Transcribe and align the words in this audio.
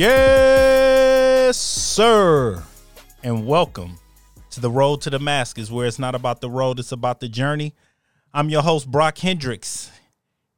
Yes, 0.00 1.58
sir. 1.58 2.64
And 3.22 3.46
welcome 3.46 3.98
to 4.48 4.58
the 4.58 4.70
road 4.70 5.02
to 5.02 5.10
Damascus, 5.10 5.70
where 5.70 5.86
it's 5.86 5.98
not 5.98 6.14
about 6.14 6.40
the 6.40 6.48
road, 6.48 6.78
it's 6.78 6.92
about 6.92 7.20
the 7.20 7.28
journey. 7.28 7.74
I'm 8.32 8.48
your 8.48 8.62
host, 8.62 8.90
Brock 8.90 9.18
Hendricks. 9.18 9.90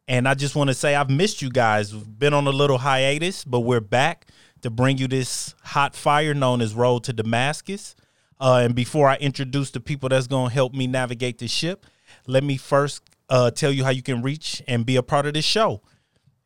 And 0.06 0.28
I 0.28 0.34
just 0.34 0.54
want 0.54 0.70
to 0.70 0.74
say 0.74 0.94
I've 0.94 1.10
missed 1.10 1.42
you 1.42 1.50
guys. 1.50 1.92
We've 1.92 2.06
been 2.20 2.34
on 2.34 2.46
a 2.46 2.52
little 2.52 2.78
hiatus, 2.78 3.42
but 3.42 3.62
we're 3.62 3.80
back 3.80 4.28
to 4.60 4.70
bring 4.70 4.98
you 4.98 5.08
this 5.08 5.56
hot 5.64 5.96
fire 5.96 6.34
known 6.34 6.60
as 6.60 6.72
Road 6.72 7.02
to 7.02 7.12
Damascus. 7.12 7.96
Uh, 8.40 8.60
and 8.62 8.76
before 8.76 9.08
I 9.08 9.16
introduce 9.16 9.72
the 9.72 9.80
people 9.80 10.08
that's 10.08 10.28
going 10.28 10.50
to 10.50 10.54
help 10.54 10.72
me 10.72 10.86
navigate 10.86 11.38
the 11.38 11.48
ship, 11.48 11.84
let 12.28 12.44
me 12.44 12.56
first 12.56 13.02
uh, 13.28 13.50
tell 13.50 13.72
you 13.72 13.82
how 13.82 13.90
you 13.90 14.02
can 14.02 14.22
reach 14.22 14.62
and 14.68 14.86
be 14.86 14.94
a 14.94 15.02
part 15.02 15.26
of 15.26 15.34
this 15.34 15.44
show. 15.44 15.82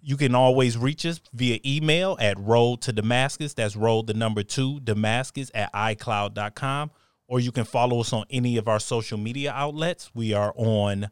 You 0.08 0.16
can 0.16 0.36
always 0.36 0.78
reach 0.78 1.04
us 1.04 1.20
via 1.32 1.58
email 1.66 2.16
at 2.20 2.38
road 2.38 2.80
to 2.82 2.92
Damascus. 2.92 3.54
That's 3.54 3.74
road 3.74 4.06
the 4.06 4.14
number 4.14 4.44
two 4.44 4.78
Damascus 4.78 5.50
at 5.52 5.72
iCloud.com. 5.72 6.92
Or 7.26 7.40
you 7.40 7.50
can 7.50 7.64
follow 7.64 7.98
us 7.98 8.12
on 8.12 8.24
any 8.30 8.56
of 8.56 8.68
our 8.68 8.78
social 8.78 9.18
media 9.18 9.50
outlets. 9.50 10.12
We 10.14 10.32
are 10.32 10.54
on 10.56 11.10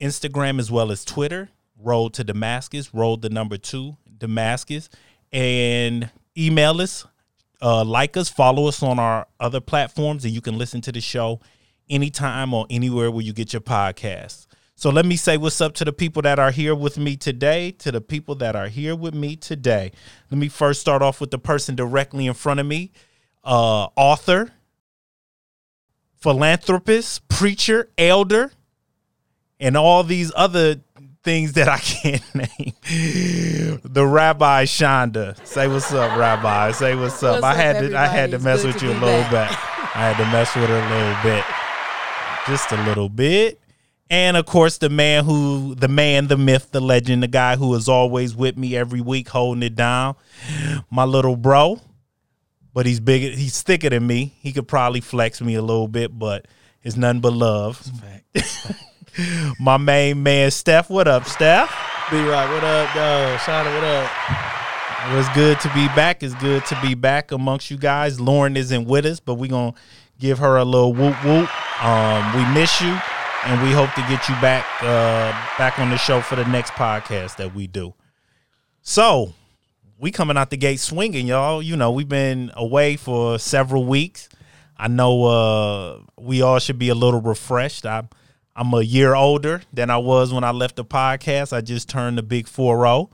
Instagram 0.00 0.58
as 0.58 0.72
well 0.72 0.90
as 0.90 1.04
Twitter, 1.04 1.50
road 1.78 2.14
to 2.14 2.24
Damascus, 2.24 2.94
road 2.94 3.20
the 3.20 3.28
number 3.28 3.58
two 3.58 3.98
Damascus. 4.16 4.88
And 5.30 6.08
email 6.38 6.80
us, 6.80 7.06
uh, 7.60 7.84
like 7.84 8.16
us, 8.16 8.30
follow 8.30 8.66
us 8.66 8.82
on 8.82 8.98
our 8.98 9.26
other 9.38 9.60
platforms, 9.60 10.24
and 10.24 10.32
you 10.32 10.40
can 10.40 10.56
listen 10.56 10.80
to 10.80 10.90
the 10.90 11.02
show 11.02 11.38
anytime 11.90 12.54
or 12.54 12.64
anywhere 12.70 13.10
where 13.10 13.22
you 13.22 13.34
get 13.34 13.52
your 13.52 13.60
podcasts. 13.60 14.46
So 14.78 14.90
let 14.90 15.06
me 15.06 15.16
say 15.16 15.38
what's 15.38 15.58
up 15.62 15.72
to 15.76 15.86
the 15.86 15.92
people 15.92 16.20
that 16.22 16.38
are 16.38 16.50
here 16.50 16.74
with 16.74 16.98
me 16.98 17.16
today, 17.16 17.70
to 17.78 17.90
the 17.90 18.02
people 18.02 18.34
that 18.36 18.54
are 18.54 18.68
here 18.68 18.94
with 18.94 19.14
me 19.14 19.34
today. 19.34 19.90
Let 20.30 20.38
me 20.38 20.48
first 20.48 20.82
start 20.82 21.00
off 21.00 21.18
with 21.18 21.30
the 21.30 21.38
person 21.38 21.74
directly 21.74 22.26
in 22.26 22.34
front 22.34 22.60
of 22.60 22.66
me, 22.66 22.92
uh, 23.42 23.88
author, 23.96 24.50
philanthropist, 26.20 27.26
preacher, 27.28 27.88
elder, 27.96 28.52
and 29.58 29.78
all 29.78 30.04
these 30.04 30.30
other 30.36 30.76
things 31.24 31.54
that 31.54 31.68
I 31.70 31.78
can't 31.82 32.34
name. 32.34 32.74
the 33.82 34.06
Rabbi 34.06 34.64
Shonda. 34.64 35.42
Say 35.46 35.68
what's 35.68 35.90
up, 35.92 36.18
Rabbi. 36.18 36.72
Say 36.72 36.94
what's 36.96 37.22
up. 37.22 37.40
What's 37.40 37.44
I 37.44 37.50
up, 37.52 37.56
had 37.56 37.78
to 37.80 37.98
I 37.98 38.06
had 38.08 38.30
to 38.32 38.38
mess 38.40 38.62
with 38.62 38.76
to 38.80 38.84
you 38.86 38.92
a 38.92 39.00
little 39.00 39.08
back. 39.32 39.48
bit. 39.50 39.58
I 39.96 40.12
had 40.12 40.16
to 40.18 40.24
mess 40.30 40.54
with 40.54 40.68
her 40.68 40.78
a 40.78 40.90
little 40.90 41.22
bit. 41.22 41.44
Just 42.46 42.72
a 42.72 42.82
little 42.84 43.08
bit. 43.08 43.58
And 44.08 44.36
of 44.36 44.46
course, 44.46 44.78
the 44.78 44.88
man 44.88 45.24
who, 45.24 45.74
the 45.74 45.88
man, 45.88 46.28
the 46.28 46.36
myth, 46.36 46.70
the 46.70 46.80
legend, 46.80 47.22
the 47.22 47.28
guy 47.28 47.56
who 47.56 47.74
is 47.74 47.88
always 47.88 48.36
with 48.36 48.56
me 48.56 48.76
every 48.76 49.00
week, 49.00 49.28
holding 49.28 49.62
it 49.64 49.74
down, 49.74 50.14
my 50.90 51.04
little 51.04 51.36
bro. 51.36 51.80
But 52.72 52.86
he's 52.86 53.00
bigger, 53.00 53.34
he's 53.34 53.62
thicker 53.62 53.90
than 53.90 54.06
me. 54.06 54.34
He 54.40 54.52
could 54.52 54.68
probably 54.68 55.00
flex 55.00 55.40
me 55.40 55.54
a 55.54 55.62
little 55.62 55.88
bit, 55.88 56.16
but 56.16 56.46
it's 56.82 56.96
nothing 56.96 57.20
but 57.20 57.32
love. 57.32 57.82
my 59.60 59.76
main 59.76 60.22
man, 60.22 60.50
Steph. 60.50 60.90
What 60.90 61.08
up, 61.08 61.24
Steph? 61.24 61.74
B 62.10 62.18
Rock, 62.18 62.48
what 62.50 62.62
up, 62.62 62.94
dog? 62.94 63.38
Shana, 63.40 63.74
what 63.74 63.82
up? 63.82 64.10
It 65.10 65.16
was 65.16 65.28
good 65.30 65.58
to 65.60 65.68
be 65.72 65.86
back. 65.88 66.22
It's 66.22 66.34
good 66.34 66.64
to 66.66 66.78
be 66.80 66.94
back 66.94 67.32
amongst 67.32 67.70
you 67.70 67.76
guys. 67.76 68.20
Lauren 68.20 68.56
isn't 68.56 68.86
with 68.86 69.06
us, 69.06 69.20
but 69.20 69.34
we're 69.34 69.50
gonna 69.50 69.74
give 70.20 70.38
her 70.38 70.56
a 70.56 70.64
little 70.64 70.92
whoop 70.92 71.16
whoop. 71.24 71.84
Um, 71.84 72.36
we 72.36 72.44
miss 72.54 72.80
you, 72.80 72.96
and 73.46 73.62
we 73.62 73.70
hope 73.70 73.92
to 73.94 74.00
get 74.02 74.28
you 74.28 74.34
back 74.40 74.66
uh, 74.82 75.30
back 75.56 75.78
on 75.78 75.88
the 75.90 75.96
show 75.96 76.20
for 76.20 76.34
the 76.34 76.44
next 76.46 76.72
podcast 76.72 77.36
that 77.36 77.54
we 77.54 77.68
do. 77.68 77.94
So 78.82 79.34
we 79.98 80.10
coming 80.10 80.36
out 80.36 80.50
the 80.50 80.56
gate 80.56 80.80
swinging, 80.80 81.28
y'all. 81.28 81.62
You 81.62 81.76
know 81.76 81.92
we've 81.92 82.08
been 82.08 82.50
away 82.54 82.96
for 82.96 83.38
several 83.38 83.84
weeks. 83.84 84.28
I 84.76 84.88
know 84.88 85.24
uh, 85.24 86.00
we 86.18 86.42
all 86.42 86.58
should 86.58 86.78
be 86.78 86.88
a 86.88 86.94
little 86.94 87.20
refreshed. 87.20 87.86
I'm 87.86 88.08
I'm 88.56 88.74
a 88.74 88.82
year 88.82 89.14
older 89.14 89.62
than 89.72 89.90
I 89.90 89.98
was 89.98 90.32
when 90.32 90.42
I 90.42 90.50
left 90.50 90.76
the 90.76 90.84
podcast. 90.84 91.52
I 91.52 91.60
just 91.60 91.88
turned 91.88 92.18
the 92.18 92.24
big 92.24 92.48
four 92.48 92.78
zero 92.78 93.10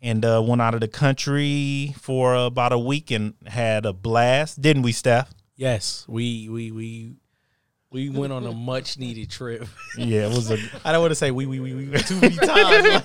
and 0.00 0.24
uh, 0.24 0.40
went 0.46 0.62
out 0.62 0.74
of 0.74 0.82
the 0.82 0.88
country 0.88 1.94
for 1.98 2.34
about 2.34 2.72
a 2.72 2.78
week 2.78 3.10
and 3.10 3.34
had 3.46 3.86
a 3.86 3.92
blast, 3.92 4.62
didn't 4.62 4.82
we, 4.82 4.92
Steph? 4.92 5.34
Yes, 5.56 6.04
we 6.08 6.48
we 6.48 6.70
we 6.70 7.14
we 7.94 8.10
went 8.10 8.32
on 8.32 8.44
a 8.44 8.52
much 8.52 8.98
needed 8.98 9.30
trip. 9.30 9.66
Yeah, 9.96 10.26
it 10.26 10.34
was 10.34 10.50
a. 10.50 10.58
I 10.84 10.92
don't 10.92 11.00
want 11.00 11.12
to 11.12 11.14
say 11.14 11.30
we 11.30 11.46
we 11.46 11.60
we 11.60 11.72
we 11.72 11.98
too 11.98 12.20
many 12.20 12.36
times. 12.36 13.02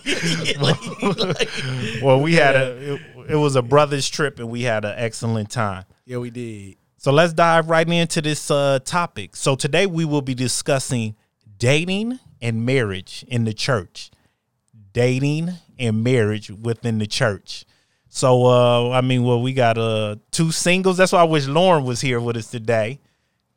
Like, 0.59 1.01
like- 1.01 1.17
like- 1.39 1.49
well, 2.01 2.19
we 2.19 2.33
had 2.33 2.55
a. 2.55 2.93
It, 2.95 3.01
it 3.29 3.35
was 3.35 3.55
a 3.55 3.61
brothers 3.61 4.09
trip, 4.09 4.39
and 4.39 4.49
we 4.49 4.63
had 4.63 4.83
an 4.85 4.95
excellent 4.97 5.51
time. 5.51 5.85
yeah, 6.05 6.17
we 6.17 6.31
did. 6.31 6.75
So 6.97 7.11
let's 7.13 7.31
dive 7.31 7.69
right 7.69 7.87
into 7.87 8.21
this 8.21 8.51
uh, 8.51 8.79
topic. 8.83 9.35
So 9.37 9.55
today 9.55 9.85
we 9.85 10.03
will 10.03 10.21
be 10.23 10.33
discussing 10.33 11.15
dating 11.57 12.19
and 12.41 12.65
marriage 12.65 13.23
in 13.29 13.45
the 13.45 13.53
church. 13.53 14.11
Dating 14.91 15.51
and 15.77 16.03
marriage 16.03 16.49
within 16.49 16.97
the 16.97 17.05
church. 17.07 17.63
So 18.09 18.47
uh, 18.47 18.89
I 18.89 19.01
mean, 19.01 19.23
well, 19.23 19.41
we 19.41 19.53
got 19.53 19.77
uh 19.77 20.15
two 20.31 20.51
singles. 20.51 20.97
That's 20.97 21.11
why 21.11 21.19
I 21.21 21.25
wish 21.25 21.45
Lauren 21.47 21.85
was 21.85 22.01
here 22.01 22.19
with 22.19 22.35
us 22.37 22.49
today. 22.49 22.99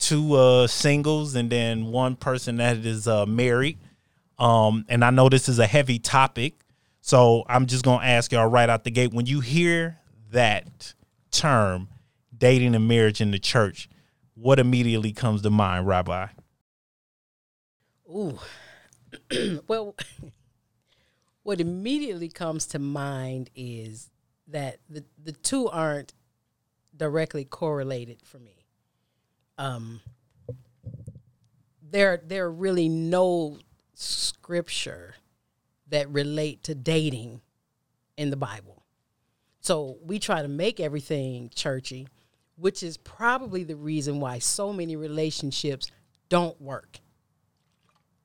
Two 0.02 0.34
uh 0.34 0.66
singles 0.66 1.36
and 1.36 1.48
then 1.48 1.86
one 1.86 2.16
person 2.16 2.56
that 2.56 2.78
is 2.78 3.06
uh 3.06 3.24
married. 3.24 3.78
Um, 4.36 4.84
and 4.88 5.04
I 5.04 5.10
know 5.10 5.28
this 5.28 5.48
is 5.48 5.60
a 5.60 5.66
heavy 5.66 6.00
topic, 6.00 6.64
so 7.00 7.44
I'm 7.48 7.66
just 7.66 7.84
gonna 7.84 8.04
ask 8.04 8.32
y'all 8.32 8.48
right 8.48 8.68
out 8.68 8.82
the 8.82 8.90
gate. 8.90 9.12
When 9.14 9.26
you 9.26 9.38
hear 9.38 9.98
that 10.32 10.94
term, 11.30 11.88
dating 12.36 12.74
and 12.74 12.88
marriage 12.88 13.20
in 13.20 13.30
the 13.30 13.38
church, 13.38 13.88
what 14.34 14.58
immediately 14.58 15.12
comes 15.12 15.42
to 15.42 15.50
mind, 15.50 15.86
Rabbi? 15.86 16.26
Ooh. 18.08 18.38
well, 19.68 19.94
what 21.44 21.60
immediately 21.60 22.28
comes 22.28 22.66
to 22.66 22.78
mind 22.80 23.50
is 23.54 24.10
that 24.48 24.78
the, 24.88 25.04
the 25.22 25.32
two 25.32 25.68
aren't 25.68 26.14
directly 26.96 27.44
correlated 27.44 28.18
for 28.24 28.38
me. 28.38 28.51
Um, 29.58 30.00
there, 31.90 32.20
there 32.24 32.46
are 32.46 32.52
really 32.52 32.88
no 32.88 33.58
scripture 33.94 35.14
that 35.88 36.08
relate 36.08 36.62
to 36.64 36.74
dating 36.74 37.40
in 38.16 38.30
the 38.30 38.36
Bible. 38.36 38.82
So 39.60 39.98
we 40.04 40.18
try 40.18 40.42
to 40.42 40.48
make 40.48 40.80
everything 40.80 41.50
churchy, 41.54 42.08
which 42.56 42.82
is 42.82 42.96
probably 42.96 43.62
the 43.62 43.76
reason 43.76 44.18
why 44.18 44.38
so 44.38 44.72
many 44.72 44.96
relationships 44.96 45.90
don't 46.28 46.60
work. 46.60 46.98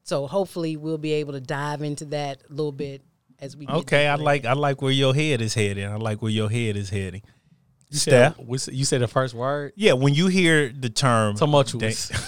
So 0.04 0.26
hopefully 0.26 0.78
we'll 0.78 0.98
be 0.98 1.14
able 1.14 1.34
to 1.34 1.42
dive 1.42 1.82
into 1.82 2.06
that 2.06 2.42
a 2.50 2.54
little 2.54 2.72
bit 2.72 3.02
as 3.40 3.56
we 3.56 3.66
get 3.66 3.76
Okay, 3.76 4.08
I 4.08 4.16
like 4.16 4.46
I 4.46 4.54
like 4.54 4.82
where 4.82 4.92
your 4.92 5.14
head 5.14 5.42
is 5.42 5.54
heading. 5.54 5.86
I 5.86 5.98
like 5.98 6.22
where 6.22 6.32
your 6.32 6.50
head 6.50 6.76
is 6.78 6.90
heading. 6.90 7.22
You 7.90 8.00
said, 8.00 8.36
you 8.72 8.86
said 8.86 9.02
the 9.02 9.08
first 9.08 9.34
word. 9.34 9.74
Yeah, 9.75 9.94
when 9.94 10.14
you 10.14 10.28
hear 10.28 10.70
the 10.70 10.90
term 10.90 11.38
Tumultuous. 11.38 12.12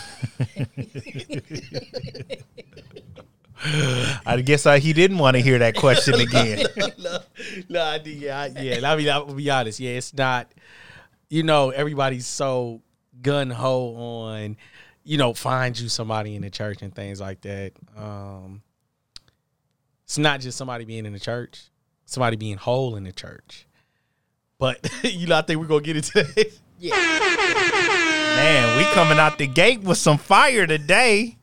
I 4.26 4.42
guess 4.42 4.66
I, 4.66 4.80
he 4.80 4.94
didn't 4.94 5.18
want 5.18 5.36
to 5.36 5.42
hear 5.42 5.60
that 5.60 5.76
question 5.76 6.14
again. 6.22 6.66
no, 6.98 7.20
no, 7.68 7.84
I 7.84 7.98
did. 7.98 8.18
Yeah, 8.18 8.40
I, 8.40 8.46
yeah. 8.48 8.90
I 8.90 8.96
mean, 8.96 9.10
I'll 9.10 9.34
be 9.34 9.50
honest. 9.50 9.82
Yeah, 9.82 9.92
it's 9.92 10.14
not. 10.14 10.50
You 11.30 11.44
know, 11.44 11.72
everybody's 11.72 12.26
so 12.26 12.82
gun 13.22 13.50
ho 13.50 13.96
on, 13.96 14.56
you 15.04 15.18
know, 15.18 15.34
find 15.34 15.78
you 15.78 15.90
somebody 15.90 16.36
in 16.36 16.42
the 16.42 16.50
church 16.50 16.82
and 16.82 16.96
things 16.96 17.20
like 17.20 17.42
that. 17.42 17.74
Um, 17.98 18.62
it's 20.06 20.18
not 20.18 20.40
just 20.40 20.58
somebody 20.58 20.86
being 20.86 21.06
in 21.06 21.12
the 21.14 21.20
church, 21.20 21.64
somebody 22.06 22.38
being 22.38 22.58
whole 22.58 22.96
in 22.96 23.04
the 23.04 23.12
church. 23.12 23.68
But 24.60 24.88
you 25.04 25.26
know, 25.28 25.38
I 25.38 25.42
think 25.42 25.60
we're 25.60 25.68
gonna 25.68 25.82
get 25.82 25.96
into 25.96 26.12
that. 26.14 26.52
Man, 28.40 28.78
we 28.78 28.84
coming 28.94 29.18
out 29.18 29.38
the 29.38 29.48
gate 29.48 29.82
with 29.82 29.98
some 29.98 30.18
fire 30.18 30.66
today. 30.68 31.38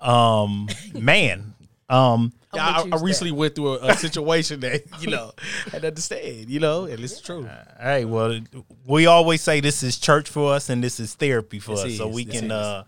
Um, 0.00 0.68
man. 0.94 1.54
Um, 1.88 2.32
I'm 2.52 2.60
I, 2.60 2.76
with 2.78 2.86
you, 2.86 2.92
I 2.92 2.96
Steph. 2.96 3.02
recently 3.06 3.32
went 3.32 3.54
through 3.54 3.74
a, 3.74 3.88
a 3.88 3.94
situation 3.96 4.60
that 4.60 4.82
you 5.00 5.10
know 5.10 5.32
had 5.70 5.82
to 5.82 5.88
understand. 5.88 6.48
You 6.48 6.60
know, 6.60 6.84
and 6.84 7.00
it's 7.02 7.20
true. 7.20 7.48
hey, 7.80 8.04
well, 8.04 8.40
we 8.86 9.06
always 9.06 9.42
say 9.42 9.60
this 9.60 9.82
is 9.82 9.98
church 9.98 10.28
for 10.30 10.54
us 10.54 10.70
and 10.70 10.82
this 10.82 10.98
is 11.00 11.14
therapy 11.14 11.58
for 11.58 11.72
This 11.72 11.84
us, 11.84 11.96
so 11.98 12.08
we 12.08 12.24
can 12.24 12.46
is. 12.46 12.52
uh, 12.52 12.84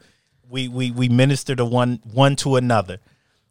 we 0.49 0.69
we 0.69 0.91
we 0.93 1.09
minister 1.09 1.55
to 1.57 1.65
one 1.65 2.01
one 2.13 2.37
to 2.37 2.57
another. 2.57 2.99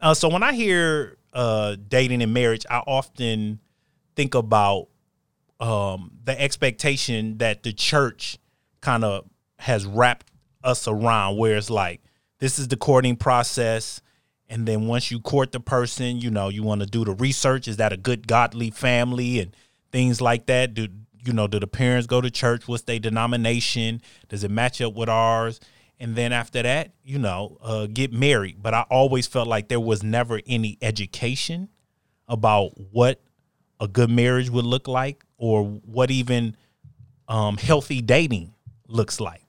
Uh, 0.01 0.13
so 0.13 0.29
when 0.29 0.41
I 0.43 0.53
hear 0.53 1.17
uh, 1.33 1.75
dating 1.87 2.21
and 2.23 2.33
marriage, 2.33 2.65
I 2.69 2.79
often 2.79 3.59
think 4.15 4.35
about 4.35 4.87
um, 5.59 6.11
the 6.23 6.39
expectation 6.39 7.37
that 7.37 7.63
the 7.63 7.73
church 7.73 8.37
kind 8.81 9.03
of 9.03 9.25
has 9.59 9.85
wrapped 9.85 10.31
us 10.63 10.87
around, 10.87 11.37
where 11.37 11.55
it's 11.57 11.69
like 11.69 12.01
this 12.39 12.59
is 12.59 12.67
the 12.67 12.77
courting 12.77 13.15
process. 13.15 14.01
And 14.47 14.67
then 14.67 14.85
once 14.85 15.09
you 15.09 15.19
court 15.19 15.51
the 15.51 15.59
person, 15.59 16.19
you 16.19 16.29
know, 16.29 16.49
you 16.49 16.61
want 16.61 16.81
to 16.81 16.87
do 16.87 17.03
the 17.03 17.13
research. 17.13 17.67
Is 17.67 17.77
that 17.77 17.91
a 17.91 17.97
good 17.97 18.27
godly 18.27 18.69
family 18.69 19.39
and 19.39 19.55
things 19.91 20.21
like 20.21 20.45
that? 20.47 20.73
Do 20.73 20.87
you 21.25 21.33
know, 21.33 21.47
do 21.47 21.59
the 21.59 21.67
parents 21.67 22.05
go 22.05 22.21
to 22.21 22.29
church? 22.29 22.67
What's 22.67 22.83
their 22.83 22.99
denomination? 22.99 24.01
Does 24.29 24.43
it 24.43 24.51
match 24.51 24.81
up 24.81 24.93
with 24.93 25.09
ours? 25.09 25.59
And 25.99 26.15
then 26.15 26.31
after 26.31 26.61
that, 26.61 26.93
you 27.03 27.17
know, 27.17 27.57
uh, 27.61 27.87
get 27.87 28.13
married. 28.13 28.61
But 28.61 28.73
I 28.73 28.81
always 28.89 29.25
felt 29.25 29.47
like 29.47 29.69
there 29.69 29.79
was 29.79 30.03
never 30.03 30.41
any 30.45 30.77
education 30.81 31.69
about 32.27 32.71
what 32.91 33.21
a 33.79 33.87
good 33.87 34.09
marriage 34.09 34.49
would 34.49 34.65
look 34.65 34.87
like 34.87 35.23
or 35.37 35.63
what 35.63 36.11
even 36.11 36.55
um, 37.27 37.57
healthy 37.57 38.01
dating 38.01 38.53
looks 38.87 39.19
like. 39.19 39.41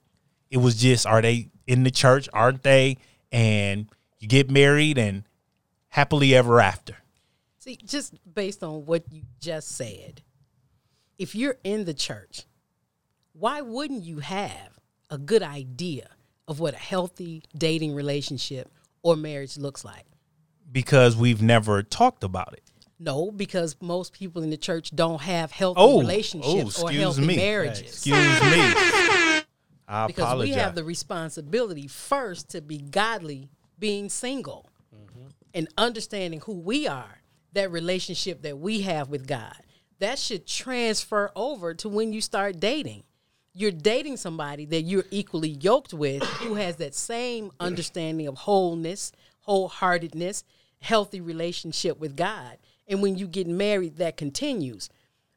It 0.51 0.59
was 0.59 0.77
just, 0.77 1.07
are 1.07 1.23
they 1.23 1.49
in 1.67 1.83
the 1.83 1.91
church? 1.91 2.29
Aren't 2.33 2.63
they? 2.63 2.99
And 3.33 3.89
you 4.19 4.29
get 4.29 4.51
married 4.51 4.99
and 4.99 5.25
happily 5.89 6.35
ever 6.35 6.61
after. 6.61 6.97
See, 7.59 7.79
just 7.85 8.15
based 8.33 8.63
on 8.63 8.87
what 8.87 9.05
you 9.11 9.23
just 9.41 9.69
said, 9.69 10.23
if 11.19 11.35
you're 11.35 11.57
in 11.65 11.85
the 11.85 11.95
church, 11.95 12.45
why 13.33 13.61
wouldn't 13.61 14.05
you 14.05 14.21
have 14.21 14.79
a 15.11 15.19
good 15.19 15.43
idea 15.43 16.09
of 16.49 16.61
what 16.61 16.75
a 16.75 16.79
healthy 16.79 17.43
dating 17.57 17.95
relationship 17.95 18.71
or 19.03 19.17
marriage 19.17 19.59
looks 19.59 19.85
like? 19.85 20.05
Because 20.71 21.17
we've 21.17 21.43
never 21.43 21.83
talked 21.83 22.25
about 22.25 22.53
it. 22.53 22.66
No, 22.99 23.31
because 23.31 23.77
most 23.81 24.13
people 24.13 24.43
in 24.43 24.51
the 24.51 24.57
church 24.57 24.91
don't 24.95 25.21
have 25.21 25.51
healthy 25.51 25.81
Oh, 25.81 25.97
oh 25.97 26.01
relationships 26.01 26.81
oh, 26.81 26.87
or 26.87 26.93
healthy 26.93 27.27
me. 27.27 27.37
marriages. 27.37 27.83
Excuse 27.83 28.41
me. 28.43 28.73
I 29.89 30.07
because 30.07 30.25
apologize. 30.25 30.55
we 30.55 30.61
have 30.61 30.75
the 30.75 30.85
responsibility 30.85 31.87
first 31.87 32.51
to 32.51 32.61
be 32.61 32.79
godly 32.79 33.49
being 33.79 34.09
single 34.09 34.69
mm-hmm. 34.95 35.29
and 35.55 35.69
understanding 35.79 36.41
who 36.41 36.55
we 36.55 36.89
are 36.89 37.23
that 37.53 37.71
relationship 37.71 38.43
that 38.43 38.59
we 38.59 38.83
have 38.83 39.09
with 39.09 39.27
god 39.27 39.57
that 39.99 40.19
should 40.19 40.47
transfer 40.47 41.31
over 41.37 41.73
to 41.75 41.89
when 41.89 42.13
you 42.13 42.21
start 42.21 42.59
dating 42.59 43.03
you're 43.53 43.71
dating 43.71 44.17
somebody 44.17 44.65
that 44.67 44.83
you're 44.83 45.07
equally 45.11 45.49
yoked 45.49 45.95
with 45.95 46.23
who 46.23 46.55
has 46.55 46.77
that 46.77 46.95
same 46.95 47.51
understanding 47.61 48.27
of 48.27 48.37
wholeness 48.39 49.13
wholeheartedness 49.47 50.43
healthy 50.81 51.21
relationship 51.21 51.99
with 51.99 52.17
god 52.17 52.59
and 52.89 53.03
when 53.03 53.17
you 53.17 53.27
get 53.27 53.47
married 53.47 53.97
that 53.97 54.17
continues. 54.17 54.89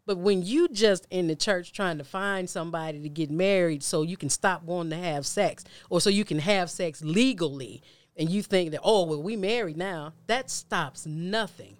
But 0.05 0.17
when 0.17 0.41
you 0.41 0.67
just 0.69 1.05
in 1.11 1.27
the 1.27 1.35
church 1.35 1.71
trying 1.71 1.99
to 1.99 2.03
find 2.03 2.49
somebody 2.49 2.99
to 3.01 3.09
get 3.09 3.29
married 3.29 3.83
so 3.83 4.01
you 4.01 4.17
can 4.17 4.29
stop 4.29 4.63
wanting 4.63 4.89
to 4.91 5.05
have 5.05 5.25
sex 5.25 5.63
or 5.89 6.01
so 6.01 6.09
you 6.09 6.25
can 6.25 6.39
have 6.39 6.69
sex 6.69 7.03
legally 7.03 7.83
and 8.17 8.29
you 8.29 8.41
think 8.41 8.71
that 8.71 8.81
oh 8.83 9.05
well 9.05 9.21
we 9.21 9.35
married 9.35 9.77
now 9.77 10.13
that 10.27 10.49
stops 10.49 11.05
nothing. 11.05 11.77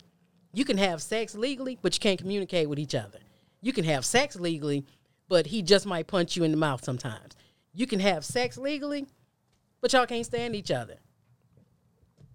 You 0.54 0.66
can 0.66 0.78
have 0.78 1.02
sex 1.02 1.36
legally 1.36 1.78
but 1.82 1.96
you 1.96 2.00
can't 2.00 2.20
communicate 2.20 2.70
with 2.70 2.80
each 2.80 2.96
other. 2.96 3.20
You 3.62 3.74
can 3.74 3.84
have 3.86 4.06
sex 4.06 4.36
legally 4.36 4.86
but 5.28 5.48
he 5.48 5.62
just 5.62 5.86
might 5.86 6.08
punch 6.08 6.36
you 6.36 6.44
in 6.44 6.52
the 6.52 6.58
mouth 6.58 6.84
sometimes. 6.84 7.36
You 7.74 7.88
can 7.88 8.00
have 8.00 8.24
sex 8.24 8.58
legally 8.58 9.08
but 9.82 9.94
y'all 9.94 10.06
can't 10.06 10.26
stand 10.26 10.56
each 10.56 10.72
other. 10.72 10.98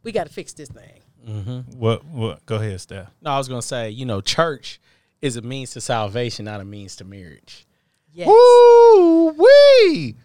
We 0.02 0.12
got 0.12 0.26
to 0.26 0.32
fix 0.32 0.52
this 0.52 0.68
thing 0.68 1.00
Mm-hmm. 1.26 1.78
what? 1.78 2.04
What? 2.04 2.44
Go 2.46 2.56
ahead, 2.56 2.80
Steph. 2.80 3.10
No, 3.22 3.30
I 3.30 3.38
was 3.38 3.48
gonna 3.48 3.62
say, 3.62 3.90
you 3.90 4.04
know, 4.06 4.20
church 4.20 4.80
is 5.22 5.36
a 5.36 5.42
means 5.42 5.70
to 5.72 5.80
salvation, 5.80 6.44
not 6.44 6.60
a 6.60 6.64
means 6.64 6.96
to 6.96 7.04
marriage. 7.04 7.66
yes 8.12 8.26
Woo 8.28 9.28
wee! 9.30 10.16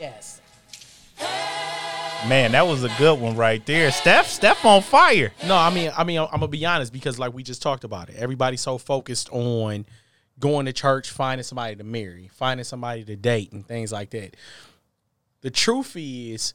yes 0.00 0.40
Man, 2.28 2.52
that 2.52 2.66
was 2.66 2.84
a 2.84 2.88
good 2.96 3.20
one 3.20 3.36
right 3.36 3.64
there. 3.66 3.90
Steph, 3.92 4.28
Steph 4.30 4.64
on 4.64 4.80
fire. 4.80 5.30
No, 5.46 5.56
I 5.56 5.68
mean, 5.68 5.92
I 5.94 6.04
mean, 6.04 6.20
I'm 6.20 6.26
gonna 6.40 6.48
be 6.48 6.64
honest 6.64 6.90
because, 6.90 7.18
like 7.18 7.34
we 7.34 7.42
just 7.42 7.60
talked 7.60 7.84
about 7.84 8.08
it, 8.08 8.16
everybody's 8.16 8.62
so 8.62 8.78
focused 8.78 9.28
on 9.30 9.84
going 10.38 10.64
to 10.64 10.72
church, 10.72 11.10
finding 11.10 11.42
somebody 11.42 11.76
to 11.76 11.84
marry, 11.84 12.30
finding 12.32 12.64
somebody 12.64 13.04
to 13.04 13.14
date, 13.14 13.52
and 13.52 13.66
things 13.68 13.92
like 13.92 14.08
that. 14.10 14.36
The 15.42 15.50
truth 15.50 15.94
is, 15.96 16.54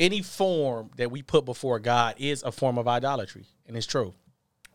any 0.00 0.22
form 0.22 0.90
that 0.96 1.10
we 1.10 1.22
put 1.22 1.44
before 1.44 1.78
God 1.78 2.16
is 2.18 2.42
a 2.42 2.50
form 2.50 2.78
of 2.78 2.88
idolatry, 2.88 3.46
and 3.68 3.76
it's 3.76 3.86
true. 3.86 4.14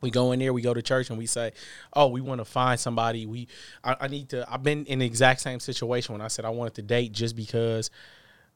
We 0.01 0.11
go 0.11 0.31
in 0.33 0.39
there, 0.39 0.53
we 0.53 0.61
go 0.61 0.73
to 0.73 0.83
church, 0.83 1.09
and 1.09 1.17
we 1.17 1.25
say, 1.25 1.53
"Oh, 1.93 2.07
we 2.07 2.21
want 2.21 2.39
to 2.39 2.45
find 2.45 2.79
somebody. 2.79 3.25
We, 3.25 3.47
I, 3.83 3.95
I 4.01 4.07
need 4.07 4.29
to." 4.29 4.45
I've 4.49 4.61
been 4.61 4.85
in 4.85 4.99
the 4.99 5.05
exact 5.05 5.41
same 5.41 5.59
situation 5.59 6.13
when 6.13 6.21
I 6.21 6.27
said 6.27 6.45
I 6.45 6.49
wanted 6.49 6.75
to 6.75 6.83
date 6.83 7.11
just 7.11 7.35
because, 7.35 7.89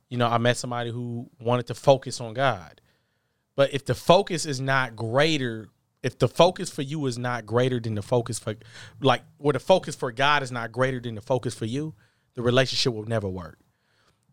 you 0.09 0.17
know, 0.17 0.27
I 0.27 0.37
met 0.37 0.57
somebody 0.57 0.91
who 0.91 1.29
wanted 1.41 1.67
to 1.67 1.73
focus 1.73 2.21
on 2.21 2.35
God. 2.35 2.81
But 3.55 3.73
if 3.73 3.83
the 3.83 3.95
focus 3.95 4.45
is 4.45 4.61
not 4.61 4.95
greater, 4.95 5.69
if 6.03 6.19
the 6.19 6.27
focus 6.27 6.69
for 6.69 6.83
you 6.83 7.07
is 7.07 7.17
not 7.17 7.45
greater 7.45 7.79
than 7.79 7.95
the 7.95 8.01
focus 8.01 8.37
for, 8.37 8.55
like, 9.01 9.23
where 9.37 9.53
the 9.53 9.59
focus 9.59 9.95
for 9.95 10.11
God 10.11 10.43
is 10.43 10.51
not 10.51 10.71
greater 10.71 10.99
than 10.99 11.15
the 11.15 11.21
focus 11.21 11.55
for 11.55 11.65
you, 11.65 11.95
the 12.35 12.41
relationship 12.41 12.93
will 12.93 13.05
never 13.05 13.27
work. 13.27 13.57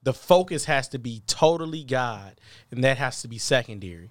The 0.06 0.14
focus 0.14 0.66
has 0.66 0.86
to 0.90 1.00
be 1.00 1.24
totally 1.26 1.82
God, 1.82 2.40
and 2.70 2.84
that 2.84 2.96
has 2.96 3.22
to 3.22 3.28
be 3.28 3.38
secondary, 3.38 4.08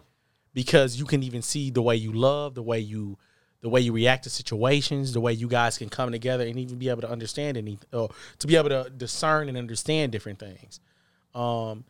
because 0.53 0.97
you 0.97 1.05
can 1.05 1.23
even 1.23 1.41
see 1.41 1.69
the 1.69 1.81
way 1.81 1.95
you 1.95 2.11
love, 2.11 2.53
the 2.53 2.61
way 2.61 2.81
you, 2.81 3.17
the 3.61 3.69
way 3.69 3.79
you 3.79 3.93
react 3.93 4.25
to 4.25 4.29
situations, 4.29 5.13
the 5.13 5.21
way 5.21 5.31
you 5.31 5.47
guys 5.47 5.77
can 5.77 5.87
come 5.87 6.11
together 6.11 6.45
and 6.45 6.59
even 6.59 6.77
be 6.77 6.89
able 6.89 6.99
to 6.99 7.09
understand 7.09 7.55
anything, 7.55 7.87
or 7.93 8.09
to 8.39 8.45
be 8.45 8.57
able 8.57 8.67
to 8.67 8.89
discern 8.89 9.47
and 9.47 9.57
understand 9.57 10.11
different 10.11 10.37
things. 10.37 10.81
Um, 11.33 11.85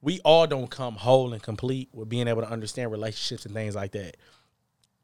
we 0.00 0.20
all 0.20 0.46
don't 0.46 0.70
come 0.70 0.94
whole 0.94 1.32
and 1.32 1.42
complete 1.42 1.88
with 1.92 2.08
being 2.08 2.28
able 2.28 2.42
to 2.42 2.48
understand 2.48 2.92
relationships 2.92 3.46
and 3.46 3.52
things 3.52 3.74
like 3.74 3.90
that. 3.92 4.16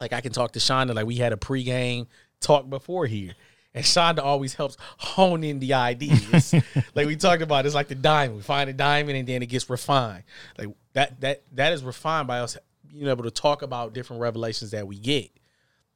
Like 0.01 0.13
I 0.13 0.21
can 0.21 0.31
talk 0.31 0.53
to 0.53 0.61
Shonda, 0.61 0.95
like 0.95 1.05
we 1.05 1.17
had 1.17 1.33
a 1.33 1.37
pregame 1.37 2.07
talk 2.39 2.71
before 2.71 3.07
here. 3.07 3.33
And 3.73 3.85
Shonda 3.85 4.19
always 4.19 4.55
helps 4.55 4.77
hone 4.99 5.45
in 5.45 5.61
the 5.61 5.75
ideas. 5.75 6.55
like 6.95 7.07
we 7.07 7.17
talked 7.17 7.43
about, 7.43 7.67
it's 7.67 7.75
like 7.75 7.89
the 7.89 7.95
diamond. 7.95 8.37
We 8.39 8.43
find 8.43 8.69
a 8.69 8.73
diamond 8.73 9.17
and 9.17 9.29
then 9.29 9.43
it 9.43 9.47
gets 9.47 9.71
refined. 9.71 10.25
Like 10.59 10.69
that 10.95 11.21
that 11.21 11.43
that 11.53 11.73
is 11.73 11.85
refined 11.85 12.27
by 12.27 12.41
us 12.41 12.59
being 12.91 13.07
able 13.07 13.25
to 13.25 13.31
talk 13.31 13.63
about 13.63 13.93
different 13.93 14.23
revelations 14.23 14.73
that 14.73 14.87
we 14.87 14.99
get. 14.99 15.31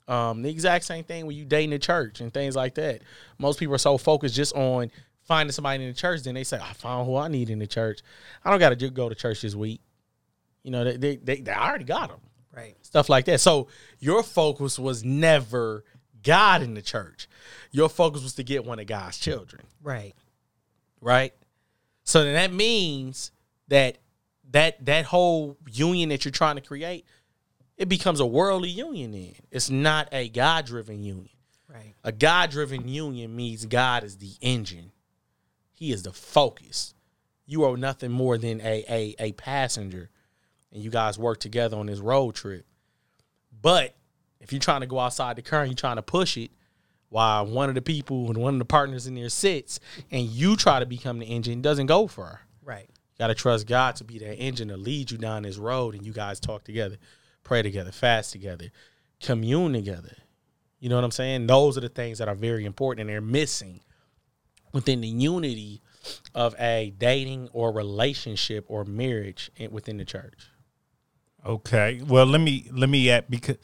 Um, 0.06 0.42
the 0.42 0.50
exact 0.50 0.84
same 0.84 1.02
thing 1.02 1.26
when 1.26 1.34
you 1.34 1.44
dating 1.44 1.70
the 1.70 1.78
church 1.78 2.20
and 2.20 2.32
things 2.32 2.54
like 2.54 2.74
that. 2.74 3.02
Most 3.38 3.58
people 3.58 3.74
are 3.74 3.78
so 3.78 3.98
focused 3.98 4.34
just 4.34 4.54
on 4.54 4.90
finding 5.24 5.52
somebody 5.52 5.82
in 5.82 5.90
the 5.90 5.96
church, 5.96 6.22
then 6.22 6.34
they 6.34 6.44
say, 6.44 6.58
I 6.62 6.72
found 6.74 7.06
who 7.06 7.16
I 7.16 7.28
need 7.28 7.50
in 7.50 7.58
the 7.58 7.66
church. 7.66 8.00
I 8.44 8.50
don't 8.50 8.58
got 8.58 8.78
to 8.78 8.90
go 8.90 9.08
to 9.08 9.14
church 9.14 9.40
this 9.40 9.54
week. 9.54 9.80
You 10.62 10.70
know, 10.70 10.84
they, 10.84 10.96
they, 10.96 11.16
they, 11.16 11.40
they 11.40 11.52
already 11.52 11.84
got 11.84 12.10
them. 12.10 12.20
right 12.54 12.76
Stuff 12.82 13.08
like 13.08 13.24
that. 13.26 13.40
So 13.40 13.68
your 13.98 14.22
focus 14.22 14.78
was 14.78 15.04
never 15.04 15.84
God 16.24 16.62
in 16.62 16.74
the 16.74 16.82
church. 16.82 17.28
Your 17.70 17.88
focus 17.88 18.22
was 18.22 18.34
to 18.34 18.42
get 18.42 18.64
one 18.64 18.80
of 18.80 18.86
God's 18.86 19.18
children 19.18 19.62
right 19.82 20.14
right? 21.04 21.34
So 22.02 22.24
then 22.24 22.34
that 22.34 22.52
means 22.52 23.30
that 23.68 23.98
that 24.50 24.84
that 24.86 25.04
whole 25.04 25.56
union 25.70 26.08
that 26.08 26.24
you're 26.24 26.32
trying 26.32 26.56
to 26.56 26.62
create, 26.62 27.06
it 27.76 27.88
becomes 27.88 28.20
a 28.20 28.26
worldly 28.26 28.70
union. 28.70 29.12
Then 29.12 29.34
it's 29.50 29.70
not 29.70 30.08
a 30.10 30.28
God 30.28 30.66
driven 30.66 31.02
union. 31.02 31.28
right 31.68 31.94
A 32.02 32.10
God 32.10 32.50
driven 32.50 32.88
union 32.88 33.36
means 33.36 33.66
God 33.66 34.02
is 34.02 34.16
the 34.16 34.32
engine. 34.40 34.90
He 35.72 35.92
is 35.92 36.02
the 36.02 36.12
focus. 36.12 36.94
You 37.46 37.64
are 37.64 37.76
nothing 37.76 38.10
more 38.10 38.38
than 38.38 38.60
a 38.60 38.84
a 38.88 39.14
a 39.18 39.32
passenger, 39.32 40.10
and 40.72 40.82
you 40.82 40.90
guys 40.90 41.18
work 41.18 41.38
together 41.38 41.76
on 41.76 41.86
this 41.86 42.00
road 42.00 42.34
trip. 42.34 42.66
But 43.60 43.94
if 44.44 44.52
you're 44.52 44.60
trying 44.60 44.82
to 44.82 44.86
go 44.86 45.00
outside 45.00 45.36
the 45.36 45.42
current, 45.42 45.70
you're 45.70 45.74
trying 45.76 45.96
to 45.96 46.02
push 46.02 46.36
it, 46.36 46.52
while 47.08 47.46
one 47.46 47.68
of 47.68 47.74
the 47.74 47.82
people 47.82 48.26
and 48.28 48.36
one 48.36 48.54
of 48.54 48.58
the 48.58 48.64
partners 48.64 49.06
in 49.06 49.14
there 49.14 49.28
sits, 49.28 49.80
and 50.10 50.26
you 50.26 50.56
try 50.56 50.78
to 50.80 50.86
become 50.86 51.18
the 51.18 51.26
engine, 51.26 51.62
doesn't 51.62 51.86
go 51.86 52.06
far. 52.06 52.42
right 52.62 52.88
You 52.88 53.18
got 53.18 53.28
to 53.28 53.34
trust 53.34 53.66
God 53.66 53.96
to 53.96 54.04
be 54.04 54.18
that 54.18 54.36
engine 54.36 54.68
to 54.68 54.76
lead 54.76 55.10
you 55.10 55.18
down 55.18 55.42
this 55.42 55.56
road, 55.56 55.94
and 55.94 56.04
you 56.04 56.12
guys 56.12 56.38
talk 56.38 56.64
together, 56.64 56.96
pray 57.42 57.62
together, 57.62 57.90
fast 57.90 58.32
together, 58.32 58.70
commune 59.20 59.72
together. 59.72 60.16
You 60.78 60.90
know 60.90 60.96
what 60.96 61.04
I'm 61.04 61.10
saying? 61.10 61.46
Those 61.46 61.78
are 61.78 61.80
the 61.80 61.88
things 61.88 62.18
that 62.18 62.28
are 62.28 62.34
very 62.34 62.64
important, 62.64 63.02
and 63.02 63.10
they're 63.10 63.20
missing 63.20 63.80
within 64.72 65.00
the 65.00 65.08
unity 65.08 65.80
of 66.34 66.54
a 66.58 66.92
dating 66.98 67.48
or 67.52 67.72
relationship 67.72 68.66
or 68.68 68.84
marriage 68.84 69.50
in- 69.56 69.70
within 69.70 69.96
the 69.96 70.04
church. 70.04 70.48
Okay. 71.46 72.02
Well, 72.06 72.26
let 72.26 72.40
me 72.40 72.68
let 72.72 72.90
me 72.90 73.10
at 73.10 73.30
because 73.30 73.56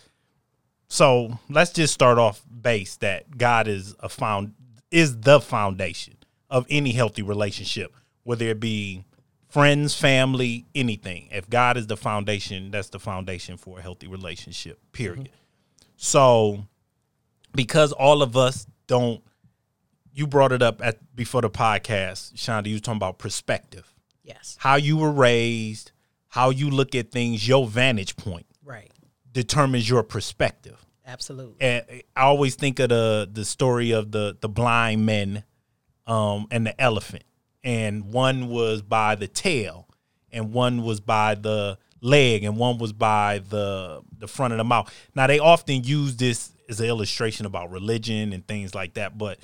so 0.91 1.39
let's 1.49 1.71
just 1.71 1.95
start 1.95 2.19
off 2.19 2.45
base 2.51 2.97
that 2.97 3.39
God 3.39 3.69
is 3.69 3.95
a 4.01 4.09
found 4.09 4.55
is 4.91 5.21
the 5.21 5.41
foundation 5.41 6.17
of 6.51 6.67
any 6.69 6.91
healthy 6.91 7.23
relationship, 7.23 7.95
whether 8.25 8.47
it 8.47 8.59
be 8.59 9.05
friends, 9.49 9.95
family, 9.95 10.67
anything. 10.75 11.29
If 11.31 11.49
God 11.49 11.77
is 11.77 11.87
the 11.87 11.97
foundation, 11.97 12.73
that's 12.73 12.89
the 12.89 12.99
foundation 12.99 13.57
for 13.57 13.79
a 13.79 13.83
healthy 13.83 14.09
relationship. 14.09 14.81
Period. 14.91 15.27
Mm-hmm. 15.27 15.85
So 15.97 16.65
because 17.55 17.93
all 17.93 18.21
of 18.21 18.37
us 18.37 18.67
don't 18.89 19.23
you 20.13 20.27
brought 20.27 20.51
it 20.51 20.61
up 20.61 20.85
at 20.85 21.15
before 21.15 21.43
the 21.43 21.51
podcast, 21.51 22.35
Shonda, 22.35 22.67
you 22.67 22.81
talking 22.81 22.97
about 22.97 23.19
perspective 23.19 23.95
yes 24.25 24.57
how 24.59 24.75
you 24.75 24.97
were 24.97 25.13
raised, 25.13 25.93
how 26.31 26.51
you 26.51 26.69
look 26.69 26.97
at 26.97 27.13
things, 27.13 27.47
your 27.47 27.69
vantage 27.69 28.17
point 28.17 28.47
determines 29.33 29.89
your 29.89 30.03
perspective. 30.03 30.85
Absolutely. 31.07 31.57
And 31.61 31.85
I 32.17 32.23
always 32.23 32.55
think 32.55 32.79
of 32.79 32.91
the 32.91 33.29
the 33.31 33.45
story 33.45 33.91
of 33.91 34.13
the 34.13 34.37
the 34.41 34.49
blind 34.49 35.05
men 35.07 35.45
um, 36.07 36.47
and 36.51 36.67
the 36.67 36.81
elephant, 36.81 37.25
and 37.65 38.13
one 38.13 38.49
was 38.49 38.83
by 38.83 39.15
the 39.17 39.27
tail, 39.27 39.89
and 40.31 40.53
one 40.53 40.83
was 40.83 41.01
by 41.01 41.35
the 41.35 41.79
leg, 42.01 42.45
and 42.45 42.57
one 42.57 42.79
was 42.79 42.93
by 42.93 43.41
the 43.49 44.03
the 44.17 44.29
front 44.29 44.53
of 44.53 44.59
the 44.59 44.65
mouth. 44.65 44.93
Now 45.15 45.27
they 45.27 45.39
often 45.39 45.83
use 45.83 46.17
this 46.17 46.53
as 46.69 46.79
an 46.81 46.87
illustration 46.87 47.45
about 47.45 47.71
religion 47.71 48.33
and 48.33 48.47
things 48.47 48.75
like 48.75 48.95
that, 48.95 49.19
but 49.19 49.39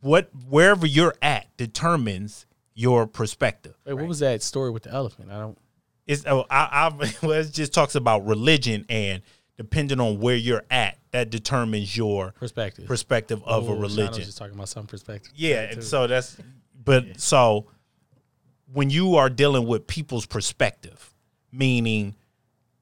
what 0.00 0.30
wherever 0.48 0.86
you're 0.86 1.16
at 1.20 1.56
determines 1.56 2.46
your 2.74 3.08
perspective. 3.08 3.74
Wait, 3.84 3.94
what 3.94 4.06
was 4.06 4.20
that 4.20 4.40
story 4.42 4.70
with 4.70 4.84
the 4.84 4.92
elephant? 4.92 5.30
I 5.32 5.40
don't. 5.40 5.58
It's 6.08 6.24
oh, 6.26 6.44
I, 6.50 6.90
I 6.90 7.12
well, 7.22 7.32
it 7.32 7.52
just 7.52 7.72
talks 7.72 7.94
about 7.94 8.26
religion 8.26 8.84
and 8.88 9.22
depending 9.56 10.00
on 10.00 10.18
where 10.20 10.36
you're 10.36 10.64
at, 10.70 10.98
that 11.10 11.30
determines 11.30 11.96
your 11.96 12.32
Perspective. 12.32 12.86
perspective 12.86 13.42
of 13.44 13.68
Oh, 13.68 13.72
a 13.72 13.76
Shana 13.76 13.80
was 13.80 13.96
religion. 13.96 14.24
just 14.24 14.38
talking 14.38 14.54
about 14.54 14.68
some 14.68 14.86
perspective. 14.86 15.32
Yeah, 15.36 15.62
and 15.62 15.82
so 15.84 16.06
that's 16.06 16.36
but 16.84 17.20
so 17.20 17.66
when 18.72 18.90
you 18.90 19.16
are 19.16 19.30
dealing 19.30 19.66
with 19.66 19.86
people's 19.86 20.26
perspective, 20.26 21.12
meaning 21.52 22.14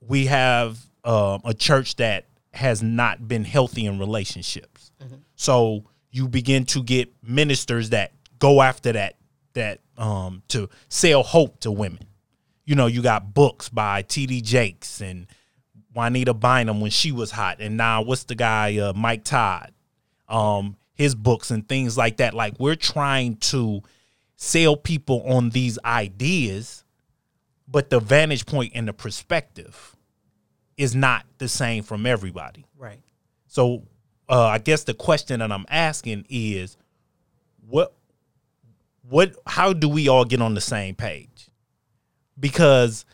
we 0.00 0.26
have 0.26 0.78
um, 1.04 1.40
a 1.44 1.54
church 1.54 1.96
that 1.96 2.26
has 2.52 2.82
not 2.82 3.26
been 3.28 3.44
healthy 3.44 3.86
in 3.86 3.98
relationships. 3.98 4.90
So 5.36 5.84
you 6.10 6.28
begin 6.28 6.64
to 6.66 6.82
get 6.82 7.12
ministers 7.22 7.90
that 7.90 8.12
go 8.38 8.62
after 8.62 8.92
that 8.92 9.16
that 9.52 9.80
um 9.98 10.42
to 10.48 10.68
sell 10.88 11.22
hope 11.22 11.60
to 11.60 11.70
women. 11.70 12.00
You 12.66 12.74
know, 12.74 12.86
you 12.86 13.00
got 13.00 13.32
books 13.32 13.68
by 13.70 14.02
T.D. 14.02 14.42
Jakes 14.42 15.00
and 15.00 15.26
Juanita 15.94 16.34
Bynum 16.34 16.80
when 16.82 16.90
she 16.90 17.10
was 17.10 17.30
hot, 17.30 17.60
and 17.60 17.76
now 17.76 18.02
what's 18.02 18.24
the 18.24 18.34
guy 18.34 18.76
uh, 18.76 18.92
Mike 18.92 19.24
Todd, 19.24 19.72
um, 20.28 20.76
his 20.92 21.14
books 21.14 21.50
and 21.50 21.66
things 21.66 21.96
like 21.96 22.18
that. 22.18 22.34
Like 22.34 22.58
we're 22.58 22.76
trying 22.76 23.36
to 23.36 23.82
sell 24.36 24.76
people 24.76 25.22
on 25.22 25.50
these 25.50 25.78
ideas, 25.84 26.84
but 27.66 27.88
the 27.88 27.98
vantage 27.98 28.44
point 28.44 28.72
and 28.74 28.86
the 28.86 28.92
perspective 28.92 29.96
is 30.76 30.94
not 30.94 31.24
the 31.38 31.48
same 31.48 31.82
from 31.82 32.04
everybody. 32.04 32.66
Right. 32.76 33.00
So 33.46 33.84
uh, 34.28 34.46
I 34.46 34.58
guess 34.58 34.84
the 34.84 34.94
question 34.94 35.40
that 35.40 35.50
I'm 35.50 35.66
asking 35.68 36.26
is, 36.28 36.76
what, 37.66 37.94
what, 39.08 39.34
how 39.46 39.72
do 39.72 39.88
we 39.88 40.08
all 40.08 40.24
get 40.24 40.42
on 40.42 40.54
the 40.54 40.60
same 40.60 40.94
page? 40.94 41.48
Because 42.38 43.04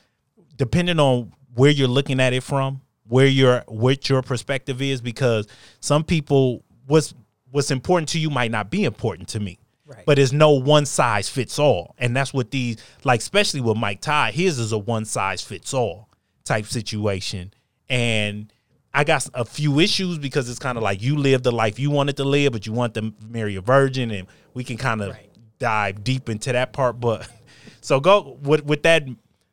depending 0.56 0.98
on 1.00 1.32
where 1.54 1.70
you're 1.70 1.88
looking 1.88 2.20
at 2.20 2.32
it 2.32 2.42
from, 2.42 2.80
where 3.08 3.26
your 3.26 3.62
what 3.68 4.08
your 4.08 4.22
perspective 4.22 4.80
is, 4.80 5.00
because 5.00 5.46
some 5.80 6.04
people 6.04 6.64
what's 6.86 7.14
what's 7.50 7.70
important 7.70 8.08
to 8.10 8.18
you 8.18 8.30
might 8.30 8.50
not 8.50 8.70
be 8.70 8.84
important 8.84 9.28
to 9.28 9.40
me. 9.40 9.58
Right. 9.84 10.04
But 10.06 10.16
there's 10.16 10.32
no 10.32 10.52
one 10.52 10.86
size 10.86 11.28
fits 11.28 11.58
all, 11.58 11.94
and 11.98 12.16
that's 12.16 12.32
what 12.32 12.50
these 12.50 12.78
like, 13.04 13.20
especially 13.20 13.60
with 13.60 13.76
Mike 13.76 14.00
Todd, 14.00 14.32
his 14.32 14.58
is 14.58 14.72
a 14.72 14.78
one 14.78 15.04
size 15.04 15.42
fits 15.42 15.74
all 15.74 16.08
type 16.44 16.64
situation, 16.66 17.52
and 17.90 18.52
I 18.94 19.04
got 19.04 19.28
a 19.34 19.44
few 19.44 19.80
issues 19.80 20.18
because 20.18 20.48
it's 20.48 20.58
kind 20.58 20.76
of 20.78 20.84
like 20.84 21.02
you 21.02 21.16
live 21.16 21.42
the 21.42 21.52
life 21.52 21.78
you 21.78 21.90
wanted 21.90 22.16
to 22.18 22.24
live, 22.24 22.52
but 22.52 22.66
you 22.66 22.72
want 22.72 22.94
to 22.94 23.12
marry 23.28 23.56
a 23.56 23.60
virgin, 23.60 24.10
and 24.10 24.26
we 24.54 24.64
can 24.64 24.76
kind 24.78 25.02
of 25.02 25.10
Right. 25.10 25.30
dive 25.58 26.02
deep 26.04 26.28
into 26.30 26.52
that 26.52 26.72
part. 26.72 26.98
But 27.00 27.28
so 27.82 28.00
go 28.00 28.38
with 28.42 28.64
with 28.64 28.82
that 28.84 29.04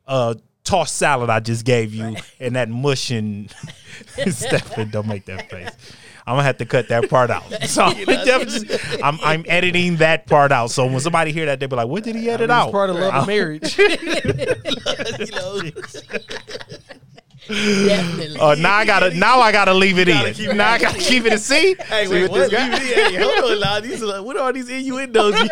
uh 0.08 0.36
tossed 0.64 0.96
salad 0.96 1.30
I 1.30 1.40
just 1.40 1.66
gave 1.66 1.94
you 1.94 2.16
and 2.40 2.56
that 2.56 2.70
mush 2.70 3.12
and 3.12 3.54
Stephen, 4.28 4.90
don't 4.90 5.08
make 5.08 5.26
that 5.26 5.50
face. 5.50 5.70
I'm 6.28 6.34
gonna 6.36 6.44
have 6.44 6.58
to 6.58 6.66
cut 6.66 6.90
that 6.90 7.10
part 7.10 7.32
out. 7.32 7.44
So 7.68 7.84
I'm, 9.04 9.18
I'm 9.24 9.44
editing 9.48 9.96
that 9.98 10.28
part 10.28 10.52
out. 10.52 10.70
So 10.70 10.86
when 10.86 11.00
somebody 11.00 11.32
hear 11.32 11.48
that, 11.48 11.60
they'll 11.60 11.70
be 11.70 11.76
like, 11.76 11.88
"What 11.88 12.04
did 12.04 12.16
he 12.16 12.30
edit 12.30 12.46
It's 12.46 12.52
out?" 12.52 12.72
part 12.72 12.92
of 12.92 12.98
love 12.98 13.14
and 13.16 13.28
marriage. 13.28 13.76
you. 17.50 17.86
Definitely. 17.88 18.40
Uh, 18.40 18.56
now 18.56 18.76
I 18.76 18.86
gotta 18.86 19.14
now 19.14 19.40
I 19.40 19.52
gotta 19.52 19.74
leave 19.74 20.00
it 20.00 20.08
in. 20.08 20.58
Now 20.58 20.72
I 20.72 20.80
gotta 20.80 21.00
keep 21.00 21.26
it 21.26 21.34
in. 21.34 21.40
See, 21.40 21.76
Hey, 21.80 22.06
See 22.06 22.14
wait, 22.14 22.32
what 22.32 22.50
this 22.50 22.52
what? 22.52 22.52
guy- 22.52 22.80
Hey, 22.80 23.16
hold 23.16 23.52
on, 23.52 23.60
now. 23.60 23.80
These 23.80 24.04
are, 24.04 24.24
what 24.24 24.38
are 24.38 24.54
these 24.54 24.70
innuendos? 24.70 25.36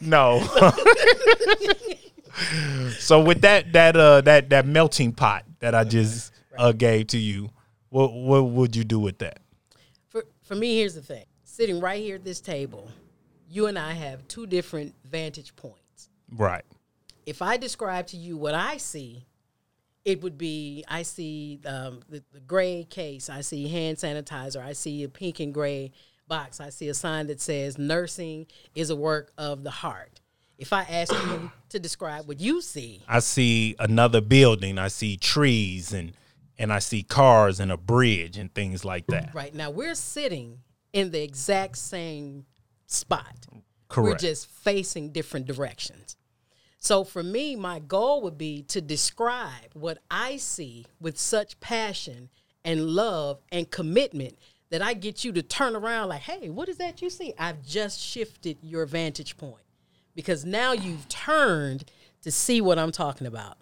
No. 0.00 0.40
so 2.98 3.20
with 3.22 3.40
that 3.42 3.72
that 3.72 3.96
uh 3.96 4.20
that 4.22 4.50
that 4.50 4.66
melting 4.66 5.12
pot 5.12 5.44
that 5.60 5.74
I 5.74 5.84
just 5.84 6.32
uh, 6.58 6.72
gave 6.72 7.08
to 7.08 7.18
you, 7.18 7.50
what 7.88 8.12
what 8.12 8.42
would 8.50 8.76
you 8.76 8.84
do 8.84 8.98
with 8.98 9.18
that? 9.18 9.38
For 10.08 10.24
for 10.42 10.54
me, 10.54 10.78
here's 10.78 10.94
the 10.94 11.02
thing: 11.02 11.24
sitting 11.44 11.80
right 11.80 12.02
here 12.02 12.16
at 12.16 12.24
this 12.24 12.40
table, 12.40 12.90
you 13.48 13.66
and 13.66 13.78
I 13.78 13.92
have 13.92 14.26
two 14.28 14.46
different 14.46 14.94
vantage 15.04 15.54
points. 15.56 16.10
Right. 16.30 16.64
If 17.24 17.42
I 17.42 17.56
describe 17.56 18.06
to 18.08 18.16
you 18.16 18.36
what 18.36 18.54
I 18.54 18.76
see, 18.76 19.24
it 20.06 20.22
would 20.22 20.38
be 20.38 20.84
I 20.86 21.02
see 21.02 21.60
um, 21.66 22.00
the, 22.08 22.22
the 22.32 22.40
gray 22.40 22.86
case, 22.88 23.28
I 23.28 23.40
see 23.40 23.66
hand 23.68 23.98
sanitizer, 23.98 24.64
I 24.64 24.72
see 24.72 25.02
a 25.02 25.08
pink 25.08 25.40
and 25.40 25.52
gray 25.52 25.90
box, 26.28 26.60
I 26.60 26.70
see 26.70 26.88
a 26.88 26.94
sign 26.94 27.26
that 27.26 27.40
says 27.40 27.76
nursing 27.76 28.46
is 28.74 28.88
a 28.88 28.96
work 28.96 29.32
of 29.36 29.64
the 29.64 29.70
heart. 29.70 30.20
If 30.58 30.72
I 30.72 30.82
ask 30.84 31.12
you 31.12 31.50
to 31.70 31.80
describe 31.80 32.28
what 32.28 32.38
you 32.40 32.62
see, 32.62 33.02
I 33.08 33.18
see 33.18 33.74
another 33.80 34.20
building. 34.20 34.78
I 34.78 34.88
see 34.88 35.16
trees 35.16 35.92
and 35.92 36.12
and 36.56 36.72
I 36.72 36.78
see 36.78 37.02
cars 37.02 37.60
and 37.60 37.70
a 37.70 37.76
bridge 37.76 38.38
and 38.38 38.54
things 38.54 38.84
like 38.84 39.08
that. 39.08 39.34
right 39.34 39.54
now 39.54 39.70
we're 39.70 39.96
sitting 39.96 40.60
in 40.92 41.10
the 41.10 41.22
exact 41.22 41.76
same 41.76 42.46
spot. 42.86 43.46
Correct. 43.88 44.08
We're 44.08 44.18
just 44.18 44.46
facing 44.46 45.10
different 45.10 45.46
directions. 45.46 46.16
So 46.78 47.04
for 47.04 47.22
me, 47.22 47.56
my 47.56 47.78
goal 47.78 48.22
would 48.22 48.38
be 48.38 48.62
to 48.68 48.80
describe 48.80 49.72
what 49.74 49.98
I 50.10 50.36
see 50.36 50.86
with 51.00 51.18
such 51.18 51.58
passion 51.60 52.28
and 52.64 52.86
love 52.86 53.40
and 53.50 53.70
commitment 53.70 54.38
that 54.70 54.82
I 54.82 54.94
get 54.94 55.24
you 55.24 55.32
to 55.32 55.42
turn 55.42 55.76
around 55.76 56.08
like, 56.08 56.22
hey, 56.22 56.48
what 56.50 56.68
is 56.68 56.78
that 56.78 57.00
you 57.00 57.10
see? 57.10 57.32
I've 57.38 57.62
just 57.64 58.00
shifted 58.00 58.58
your 58.62 58.84
vantage 58.86 59.36
point 59.36 59.62
because 60.14 60.44
now 60.44 60.72
you've 60.72 61.08
turned 61.08 61.90
to 62.22 62.30
see 62.30 62.60
what 62.60 62.78
I'm 62.78 62.92
talking 62.92 63.26
about. 63.26 63.58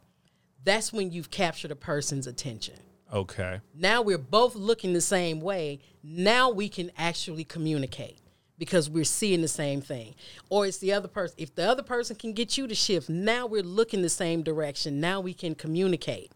That's 0.62 0.92
when 0.92 1.10
you've 1.12 1.30
captured 1.30 1.70
a 1.70 1.76
person's 1.76 2.26
attention. 2.26 2.76
okay. 3.12 3.60
Now 3.74 4.00
we're 4.00 4.16
both 4.18 4.54
looking 4.54 4.94
the 4.94 5.00
same 5.02 5.40
way. 5.40 5.78
Now 6.02 6.48
we 6.50 6.68
can 6.70 6.90
actually 6.96 7.44
communicate 7.44 8.18
because 8.58 8.88
we're 8.88 9.04
seeing 9.04 9.42
the 9.42 9.48
same 9.48 9.80
thing. 9.80 10.14
Or 10.48 10.66
it's 10.66 10.78
the 10.78 10.92
other 10.92 11.08
person. 11.08 11.36
If 11.38 11.54
the 11.54 11.68
other 11.68 11.82
person 11.82 12.16
can 12.16 12.32
get 12.32 12.56
you 12.56 12.66
to 12.66 12.74
shift, 12.74 13.08
now 13.08 13.46
we're 13.46 13.62
looking 13.62 14.02
the 14.02 14.08
same 14.08 14.42
direction. 14.42 15.00
Now 15.00 15.20
we 15.20 15.34
can 15.34 15.54
communicate. 15.54 16.32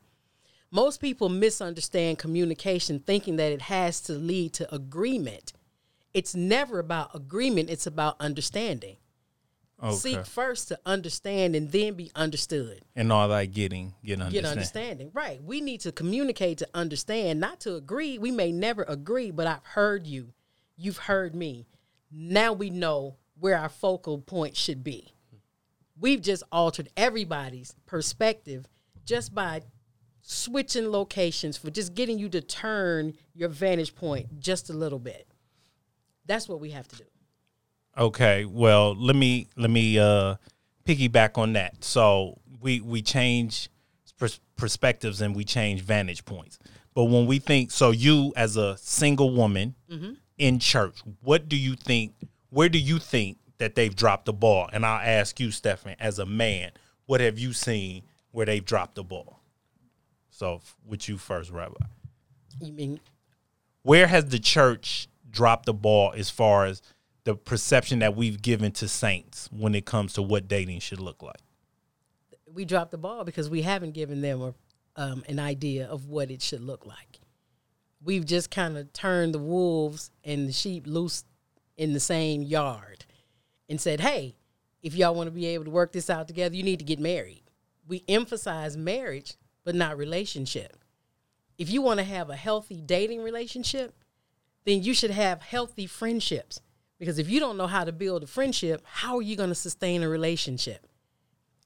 Most 0.70 1.00
people 1.00 1.28
misunderstand 1.28 2.18
communication 2.18 3.00
thinking 3.00 3.36
that 3.36 3.52
it 3.52 3.62
has 3.62 4.00
to 4.02 4.12
lead 4.12 4.52
to 4.54 4.74
agreement. 4.74 5.52
It's 6.12 6.34
never 6.34 6.78
about 6.78 7.14
agreement, 7.14 7.70
it's 7.70 7.86
about 7.86 8.16
understanding. 8.20 8.96
Okay. 9.80 9.94
Seek 9.94 10.26
first 10.26 10.68
to 10.68 10.78
understand 10.84 11.54
and 11.54 11.70
then 11.70 11.94
be 11.94 12.10
understood 12.16 12.80
and 12.96 13.12
all 13.12 13.28
that 13.28 13.52
getting 13.52 13.94
get 14.04 14.14
understand. 14.14 14.32
get 14.32 14.44
understanding. 14.44 15.10
Right. 15.14 15.40
We 15.40 15.60
need 15.60 15.80
to 15.82 15.92
communicate 15.92 16.58
to 16.58 16.68
understand, 16.74 17.38
not 17.38 17.60
to 17.60 17.76
agree. 17.76 18.18
We 18.18 18.32
may 18.32 18.50
never 18.50 18.82
agree, 18.82 19.30
but 19.30 19.46
I've 19.46 19.64
heard 19.64 20.04
you. 20.04 20.32
You've 20.76 20.98
heard 20.98 21.32
me. 21.32 21.66
Now 22.10 22.52
we 22.52 22.70
know 22.70 23.16
where 23.38 23.56
our 23.56 23.68
focal 23.68 24.18
point 24.18 24.56
should 24.56 24.82
be. 24.82 25.12
We've 26.00 26.22
just 26.22 26.42
altered 26.52 26.88
everybody's 26.96 27.74
perspective 27.86 28.66
just 29.04 29.34
by 29.34 29.62
switching 30.22 30.90
locations 30.90 31.56
for 31.56 31.70
just 31.70 31.94
getting 31.94 32.18
you 32.18 32.28
to 32.28 32.40
turn 32.40 33.14
your 33.34 33.48
vantage 33.48 33.94
point 33.94 34.38
just 34.38 34.70
a 34.70 34.72
little 34.72 34.98
bit. 34.98 35.26
That's 36.26 36.48
what 36.48 36.60
we 36.60 36.70
have 36.70 36.86
to 36.88 36.96
do. 36.96 37.04
Okay, 37.96 38.44
well, 38.44 38.94
let 38.94 39.16
me 39.16 39.48
let 39.56 39.70
me 39.70 39.98
uh 39.98 40.36
piggyback 40.84 41.36
on 41.36 41.54
that. 41.54 41.82
So 41.82 42.38
we 42.60 42.80
we 42.80 43.02
change 43.02 43.70
pers- 44.18 44.40
perspectives 44.56 45.20
and 45.20 45.34
we 45.34 45.44
change 45.44 45.80
vantage 45.80 46.24
points. 46.24 46.58
But 46.94 47.04
when 47.04 47.26
we 47.26 47.38
think, 47.38 47.70
so 47.70 47.90
you 47.90 48.32
as 48.36 48.56
a 48.56 48.76
single 48.76 49.34
woman 49.34 49.74
in 50.38 50.58
church, 50.58 51.00
what 51.20 51.48
do 51.48 51.56
you 51.56 51.74
think? 51.74 52.14
Where 52.50 52.68
do 52.68 52.78
you 52.78 52.98
think 52.98 53.38
that 53.58 53.74
they've 53.74 53.94
dropped 53.94 54.26
the 54.26 54.32
ball? 54.32 54.68
And 54.72 54.86
I'll 54.86 55.00
ask 55.00 55.38
you, 55.38 55.50
Stephan, 55.50 55.96
as 55.98 56.18
a 56.18 56.26
man, 56.26 56.72
what 57.06 57.20
have 57.20 57.38
you 57.38 57.52
seen 57.52 58.04
where 58.30 58.46
they've 58.46 58.64
dropped 58.64 58.94
the 58.94 59.04
ball? 59.04 59.40
So 60.30 60.60
with 60.86 61.08
you 61.08 61.18
first, 61.18 61.50
Rabbi 61.50 61.74
You 62.60 62.72
mean 62.72 63.00
where 63.82 64.06
has 64.06 64.26
the 64.26 64.38
church 64.38 65.08
dropped 65.30 65.66
the 65.66 65.74
ball 65.74 66.12
as 66.16 66.30
far 66.30 66.66
as 66.66 66.82
the 67.24 67.34
perception 67.34 67.98
that 68.00 68.16
we've 68.16 68.40
given 68.40 68.72
to 68.72 68.88
saints 68.88 69.48
when 69.52 69.74
it 69.74 69.84
comes 69.84 70.12
to 70.14 70.22
what 70.22 70.48
dating 70.48 70.80
should 70.80 71.00
look 71.00 71.22
like? 71.22 71.40
we 72.58 72.64
dropped 72.64 72.90
the 72.90 72.98
ball 72.98 73.24
because 73.24 73.48
we 73.48 73.62
haven't 73.62 73.92
given 73.92 74.20
them 74.20 74.42
a, 74.42 74.54
um, 74.96 75.22
an 75.28 75.38
idea 75.38 75.86
of 75.86 76.06
what 76.06 76.30
it 76.30 76.42
should 76.42 76.60
look 76.60 76.86
like. 76.86 77.07
We've 78.02 78.24
just 78.24 78.50
kind 78.50 78.76
of 78.76 78.92
turned 78.92 79.34
the 79.34 79.38
wolves 79.38 80.10
and 80.24 80.48
the 80.48 80.52
sheep 80.52 80.86
loose 80.86 81.24
in 81.76 81.92
the 81.92 82.00
same 82.00 82.42
yard 82.42 83.04
and 83.68 83.80
said, 83.80 84.00
hey, 84.00 84.36
if 84.82 84.94
y'all 84.94 85.14
want 85.14 85.26
to 85.26 85.32
be 85.32 85.46
able 85.46 85.64
to 85.64 85.70
work 85.70 85.92
this 85.92 86.10
out 86.10 86.28
together, 86.28 86.54
you 86.54 86.62
need 86.62 86.78
to 86.78 86.84
get 86.84 87.00
married. 87.00 87.42
We 87.86 88.04
emphasize 88.08 88.76
marriage, 88.76 89.34
but 89.64 89.74
not 89.74 89.98
relationship. 89.98 90.76
If 91.58 91.70
you 91.70 91.82
want 91.82 91.98
to 91.98 92.04
have 92.04 92.30
a 92.30 92.36
healthy 92.36 92.80
dating 92.80 93.22
relationship, 93.22 93.94
then 94.64 94.82
you 94.82 94.94
should 94.94 95.10
have 95.10 95.42
healthy 95.42 95.86
friendships. 95.86 96.60
Because 96.98 97.18
if 97.18 97.28
you 97.28 97.40
don't 97.40 97.56
know 97.56 97.66
how 97.66 97.84
to 97.84 97.92
build 97.92 98.22
a 98.22 98.26
friendship, 98.26 98.82
how 98.84 99.16
are 99.16 99.22
you 99.22 99.36
going 99.36 99.48
to 99.48 99.54
sustain 99.54 100.02
a 100.02 100.08
relationship? 100.08 100.86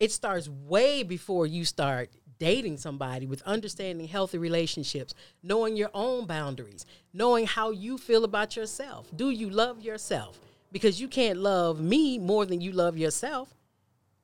It 0.00 0.12
starts 0.12 0.48
way 0.48 1.02
before 1.02 1.46
you 1.46 1.64
start 1.64 2.10
dating 2.42 2.76
somebody 2.76 3.25
with 3.25 3.40
understanding 3.42 4.08
healthy 4.08 4.37
relationships, 4.37 5.14
knowing 5.44 5.76
your 5.76 5.90
own 5.94 6.26
boundaries, 6.26 6.84
knowing 7.14 7.46
how 7.46 7.70
you 7.70 7.96
feel 7.96 8.25
about 8.25 8.56
yourself. 8.56 9.06
Do 9.14 9.30
you 9.30 9.49
love 9.49 9.80
yourself? 9.80 10.40
Because 10.72 11.00
you 11.00 11.06
can't 11.06 11.38
love 11.38 11.80
me 11.80 12.18
more 12.18 12.44
than 12.44 12.61
you 12.61 12.72
love 12.72 12.99
yourself. 12.99 13.54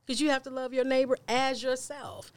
Because 0.04 0.20
you 0.20 0.30
have 0.30 0.42
to 0.42 0.50
love 0.50 0.74
your 0.74 0.84
neighbor 0.84 1.16
as 1.28 1.62
yourself. 1.62 2.32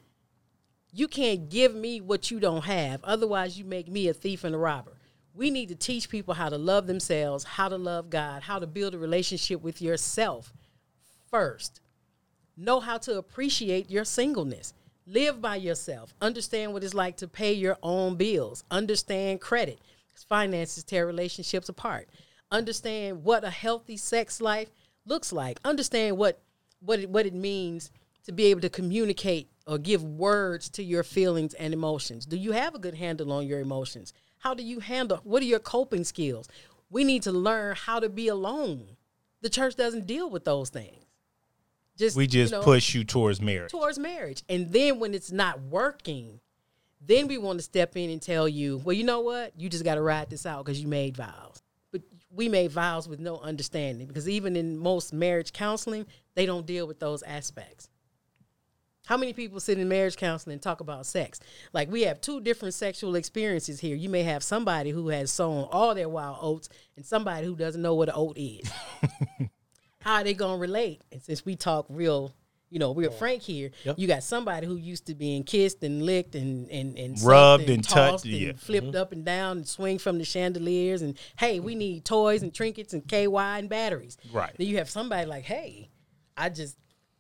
You 0.94 1.08
can't 1.08 1.50
give 1.50 1.74
me 1.74 2.00
what 2.00 2.30
you 2.30 2.40
don't 2.40 2.66
have. 2.66 3.04
Otherwise, 3.04 3.58
you 3.58 3.66
make 3.66 3.88
me 3.88 4.08
a 4.08 4.14
thief 4.14 4.44
and 4.44 4.54
a 4.54 4.60
robber. 4.60 4.92
We 5.34 5.50
need 5.50 5.70
to 5.70 5.76
teach 5.76 6.10
people 6.10 6.36
how 6.36 6.50
to 6.50 6.60
love 6.60 6.86
themselves, 6.86 7.44
how 7.44 7.70
to 7.70 7.78
love 7.78 8.12
God, 8.12 8.44
how 8.44 8.60
to 8.60 8.68
build 8.68 8.94
a 8.94 9.00
relationship 9.00 9.64
with 9.64 9.82
yourself 9.82 10.54
first. 11.32 11.82
Know 12.56 12.82
how 12.82 13.00
to 13.00 13.18
appreciate 13.18 13.90
your 13.90 14.06
singleness. 14.06 14.76
Live 15.08 15.42
by 15.42 15.56
yourself. 15.56 16.14
Understand 16.22 16.74
what 16.74 16.84
it's 16.84 16.94
like 16.94 17.18
to 17.18 17.28
pay 17.28 17.54
your 17.54 17.78
own 17.82 18.16
bills. 18.16 18.64
Understand 18.70 19.42
credit. 19.42 19.80
Finances 20.30 20.84
tear 20.84 21.08
relationships 21.08 21.70
apart. 21.70 22.08
Understand 22.52 23.24
what 23.24 23.44
a 23.44 23.50
healthy 23.50 23.98
sex 23.98 24.40
life 24.40 24.70
looks 25.06 25.34
like. 25.34 25.60
Understand 25.66 26.18
what 26.18 26.40
what 26.82 27.00
it, 27.00 27.10
what 27.10 27.26
it 27.26 27.34
means 27.34 27.90
to 28.26 28.32
be 28.32 28.46
able 28.46 28.62
to 28.62 28.70
communicate 28.70 29.50
or 29.66 29.80
give 29.80 30.04
words 30.04 30.70
to 30.70 30.84
your 30.84 31.04
feelings 31.04 31.56
and 31.56 31.74
emotions. 31.74 32.26
Do 32.28 32.38
you 32.38 32.52
have 32.52 32.76
a 32.76 32.80
good 32.80 32.96
handle 32.96 33.32
on 33.32 33.48
your 33.48 33.60
emotions? 33.60 34.14
How 34.38 34.54
do 34.54 34.62
you 34.64 34.80
handle 34.80 35.20
what 35.24 35.42
are 35.42 35.46
your 35.46 35.60
coping 35.60 36.04
skills? 36.04 36.48
We 36.92 37.04
need 37.04 37.24
to 37.24 37.32
learn 37.32 37.76
how 37.76 38.00
to 38.00 38.10
be 38.10 38.28
alone. 38.28 38.98
The 39.42 39.50
church 39.50 39.76
doesn't 39.76 40.06
deal 40.06 40.30
with 40.30 40.46
those 40.46 40.70
things. 40.70 41.06
Just 42.02 42.18
we 42.18 42.26
just 42.26 42.52
you 42.52 42.58
know, 42.58 42.64
push 42.64 42.96
you 42.96 43.04
towards 43.04 43.40
marriage. 43.40 43.70
Towards 43.70 44.00
marriage. 44.00 44.42
And 44.50 44.74
then 44.74 45.00
when 45.00 45.14
it's 45.14 45.32
not 45.32 45.62
working, 45.62 46.40
then 47.00 47.28
we 47.28 47.38
want 47.38 47.60
to 47.60 47.64
step 47.64 47.96
in 47.96 48.10
and 48.10 48.20
tell 48.20 48.50
you, 48.50 48.82
well, 48.84 48.94
you 48.94 49.04
know 49.04 49.20
what? 49.20 49.54
You 49.56 49.70
just 49.70 49.84
got 49.84 49.96
to 49.96 50.02
ride 50.02 50.32
this 50.32 50.48
out 50.48 50.66
because 50.66 50.82
you 50.82 50.88
made 50.88 51.16
vows. 51.16 51.62
But 51.92 52.02
we 52.32 52.50
made 52.50 52.72
vows 52.72 53.08
with 53.08 53.20
no 53.20 53.38
understanding 53.38 54.08
because 54.08 54.28
even 54.28 54.56
in 54.56 54.80
most 54.80 55.14
marriage 55.14 55.54
counseling, 55.54 56.08
they 56.34 56.48
don't 56.48 56.66
deal 56.66 56.88
with 56.88 57.00
those 57.00 57.22
aspects. 57.22 57.88
How 59.06 59.16
many 59.16 59.34
people 59.34 59.60
sit 59.60 59.78
in 59.78 59.88
marriage 59.88 60.18
counseling 60.18 60.54
and 60.54 60.62
talk 60.62 60.80
about 60.80 61.06
sex? 61.06 61.40
Like 61.72 61.92
we 61.92 62.02
have 62.04 62.20
two 62.20 62.42
different 62.42 62.74
sexual 62.74 63.14
experiences 63.14 63.80
here. 63.80 63.96
You 63.96 64.10
may 64.10 64.24
have 64.24 64.42
somebody 64.42 64.90
who 64.90 65.10
has 65.10 65.32
sown 65.32 65.68
all 65.72 65.94
their 65.94 66.10
wild 66.10 66.40
oats 66.42 66.68
and 66.96 67.06
somebody 67.06 67.46
who 67.46 67.56
doesn't 67.56 67.82
know 67.82 67.94
what 67.94 68.10
an 68.10 68.16
oat 68.18 68.40
is. 68.40 68.72
how 70.02 70.16
are 70.16 70.24
they 70.24 70.34
gonna 70.34 70.58
relate? 70.58 71.02
And 71.12 71.22
since 71.22 71.46
we 71.46 71.56
talk 71.56 71.86
real, 71.90 72.34
you 72.70 72.80
know, 72.80 72.94
real 72.94 73.12
frank 73.12 73.42
here, 73.42 73.72
yep. 73.84 73.98
you 73.98 74.08
got 74.08 74.24
somebody 74.24 74.68
who 74.68 74.76
used 74.76 75.06
to 75.08 75.16
being 75.16 75.44
kissed 75.44 75.84
and 75.84 76.04
licked 76.04 76.36
and 76.36 76.70
and, 76.70 76.98
and 76.98 77.22
rubbed 77.22 77.64
and, 77.64 77.72
and 77.72 77.88
touched 77.88 78.26
and 78.26 78.34
yeah. 78.34 78.52
flipped 78.58 78.88
mm-hmm. 78.88 78.98
up 78.98 79.12
and 79.12 79.24
down 79.24 79.58
and 79.58 79.68
swing 79.68 79.98
from 79.98 80.18
the 80.18 80.26
chandeliers 80.26 81.02
and 81.02 81.18
hey, 81.38 81.60
we 81.60 81.76
need 81.76 82.04
toys 82.04 82.44
and 82.44 82.54
trinkets 82.54 82.94
and 82.94 83.08
KY 83.08 83.36
and 83.36 83.70
batteries. 83.70 84.18
Right. 84.32 84.54
Then 84.58 84.68
you 84.68 84.78
have 84.78 84.90
somebody 84.90 85.26
like, 85.26 85.44
hey, 85.44 85.90
I 86.36 86.50
just 86.50 86.78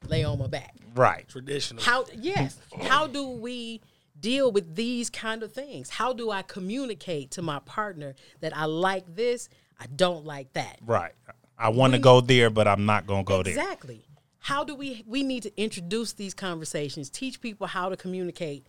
lay 0.07 0.23
on 0.23 0.39
my 0.39 0.47
back. 0.47 0.75
Right. 0.95 1.27
Traditional. 1.27 1.83
How 1.83 2.05
yes. 2.17 2.57
How 2.81 3.07
do 3.07 3.29
we 3.29 3.81
deal 4.19 4.51
with 4.51 4.75
these 4.75 5.09
kind 5.09 5.43
of 5.43 5.51
things? 5.51 5.89
How 5.89 6.13
do 6.13 6.31
I 6.31 6.41
communicate 6.41 7.31
to 7.31 7.41
my 7.41 7.59
partner 7.59 8.15
that 8.39 8.55
I 8.55 8.65
like 8.65 9.15
this, 9.15 9.49
I 9.79 9.87
don't 9.87 10.25
like 10.25 10.53
that? 10.53 10.79
Right. 10.85 11.13
I 11.61 11.69
want 11.69 11.93
to 11.93 11.99
go 11.99 12.21
there, 12.21 12.49
but 12.49 12.67
I'm 12.67 12.85
not 12.85 13.05
going 13.05 13.23
to 13.23 13.27
go 13.27 13.39
exactly. 13.41 13.53
there. 13.53 13.63
Exactly. 13.65 14.05
How 14.39 14.63
do 14.63 14.75
we 14.75 15.03
we 15.05 15.21
need 15.21 15.43
to 15.43 15.61
introduce 15.61 16.13
these 16.13 16.33
conversations, 16.33 17.11
teach 17.11 17.39
people 17.39 17.67
how 17.67 17.89
to 17.89 17.95
communicate 17.95 18.65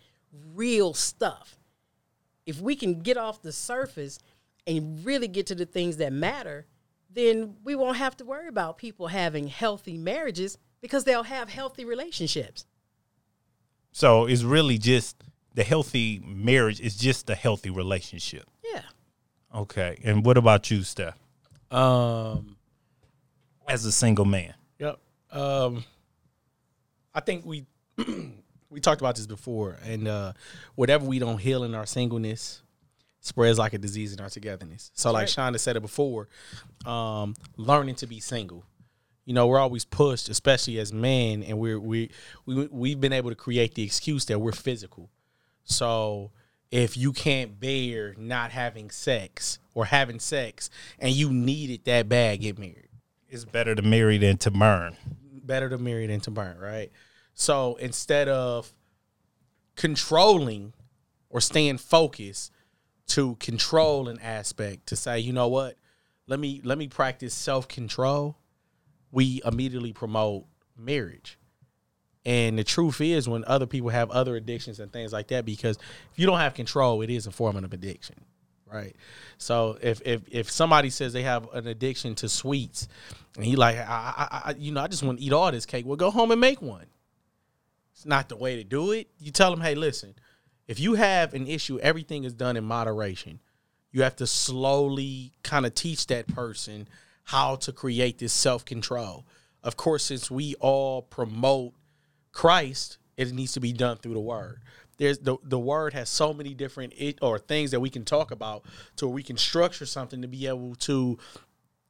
real 0.55 0.93
stuff. 0.93 1.59
If 2.45 2.61
we 2.61 2.77
can 2.77 3.01
get 3.01 3.17
off 3.17 3.41
the 3.41 3.53
surface 3.53 4.19
and 4.67 5.03
really 5.05 5.29
get 5.29 5.47
to 5.47 5.55
the 5.55 5.65
things 5.65 5.97
that 5.97 6.13
matter, 6.13 6.67
then 7.11 7.57
we 7.65 7.75
won't 7.75 7.97
have 7.97 8.17
to 8.19 8.25
worry 8.25 8.49
about 8.49 8.77
people 8.77 9.07
having 9.07 9.47
healthy 9.47 9.97
marriages 9.97 10.59
because 10.83 11.05
they'll 11.05 11.23
have 11.23 11.49
healthy 11.49 11.87
relationships. 11.87 12.67
So 13.93 14.27
it's 14.27 14.43
really 14.43 14.77
just 14.77 15.17
the 15.55 15.65
healthy 15.65 16.21
marriage 16.25 16.81
is 16.81 16.97
just 16.97 17.31
a 17.31 17.35
healthy 17.35 17.71
relationship. 17.71 18.45
Yeah. 18.63 18.83
Okay. 19.55 19.99
And 20.05 20.27
what 20.27 20.37
about 20.37 20.71
you, 20.71 20.83
Steph? 20.83 21.19
Um 21.71 22.57
as 23.69 23.85
a 23.85 23.93
single 23.93 24.25
man. 24.25 24.55
Yep. 24.79 24.99
Um, 25.31 25.85
I 27.15 27.21
think 27.21 27.45
we 27.45 27.67
we 28.71 28.81
talked 28.81 29.01
about 29.01 29.17
this 29.17 29.27
before, 29.27 29.77
and 29.85 30.09
uh, 30.09 30.33
whatever 30.75 31.05
we 31.05 31.19
don't 31.19 31.39
heal 31.39 31.65
in 31.65 31.75
our 31.75 31.87
singleness 31.87 32.63
spreads 33.21 33.59
like 33.59 33.73
a 33.73 33.79
disease 33.79 34.13
in 34.13 34.21
our 34.21 34.29
togetherness. 34.29 34.91
So, 34.95 35.13
That's 35.13 35.37
like 35.37 35.47
right. 35.47 35.53
Shonda 35.55 35.61
said 35.61 35.77
it 35.77 35.81
before, 35.81 36.29
um, 36.85 37.35
learning 37.57 37.95
to 37.97 38.07
be 38.07 38.21
single. 38.21 38.65
You 39.25 39.35
know, 39.35 39.47
we're 39.47 39.61
always 39.61 39.85
pushed, 39.85 40.29
especially 40.29 40.79
as 40.79 40.93
men, 40.93 41.43
and 41.45 41.59
we're 41.59 41.79
we 41.79 42.11
we 42.45 42.67
we've 42.67 43.01
been 43.01 43.13
able 43.13 43.31
to 43.31 43.37
create 43.37 43.75
the 43.75 43.85
excuse 43.85 44.25
that 44.27 44.39
we're 44.39 44.53
physical. 44.53 45.11
So 45.65 46.33
if 46.73 46.97
you 46.97 47.13
can't 47.13 47.61
bear 47.61 48.15
not 48.19 48.51
having 48.51 48.91
sex 48.91 49.59
or 49.75 49.85
having 49.85 50.19
sex 50.19 50.71
and 50.99 51.13
you 51.13 51.31
need 51.31 51.71
it 51.71 51.85
that 51.85 52.09
bad, 52.09 52.41
get 52.41 52.59
married. 52.59 52.89
It's 53.33 53.47
better 53.47 53.75
to 53.75 53.81
marry 53.81 54.19
than 54.19 54.37
to 54.39 54.51
burn. 54.51 54.95
Better 55.43 55.71
to 55.71 55.79
marry 55.79 56.07
than 56.07 56.21
to 56.21 56.31
burn, 56.31 56.59
right? 56.59 56.93
So 57.33 57.77
instead 57.77 58.29
of 58.29 58.71
controlling 59.75 60.75
or 61.31 61.41
staying 61.41 61.79
focused 61.79 62.53
to 63.07 63.37
control 63.37 64.11
an 64.11 64.19
aspect 64.21 64.89
to 64.89 64.97
say, 64.97 65.19
you 65.19 65.33
know 65.33 65.49
what, 65.49 65.77
let 66.27 66.41
me 66.41 66.61
let 66.63 66.77
me 66.77 66.89
practice 66.89 67.33
self 67.33 67.69
control. 67.69 68.37
We 69.11 69.41
immediately 69.47 69.95
promote 69.95 70.45
marriage. 70.77 71.39
And 72.27 72.59
the 72.59 72.65
truth 72.65 73.01
is, 73.01 73.31
when 73.31 73.47
other 73.47 73.67
people 73.67 73.89
have 73.89 74.11
other 74.11 74.37
addictions 74.37 74.79
and 74.79 74.93
things 74.93 75.11
like 75.11 75.29
that, 75.29 75.47
because 75.47 75.79
if 76.13 76.19
you 76.19 76.27
don't 76.27 76.39
have 76.39 76.53
control, 76.53 77.01
it 77.01 77.09
is 77.09 77.27
a 77.27 77.31
form 77.31 77.57
of 77.57 77.73
addiction 77.73 78.27
right? 78.73 78.97
So 79.39 79.79
if 79.81 80.01
if 80.05 80.23
if 80.31 80.51
somebody 80.51 80.91
says 80.91 81.13
they 81.13 81.23
have 81.23 81.53
an 81.53 81.67
addiction 81.67 82.15
to 82.17 82.29
sweets, 82.29 82.89
and 83.37 83.45
he 83.45 83.57
like, 83.57 83.77
I, 83.77 83.83
I, 83.87 84.43
I 84.51 84.55
you 84.59 84.73
know, 84.73 84.81
I 84.83 84.89
just 84.89 85.03
want 85.03 85.19
to 85.19 85.25
eat 85.25 85.33
all 85.33 85.51
this 85.51 85.67
cake. 85.67 85.87
Well, 85.87 85.97
go 85.97 86.11
home 86.11 86.31
and 86.31 86.41
make 86.41 86.61
one. 86.61 86.87
It's 87.95 88.07
not 88.07 88.29
the 88.29 88.37
way 88.37 88.57
to 88.57 88.65
do 88.65 88.93
it. 88.93 89.09
You 89.19 89.31
tell 89.33 89.51
them, 89.51 89.61
hey, 89.61 89.75
listen, 89.75 90.15
if 90.67 90.81
you 90.81 90.95
have 90.95 91.35
an 91.35 91.47
issue, 91.47 91.79
everything 91.81 92.25
is 92.25 92.35
done 92.35 92.57
in 92.57 92.65
moderation. 92.65 93.41
You 93.91 94.03
have 94.03 94.17
to 94.17 94.27
slowly 94.27 95.33
kind 95.43 95.67
of 95.67 95.75
teach 95.75 96.07
that 96.07 96.27
person 96.27 96.89
how 97.25 97.57
to 97.57 97.73
create 97.73 98.19
this 98.19 98.33
self 98.33 98.65
control. 98.65 99.27
Of 99.63 99.77
course, 99.77 100.05
since 100.05 100.31
we 100.31 100.55
all 100.61 101.03
promote 101.03 101.75
Christ, 102.33 102.99
it 103.17 103.33
needs 103.33 103.53
to 103.53 103.61
be 103.61 103.73
done 103.73 103.99
through 103.99 104.15
the 104.15 104.21
word 104.21 104.61
there's 104.99 105.19
the 105.19 105.37
the 105.43 105.59
word 105.59 105.93
has 105.95 106.09
so 106.09 106.33
many 106.33 106.55
different 106.55 106.93
it, 106.97 107.19
or 107.23 107.39
things 107.39 107.73
that 107.73 107.81
we 107.81 107.91
can 107.91 108.05
talk 108.05 108.31
about 108.31 108.65
to 108.97 109.07
where 109.07 109.15
we 109.15 109.23
can 109.23 109.37
structure 109.37 109.87
something 109.87 110.23
to 110.23 110.29
be 110.29 110.47
able 110.47 110.75
to 110.77 111.19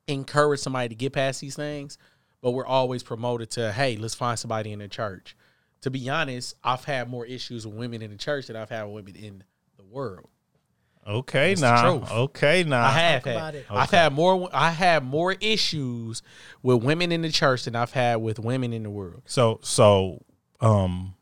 encourage 0.08 0.60
somebody 0.60 0.88
to 0.88 0.94
get 0.94 1.12
past 1.12 1.40
these 1.40 1.56
things 1.56 1.98
but 2.40 2.50
we're 2.52 2.66
always 2.66 3.02
promoted 3.02 3.50
to 3.50 3.72
hey 3.72 3.96
let's 3.96 4.14
find 4.14 4.38
somebody 4.38 4.72
in 4.72 4.78
the 4.80 4.88
church 4.88 5.36
to 5.80 5.90
be 5.90 6.08
honest 6.08 6.56
i've 6.64 6.84
had 6.84 7.08
more 7.08 7.24
issues 7.24 7.66
with 7.66 7.76
women 7.76 8.02
in 8.02 8.10
the 8.10 8.16
church 8.16 8.46
than 8.46 8.56
i've 8.56 8.70
had 8.70 8.84
with 8.84 9.04
women 9.04 9.16
in 9.16 9.44
the 9.76 9.84
world 9.84 10.28
Okay, 11.06 11.56
now. 11.58 11.98
Nah. 11.98 12.06
Okay, 12.12 12.62
now. 12.62 12.80
Nah. 12.80 12.86
I 12.86 12.90
have 12.92 13.24
had. 13.24 13.54
Okay. 13.56 13.64
I've 13.70 13.90
had 13.90 14.12
more. 14.12 14.48
I 14.52 14.70
have 14.70 15.02
more 15.02 15.32
issues 15.40 16.22
with 16.62 16.82
women 16.84 17.10
in 17.10 17.22
the 17.22 17.30
church 17.30 17.64
than 17.64 17.74
I've 17.74 17.92
had 17.92 18.16
with 18.16 18.38
women 18.38 18.72
in 18.72 18.84
the 18.84 18.90
world. 18.90 19.22
So, 19.26 19.58
so, 19.62 20.22
um, 20.60 21.14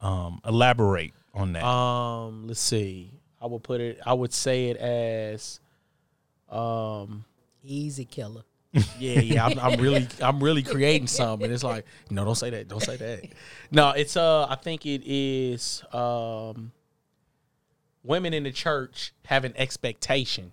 um, 0.00 0.40
elaborate 0.46 1.14
on 1.34 1.54
that. 1.54 1.64
Um, 1.64 2.46
let's 2.46 2.60
see. 2.60 3.10
I 3.40 3.46
would 3.46 3.64
put 3.64 3.80
it. 3.80 3.98
I 4.06 4.14
would 4.14 4.32
say 4.32 4.66
it 4.66 4.76
as, 4.76 5.58
um, 6.48 7.24
easy 7.66 8.04
killer. 8.04 8.42
Yeah, 8.98 9.20
yeah. 9.20 9.46
I'm, 9.46 9.58
I'm 9.58 9.80
really, 9.80 10.06
I'm 10.20 10.42
really 10.42 10.62
creating 10.62 11.06
something. 11.06 11.50
It's 11.50 11.64
like, 11.64 11.86
no, 12.10 12.24
don't 12.24 12.34
say 12.34 12.50
that. 12.50 12.68
Don't 12.68 12.82
say 12.82 12.96
that. 12.96 13.24
No, 13.70 13.90
it's 13.90 14.16
uh, 14.16 14.46
I 14.48 14.56
think 14.56 14.84
it 14.84 15.02
is 15.04 15.82
um, 15.92 16.72
women 18.02 18.34
in 18.34 18.42
the 18.42 18.52
church 18.52 19.12
have 19.24 19.44
an 19.44 19.54
expectation 19.56 20.52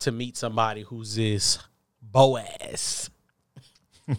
to 0.00 0.12
meet 0.12 0.36
somebody 0.36 0.82
who's 0.82 1.14
this 1.14 1.58
Boaz. 2.02 3.10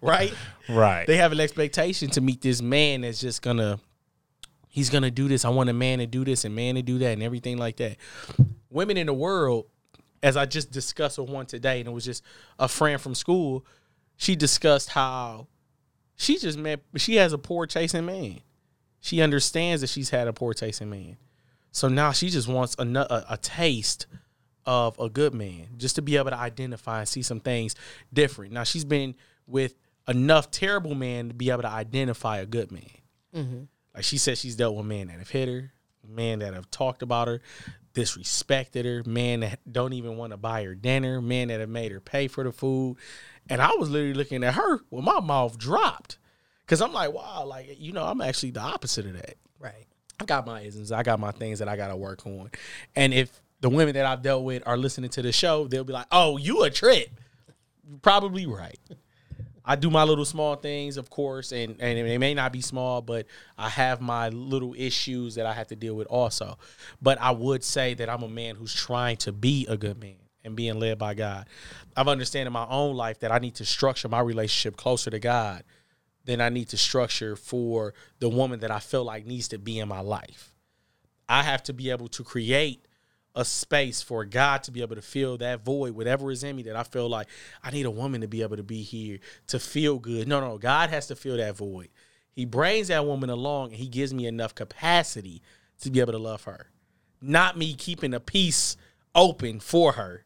right? 0.00 0.34
Right. 0.68 1.06
They 1.06 1.16
have 1.16 1.32
an 1.32 1.40
expectation 1.40 2.10
to 2.10 2.20
meet 2.20 2.42
this 2.42 2.60
man 2.60 3.02
that's 3.02 3.20
just 3.20 3.42
gonna 3.42 3.78
he's 4.68 4.90
gonna 4.90 5.10
do 5.10 5.28
this. 5.28 5.44
I 5.44 5.50
want 5.50 5.70
a 5.70 5.74
man 5.74 5.98
to 5.98 6.06
do 6.06 6.24
this 6.24 6.44
and 6.44 6.54
man 6.54 6.74
to 6.74 6.82
do 6.82 6.98
that 6.98 7.12
and 7.12 7.22
everything 7.22 7.58
like 7.58 7.76
that. 7.76 7.96
Women 8.70 8.96
in 8.96 9.06
the 9.06 9.14
world, 9.14 9.66
as 10.22 10.36
I 10.36 10.46
just 10.46 10.70
discussed 10.70 11.18
with 11.18 11.28
one 11.28 11.46
today, 11.46 11.80
and 11.80 11.88
it 11.88 11.92
was 11.92 12.04
just 12.04 12.22
a 12.58 12.68
friend 12.68 13.00
from 13.00 13.14
school, 13.14 13.64
she 14.16 14.36
discussed 14.36 14.90
how 14.90 15.46
she 16.16 16.38
just 16.38 16.58
met 16.58 16.80
she 16.96 17.16
has 17.16 17.32
a 17.32 17.38
poor 17.38 17.66
chasing 17.66 18.06
man. 18.06 18.40
She 19.00 19.22
understands 19.22 19.80
that 19.80 19.86
she's 19.88 20.10
had 20.10 20.26
a 20.26 20.32
poor 20.32 20.54
chasing 20.54 20.90
man. 20.90 21.16
So 21.70 21.88
now 21.88 22.12
she 22.12 22.28
just 22.30 22.48
wants 22.48 22.74
a, 22.78 22.82
a, 22.82 23.24
a 23.30 23.36
taste 23.36 24.06
of 24.66 24.98
a 24.98 25.08
good 25.08 25.32
man, 25.34 25.68
just 25.76 25.94
to 25.96 26.02
be 26.02 26.16
able 26.16 26.30
to 26.30 26.36
identify 26.36 27.00
and 27.00 27.08
see 27.08 27.22
some 27.22 27.40
things 27.40 27.74
different. 28.12 28.52
Now 28.52 28.64
she's 28.64 28.84
been 28.84 29.14
with 29.46 29.74
enough 30.08 30.50
terrible 30.50 30.94
men 30.94 31.28
to 31.28 31.34
be 31.34 31.50
able 31.50 31.62
to 31.62 31.68
identify 31.68 32.38
a 32.38 32.46
good 32.46 32.72
man. 32.72 32.90
Mm-hmm. 33.34 33.60
Like 33.94 34.04
she 34.04 34.18
said, 34.18 34.38
she's 34.38 34.56
dealt 34.56 34.76
with 34.76 34.86
men 34.86 35.06
that 35.06 35.18
have 35.18 35.30
hit 35.30 35.48
her, 35.48 35.72
men 36.06 36.40
that 36.40 36.54
have 36.54 36.70
talked 36.70 37.02
about 37.02 37.28
her, 37.28 37.40
disrespected 37.94 38.84
her, 38.84 39.08
men 39.08 39.40
that 39.40 39.60
don't 39.70 39.92
even 39.92 40.16
want 40.16 40.32
to 40.32 40.36
buy 40.36 40.64
her 40.64 40.74
dinner, 40.74 41.20
men 41.20 41.48
that 41.48 41.60
have 41.60 41.68
made 41.68 41.92
her 41.92 42.00
pay 42.00 42.28
for 42.28 42.44
the 42.44 42.52
food. 42.52 42.96
And 43.48 43.62
I 43.62 43.72
was 43.74 43.90
literally 43.90 44.14
looking 44.14 44.44
at 44.44 44.54
her 44.54 44.80
with 44.90 45.04
my 45.04 45.20
mouth 45.20 45.58
dropped. 45.58 46.18
Cause 46.66 46.82
I'm 46.82 46.92
like, 46.92 47.12
wow, 47.12 47.46
like, 47.46 47.76
you 47.78 47.92
know, 47.92 48.04
I'm 48.04 48.20
actually 48.20 48.50
the 48.50 48.60
opposite 48.60 49.06
of 49.06 49.14
that. 49.14 49.36
Right. 49.58 49.86
I 50.20 50.24
got 50.24 50.46
my 50.46 50.60
isms. 50.60 50.92
I 50.92 51.02
got 51.02 51.18
my 51.18 51.30
things 51.30 51.60
that 51.60 51.68
I 51.68 51.76
gotta 51.76 51.96
work 51.96 52.26
on. 52.26 52.50
And 52.94 53.14
if 53.14 53.40
the 53.60 53.70
women 53.70 53.94
that 53.94 54.06
I've 54.06 54.22
dealt 54.22 54.44
with 54.44 54.62
are 54.66 54.76
listening 54.76 55.10
to 55.10 55.22
the 55.22 55.32
show, 55.32 55.66
they'll 55.66 55.84
be 55.84 55.92
like, 55.92 56.06
"Oh, 56.12 56.36
you 56.36 56.62
a 56.62 56.70
trip?" 56.70 57.08
Probably 58.02 58.46
right. 58.46 58.78
I 59.70 59.76
do 59.76 59.90
my 59.90 60.02
little 60.02 60.24
small 60.24 60.56
things, 60.56 60.96
of 60.96 61.10
course, 61.10 61.52
and 61.52 61.76
and 61.78 62.08
they 62.08 62.16
may 62.16 62.32
not 62.32 62.52
be 62.52 62.62
small, 62.62 63.02
but 63.02 63.26
I 63.58 63.68
have 63.68 64.00
my 64.00 64.30
little 64.30 64.74
issues 64.74 65.34
that 65.34 65.44
I 65.44 65.52
have 65.52 65.66
to 65.68 65.76
deal 65.76 65.94
with 65.94 66.06
also. 66.06 66.56
But 67.02 67.20
I 67.20 67.32
would 67.32 67.62
say 67.62 67.92
that 67.92 68.08
I'm 68.08 68.22
a 68.22 68.28
man 68.28 68.56
who's 68.56 68.74
trying 68.74 69.18
to 69.18 69.32
be 69.32 69.66
a 69.68 69.76
good 69.76 70.00
man 70.00 70.16
and 70.42 70.56
being 70.56 70.80
led 70.80 70.96
by 70.96 71.12
God. 71.12 71.46
I've 71.94 72.08
understand 72.08 72.46
in 72.46 72.52
my 72.54 72.66
own 72.66 72.96
life 72.96 73.20
that 73.20 73.30
I 73.30 73.38
need 73.40 73.56
to 73.56 73.66
structure 73.66 74.08
my 74.08 74.20
relationship 74.20 74.78
closer 74.78 75.10
to 75.10 75.18
God 75.18 75.64
than 76.24 76.40
I 76.40 76.48
need 76.48 76.70
to 76.70 76.78
structure 76.78 77.36
for 77.36 77.92
the 78.20 78.30
woman 78.30 78.60
that 78.60 78.70
I 78.70 78.78
feel 78.78 79.04
like 79.04 79.26
needs 79.26 79.48
to 79.48 79.58
be 79.58 79.78
in 79.78 79.88
my 79.88 80.00
life. 80.00 80.54
I 81.28 81.42
have 81.42 81.62
to 81.64 81.74
be 81.74 81.90
able 81.90 82.08
to 82.08 82.24
create 82.24 82.87
a 83.38 83.44
space 83.44 84.02
for 84.02 84.24
God 84.24 84.64
to 84.64 84.72
be 84.72 84.82
able 84.82 84.96
to 84.96 85.02
fill 85.02 85.38
that 85.38 85.64
void, 85.64 85.92
whatever 85.92 86.32
is 86.32 86.42
in 86.42 86.56
me 86.56 86.64
that 86.64 86.74
I 86.74 86.82
feel 86.82 87.08
like 87.08 87.28
I 87.62 87.70
need 87.70 87.86
a 87.86 87.90
woman 87.90 88.20
to 88.22 88.26
be 88.26 88.42
able 88.42 88.56
to 88.56 88.64
be 88.64 88.82
here 88.82 89.20
to 89.46 89.60
feel 89.60 90.00
good. 90.00 90.26
No, 90.26 90.40
no, 90.40 90.58
God 90.58 90.90
has 90.90 91.06
to 91.06 91.14
fill 91.14 91.36
that 91.36 91.56
void. 91.56 91.88
He 92.32 92.44
brings 92.44 92.88
that 92.88 93.06
woman 93.06 93.30
along 93.30 93.68
and 93.68 93.76
he 93.76 93.86
gives 93.86 94.12
me 94.12 94.26
enough 94.26 94.56
capacity 94.56 95.40
to 95.82 95.90
be 95.90 96.00
able 96.00 96.12
to 96.12 96.18
love 96.18 96.42
her. 96.44 96.70
Not 97.22 97.56
me 97.56 97.74
keeping 97.74 98.12
a 98.12 98.18
piece 98.18 98.76
open 99.14 99.60
for 99.60 99.92
her, 99.92 100.24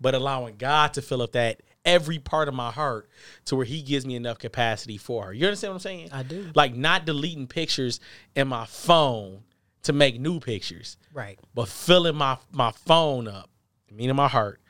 but 0.00 0.16
allowing 0.16 0.56
God 0.56 0.94
to 0.94 1.02
fill 1.02 1.22
up 1.22 1.32
that 1.32 1.62
every 1.84 2.18
part 2.18 2.48
of 2.48 2.54
my 2.54 2.72
heart 2.72 3.08
to 3.44 3.54
where 3.54 3.64
he 3.64 3.82
gives 3.82 4.04
me 4.04 4.16
enough 4.16 4.40
capacity 4.40 4.96
for 4.96 5.26
her. 5.26 5.32
You 5.32 5.46
understand 5.46 5.74
what 5.74 5.76
I'm 5.76 5.80
saying? 5.80 6.08
I 6.10 6.24
do. 6.24 6.50
Like 6.56 6.74
not 6.74 7.06
deleting 7.06 7.46
pictures 7.46 8.00
in 8.34 8.48
my 8.48 8.66
phone 8.66 9.44
to 9.82 9.92
make 9.92 10.20
new 10.20 10.38
pictures 10.40 10.96
Right. 11.12 11.38
but 11.54 11.68
filling 11.68 12.16
my 12.16 12.38
my 12.52 12.70
phone 12.72 13.26
up, 13.28 13.50
meaning 13.90 14.16
my 14.16 14.28
heart, 14.28 14.60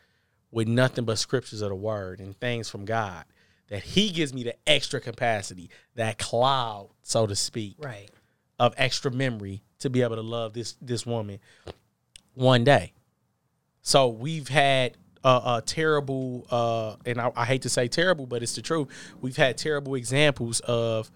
with 0.50 0.68
nothing 0.68 1.04
but 1.04 1.18
scriptures 1.18 1.60
of 1.62 1.68
the 1.70 1.74
word 1.74 2.20
and 2.20 2.38
things 2.40 2.68
from 2.68 2.84
God. 2.84 3.24
That 3.68 3.82
He 3.82 4.10
gives 4.10 4.34
me 4.34 4.42
the 4.44 4.54
extra 4.66 5.00
capacity, 5.00 5.70
that 5.94 6.18
cloud, 6.18 6.90
so 7.02 7.26
to 7.26 7.34
speak, 7.36 7.76
Right. 7.78 8.10
of 8.58 8.74
extra 8.76 9.10
memory 9.10 9.62
to 9.78 9.88
be 9.90 10.02
able 10.02 10.16
to 10.16 10.22
love 10.22 10.52
this 10.52 10.76
this 10.80 11.04
woman 11.06 11.38
one 12.34 12.64
day. 12.64 12.92
So 13.82 14.08
we've 14.08 14.48
had 14.48 14.96
a, 15.24 15.28
a 15.58 15.62
terrible, 15.64 16.46
uh, 16.50 16.96
and 17.06 17.20
I, 17.20 17.30
I 17.36 17.44
hate 17.44 17.62
to 17.62 17.68
say 17.68 17.88
terrible, 17.88 18.26
but 18.26 18.42
it's 18.42 18.54
the 18.54 18.62
truth. 18.62 18.88
We've 19.20 19.36
had 19.36 19.56
terrible 19.58 19.94
examples 19.94 20.60
of, 20.60 21.10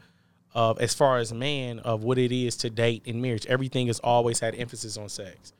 of 0.57 0.81
as 0.81 0.95
far 0.95 1.19
as 1.19 1.35
man 1.35 1.79
of 1.81 2.03
what 2.03 2.17
it 2.17 2.33
is 2.33 2.57
to 2.57 2.71
date 2.71 3.03
in 3.05 3.21
marriage. 3.21 3.45
Everything 3.45 3.89
has 3.89 4.01
always 4.01 4.41
had 4.41 4.55
emphasis 4.55 4.97
on 4.97 5.11
sex. 5.11 5.53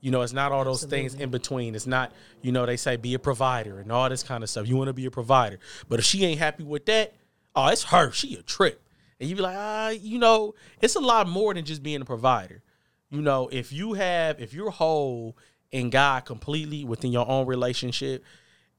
You 0.00 0.10
know, 0.10 0.22
it's 0.22 0.32
not 0.32 0.50
all 0.50 0.64
those 0.64 0.82
things 0.84 1.12
in 1.12 1.28
between. 1.28 1.74
It's 1.74 1.86
not, 1.86 2.10
you 2.40 2.50
know, 2.50 2.64
they 2.64 2.78
say 2.78 2.96
be 2.96 3.12
a 3.12 3.18
provider 3.18 3.80
and 3.80 3.92
all 3.92 4.08
this 4.08 4.22
kind 4.22 4.42
of 4.42 4.48
stuff. 4.48 4.66
You 4.66 4.78
want 4.78 4.88
to 4.88 4.94
be 4.94 5.04
a 5.04 5.10
provider, 5.10 5.58
but 5.90 5.98
if 5.98 6.06
she 6.06 6.24
ain't 6.24 6.38
happy 6.38 6.64
with 6.64 6.86
that, 6.86 7.12
oh, 7.54 7.68
it's 7.68 7.84
her. 7.84 8.12
She 8.12 8.34
a 8.34 8.42
trip, 8.42 8.80
and 9.20 9.28
you 9.28 9.36
be 9.36 9.42
like, 9.42 9.56
ah, 9.58 9.90
you 9.90 10.18
know, 10.18 10.54
it's 10.80 10.96
a 10.96 11.00
lot 11.00 11.28
more 11.28 11.52
than 11.52 11.66
just 11.66 11.82
being 11.82 12.00
a 12.00 12.06
provider. 12.06 12.62
You 13.10 13.20
know, 13.20 13.50
if 13.52 13.74
you 13.74 13.92
have, 13.92 14.40
if 14.40 14.54
you're 14.54 14.70
whole 14.70 15.36
in 15.70 15.90
God 15.90 16.24
completely 16.24 16.82
within 16.86 17.12
your 17.12 17.28
own 17.28 17.46
relationship, 17.46 18.24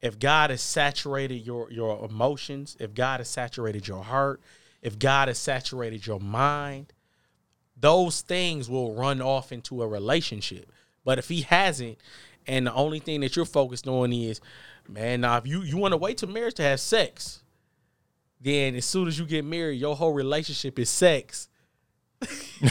if 0.01 0.17
God 0.17 0.49
has 0.49 0.61
saturated 0.61 1.45
your 1.45 1.71
your 1.71 2.03
emotions, 2.03 2.75
if 2.79 2.95
God 2.95 3.19
has 3.19 3.29
saturated 3.29 3.87
your 3.87 4.03
heart, 4.03 4.41
if 4.81 4.99
God 4.99 5.27
has 5.27 5.39
saturated 5.39 6.05
your 6.05 6.19
mind, 6.19 6.93
those 7.77 8.21
things 8.21 8.69
will 8.69 8.93
run 8.93 9.21
off 9.21 9.51
into 9.51 9.81
a 9.81 9.87
relationship. 9.87 10.71
But 11.03 11.19
if 11.19 11.27
he 11.27 11.41
hasn't, 11.41 11.97
and 12.47 12.67
the 12.67 12.73
only 12.73 12.99
thing 12.99 13.21
that 13.21 13.35
you're 13.35 13.45
focused 13.45 13.87
on 13.87 14.13
is, 14.13 14.41
man, 14.87 15.21
now 15.21 15.37
if 15.37 15.47
you 15.47 15.61
you 15.61 15.77
want 15.77 15.93
to 15.93 15.97
wait 15.97 16.17
till 16.17 16.29
marriage 16.29 16.55
to 16.55 16.63
have 16.63 16.79
sex, 16.79 17.43
then 18.39 18.75
as 18.75 18.85
soon 18.85 19.07
as 19.07 19.17
you 19.17 19.25
get 19.25 19.45
married, 19.45 19.79
your 19.79 19.95
whole 19.95 20.13
relationship 20.13 20.77
is 20.79 20.89
sex. 20.89 21.49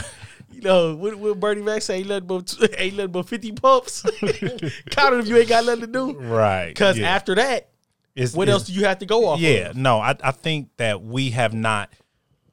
you 0.51 0.61
know, 0.61 0.95
what, 0.95 1.15
what 1.15 1.39
Bernie 1.39 1.61
Mac 1.61 1.81
say? 1.81 1.99
Ain't 1.99 2.07
nothing 2.07 2.27
but 2.27 2.57
ain't 2.77 2.95
nothing 2.95 3.11
but 3.11 3.27
fifty 3.27 3.51
pumps. 3.51 4.01
Count 4.89 5.15
it 5.15 5.19
if 5.19 5.27
you 5.27 5.37
ain't 5.37 5.49
got 5.49 5.65
nothing 5.65 5.81
to 5.81 5.87
do. 5.87 6.13
Right. 6.13 6.69
Because 6.69 6.97
yeah. 6.97 7.13
after 7.13 7.35
that, 7.35 7.69
It's- 8.15 8.33
what 8.33 8.47
it's- 8.47 8.61
else 8.61 8.67
do 8.67 8.73
you 8.73 8.85
have 8.85 8.99
to 8.99 9.05
go 9.05 9.27
off? 9.27 9.39
Yeah, 9.39 9.69
of? 9.69 9.75
no, 9.75 9.99
I, 9.99 10.15
I 10.23 10.31
think 10.31 10.69
that 10.77 11.01
we 11.01 11.31
have 11.31 11.53
not 11.53 11.89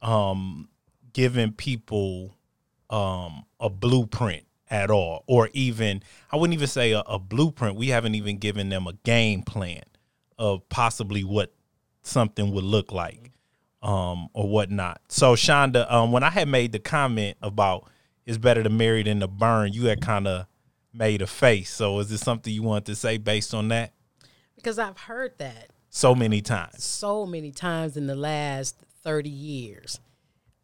um 0.01 0.69
given 1.13 1.53
people 1.53 2.35
um 2.91 3.45
a 3.61 3.71
blueprint 3.71 4.45
at 4.71 4.91
all, 4.91 5.23
or 5.27 5.49
even 5.53 6.03
I 6.31 6.37
wouldn't 6.37 6.55
even 6.55 6.67
say 6.67 6.93
a, 6.93 7.01
a 7.01 7.19
blueprint. 7.19 7.77
We 7.77 7.89
haven't 7.89 8.15
even 8.15 8.39
given 8.39 8.69
them 8.71 8.87
a 8.87 8.95
game 9.05 9.43
plan 9.43 9.83
of 10.39 10.69
possibly 10.69 11.23
what 11.25 11.53
something 12.03 12.53
would 12.53 12.65
look 12.65 12.91
like, 12.91 13.31
um, 13.83 14.29
or 14.33 14.49
whatnot. 14.49 15.01
So 15.09 15.35
Shonda, 15.35 15.91
um, 15.93 16.11
when 16.11 16.25
I 16.25 16.31
had 16.31 16.49
made 16.49 16.73
the 16.73 16.79
comment 16.81 17.37
about 17.43 17.89
it's 18.27 18.39
better 18.39 18.63
to 18.63 18.71
marry 18.71 19.03
than 19.03 19.21
to 19.21 19.29
burn, 19.29 19.73
you 19.73 19.87
had 19.87 20.01
kind 20.01 20.27
of 20.27 20.47
made 20.93 21.23
a 21.23 21.27
face. 21.27 21.71
So 21.71 21.99
is 22.01 22.09
this 22.11 22.21
something 22.21 22.53
you 22.53 22.63
wanted 22.63 22.87
to 22.87 22.95
say 22.97 23.19
based 23.19 23.53
on 23.55 23.69
that? 23.69 23.93
Because 24.63 24.79
I've 24.79 24.97
heard 24.99 25.33
that 25.39 25.71
So 25.91 26.15
many 26.15 26.41
times. 26.41 26.85
so 26.85 27.27
many 27.27 27.51
times 27.51 27.97
in 27.97 28.07
the 28.07 28.15
last 28.15 28.77
30 29.03 29.29
years 29.29 29.99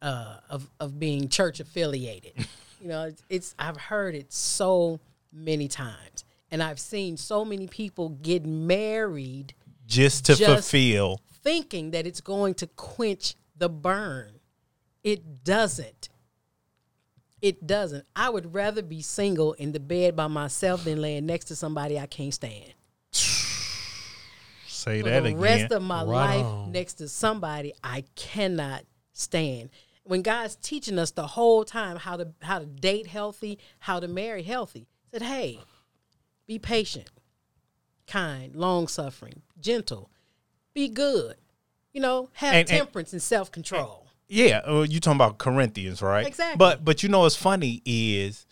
uh, 0.01 0.37
of, 0.49 0.71
of 0.79 0.99
being 1.01 1.29
church 1.29 1.59
affiliated. 1.59 2.33
you 2.81 2.89
know, 2.89 3.05
it's, 3.05 3.23
it's 3.29 3.55
I've 3.59 3.77
heard 3.77 4.15
it 4.15 4.33
so 4.33 5.01
many 5.33 5.67
times. 5.69 6.25
And 6.51 6.63
I've 6.63 6.79
seen 6.79 7.17
so 7.17 7.45
many 7.45 7.67
people 7.67 8.11
get 8.11 8.47
married 8.47 9.55
just 9.87 10.27
to 10.27 10.35
Just- 10.37 10.71
fulfill. 10.71 11.21
thinking 11.43 11.91
that 11.91 12.07
it's 12.07 12.21
going 12.21 12.55
to 12.55 12.67
quench 12.69 13.35
the 13.57 13.69
burn. 13.69 14.39
It 15.03 15.43
doesn't. 15.45 16.09
It 17.43 17.67
doesn't. 17.67 18.05
I 18.17 18.31
would 18.31 18.53
rather 18.55 18.83
be 18.83 19.01
single 19.01 19.53
in 19.55 19.73
the 19.73 19.81
bed 19.81 20.17
by 20.17 20.27
myself 20.27 20.85
than 20.85 21.01
laying 21.01 21.27
next 21.27 21.47
to 21.47 21.57
somebody 21.57 21.99
I 21.99 22.07
can't 22.07 22.35
stand. 22.35 22.75
Say 24.79 25.03
for 25.03 25.09
that 25.11 25.23
the 25.25 25.29
again. 25.31 25.41
rest 25.41 25.73
of 25.73 25.83
my 25.83 26.05
Right 26.05 26.37
life 26.37 26.45
on. 26.47 26.73
next 26.73 26.95
to 26.95 27.09
somebody 27.09 27.73
I 27.83 28.05
cannot 28.15 28.85
stand. 29.13 29.71
When 30.05 30.23
God's 30.23 30.57
teaching 30.57 30.99
us 30.99 31.11
the 31.11 31.27
whole 31.27 31.65
time 31.65 31.97
how 31.97 32.17
to 32.17 32.29
how 32.43 32.59
to 32.61 32.67
date 32.67 33.07
healthy, 33.09 33.59
how 33.81 34.01
to 34.01 34.09
marry 34.09 34.43
healthy, 34.43 34.87
said, 35.11 35.23
"Hey, 35.23 35.61
be 36.47 36.59
patient, 36.59 37.11
kind, 38.07 38.55
long 38.57 38.89
suffering, 38.89 39.43
gentle, 39.61 40.11
be 40.75 40.89
good. 40.89 41.37
You 41.93 42.01
know, 42.01 42.31
have 42.35 42.55
And- 42.55 42.59
and- 42.61 42.79
temperance 42.79 43.13
and 43.13 43.23
self 43.23 43.51
control." 43.53 44.07
yeah, 44.29 44.59
uh, 44.67 44.83
you 44.89 45.01
talking 45.01 45.17
about 45.17 45.39
Corinthians, 45.39 46.01
right? 46.01 46.27
Exactly. 46.27 46.57
But 46.57 46.85
but 46.85 47.03
you 47.03 47.09
know 47.11 47.21
what's 47.21 47.37
funny 47.37 47.83
is 47.85 48.47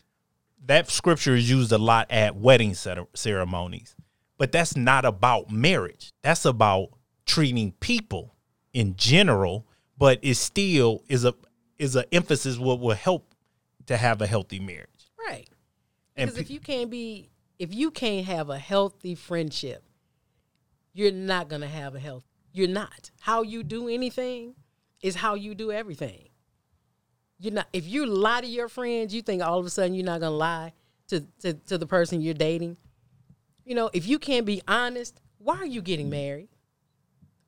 that 0.67 0.91
scripture 0.91 1.35
is 1.37 1.49
used 1.49 1.73
a 1.73 1.79
lot 1.79 2.11
at 2.11 2.37
wedding 2.37 2.75
ceremonies, 3.15 3.95
but 4.38 4.53
that's 4.53 4.77
not 4.77 5.05
about 5.05 5.51
marriage. 5.51 6.12
That's 6.22 6.44
about 6.44 6.90
treating 7.25 7.72
people 7.72 8.35
in 8.72 8.96
general. 8.96 9.66
But 9.99 10.18
it 10.22 10.35
still 10.35 11.03
is 11.09 11.25
a 11.25 11.35
is 11.79 11.96
a 11.96 12.12
emphasis 12.14 12.59
what 12.59 12.81
will 12.81 12.94
help 12.94 13.35
to 13.87 13.96
have 13.96 14.20
a 14.20 14.27
healthy 14.27 14.61
marriage. 14.61 14.88
And 16.16 16.31
Because 16.31 16.40
if 16.40 16.51
you 16.51 16.61
can't 16.61 16.90
be, 16.90 17.31
if 17.59 17.75
you 17.75 17.90
can't 17.90 18.27
have 18.27 18.51
a 18.51 18.59
healthy 18.59 19.14
friendship, 19.14 19.83
you're 20.92 21.12
not 21.12 21.49
gonna 21.49 21.68
have 21.68 21.94
a 21.94 21.99
health. 21.99 22.25
You're 22.53 22.68
not. 22.68 23.11
How 23.20 23.42
you 23.42 23.62
do 23.62 23.88
anything 23.88 24.55
is 25.03 25.16
how 25.16 25.35
you 25.35 25.55
do 25.55 25.70
everything. 25.70 26.29
You're 27.38 27.53
not. 27.53 27.68
If 27.72 27.87
you 27.87 28.07
lie 28.07 28.40
to 28.40 28.46
your 28.46 28.68
friends, 28.68 29.14
you 29.14 29.20
think 29.20 29.42
all 29.42 29.59
of 29.59 29.66
a 29.66 29.70
sudden 29.70 29.94
you're 29.94 30.07
not 30.07 30.20
gonna 30.20 30.35
lie 30.35 30.72
to 31.09 31.20
to, 31.40 31.53
to 31.53 31.77
the 31.77 31.87
person 31.87 32.22
you're 32.22 32.35
dating. 32.35 32.79
You 33.66 33.74
know, 33.74 33.90
if 33.92 34.07
you 34.07 34.20
can't 34.20 34.46
be 34.46 34.62
honest, 34.68 35.20
why 35.38 35.57
are 35.57 35.66
you 35.66 35.83
getting 35.83 36.09
married? 36.09 36.48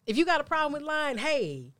If 0.04 0.16
you 0.16 0.26
got 0.26 0.40
a 0.40 0.44
problem 0.44 0.72
with 0.72 0.82
lying, 0.82 1.16
hey, 1.16 1.72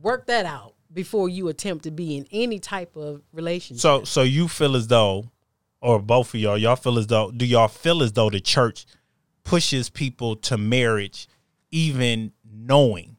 work 0.00 0.26
that 0.28 0.46
out 0.46 0.74
before 0.90 1.28
you 1.28 1.48
attempt 1.48 1.84
to 1.84 1.90
be 1.90 2.16
in 2.16 2.26
any 2.32 2.58
type 2.58 2.96
of 2.96 3.20
relationship. 3.32 3.82
So 3.82 4.04
so 4.04 4.22
you 4.22 4.48
feel 4.48 4.76
as 4.76 4.88
though, 4.88 5.30
or 5.82 6.00
both 6.00 6.32
of 6.32 6.40
y'all, 6.40 6.56
y'all 6.56 6.76
feel 6.76 6.98
as 6.98 7.06
though 7.08 7.30
do 7.30 7.44
y'all 7.44 7.68
feel 7.68 8.02
as 8.02 8.12
though 8.12 8.30
the 8.30 8.40
church 8.40 8.86
pushes 9.44 9.90
people 9.90 10.36
to 10.36 10.56
marriage, 10.56 11.28
even 11.70 12.32
knowing 12.50 13.18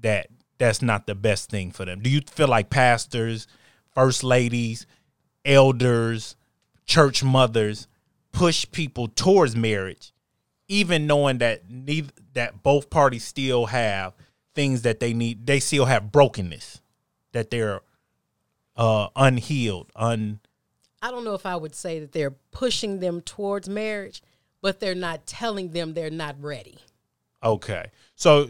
that 0.00 0.26
that's 0.58 0.82
not 0.82 1.06
the 1.06 1.14
best 1.14 1.48
thing 1.48 1.70
for 1.70 1.86
them? 1.86 2.00
Do 2.00 2.10
you 2.10 2.20
feel 2.30 2.48
like 2.48 2.68
pastors, 2.68 3.46
first 3.94 4.22
ladies, 4.22 4.86
elders, 5.46 6.36
church 6.84 7.24
mothers 7.24 7.88
push 8.34 8.66
people 8.70 9.08
towards 9.08 9.56
marriage, 9.56 10.12
even 10.68 11.06
knowing 11.06 11.38
that 11.38 11.70
neither 11.70 12.10
that 12.34 12.62
both 12.62 12.90
parties 12.90 13.24
still 13.24 13.66
have 13.66 14.12
things 14.54 14.82
that 14.82 15.00
they 15.00 15.14
need, 15.14 15.46
they 15.46 15.60
still 15.60 15.84
have 15.86 16.12
brokenness, 16.12 16.82
that 17.32 17.50
they're 17.50 17.80
uh 18.76 19.08
unhealed, 19.16 19.90
un 19.96 20.40
I 21.00 21.10
don't 21.10 21.24
know 21.24 21.34
if 21.34 21.44
I 21.44 21.54
would 21.54 21.74
say 21.74 22.00
that 22.00 22.12
they're 22.12 22.34
pushing 22.50 22.98
them 22.98 23.20
towards 23.20 23.68
marriage, 23.68 24.22
but 24.62 24.80
they're 24.80 24.94
not 24.94 25.26
telling 25.26 25.70
them 25.70 25.92
they're 25.92 26.08
not 26.08 26.42
ready. 26.42 26.78
Okay. 27.42 27.90
So 28.16 28.48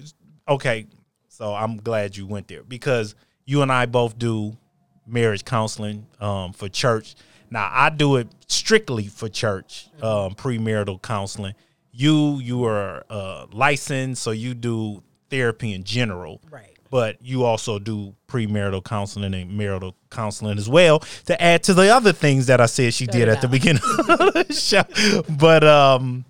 okay. 0.48 0.86
So 1.28 1.52
I'm 1.52 1.78
glad 1.78 2.16
you 2.16 2.28
went 2.28 2.46
there 2.46 2.62
because 2.62 3.16
you 3.44 3.62
and 3.62 3.72
I 3.72 3.86
both 3.86 4.16
do 4.16 4.56
marriage 5.04 5.44
counseling 5.44 6.06
um, 6.20 6.52
for 6.52 6.68
church. 6.68 7.16
Now 7.50 7.70
I 7.72 7.90
do 7.90 8.16
it 8.16 8.28
strictly 8.46 9.06
for 9.06 9.28
church, 9.28 9.88
um, 10.02 10.34
premarital 10.34 11.02
counseling. 11.02 11.54
You 11.92 12.38
you 12.40 12.64
are 12.64 13.04
uh, 13.08 13.46
licensed, 13.52 14.22
so 14.22 14.30
you 14.32 14.54
do 14.54 15.02
therapy 15.30 15.72
in 15.72 15.84
general. 15.84 16.40
Right. 16.50 16.70
But 16.90 17.18
you 17.20 17.44
also 17.44 17.78
do 17.78 18.14
premarital 18.28 18.84
counseling 18.84 19.34
and 19.34 19.56
marital 19.56 19.96
counseling 20.10 20.58
as 20.58 20.68
well 20.68 21.00
to 21.26 21.40
add 21.42 21.64
to 21.64 21.74
the 21.74 21.88
other 21.88 22.12
things 22.12 22.46
that 22.46 22.60
I 22.60 22.66
said 22.66 22.94
she 22.94 23.06
did 23.06 23.22
it 23.22 23.28
at 23.28 23.40
the 23.40 23.48
beginning 23.48 23.82
of 23.98 24.06
the 24.06 24.46
show. 24.52 24.84
But 25.28 25.64
um 25.64 26.24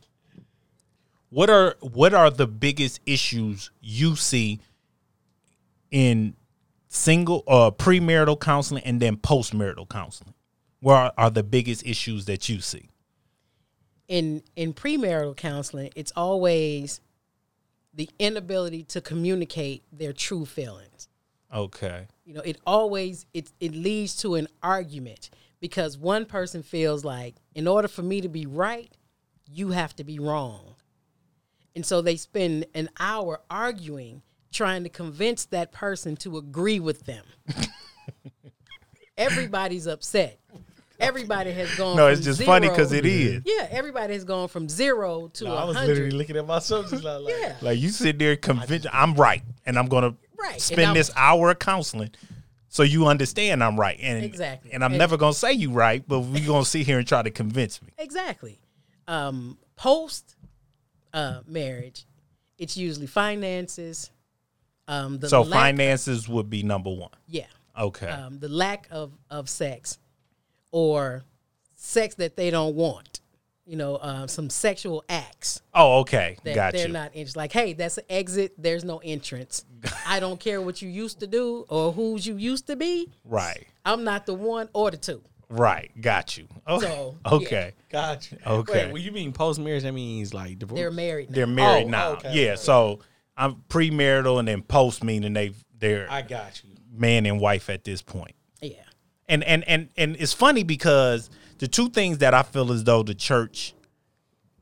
what 1.29 1.51
are 1.51 1.77
what 1.81 2.15
are 2.15 2.31
the 2.31 2.47
biggest 2.47 3.01
issues 3.05 3.71
you 3.81 4.17
see 4.17 4.61
in 5.91 6.35
single 6.89 7.45
uh 7.47 7.71
premarital 7.71 8.41
counseling 8.41 8.85
and 8.85 9.01
then 9.01 9.17
postmarital 9.17 9.89
counseling? 9.89 10.33
Where 10.85 10.97
are, 10.97 11.13
are 11.17 11.31
the 11.31 11.43
biggest 11.43 11.87
issues 11.87 12.27
that 12.27 12.51
you 12.51 12.61
see? 12.61 12.91
In 14.07 14.43
in 14.55 14.75
premarital 14.75 15.35
counseling, 15.35 15.91
it's 15.97 16.13
always 16.15 17.01
the 17.95 18.11
inability 18.19 18.83
to 18.83 19.01
communicate 19.01 19.83
their 19.91 20.13
true 20.13 20.45
feelings. 20.45 21.09
Okay. 21.55 22.07
You 22.27 22.35
know, 22.35 22.43
it 22.43 22.59
always 22.67 23.25
it 23.33 23.51
it 23.61 23.73
leads 23.73 24.15
to 24.17 24.35
an 24.35 24.47
argument 24.63 25.31
because 25.59 25.97
one 25.97 26.27
person 26.27 26.63
feels 26.63 27.03
like 27.03 27.37
in 27.55 27.67
order 27.67 27.89
for 27.89 28.03
me 28.03 28.21
to 28.21 28.29
be 28.29 28.45
right, 28.45 28.95
you 29.51 29.71
have 29.71 29.97
to 29.97 30.05
be 30.05 30.19
wrong. 30.19 30.75
And 31.75 31.87
so 31.87 32.03
they 32.03 32.17
spend 32.17 32.67
an 32.75 32.91
hour 33.01 33.41
arguing 33.49 34.21
trying 34.53 34.83
to 34.83 34.91
convince 34.91 35.47
that 35.47 35.73
person 35.73 36.15
to 36.17 36.37
agree 36.37 36.79
with 36.79 37.07
them. 37.07 37.25
Everybody's 39.17 39.87
upset. 39.87 40.41
Everybody 41.01 41.53
has 41.53 41.75
gone 41.77 41.97
No, 41.97 42.07
it's 42.09 42.21
from 42.21 42.25
just 42.25 42.43
funny 42.45 42.69
because 42.69 42.93
it 42.93 43.05
is. 43.05 43.43
Yeah, 43.45 43.67
everybody 43.71 44.13
has 44.15 44.25
gone 44.25 44.49
from 44.49 44.69
0 44.69 45.29
to 45.35 45.47
I 45.49 45.65
was 45.65 45.75
100. 45.77 45.87
literally 45.89 46.11
looking 46.13 46.37
at 46.37 46.47
myself 46.47 46.89
just 46.91 47.03
like, 47.05 47.21
like 47.23 47.35
yeah. 47.41 47.57
Like 47.61 47.79
you 47.79 47.89
sit 47.91 48.19
there 48.19 48.37
convinced 48.37 48.87
I'm 48.93 49.15
right 49.15 49.43
and 49.67 49.79
I'm 49.79 49.87
gonna 49.89 50.15
Right, 50.39 50.61
spend 50.61 50.83
I'm- 50.89 50.95
this 50.95 51.11
hour 51.17 51.51
of 51.51 51.59
counseling 51.59 52.11
so 52.69 52.83
you 52.83 53.07
understand 53.07 53.63
I'm 53.63 53.79
right. 53.79 53.99
And 54.01 54.25
Exactly. 54.25 54.73
And 54.73 54.85
I'm 54.85 54.93
And- 54.93 54.99
never 54.99 55.17
gonna 55.17 55.33
say 55.35 55.53
you 55.53 55.71
right, 55.71 56.03
but 56.07 56.21
we're 56.21 56.47
gonna 56.47 56.65
sit 56.65 56.87
here 56.87 56.99
and 56.99 57.07
try 57.07 57.23
to 57.23 57.31
convince 57.31 57.81
me. 57.83 57.89
Exactly. 57.99 58.61
Um, 59.09 59.59
post 59.77 60.37
uh, 61.13 61.41
marriage, 61.47 62.05
it's 62.59 62.77
usually 62.77 63.07
finances. 63.07 64.11
Um, 64.89 65.19
the 65.19 65.29
So 65.29 65.43
lack- 65.43 65.61
finances 65.61 66.29
would 66.29 66.51
be 66.51 66.63
number 66.63 66.91
one. 66.91 67.11
yeah, 67.27 67.47
Okay. 67.79 68.09
um, 68.09 68.39
the 68.39 68.49
lack 68.49 68.87
of 68.91 69.13
of 69.31 69.49
sex, 69.49 69.99
or 70.75 71.23
sex 71.77 72.17
that 72.17 72.37
they 72.37 72.51
don't 72.51 72.75
want. 72.75 73.21
You 73.65 73.77
know, 73.77 73.95
uh, 73.97 74.27
some 74.27 74.51
sexual 74.51 75.03
acts 75.09 75.63
oh, 75.73 76.01
okay. 76.01 76.37
that 76.45 76.55
Got 76.55 76.73
they're 76.75 76.89
you. 76.89 76.93
not 76.93 77.13
interested. 77.15 77.39
Like, 77.39 77.53
hey, 77.53 77.73
that's 77.73 77.97
an 77.97 78.05
exit. 78.11 78.53
There's 78.59 78.85
no 78.85 78.99
entrance. 79.03 79.65
I 80.07 80.21
don't 80.21 80.39
care 80.39 80.61
what 80.61 80.83
you 80.83 80.91
used 80.91 81.21
to 81.21 81.27
do 81.27 81.65
or 81.71 81.91
whose 81.91 82.27
you 82.27 82.37
used 82.37 82.67
to 82.67 82.77
be. 82.77 83.11
right. 83.25 83.67
I'm 83.87 84.05
not 84.05 84.27
the 84.27 84.35
one 84.35 84.69
or 84.75 84.91
the 84.91 84.99
two. 84.99 85.23
Right. 85.49 85.91
Got 85.99 86.37
you. 86.37 86.47
Okay. 86.69 86.87
So, 86.87 87.17
okay. 87.25 87.73
Gotcha. 87.91 88.37
Okay. 88.47 88.85
Wait, 88.87 88.93
when 88.93 89.03
you 89.03 89.13
mean 89.13 89.33
post 89.33 89.59
marriage, 89.61 89.85
that 89.85 89.93
means 89.93 90.35
like 90.35 90.59
divorce. 90.59 90.79
They're 90.79 90.91
married. 90.91 91.31
Now. 91.31 91.35
They're 91.35 91.47
married 91.47 91.87
Oh, 91.87 91.89
now. 91.91 92.09
okay, 92.15 92.33
yeah. 92.35 92.51
okay. 92.53 92.57
So 92.57 93.01
I'm 93.37 93.63
premarital 93.71 94.39
and 94.41 94.49
then 94.49 94.61
post 94.63 95.03
meaning 95.05 95.33
they 95.33 95.53
they're 95.79 96.07
I 96.11 96.21
got 96.21 96.63
you. 96.65 96.71
man 96.93 97.25
and 97.25 97.41
wife 97.41 97.71
at 97.71 97.85
this 97.85 98.03
point. 98.03 98.35
Yeah. 99.29 99.35
and 99.35 99.45
and 99.45 99.65
and 99.67 99.89
and 99.97 100.17
it's 100.19 100.33
funny 100.33 100.63
because 100.63 101.31
the 101.59 101.69
two 101.69 101.89
things 101.89 102.19
that 102.19 102.35
I 102.35 102.43
feel 102.43 102.73
as 102.73 102.85
though 102.85 103.03
the 103.03 103.15
church 103.15 103.75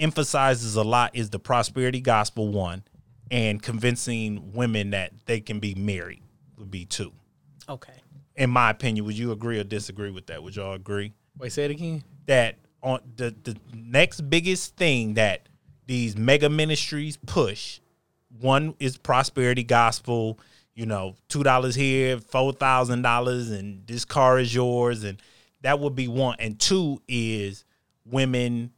emphasizes 0.00 0.76
a 0.76 0.82
lot 0.82 1.14
is 1.14 1.30
the 1.30 1.38
prosperity 1.38 2.00
gospel 2.00 2.48
one 2.48 2.82
and 3.30 3.62
convincing 3.62 4.52
women 4.52 4.90
that 4.90 5.12
they 5.26 5.40
can 5.40 5.58
be 5.58 5.74
married 5.74 6.22
would 6.58 6.70
be 6.70 6.84
two. 6.84 7.12
Okay. 7.68 7.94
In 8.36 8.50
my 8.50 8.70
opinion, 8.70 9.04
would 9.04 9.16
you 9.16 9.32
agree 9.32 9.58
or 9.58 9.64
disagree 9.64 10.10
with 10.10 10.26
that? 10.26 10.42
Would 10.42 10.56
y'all 10.56 10.74
agree 10.74 11.12
Wait, 11.38 11.52
say 11.52 11.64
it 11.64 11.70
again. 11.70 12.02
that 12.26 12.56
on 12.82 13.00
the 13.16 13.34
the 13.42 13.56
next 13.74 14.28
biggest 14.28 14.76
thing 14.76 15.14
that 15.14 15.48
these 15.86 16.16
mega 16.16 16.48
ministries 16.48 17.16
push 17.16 17.80
one 18.40 18.74
is 18.78 18.96
prosperity 18.96 19.62
gospel 19.62 20.38
you 20.74 20.86
know 20.86 21.14
two 21.28 21.42
dollars 21.42 21.74
here 21.74 22.18
four 22.18 22.52
thousand 22.52 23.02
dollars 23.02 23.50
and 23.50 23.86
this 23.86 24.04
car 24.04 24.38
is 24.38 24.54
yours 24.54 25.04
and 25.04 25.18
that 25.60 25.78
would 25.78 25.94
be 25.94 26.08
one 26.08 26.34
and 26.38 26.58
two 26.58 27.00
is 27.08 27.64
women 28.04 28.72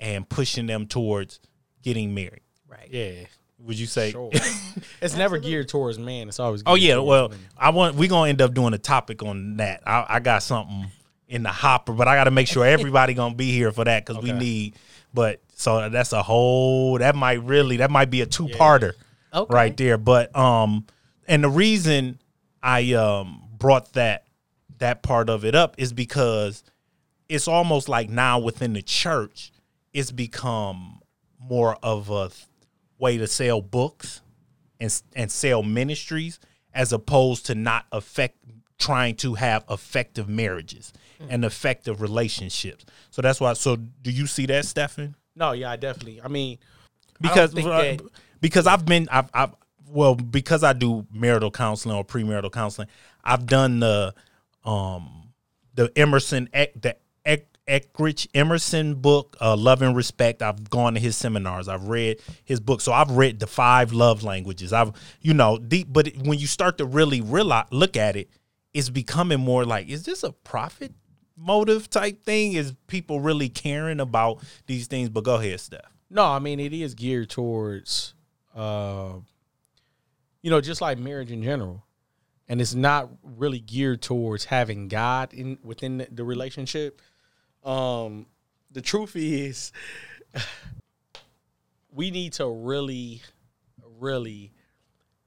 and 0.00 0.28
pushing 0.28 0.66
them 0.66 0.86
towards 0.86 1.40
getting 1.82 2.14
married 2.14 2.42
Right. 2.68 2.88
Yeah. 2.90 3.24
would 3.60 3.78
you 3.78 3.86
say 3.86 4.10
Sure. 4.12 4.30
it's 5.02 5.16
never 5.16 5.38
geared 5.38 5.68
towards 5.68 5.98
man. 5.98 6.28
It's 6.28 6.38
always. 6.38 6.62
oh 6.66 6.74
yeah 6.74 6.94
towards 6.94 7.08
well 7.08 7.28
women. 7.30 7.46
i 7.56 7.70
want 7.70 7.96
we're 7.96 8.08
gonna 8.08 8.28
end 8.30 8.42
up 8.42 8.52
doing 8.54 8.74
a 8.74 8.78
topic 8.78 9.22
on 9.22 9.56
that 9.56 9.82
i, 9.86 10.04
I 10.08 10.20
got 10.20 10.42
something 10.42 10.86
in 11.28 11.42
the 11.42 11.48
hopper 11.50 11.92
but 11.92 12.06
i 12.08 12.14
gotta 12.14 12.30
make 12.30 12.46
sure 12.46 12.64
everybody 12.64 13.14
gonna 13.14 13.34
be 13.34 13.50
here 13.52 13.72
for 13.72 13.84
that 13.84 14.04
because 14.06 14.22
we 14.22 14.32
need 14.32 14.74
but 15.14 15.40
so 15.54 15.88
that's 15.88 16.12
a 16.12 16.22
whole 16.22 16.98
that 16.98 17.16
might 17.16 17.42
really 17.42 17.78
that 17.78 17.90
might 17.90 18.10
be 18.10 18.20
a 18.20 18.26
two-parter 18.26 18.92
Okay. 19.34 19.54
right 19.54 19.76
there 19.76 19.98
but 19.98 20.34
um 20.36 20.86
and 21.28 21.44
the 21.44 21.48
reason 21.48 22.18
i 22.62 22.92
um 22.94 23.42
brought 23.58 23.92
that 23.92 24.26
that 24.78 25.02
part 25.02 25.28
of 25.30 25.44
it 25.44 25.54
up 25.54 25.74
is 25.78 25.92
because 25.92 26.62
it's 27.28 27.46
almost 27.48 27.88
like 27.88 28.08
now 28.08 28.38
within 28.38 28.72
the 28.72 28.82
church 28.82 29.52
it's 29.92 30.10
become 30.10 31.00
more 31.40 31.76
of 31.82 32.10
a 32.10 32.30
way 32.98 33.16
to 33.18 33.26
sell 33.26 33.60
books 33.60 34.20
and 34.80 35.02
and 35.14 35.30
sell 35.30 35.62
ministries 35.62 36.38
as 36.74 36.92
opposed 36.92 37.46
to 37.46 37.54
not 37.54 37.86
affect 37.92 38.36
trying 38.78 39.14
to 39.16 39.34
have 39.34 39.64
effective 39.70 40.28
marriages 40.28 40.92
and 41.28 41.44
effective 41.44 42.00
relationships. 42.00 42.84
So 43.10 43.22
that's 43.22 43.40
why 43.40 43.54
so 43.54 43.74
do 43.74 44.10
you 44.12 44.28
see 44.28 44.46
that 44.46 44.64
Stefan? 44.66 45.16
No, 45.34 45.50
yeah, 45.50 45.72
I 45.72 45.76
definitely. 45.76 46.20
I 46.22 46.28
mean, 46.28 46.58
Because 47.20 47.52
that- 47.52 48.00
because 48.40 48.68
I've 48.68 48.86
been 48.86 49.08
I've, 49.10 49.28
I've 49.34 49.50
well 49.90 50.14
because 50.14 50.62
I 50.62 50.72
do 50.72 51.06
marital 51.12 51.50
counseling 51.50 51.96
or 51.96 52.04
premarital 52.04 52.52
counseling, 52.52 52.88
I've 53.24 53.46
done 53.46 53.80
the 53.80 54.14
um 54.64 55.32
the 55.74 55.92
Emerson 55.96 56.48
the 56.52 56.96
Eck- 57.24 57.46
Eggerichs 57.66 58.26
Emerson 58.34 58.94
book, 58.94 59.36
uh, 59.40 59.54
Love 59.56 59.82
and 59.82 59.94
Respect. 59.94 60.42
I've 60.42 60.70
gone 60.70 60.94
to 60.94 61.00
his 61.00 61.16
seminars. 61.16 61.68
I've 61.68 61.88
read 61.88 62.20
his 62.44 62.60
book, 62.60 62.80
so 62.80 62.92
I've 62.92 63.10
read 63.10 63.40
the 63.40 63.46
five 63.46 63.92
love 63.92 64.22
languages. 64.22 64.72
I've 64.72 64.92
you 65.20 65.34
know 65.34 65.58
deep, 65.58 65.88
but 65.90 66.08
when 66.24 66.38
you 66.38 66.46
start 66.46 66.78
to 66.78 66.84
really 66.84 67.20
realize 67.20 67.66
look 67.70 67.96
at 67.96 68.16
it, 68.16 68.30
it's 68.72 68.90
becoming 68.90 69.40
more 69.40 69.64
like 69.64 69.88
is 69.88 70.04
this 70.04 70.22
a 70.22 70.32
profit 70.32 70.92
motive 71.36 71.88
type 71.88 72.24
thing? 72.24 72.54
Is 72.54 72.74
people 72.86 73.20
really 73.20 73.48
caring 73.48 74.00
about 74.00 74.42
these 74.66 74.86
things? 74.86 75.08
But 75.08 75.24
go 75.24 75.36
ahead, 75.36 75.60
Steph. 75.60 75.92
No, 76.10 76.24
I 76.24 76.38
mean 76.38 76.58
it 76.58 76.72
is 76.72 76.94
geared 76.94 77.28
towards, 77.28 78.14
uh, 78.54 79.14
you 80.42 80.50
know, 80.50 80.60
just 80.60 80.80
like 80.80 80.98
marriage 80.98 81.30
in 81.30 81.42
general, 81.42 81.84
and 82.48 82.60
it's 82.60 82.74
not 82.74 83.10
really 83.22 83.60
geared 83.60 84.02
towards 84.02 84.44
having 84.44 84.88
God 84.88 85.34
in 85.34 85.58
within 85.62 85.98
the, 85.98 86.08
the 86.10 86.24
relationship. 86.24 87.02
Um, 87.64 88.26
the 88.70 88.80
truth 88.80 89.16
is, 89.16 89.72
we 91.92 92.10
need 92.10 92.34
to 92.34 92.48
really, 92.48 93.22
really 93.98 94.52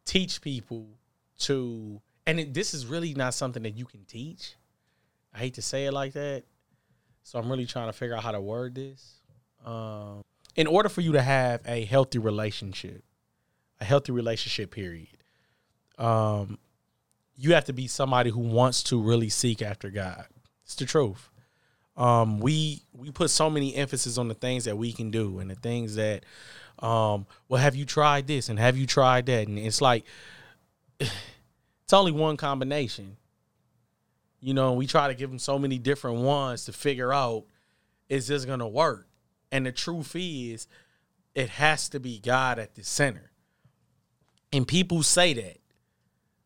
teach 0.05 0.41
people 0.41 0.87
to, 1.39 2.01
and 2.25 2.39
it, 2.39 2.53
this 2.53 2.73
is 2.73 2.85
really 2.85 3.13
not 3.13 3.33
something 3.33 3.63
that 3.63 3.77
you 3.77 3.85
can 3.85 4.05
teach. 4.05 4.55
I 5.33 5.39
hate 5.39 5.55
to 5.55 5.61
say 5.61 5.85
it 5.85 5.91
like 5.91 6.13
that, 6.13 6.43
so 7.23 7.39
I'm 7.39 7.49
really 7.49 7.65
trying 7.65 7.87
to 7.87 7.93
figure 7.93 8.15
out 8.15 8.23
how 8.23 8.31
to 8.31 8.41
word 8.41 8.75
this. 8.75 9.21
Um, 9.65 10.23
in 10.55 10.67
order 10.67 10.89
for 10.89 11.01
you 11.01 11.13
to 11.13 11.21
have 11.21 11.61
a 11.65 11.85
healthy 11.85 12.19
relationship, 12.19 13.03
a 13.81 13.83
healthy 13.83 14.11
relationship 14.11 14.71
period, 14.71 15.17
um, 15.97 16.59
you 17.35 17.53
have 17.53 17.65
to 17.65 17.73
be 17.73 17.87
somebody 17.87 18.29
who 18.29 18.39
wants 18.39 18.83
to 18.83 19.01
really 19.01 19.29
seek 19.29 19.61
after 19.61 19.89
God. 19.89 20.25
It's 20.63 20.75
the 20.75 20.85
truth. 20.85 21.29
Um, 21.97 22.39
we 22.39 22.83
we 22.93 23.11
put 23.11 23.31
so 23.31 23.49
many 23.49 23.75
emphasis 23.75 24.17
on 24.17 24.27
the 24.27 24.33
things 24.33 24.65
that 24.65 24.77
we 24.77 24.93
can 24.93 25.11
do 25.11 25.39
and 25.39 25.49
the 25.49 25.55
things 25.55 25.95
that, 25.95 26.23
um, 26.79 27.25
well, 27.49 27.61
have 27.61 27.75
you 27.75 27.85
tried 27.85 28.27
this 28.27 28.47
and 28.47 28.57
have 28.59 28.77
you 28.77 28.85
tried 28.85 29.25
that? 29.25 29.47
And 29.47 29.59
it's 29.59 29.81
like 29.81 30.05
it's 30.99 31.93
only 31.93 32.11
one 32.11 32.37
combination. 32.37 33.17
You 34.39 34.53
know, 34.53 34.73
we 34.73 34.87
try 34.87 35.07
to 35.07 35.13
give 35.13 35.29
them 35.29 35.39
so 35.39 35.59
many 35.59 35.77
different 35.77 36.17
ones 36.17 36.65
to 36.65 36.73
figure 36.73 37.11
out 37.11 37.45
is 38.07 38.27
this 38.27 38.45
gonna 38.45 38.67
work? 38.67 39.07
And 39.51 39.65
the 39.65 39.71
truth 39.71 40.15
is, 40.15 40.67
it 41.35 41.49
has 41.49 41.89
to 41.89 41.99
be 41.99 42.19
God 42.19 42.59
at 42.59 42.75
the 42.75 42.83
center. 42.83 43.30
And 44.53 44.67
people 44.67 45.03
say 45.03 45.33
that, 45.33 45.57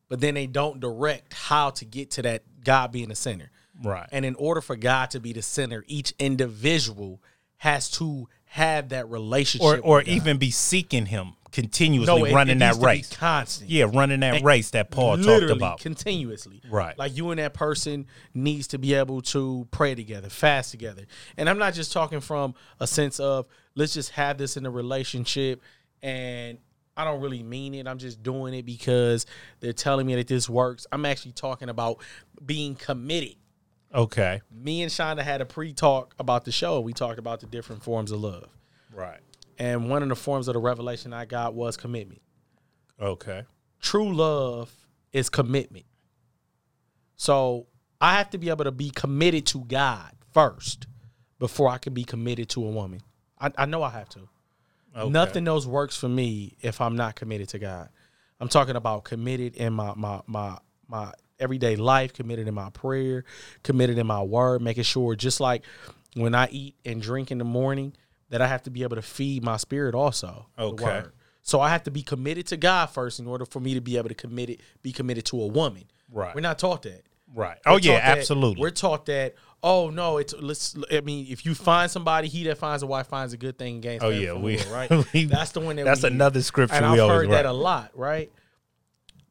but 0.10 0.22
then 0.22 0.34
they 0.36 0.48
don't 0.48 0.80
direct 0.80 1.34
how 1.34 1.72
to 1.72 1.86
get 1.86 2.12
to 2.12 2.22
that 2.24 2.44
God 2.64 2.92
being 2.92 3.10
the 3.10 3.16
center. 3.16 3.52
Right. 3.84 4.08
And 4.12 4.24
in 4.26 4.36
order 4.36 4.62
for 4.62 4.76
God 4.76 5.12
to 5.12 5.20
be 5.20 5.34
the 5.34 5.42
center, 5.42 5.84
each 5.88 6.14
individual 6.20 7.22
has 7.58 7.90
to 7.92 8.28
have 8.46 8.90
that 8.90 9.10
relationship, 9.10 9.66
or 9.66 9.80
or 9.80 10.02
even 10.04 10.38
be 10.38 10.52
seeking 10.52 11.08
him 11.08 11.34
continuously 11.52 12.20
No, 12.20 12.26
it- 12.26 12.34
running 12.34 12.58
it 12.58 12.60
that 12.60 12.66
needs 12.68 12.78
to 12.78 12.82
be 12.82 12.86
race. 12.86 13.10
constant. 13.10 13.70
Yeah, 13.70 13.86
running 13.92 14.20
that 14.22 14.36
And 14.36 14.46
race 14.46 14.70
that 14.72 14.92
Paul 14.92 15.18
talked 15.18 15.50
about. 15.50 15.80
continuously. 15.80 16.62
Right. 16.70 16.98
Like 16.98 17.16
you 17.18 17.32
and 17.32 17.40
that 17.40 17.54
person 17.54 18.06
needs 18.34 18.68
to 18.68 18.78
be 18.78 18.94
able 18.94 19.22
to 19.24 19.68
pray 19.72 19.96
together, 19.96 20.30
fast 20.30 20.72
together. 20.72 21.06
And 21.38 21.50
I'm 21.50 21.58
not 21.58 21.74
just 21.74 21.92
talking 21.92 22.20
from 22.22 22.56
a 22.80 22.88
sense 22.88 23.20
of 23.20 23.46
let's 23.74 23.94
just 23.94 24.12
have 24.12 24.38
this 24.38 24.58
in 24.58 24.66
a 24.66 24.70
relationship 24.70 25.62
and 26.04 26.58
I 26.98 27.04
don't 27.04 27.22
really 27.22 27.44
mean 27.44 27.74
it. 27.74 27.88
I'm 27.88 27.98
just 27.98 28.24
doing 28.24 28.54
it 28.54 28.66
because 28.66 29.26
they're 29.60 29.74
telling 29.74 30.08
me 30.08 30.16
that 30.16 30.28
this 30.28 30.50
works. 30.50 30.88
I'm 30.92 31.06
actually 31.06 31.34
talking 31.34 31.70
about 31.70 31.98
being 32.46 32.76
committed. 32.76 33.36
Okay. 33.94 34.42
Me 34.52 34.82
and 34.82 34.92
Shonda 34.92 35.22
had 35.22 35.42
a 35.42 35.46
pre-talk 35.46 36.16
about 36.20 36.46
the 36.46 36.52
show. 36.52 36.80
We 36.82 36.94
talked 36.94 37.20
about 37.20 37.40
the 37.40 37.48
different 37.48 37.84
forms 37.84 38.12
of 38.12 38.22
love. 38.22 38.50
Right. 38.94 39.20
And 39.58 39.90
one 39.90 40.04
of 40.04 40.10
the 40.10 40.16
forms 40.16 40.48
of 40.48 40.54
the 40.54 40.60
revelation 40.60 41.14
I 41.14 41.26
got 41.26 41.54
was 41.54 41.78
commitment. 41.78 42.22
Okay. 43.00 43.44
true 43.82 44.14
love 44.14 44.74
is 45.12 45.30
commitment. 45.30 45.86
So 47.16 47.68
I 48.02 48.18
have 48.18 48.30
to 48.32 48.38
be 48.38 48.50
able 48.50 48.66
to 48.66 48.72
be 48.72 48.90
committed 48.90 49.46
to 49.48 49.64
God 49.66 50.12
first 50.34 50.88
before 51.40 51.70
I 51.70 51.78
can 51.78 51.94
be 51.94 52.04
committed 52.04 52.50
to 52.50 52.66
a 52.66 52.70
woman. 52.70 53.02
I, 53.40 53.52
I 53.58 53.66
know 53.66 53.84
I 53.84 53.90
have 53.90 54.10
to. 54.10 54.28
Okay. 54.96 55.10
Nothing 55.10 55.48
else 55.48 55.66
works 55.66 55.98
for 55.98 56.08
me 56.08 56.56
if 56.62 56.80
I'm 56.80 56.96
not 56.96 57.16
committed 57.16 57.50
to 57.50 57.60
God. 57.60 57.90
I'm 58.40 58.48
talking 58.50 58.76
about 58.76 59.04
committed 59.04 59.56
in 59.56 59.74
my 59.74 59.94
my 59.96 60.22
my 60.28 60.58
my 60.88 61.12
everyday 61.40 61.76
life, 61.76 62.14
committed 62.14 62.48
in 62.48 62.54
my 62.54 62.70
prayer, 62.70 63.26
committed 63.64 63.98
in 63.98 64.08
my 64.08 64.22
word, 64.22 64.62
making 64.62 64.84
sure 64.84 65.16
just 65.16 65.40
like 65.40 65.64
when 66.16 66.34
I 66.34 66.48
eat 66.50 66.76
and 66.86 67.02
drink 67.02 67.32
in 67.32 67.38
the 67.38 67.44
morning, 67.44 67.94
that 68.30 68.42
I 68.42 68.48
have 68.48 68.64
to 68.64 68.70
be 68.70 68.84
able 68.84 68.96
to 68.96 69.02
feed 69.02 69.44
my 69.44 69.58
spirit 69.58 69.96
also. 69.96 70.48
Okay. 70.58 71.04
So 71.42 71.62
I 71.62 71.70
have 71.70 71.84
to 71.84 71.92
be 71.92 72.02
committed 72.02 72.48
to 72.48 72.58
God 72.58 72.88
first 72.88 73.20
in 73.20 73.28
order 73.28 73.46
for 73.46 73.60
me 73.60 73.76
to 73.76 73.82
be 73.82 73.98
able 73.98 74.10
to 74.10 74.16
commit 74.16 74.50
it, 74.50 74.62
be 74.82 74.92
committed 74.92 75.26
to 75.26 75.42
a 75.42 75.48
woman. 75.48 75.84
Right. 76.12 76.34
We're 76.34 76.42
not 76.42 76.58
taught 76.58 76.84
that. 76.84 77.04
Right. 77.36 77.58
We're 77.66 77.74
Oh 77.74 77.78
yeah, 77.78 77.94
that- 78.00 78.18
absolutely. 78.20 78.62
We're 78.62 78.72
taught 78.72 79.06
that. 79.08 79.36
Oh 79.62 79.90
no, 79.90 80.18
it's 80.18 80.34
let's. 80.40 80.76
I 80.92 81.02
mean, 81.02 81.28
if 81.30 81.46
you 81.46 81.54
find 81.54 81.92
somebody, 81.92 82.28
he 82.28 82.44
that 82.46 82.58
finds 82.58 82.82
a 82.82 82.88
wife 82.88 83.08
finds 83.08 83.34
a 83.34 83.38
good 83.38 83.58
thing. 83.58 83.82
Gains 83.82 84.02
Oh, 84.04 84.10
yeah, 84.10 84.34
we- 84.34 84.58
right. 84.72 84.90
we- 85.14 85.26
that's 85.26 85.52
the 85.52 85.60
one 85.60 85.76
that. 85.76 85.86
that's 85.86 86.04
another 86.04 86.42
scripture 86.42 86.76
and 86.76 86.94
we 86.94 87.00
I've 87.00 87.10
heard 87.10 87.30
that 87.32 87.46
a 87.46 87.52
lot, 87.52 87.92
right? 87.94 88.32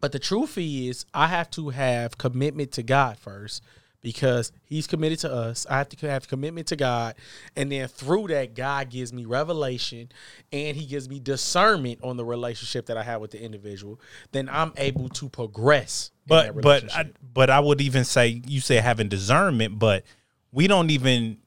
But 0.01 0.13
the 0.13 0.19
truth 0.19 0.59
is, 0.59 1.07
I 1.15 1.29
have 1.29 1.51
to 1.53 1.71
have 1.71 2.19
commitment 2.19 2.73
to 2.73 2.83
God 2.83 3.19
first 3.19 3.63
because 4.05 4.53
He's 4.67 4.87
committed 4.87 5.19
to 5.21 5.33
us. 5.33 5.67
I 5.69 5.79
have 5.79 5.89
to 5.89 6.09
have 6.09 6.29
commitment 6.29 6.69
to 6.69 6.77
God, 6.77 7.17
and 7.57 7.73
then 7.73 7.89
through 7.89 8.29
that, 8.29 8.55
God 8.55 8.91
gives 8.91 9.13
me 9.13 9.25
revelation, 9.25 10.11
and 10.53 10.77
He 10.77 10.87
gives 10.87 11.09
me 11.09 11.19
discernment 11.19 11.99
on 12.05 12.17
the 12.17 12.25
relationship 12.25 12.87
that 12.87 12.97
I 12.97 13.03
have 13.03 13.21
with 13.21 13.33
the 13.33 13.43
individual. 13.43 13.99
Then 14.31 14.49
I'm 14.49 14.73
able 14.77 15.09
to 15.09 15.29
progress. 15.29 16.13
but 16.29 16.61
but 16.61 16.95
I, 16.95 17.11
but 17.33 17.51
I 17.51 17.59
would 17.59 17.81
even 17.81 18.05
say 18.05 18.43
you 18.47 18.61
say 18.61 18.77
having 18.77 19.09
discernment, 19.09 19.81
but 19.81 20.05
we 20.53 20.69
don't 20.69 20.91
even 20.91 21.39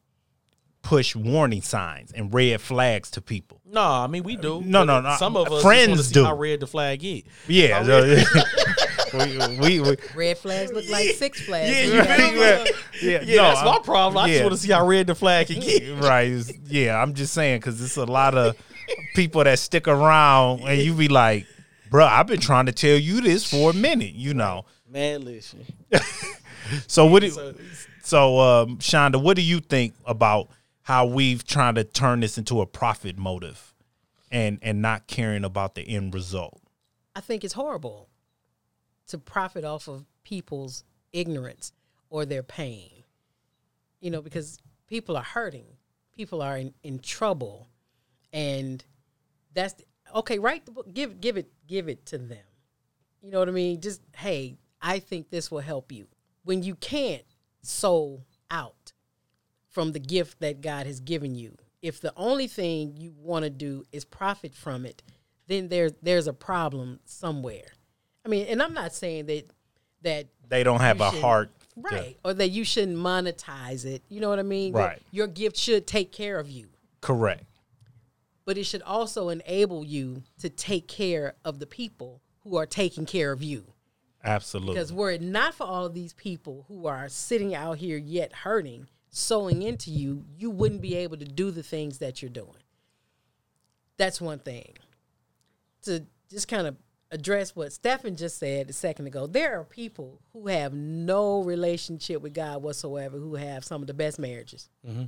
push 0.82 1.15
warning 1.15 1.62
signs 1.62 2.12
and 2.13 2.34
red 2.34 2.60
flags 2.62 3.12
to 3.12 3.22
people. 3.22 3.62
No, 3.65 3.84
I 3.84 4.08
mean 4.08 4.24
we 4.24 4.36
do. 4.36 4.62
No, 4.65 4.84
no, 4.84 5.00
no. 5.00 5.15
Some 5.17 5.38
of 5.38 5.52
us 5.52 5.62
Friends 5.62 6.12
do. 6.12 6.24
How 6.24 6.36
red 6.36 6.60
the 6.62 6.67
flag 6.67 7.04
is. 7.04 7.24
Yeah, 7.48 7.84
we, 9.13 9.58
we, 9.60 9.80
we 9.80 9.96
Red 10.15 10.38
flags 10.38 10.72
look 10.72 10.88
like 10.89 11.10
Six 11.10 11.41
Flags. 11.41 11.70
Yeah, 11.76 11.84
You 11.84 11.93
you 11.93 12.04
gotta- 12.04 12.74
yeah, 13.02 13.22
Yeah, 13.22 13.36
no, 13.38 13.43
that's 13.43 13.60
I'm- 13.60 13.67
my 13.67 13.80
problem. 13.80 14.17
I 14.24 14.28
yeah. 14.28 14.34
just 14.34 14.43
want 14.43 14.56
to 14.56 14.62
see 14.62 14.72
how 14.72 14.86
red 14.88 15.08
the 15.08 15.15
flag 15.15 15.48
can 15.48 15.60
get. 15.60 15.84
right. 16.04 16.43
Yeah, 16.65 17.02
I'm 17.02 17.13
just 17.13 17.34
saying 17.34 17.60
because 17.60 17.82
it's 17.82 17.98
a 17.98 18.06
lot 18.06 18.36
of 18.36 18.56
people 19.15 19.43
that 19.43 19.60
stick 19.60 19.88
around, 19.88 20.62
and 20.62 20.80
you 20.82 20.93
be 20.93 21.08
like, 21.08 21.46
"Bro, 21.89 22.06
I've 22.06 22.28
been 22.28 22.39
trying 22.39 22.65
to 22.67 22.72
tell 22.72 22.98
you 22.98 23.22
this 23.22 23.43
for 23.50 23.72
a 23.72 23.74
minute," 23.74 24.13
you 24.13 24.34
know. 24.34 24.65
Man, 24.89 25.24
listen. 25.26 25.65
So 26.88 27.06
what? 27.06 27.22
Do, 27.22 27.30
So- 27.30 27.56
so, 28.04 28.39
um, 28.39 28.78
Shonda, 28.78 29.22
what 29.22 29.36
do 29.36 29.41
you 29.41 29.60
think 29.60 29.93
about 30.06 30.48
how 30.82 31.06
we've 31.06 31.46
trying 31.46 31.76
to 31.76 31.84
turn 31.84 32.22
this 32.22 32.38
into 32.38 32.62
a 32.62 32.65
profit 32.65 33.17
motive, 33.17 33.74
and 34.32 34.60
and 34.62 34.82
not 34.82 35.08
caring 35.08 35.43
about 35.43 35.76
the 35.76 35.82
end 35.82 36.13
result? 36.13 36.62
I 37.15 37.20
think 37.22 37.43
it's 37.43 37.54
horrible 37.54 38.07
to 39.08 39.17
profit 39.17 39.63
off 39.63 39.88
of 39.88 40.06
people's 40.24 40.84
ignorance 41.13 41.72
or 42.10 42.26
their 42.26 42.43
pain. 42.43 43.04
You 44.00 44.12
know, 44.12 44.22
because 44.22 44.60
people 44.88 45.17
are 45.17 45.24
hurting, 45.24 45.65
people 46.15 46.41
are 46.41 46.58
in, 46.58 46.74
in 46.84 47.00
trouble, 47.00 47.67
and 48.32 48.84
that's 49.54 49.76
okay. 50.15 50.39
Write 50.39 50.65
the 50.65 50.72
book, 50.72 50.93
give 50.93 51.20
give 51.20 51.38
it 51.38 51.50
give 51.67 51.89
it 51.89 52.06
to 52.08 52.17
them. 52.17 52.38
You 53.21 53.32
know 53.32 53.40
what 53.40 53.50
I 53.50 53.52
mean? 53.52 53.82
Just 53.82 54.02
hey, 54.15 54.58
I 54.82 55.00
think 55.00 55.29
this 55.29 55.50
will 55.50 55.60
help 55.60 55.92
you 55.92 56.08
when 56.44 56.63
you 56.63 56.75
can't 56.75 57.25
sow 57.62 58.23
out 58.52 58.94
from 59.69 59.92
the 59.92 60.00
gift 60.00 60.40
that 60.40 60.62
God 60.62 60.86
has 60.86 61.00
given 61.00 61.36
you. 61.36 61.56
If 61.82 62.00
the 62.02 62.13
only 62.15 62.48
thing 62.48 62.96
you 62.98 63.13
want 63.17 63.44
to 63.44 63.50
do 63.50 63.84
is 63.92 64.06
profit 64.06 64.56
from 64.56 64.86
it, 64.86 65.04
then 65.48 65.69
there 65.69 65.90
there's 66.02 66.27
a 66.27 66.34
problem 66.34 67.00
somewhere. 67.06 67.73
I 68.28 68.30
mean, 68.30 68.46
and 68.48 68.62
I'm 68.62 68.73
not 68.73 68.94
saying 68.94 69.28
that 69.28 69.46
that 70.02 70.28
They 70.50 70.63
don't 70.63 70.82
have 70.82 71.00
a 71.00 71.10
heart, 71.10 71.50
to- 71.60 71.82
right 71.82 72.17
or 72.25 72.34
that 72.34 72.50
you 72.50 72.65
shouldn't 72.65 72.98
monetize 72.98 73.86
it. 73.86 74.04
You 74.10 74.19
know 74.19 74.30
what 74.30 74.38
I 74.40 74.44
mean? 74.44 74.73
That 74.73 74.80
Right. 74.80 75.02
Your 75.12 75.28
gift 75.28 75.56
should 75.56 75.88
take 75.88 76.12
care 76.12 76.38
of 76.38 76.50
you, 76.50 76.69
correct. 77.02 77.46
but 78.46 78.58
it 78.58 78.65
should 78.65 78.82
also 78.82 79.30
enable 79.30 79.86
you 79.86 80.23
to 80.40 80.50
take 80.50 80.88
care 80.88 81.36
of 81.46 81.60
the 81.60 81.65
people 81.65 82.21
who 82.44 82.58
are 82.58 82.65
taking 82.65 83.06
care 83.06 83.32
of 83.32 83.42
you. 83.42 83.73
Absolutely. 84.23 84.73
Because 84.73 84.92
were 84.92 85.12
it 85.12 85.21
not 85.21 85.54
for 85.56 85.65
all 85.65 85.86
of 85.86 85.94
these 85.94 86.13
people 86.13 86.65
who 86.67 86.86
are 86.86 87.08
sitting 87.08 87.56
out 87.56 87.78
here 87.78 87.98
yet 87.98 88.34
hurting, 88.34 88.88
sowing 89.10 89.62
into 89.62 89.90
you, 89.90 90.25
you 90.36 90.50
wouldn't 90.50 90.82
be 90.82 90.96
able 90.96 91.15
to 91.17 91.25
do 91.25 91.50
the 91.50 91.63
things 91.63 92.00
that 92.00 92.21
you're 92.21 92.30
doing. 92.30 92.63
That's 93.96 94.19
one 94.19 94.40
thing. 94.40 94.73
To 95.84 96.06
just 96.30 96.48
kind 96.50 96.67
of 96.67 96.75
address 97.12 97.56
what 97.56 97.72
Stephen 97.74 98.16
just 98.16 98.38
said 98.38 98.70
a 98.70 98.74
second 98.74 99.08
ago, 99.08 99.28
there 99.28 99.60
are 99.60 99.64
people 99.64 100.20
who 100.34 100.48
have 100.48 100.74
no 100.74 101.44
relationship 101.44 102.22
with 102.22 102.34
God 102.34 102.62
whatsoever 102.62 103.18
who 103.18 103.36
have 103.36 103.64
some 103.64 103.82
of 103.82 103.88
the 103.88 103.94
best 103.94 104.20
marriages. 104.20 104.70
Mm-hmm. 104.88 105.06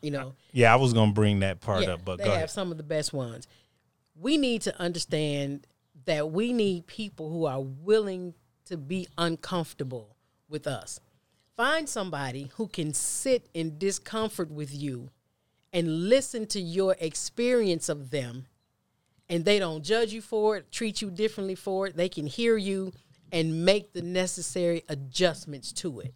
You 0.00 0.10
know, 0.10 0.34
Yeah, 0.52 0.72
I 0.72 0.76
was 0.76 0.92
gonna 0.92 1.12
bring 1.12 1.40
that 1.40 1.60
part 1.60 1.82
yeah, 1.82 1.92
up, 1.94 2.04
but 2.04 2.18
they 2.18 2.24
go 2.24 2.30
have 2.30 2.36
ahead. 2.38 2.50
some 2.50 2.70
of 2.72 2.76
the 2.76 2.82
best 2.82 3.12
ones. 3.12 3.46
We 4.14 4.36
need 4.36 4.62
to 4.62 4.80
understand 4.80 5.66
that 6.06 6.30
we 6.32 6.52
need 6.52 6.86
people 6.86 7.30
who 7.30 7.44
are 7.46 7.60
willing 7.60 8.34
to 8.66 8.76
be 8.76 9.06
uncomfortable 9.16 10.16
with 10.48 10.66
us. 10.66 10.98
Find 11.56 11.88
somebody 11.88 12.50
who 12.54 12.66
can 12.66 12.94
sit 12.94 13.48
in 13.54 13.78
discomfort 13.78 14.50
with 14.50 14.74
you 14.74 15.10
and 15.72 16.08
listen 16.08 16.46
to 16.46 16.60
your 16.60 16.96
experience 16.98 17.88
of 17.88 18.10
them 18.10 18.46
and 19.28 19.44
they 19.44 19.58
don't 19.58 19.82
judge 19.82 20.12
you 20.12 20.20
for 20.20 20.56
it, 20.56 20.70
treat 20.70 21.00
you 21.00 21.10
differently 21.10 21.54
for 21.54 21.86
it. 21.86 21.96
They 21.96 22.08
can 22.08 22.26
hear 22.26 22.56
you 22.56 22.92
and 23.30 23.64
make 23.64 23.92
the 23.92 24.02
necessary 24.02 24.84
adjustments 24.88 25.72
to 25.72 26.00
it. 26.00 26.14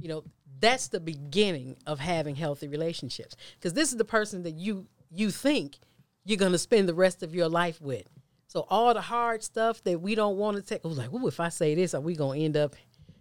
You 0.00 0.08
know, 0.08 0.24
that's 0.60 0.88
the 0.88 1.00
beginning 1.00 1.76
of 1.86 2.00
having 2.00 2.34
healthy 2.34 2.68
relationships 2.68 3.36
because 3.54 3.74
this 3.74 3.90
is 3.90 3.96
the 3.96 4.04
person 4.04 4.42
that 4.42 4.54
you 4.54 4.86
you 5.10 5.30
think 5.30 5.78
you're 6.24 6.38
going 6.38 6.52
to 6.52 6.58
spend 6.58 6.88
the 6.88 6.94
rest 6.94 7.22
of 7.22 7.34
your 7.34 7.48
life 7.48 7.80
with. 7.80 8.08
So 8.48 8.66
all 8.68 8.92
the 8.94 9.00
hard 9.00 9.42
stuff 9.42 9.82
that 9.84 10.00
we 10.00 10.14
don't 10.14 10.36
want 10.36 10.56
to 10.56 10.62
take, 10.62 10.84
I 10.84 10.88
was 10.88 10.98
like, 10.98 11.10
"Oh, 11.12 11.26
if 11.26 11.40
I 11.40 11.48
say 11.48 11.74
this, 11.74 11.94
are 11.94 12.00
we 12.00 12.16
going 12.16 12.40
to 12.40 12.44
end 12.44 12.56
up, 12.56 12.76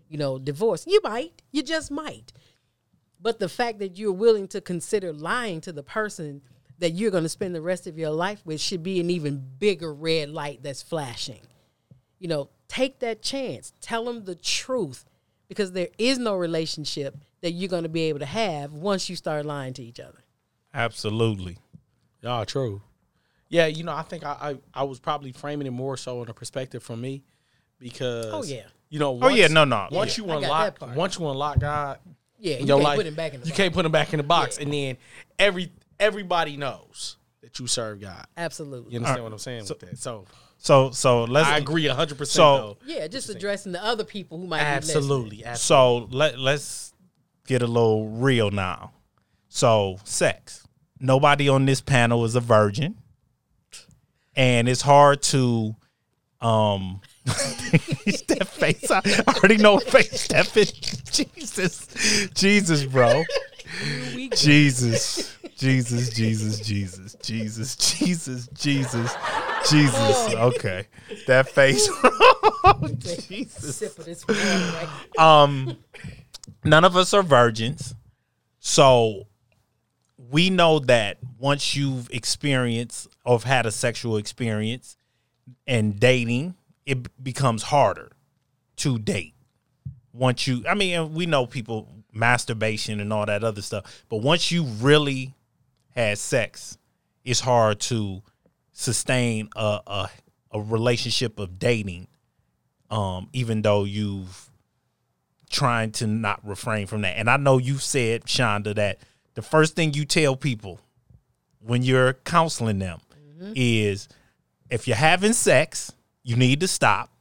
you 0.09 0.17
know, 0.17 0.39
divorced?" 0.39 0.87
You 0.87 1.01
might. 1.03 1.41
You 1.51 1.63
just 1.63 1.91
might. 1.91 2.31
But 3.19 3.39
the 3.39 3.49
fact 3.49 3.79
that 3.79 3.97
you're 3.97 4.13
willing 4.13 4.47
to 4.49 4.61
consider 4.61 5.11
lying 5.11 5.61
to 5.61 5.73
the 5.73 5.83
person 5.83 6.41
that 6.79 6.91
you're 6.91 7.11
going 7.11 7.23
to 7.23 7.29
spend 7.29 7.55
the 7.55 7.61
rest 7.61 7.87
of 7.87 7.97
your 7.97 8.11
life 8.11 8.41
with 8.45 8.61
should 8.61 8.83
be 8.83 8.99
an 8.99 9.09
even 9.09 9.43
bigger 9.59 9.93
red 9.93 10.29
light 10.29 10.61
that's 10.63 10.81
flashing. 10.83 11.41
You 12.19 12.27
know, 12.27 12.49
take 12.67 12.99
that 12.99 13.21
chance. 13.21 13.73
Tell 13.81 14.05
them 14.05 14.25
the 14.25 14.35
truth 14.35 15.05
because 15.47 15.71
there 15.71 15.89
is 15.97 16.17
no 16.19 16.35
relationship 16.35 17.17
that 17.41 17.51
you're 17.51 17.69
going 17.69 17.83
to 17.83 17.89
be 17.89 18.03
able 18.03 18.19
to 18.19 18.25
have 18.25 18.73
once 18.73 19.09
you 19.09 19.15
start 19.15 19.45
lying 19.45 19.73
to 19.73 19.83
each 19.83 19.99
other. 19.99 20.23
Absolutely. 20.73 21.57
Y'all 22.21 22.45
true. 22.45 22.81
Yeah, 23.49 23.67
you 23.67 23.83
know, 23.83 23.93
I 23.93 24.01
think 24.01 24.23
I, 24.25 24.57
I, 24.73 24.81
I 24.81 24.83
was 24.83 24.99
probably 24.99 25.31
framing 25.31 25.67
it 25.67 25.71
more 25.71 25.95
so 25.97 26.21
in 26.21 26.29
a 26.29 26.33
perspective 26.33 26.83
from 26.83 26.99
me 27.01 27.23
because 27.79 28.25
Oh, 28.27 28.43
yeah. 28.43 28.63
you 28.89 28.99
know, 28.99 29.17
Oh 29.21 29.29
yeah, 29.29 29.47
no, 29.47 29.63
no. 29.63 29.87
once 29.91 30.17
Yeah. 30.17 30.25
you 30.25 30.31
I 30.31 30.41
got 30.41 30.41
that 30.41 30.81
unlock 30.83 30.97
once 30.97 31.17
you 31.19 31.29
unlock 31.29 31.59
God, 31.59 31.99
Yeah, 32.39 32.57
you 32.57 32.65
your 32.65 32.77
can't 32.77 32.83
life, 32.83 32.97
put 32.97 33.05
him 33.05 33.15
back 33.15 33.33
in 33.33 33.39
the 33.41 33.45
you 33.47 33.51
box. 33.51 33.57
can't 33.57 33.73
put 33.73 33.85
him 33.85 33.91
back 33.91 34.13
in 34.13 34.17
the 34.17 34.23
box, 34.23 34.57
Yeah. 34.57 34.63
and 34.65 34.73
then 34.73 34.97
every 35.39 35.71
everybody 35.99 36.57
knows 36.57 37.17
that 37.41 37.59
you 37.59 37.67
serve 37.67 38.01
God. 38.01 38.25
Absolutely. 38.35 38.93
You 38.93 38.99
understand 38.99 39.23
what 39.23 39.33
I'm 39.33 39.39
saying 39.39 39.65
So- 39.65 39.75
with 39.79 39.89
that? 39.89 39.97
So 39.97 40.25
So 40.57 40.91
so 40.91 41.23
let's 41.25 41.47
I 41.47 41.57
agree 41.57 41.87
hundred 41.87 42.17
percent. 42.17 42.35
So- 42.35 42.77
Yeah, 42.85 43.07
just 43.07 43.29
addressing 43.29 43.71
the 43.71 43.83
other 43.83 44.03
people 44.03 44.39
who 44.39 44.47
might 44.47 44.59
be 44.59 44.65
absolutely, 44.65 45.45
absolutely. 45.45 46.07
So 46.09 46.15
let 46.17 46.39
let's 46.39 46.93
get 47.45 47.61
a 47.61 47.67
little 47.67 48.09
real 48.09 48.51
now. 48.51 48.91
So 49.49 49.97
sex. 50.03 50.67
Nobody 50.99 51.47
on 51.47 51.65
this 51.65 51.79
panel 51.81 52.25
is 52.25 52.35
a 52.35 52.39
virgin. 52.41 52.97
And 54.35 54.67
it's 54.67 54.81
hard 54.81 55.21
to 55.23 55.75
um 56.41 57.01
that 57.25 58.47
face. 58.51 58.89
I 58.91 59.01
already 59.27 59.57
know 59.57 59.75
what 59.75 59.89
face 59.89 60.27
that 60.29 60.47
fit. 60.47 60.73
Jesus. 61.11 61.87
Jesus, 62.33 62.83
bro. 62.85 63.23
Jesus. 64.35 65.36
Jesus, 65.57 66.09
Jesus, 66.11 66.59
Jesus, 66.59 67.15
Jesus, 67.15 67.75
Jesus, 67.75 68.47
Jesus, 68.53 69.15
Jesus. 69.67 70.35
Okay. 70.35 70.87
That 71.25 71.49
face. 71.49 71.89
Jesus. 73.27 73.75
Sip 73.77 73.97
of 73.97 74.05
this 74.05 74.27
water 74.27 74.39
right 74.39 74.87
um 75.17 75.77
none 76.63 76.83
of 76.83 76.95
us 76.95 77.13
are 77.13 77.23
virgins 77.23 77.95
so 78.59 79.27
we 80.17 80.49
know 80.49 80.79
that 80.79 81.17
once 81.39 81.75
you've 81.75 82.09
experienced 82.11 83.07
or 83.25 83.39
had 83.39 83.65
a 83.65 83.71
sexual 83.71 84.17
experience 84.17 84.97
and 85.65 85.99
dating 85.99 86.55
it 86.85 87.23
becomes 87.23 87.63
harder 87.63 88.11
to 88.75 88.99
date 88.99 89.33
once 90.13 90.45
you 90.47 90.63
i 90.67 90.73
mean 90.73 91.13
we 91.13 91.25
know 91.25 91.45
people 91.45 91.87
masturbation 92.11 92.99
and 92.99 93.13
all 93.13 93.25
that 93.25 93.43
other 93.43 93.61
stuff 93.61 94.03
but 94.09 94.17
once 94.17 94.51
you 94.51 94.63
really 94.63 95.33
had 95.97 96.17
sex 96.17 96.77
it's 97.25 97.39
hard 97.39 97.79
to 97.79 98.21
sustain 98.71 99.49
a 99.55 99.79
a, 99.87 100.09
a 100.51 100.61
relationship 100.61 101.39
of 101.39 101.59
dating 101.59 102.07
um 102.89 103.29
even 103.33 103.61
though 103.61 103.83
you've 103.83 104.47
trying 105.49 105.91
to 105.91 106.07
not 106.07 106.45
refrain 106.45 106.87
from 106.87 107.01
that. 107.01 107.17
And 107.17 107.29
I 107.29 107.37
know 107.37 107.57
you 107.57 107.77
said, 107.77 108.25
Shonda, 108.25 108.75
that 108.75 108.99
the 109.35 109.41
first 109.41 109.75
thing 109.75 109.93
you 109.93 110.05
tell 110.05 110.35
people 110.35 110.79
when 111.59 111.83
you're 111.83 112.13
counseling 112.13 112.79
them 112.79 112.99
is 113.55 114.07
if 114.69 114.87
you're 114.87 114.97
having 114.97 115.33
sex, 115.33 115.91
you 116.23 116.35
need 116.35 116.59
to 116.61 116.67
stop. 116.67 117.11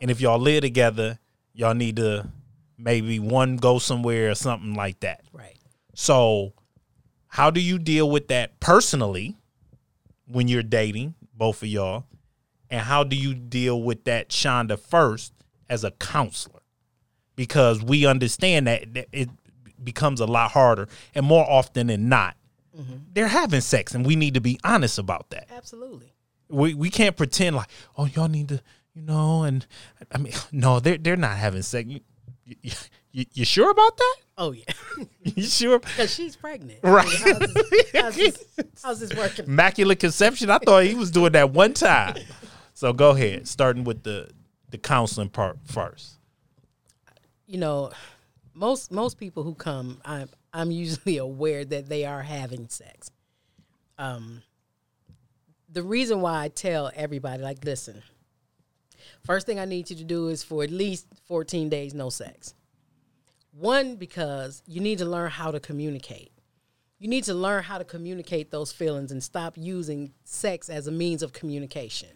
And 0.00 0.10
if 0.10 0.20
y'all 0.20 0.38
live 0.38 0.62
together, 0.62 1.18
y'all 1.54 1.74
need 1.74 1.96
to 1.96 2.26
maybe 2.78 3.18
one 3.18 3.56
go 3.56 3.78
somewhere 3.78 4.30
or 4.30 4.34
something 4.34 4.74
like 4.74 5.00
that. 5.00 5.24
right. 5.32 5.56
So, 5.94 6.52
how 7.36 7.50
do 7.50 7.60
you 7.60 7.78
deal 7.78 8.08
with 8.10 8.28
that 8.28 8.58
personally 8.60 9.36
when 10.26 10.48
you're 10.48 10.62
dating, 10.62 11.14
both 11.34 11.60
of 11.62 11.68
y'all? 11.68 12.06
And 12.70 12.80
how 12.80 13.04
do 13.04 13.14
you 13.14 13.34
deal 13.34 13.82
with 13.82 14.04
that, 14.04 14.30
Shonda, 14.30 14.78
first 14.78 15.34
as 15.68 15.84
a 15.84 15.90
counselor? 15.90 16.62
Because 17.34 17.82
we 17.82 18.06
understand 18.06 18.66
that 18.68 18.86
it 19.12 19.28
becomes 19.84 20.20
a 20.20 20.24
lot 20.24 20.52
harder, 20.52 20.88
and 21.14 21.26
more 21.26 21.44
often 21.46 21.88
than 21.88 22.08
not, 22.08 22.38
mm-hmm. 22.74 22.94
they're 23.12 23.28
having 23.28 23.60
sex, 23.60 23.94
and 23.94 24.06
we 24.06 24.16
need 24.16 24.32
to 24.32 24.40
be 24.40 24.58
honest 24.64 24.98
about 24.98 25.28
that. 25.28 25.46
Absolutely. 25.54 26.14
We 26.48 26.72
we 26.72 26.88
can't 26.88 27.18
pretend 27.18 27.54
like, 27.54 27.68
oh, 27.98 28.06
y'all 28.06 28.28
need 28.28 28.48
to, 28.48 28.62
you 28.94 29.02
know, 29.02 29.42
and 29.42 29.66
I 30.10 30.16
mean, 30.16 30.32
no, 30.52 30.80
they're 30.80 30.96
they're 30.96 31.16
not 31.16 31.36
having 31.36 31.60
sex. 31.60 31.86
You, 31.86 32.00
you, 32.46 32.72
you, 33.12 33.24
you 33.34 33.44
sure 33.44 33.70
about 33.70 33.98
that? 33.98 34.16
Oh 34.38 34.52
yeah, 34.52 34.64
You 35.22 35.42
sure? 35.44 35.78
because 35.78 36.12
she's 36.14 36.36
pregnant. 36.36 36.80
Right. 36.82 37.06
How's 37.06 37.38
this, 37.38 37.92
how's, 37.94 38.16
this, 38.16 38.44
how's 38.82 39.00
this 39.00 39.14
working? 39.14 39.46
Immaculate 39.46 39.98
conception. 39.98 40.50
I 40.50 40.58
thought 40.58 40.84
he 40.84 40.94
was 40.94 41.10
doing 41.10 41.32
that 41.32 41.50
one 41.52 41.72
time. 41.72 42.16
So 42.74 42.92
go 42.92 43.10
ahead, 43.10 43.48
starting 43.48 43.84
with 43.84 44.02
the 44.02 44.28
the 44.70 44.78
counseling 44.78 45.30
part 45.30 45.58
first. 45.64 46.18
You 47.46 47.58
know, 47.58 47.92
most 48.52 48.92
most 48.92 49.16
people 49.18 49.42
who 49.42 49.54
come, 49.54 50.00
I'm 50.04 50.28
I'm 50.52 50.70
usually 50.70 51.16
aware 51.18 51.64
that 51.64 51.88
they 51.88 52.04
are 52.04 52.22
having 52.22 52.68
sex. 52.68 53.10
Um, 53.98 54.42
the 55.70 55.82
reason 55.82 56.20
why 56.20 56.42
I 56.44 56.48
tell 56.48 56.90
everybody, 56.94 57.42
like, 57.42 57.64
listen, 57.64 58.02
first 59.24 59.46
thing 59.46 59.58
I 59.58 59.64
need 59.64 59.88
you 59.88 59.96
to 59.96 60.04
do 60.04 60.28
is 60.28 60.42
for 60.42 60.62
at 60.62 60.70
least 60.70 61.06
14 61.24 61.68
days, 61.70 61.94
no 61.94 62.10
sex. 62.10 62.54
One, 63.58 63.96
because 63.96 64.62
you 64.66 64.82
need 64.82 64.98
to 64.98 65.06
learn 65.06 65.30
how 65.30 65.50
to 65.50 65.58
communicate. 65.58 66.30
You 66.98 67.08
need 67.08 67.24
to 67.24 67.32
learn 67.32 67.62
how 67.62 67.78
to 67.78 67.84
communicate 67.84 68.50
those 68.50 68.70
feelings 68.70 69.10
and 69.10 69.22
stop 69.22 69.54
using 69.56 70.12
sex 70.24 70.68
as 70.68 70.86
a 70.86 70.92
means 70.92 71.22
of 71.22 71.32
communication 71.32 72.10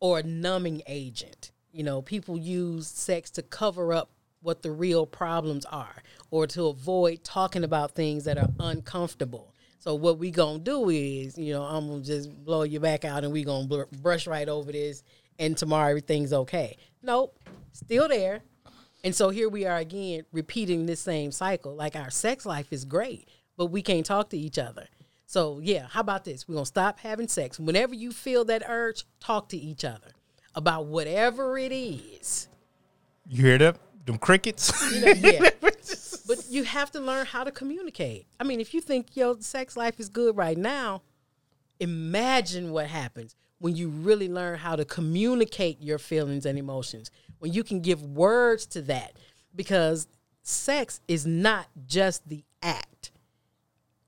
or 0.00 0.20
a 0.20 0.22
numbing 0.22 0.80
agent. 0.86 1.52
You 1.72 1.82
know, 1.82 2.00
people 2.00 2.38
use 2.38 2.86
sex 2.86 3.30
to 3.32 3.42
cover 3.42 3.92
up 3.92 4.10
what 4.40 4.62
the 4.62 4.70
real 4.70 5.04
problems 5.04 5.66
are 5.66 6.02
or 6.30 6.46
to 6.46 6.68
avoid 6.68 7.22
talking 7.22 7.62
about 7.62 7.90
things 7.90 8.24
that 8.24 8.38
are 8.38 8.48
uncomfortable. 8.60 9.54
So 9.78 9.94
what 9.94 10.18
we 10.18 10.30
to 10.64 10.64
do 10.64 10.88
is, 10.88 11.36
you 11.36 11.52
know, 11.52 11.64
I'm 11.64 11.88
to 12.02 12.06
just 12.06 12.30
blow 12.44 12.62
your 12.62 12.80
back 12.80 13.04
out 13.04 13.24
and 13.24 13.32
we 13.32 13.44
to 13.68 13.86
br- 13.90 13.96
brush 13.98 14.26
right 14.26 14.48
over 14.48 14.72
this 14.72 15.02
and 15.38 15.54
tomorrow 15.54 15.90
everything's 15.90 16.32
okay. 16.32 16.78
Nope. 17.02 17.38
Still 17.72 18.08
there. 18.08 18.42
And 19.04 19.14
so 19.14 19.30
here 19.30 19.48
we 19.48 19.66
are 19.66 19.78
again 19.78 20.24
repeating 20.32 20.86
this 20.86 21.00
same 21.00 21.32
cycle. 21.32 21.74
Like 21.74 21.96
our 21.96 22.10
sex 22.10 22.46
life 22.46 22.72
is 22.72 22.84
great, 22.84 23.28
but 23.56 23.66
we 23.66 23.82
can't 23.82 24.06
talk 24.06 24.30
to 24.30 24.38
each 24.38 24.58
other. 24.58 24.86
So 25.26 25.60
yeah, 25.62 25.86
how 25.88 26.00
about 26.00 26.24
this? 26.24 26.46
We're 26.46 26.54
gonna 26.54 26.66
stop 26.66 27.00
having 27.00 27.28
sex. 27.28 27.58
Whenever 27.58 27.94
you 27.94 28.12
feel 28.12 28.44
that 28.44 28.62
urge, 28.68 29.04
talk 29.18 29.48
to 29.48 29.56
each 29.56 29.84
other 29.84 30.12
about 30.54 30.86
whatever 30.86 31.58
it 31.58 31.72
is. 31.72 32.48
You 33.26 33.44
hear 33.44 33.58
that? 33.58 33.78
Them 34.04 34.18
crickets. 34.18 34.72
You 34.92 35.00
know, 35.00 35.12
yeah. 35.12 35.50
but 36.26 36.44
you 36.48 36.64
have 36.64 36.90
to 36.92 37.00
learn 37.00 37.26
how 37.26 37.44
to 37.44 37.50
communicate. 37.50 38.26
I 38.38 38.44
mean, 38.44 38.60
if 38.60 38.74
you 38.74 38.80
think 38.80 39.16
your 39.16 39.36
sex 39.40 39.76
life 39.76 39.98
is 39.98 40.08
good 40.08 40.36
right 40.36 40.58
now, 40.58 41.02
imagine 41.80 42.72
what 42.72 42.86
happens 42.86 43.34
when 43.58 43.76
you 43.76 43.88
really 43.88 44.28
learn 44.28 44.58
how 44.58 44.76
to 44.76 44.84
communicate 44.84 45.80
your 45.80 45.98
feelings 45.98 46.46
and 46.46 46.58
emotions. 46.58 47.10
When 47.42 47.52
you 47.52 47.64
can 47.64 47.80
give 47.80 48.00
words 48.04 48.66
to 48.66 48.82
that, 48.82 49.16
because 49.52 50.06
sex 50.44 51.00
is 51.08 51.26
not 51.26 51.66
just 51.88 52.28
the 52.28 52.44
act. 52.62 53.10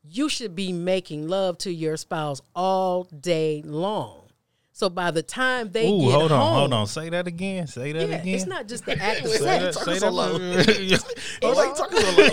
You 0.05 0.29
should 0.29 0.55
be 0.55 0.73
making 0.73 1.27
love 1.27 1.59
to 1.59 1.73
your 1.73 1.97
spouse 1.97 2.41
all 2.55 3.03
day 3.05 3.61
long. 3.65 4.29
So 4.71 4.89
by 4.89 5.11
the 5.11 5.25
time 5.25 5.73
they 5.73 5.91
Ooh, 5.91 5.99
get 6.03 6.13
hold 6.13 6.31
on, 6.31 6.41
home, 6.41 6.55
hold 6.59 6.73
on. 6.75 6.87
Say 6.87 7.09
that 7.09 7.27
again. 7.27 7.67
Say 7.67 7.91
that 7.91 8.09
Yeah, 8.09 8.17
again. 8.19 8.35
it's 8.37 8.47
not 8.47 8.69
just 8.69 8.87
the 8.87 8.97
act 9.03 9.23
of 9.25 9.31
Say 9.33 9.39
sex. 9.39 9.79
that. 9.79 9.85
Say 9.85 9.99
that. 9.99 10.13
Why 10.13 11.65
you 11.67 11.75
talking 11.75 11.99
so 11.99 12.11
low? 12.11 12.29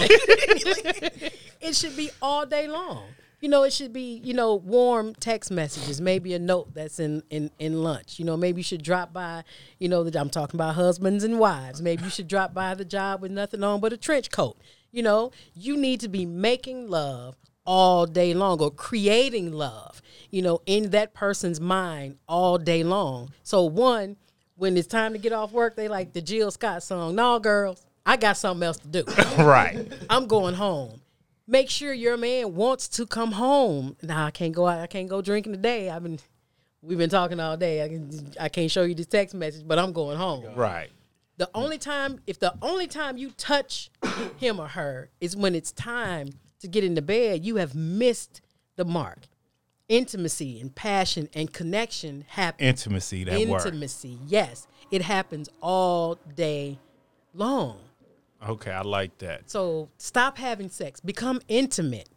it 1.61 1.75
should 1.75 1.97
be 1.97 2.11
all 2.21 2.45
day 2.45 2.67
long. 2.67 3.05
You 3.41 3.49
know, 3.49 3.63
it 3.63 3.73
should 3.73 3.91
be, 3.91 4.21
you 4.23 4.35
know, 4.35 4.53
warm 4.53 5.15
text 5.15 5.49
messages, 5.49 5.99
maybe 5.99 6.33
a 6.35 6.39
note 6.39 6.73
that's 6.75 6.99
in, 6.99 7.23
in, 7.31 7.49
in 7.57 7.81
lunch. 7.81 8.19
You 8.19 8.25
know, 8.25 8.37
maybe 8.37 8.59
you 8.59 8.63
should 8.63 8.83
drop 8.83 9.11
by, 9.11 9.43
you 9.79 9.89
know, 9.89 10.03
that 10.03 10.15
I'm 10.15 10.29
talking 10.29 10.57
about 10.57 10.75
husbands 10.75 11.23
and 11.23 11.39
wives. 11.39 11.81
Maybe 11.81 12.03
you 12.03 12.11
should 12.11 12.27
drop 12.27 12.53
by 12.53 12.75
the 12.75 12.85
job 12.85 13.21
with 13.21 13.31
nothing 13.31 13.63
on 13.63 13.79
but 13.79 13.93
a 13.93 13.97
trench 13.97 14.29
coat. 14.29 14.57
You 14.91 15.01
know, 15.01 15.31
you 15.55 15.75
need 15.75 16.01
to 16.01 16.07
be 16.07 16.25
making 16.25 16.87
love 16.87 17.35
all 17.65 18.05
day 18.05 18.33
long 18.33 18.59
or 18.61 18.69
creating 18.69 19.51
love, 19.51 20.01
you 20.29 20.41
know, 20.41 20.61
in 20.65 20.91
that 20.91 21.13
person's 21.13 21.59
mind 21.59 22.17
all 22.27 22.59
day 22.59 22.83
long. 22.83 23.31
So 23.43 23.63
one, 23.63 24.17
when 24.55 24.77
it's 24.77 24.87
time 24.87 25.13
to 25.13 25.19
get 25.19 25.33
off 25.33 25.51
work, 25.51 25.75
they 25.75 25.87
like 25.87 26.13
the 26.13 26.21
Jill 26.21 26.51
Scott 26.51 26.83
song, 26.83 27.15
No 27.15 27.39
girls, 27.39 27.85
I 28.05 28.17
got 28.17 28.37
something 28.37 28.65
else 28.65 28.77
to 28.77 28.87
do. 28.87 29.03
right. 29.37 29.91
I'm 30.09 30.27
going 30.27 30.55
home. 30.55 31.00
Make 31.51 31.69
sure 31.69 31.91
your 31.91 32.15
man 32.15 32.55
wants 32.55 32.87
to 32.87 33.05
come 33.05 33.33
home. 33.33 33.97
Now 34.01 34.25
I 34.25 34.31
can't 34.31 34.55
go 34.55 34.67
out. 34.67 34.79
I 34.79 34.87
can't 34.87 35.09
go 35.09 35.21
drinking 35.21 35.51
today. 35.51 35.89
I've 35.89 36.01
been, 36.01 36.17
we've 36.81 36.97
been 36.97 37.09
talking 37.09 37.41
all 37.41 37.57
day. 37.57 37.83
I 37.83 37.89
can, 37.89 38.33
I 38.39 38.47
can't 38.47 38.71
show 38.71 38.83
you 38.83 38.95
this 38.95 39.07
text 39.07 39.35
message, 39.35 39.67
but 39.67 39.77
I'm 39.77 39.91
going 39.91 40.17
home. 40.17 40.45
Right. 40.55 40.89
The 41.35 41.49
only 41.53 41.77
time, 41.77 42.21
if 42.25 42.39
the 42.39 42.53
only 42.61 42.87
time 42.87 43.17
you 43.17 43.31
touch 43.31 43.91
him 44.37 44.61
or 44.61 44.69
her 44.69 45.09
is 45.19 45.35
when 45.35 45.53
it's 45.53 45.73
time 45.73 46.29
to 46.61 46.69
get 46.69 46.85
into 46.85 47.01
bed, 47.01 47.43
you 47.43 47.57
have 47.57 47.75
missed 47.75 48.39
the 48.77 48.85
mark. 48.85 49.27
Intimacy 49.89 50.61
and 50.61 50.73
passion 50.73 51.27
and 51.33 51.51
connection 51.51 52.23
happen. 52.29 52.65
Intimacy, 52.65 53.25
that 53.25 53.45
word. 53.49 53.65
Intimacy, 53.65 54.17
yes, 54.25 54.67
it 54.89 55.01
happens 55.01 55.49
all 55.61 56.17
day 56.33 56.79
long. 57.33 57.77
Okay, 58.47 58.71
I 58.71 58.81
like 58.81 59.17
that. 59.19 59.49
So 59.49 59.89
stop 59.97 60.37
having 60.37 60.69
sex. 60.69 60.99
Become 60.99 61.41
intimate. 61.47 62.09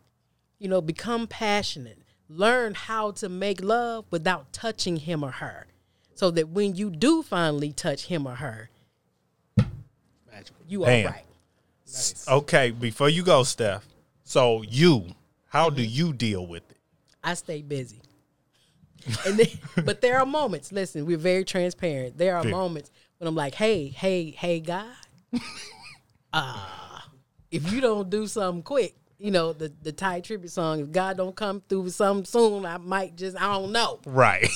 You 0.58 0.68
know, 0.68 0.80
become 0.80 1.26
passionate. 1.26 1.98
Learn 2.28 2.74
how 2.74 3.10
to 3.12 3.28
make 3.28 3.62
love 3.62 4.06
without 4.10 4.52
touching 4.52 4.96
him 4.96 5.22
or 5.22 5.30
her. 5.32 5.66
So 6.14 6.30
that 6.30 6.48
when 6.48 6.74
you 6.76 6.90
do 6.90 7.22
finally 7.22 7.72
touch 7.72 8.06
him 8.06 8.26
or 8.26 8.36
her, 8.36 8.70
Magical. 10.32 10.56
you 10.68 10.84
are 10.84 10.86
Damn. 10.86 11.06
right. 11.12 11.24
Okay, 12.28 12.70
before 12.70 13.08
you 13.08 13.22
go, 13.22 13.42
Steph. 13.42 13.86
So 14.22 14.62
you, 14.62 15.06
how 15.48 15.70
do 15.70 15.82
you 15.82 16.12
deal 16.12 16.46
with 16.46 16.62
it? 16.70 16.76
I 17.22 17.34
stay 17.34 17.62
busy. 17.62 18.00
And 19.26 19.38
then, 19.38 19.46
but 19.84 20.00
there 20.00 20.18
are 20.18 20.24
moments. 20.26 20.72
Listen, 20.72 21.04
we're 21.04 21.18
very 21.18 21.44
transparent. 21.44 22.16
There 22.16 22.36
are 22.36 22.44
Yeah. 22.44 22.50
moments 22.50 22.90
when 23.18 23.28
I'm 23.28 23.34
like, 23.34 23.54
"Hey, 23.54 23.88
hey, 23.88 24.30
hey, 24.30 24.60
guy, 24.60 24.90
uh, 26.34 27.00
if 27.50 27.72
you 27.72 27.80
don't 27.80 28.10
do 28.10 28.26
something 28.26 28.62
quick, 28.62 28.96
you 29.18 29.30
know 29.30 29.52
the 29.52 29.72
the 29.82 29.92
Tye 29.92 30.20
Tribbett 30.20 30.50
song. 30.50 30.80
If 30.80 30.90
God 30.92 31.16
don't 31.16 31.34
come 31.36 31.62
through 31.68 31.82
with 31.82 31.94
something 31.94 32.24
soon, 32.26 32.66
I 32.66 32.76
might 32.78 33.16
just 33.16 33.36
I 33.40 33.52
don't 33.52 33.72
know. 33.72 34.00
Right. 34.04 34.48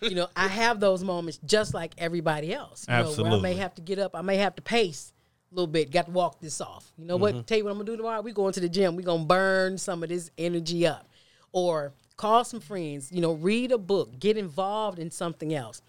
You 0.00 0.14
know, 0.14 0.28
I 0.36 0.48
have 0.48 0.80
those 0.80 1.02
moments 1.02 1.38
just 1.44 1.74
like 1.74 1.92
everybody 1.98 2.52
else. 2.54 2.86
You 2.88 2.94
Know, 2.94 3.10
where 3.24 3.32
I 3.32 3.40
may 3.40 3.54
have 3.54 3.74
to 3.74 3.82
get 3.82 3.98
up. 3.98 4.14
I 4.14 4.22
may 4.22 4.36
have 4.36 4.54
to 4.56 4.62
pace 4.62 5.12
a 5.50 5.54
little 5.54 5.66
bit. 5.66 5.90
Got 5.90 6.06
to 6.06 6.12
walk 6.12 6.40
this 6.40 6.60
off. 6.60 6.90
You 6.96 7.06
know 7.06 7.14
Mm-hmm. 7.18 7.36
what? 7.38 7.46
Tell 7.46 7.58
you 7.58 7.64
what 7.64 7.70
I'm 7.70 7.76
gonna 7.78 7.86
do 7.86 7.96
tomorrow. 7.96 8.20
We 8.22 8.32
going 8.32 8.52
to 8.52 8.60
the 8.60 8.68
gym. 8.68 8.96
We 8.96 9.02
gonna 9.02 9.24
burn 9.24 9.76
some 9.78 10.02
of 10.02 10.08
this 10.10 10.30
energy 10.38 10.86
up, 10.86 11.08
or 11.52 11.92
call 12.16 12.44
some 12.44 12.60
friends. 12.60 13.10
You 13.12 13.20
know, 13.20 13.32
read 13.32 13.72
a 13.72 13.78
book. 13.78 14.18
Get 14.18 14.36
involved 14.36 14.98
in 14.98 15.10
something 15.10 15.52
else. 15.54 15.82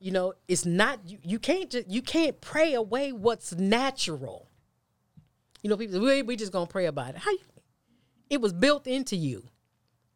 You 0.00 0.10
know, 0.10 0.34
it's 0.48 0.66
not 0.66 1.00
you. 1.08 1.18
You 1.22 1.38
can't 1.38 1.70
just 1.70 1.88
you 1.88 2.02
can't 2.02 2.38
pray 2.40 2.74
away 2.74 3.12
what's 3.12 3.52
natural. 3.54 4.48
You 5.64 5.70
know, 5.70 5.78
people 5.78 5.98
we 5.98 6.20
we 6.20 6.36
just 6.36 6.52
gonna 6.52 6.66
pray 6.66 6.84
about 6.84 7.14
it. 7.14 7.16
How 7.16 7.30
you, 7.30 7.38
it 8.28 8.40
was 8.42 8.52
built 8.52 8.86
into 8.86 9.16
you. 9.16 9.48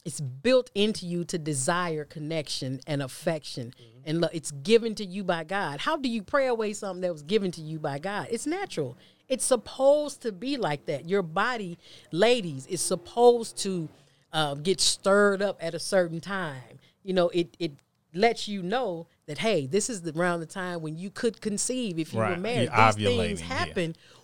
It's 0.05 0.21
built 0.21 0.71
into 0.75 1.07
you 1.07 1.25
to 1.25 1.39
desire 1.39 2.05
connection 2.05 2.81
and 2.87 3.03
affection. 3.03 3.73
And 4.05 4.21
lo- 4.21 4.29
it's 4.31 4.51
given 4.51 4.95
to 4.97 5.07
you 5.07 5.25
by 5.25 5.45
god. 5.45 5.81
How 5.81 5.97
do 5.97 6.11
you 6.11 6.23
pray 6.23 6.49
away 6.49 6.75
something 6.75 7.01
that 7.01 7.13
was 7.13 7.23
given 7.23 7.51
to 7.53 7.63
you 7.63 7.79
by 7.79 7.99
god? 7.99 8.29
It's 8.31 8.47
natural. 8.47 8.99
It's 9.27 9.45
supposed 9.45 10.21
to 10.23 10.33
be 10.33 10.59
like 10.59 10.85
that. 10.85 11.09
Your 11.09 11.23
body 11.23 11.79
ladies 12.13 12.67
is 12.67 12.83
supposed 12.83 13.57
to 13.63 13.89
uh, 14.35 14.55
get 14.55 14.81
stirred 14.83 15.41
up 15.41 15.57
at 15.63 15.73
a 15.73 15.79
certain 15.79 16.21
time. 16.21 16.79
You 17.03 17.15
know 17.15 17.31
it 17.31 17.57
it 17.59 17.73
lets 18.13 18.49
you 18.49 18.63
know 18.63 19.07
that 19.27 19.39
hey 19.39 19.67
this 19.67 19.89
is 19.89 20.03
the 20.03 20.19
around 20.19 20.41
the 20.41 20.47
time 20.47 20.83
when 20.83 20.97
you 20.97 21.09
could 21.09 21.41
conceive 21.41 21.99
if 21.99 22.13
you 22.13 22.19
were 22.19 22.37
married. 22.37 22.69
You're 22.75 22.93
these 22.93 23.07
things 23.07 23.41
ovulating, 23.41 23.49
yeah. 23.69 23.75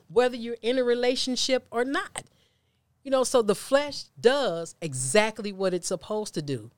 Whether 0.08 0.36
you're 0.36 0.56
in 0.62 0.78
a 0.78 0.84
relationship 0.84 1.66
or 1.70 1.84
not 1.84 2.24
you 3.04 3.10
know, 3.10 3.22
so 3.22 3.42
the 3.42 3.54
flesh 3.54 4.04
does 4.18 4.74
exactly 4.80 5.52
what 5.52 5.74
it's 5.74 5.86
supposed 5.86 6.34
to 6.34 6.42
do. 6.42 6.70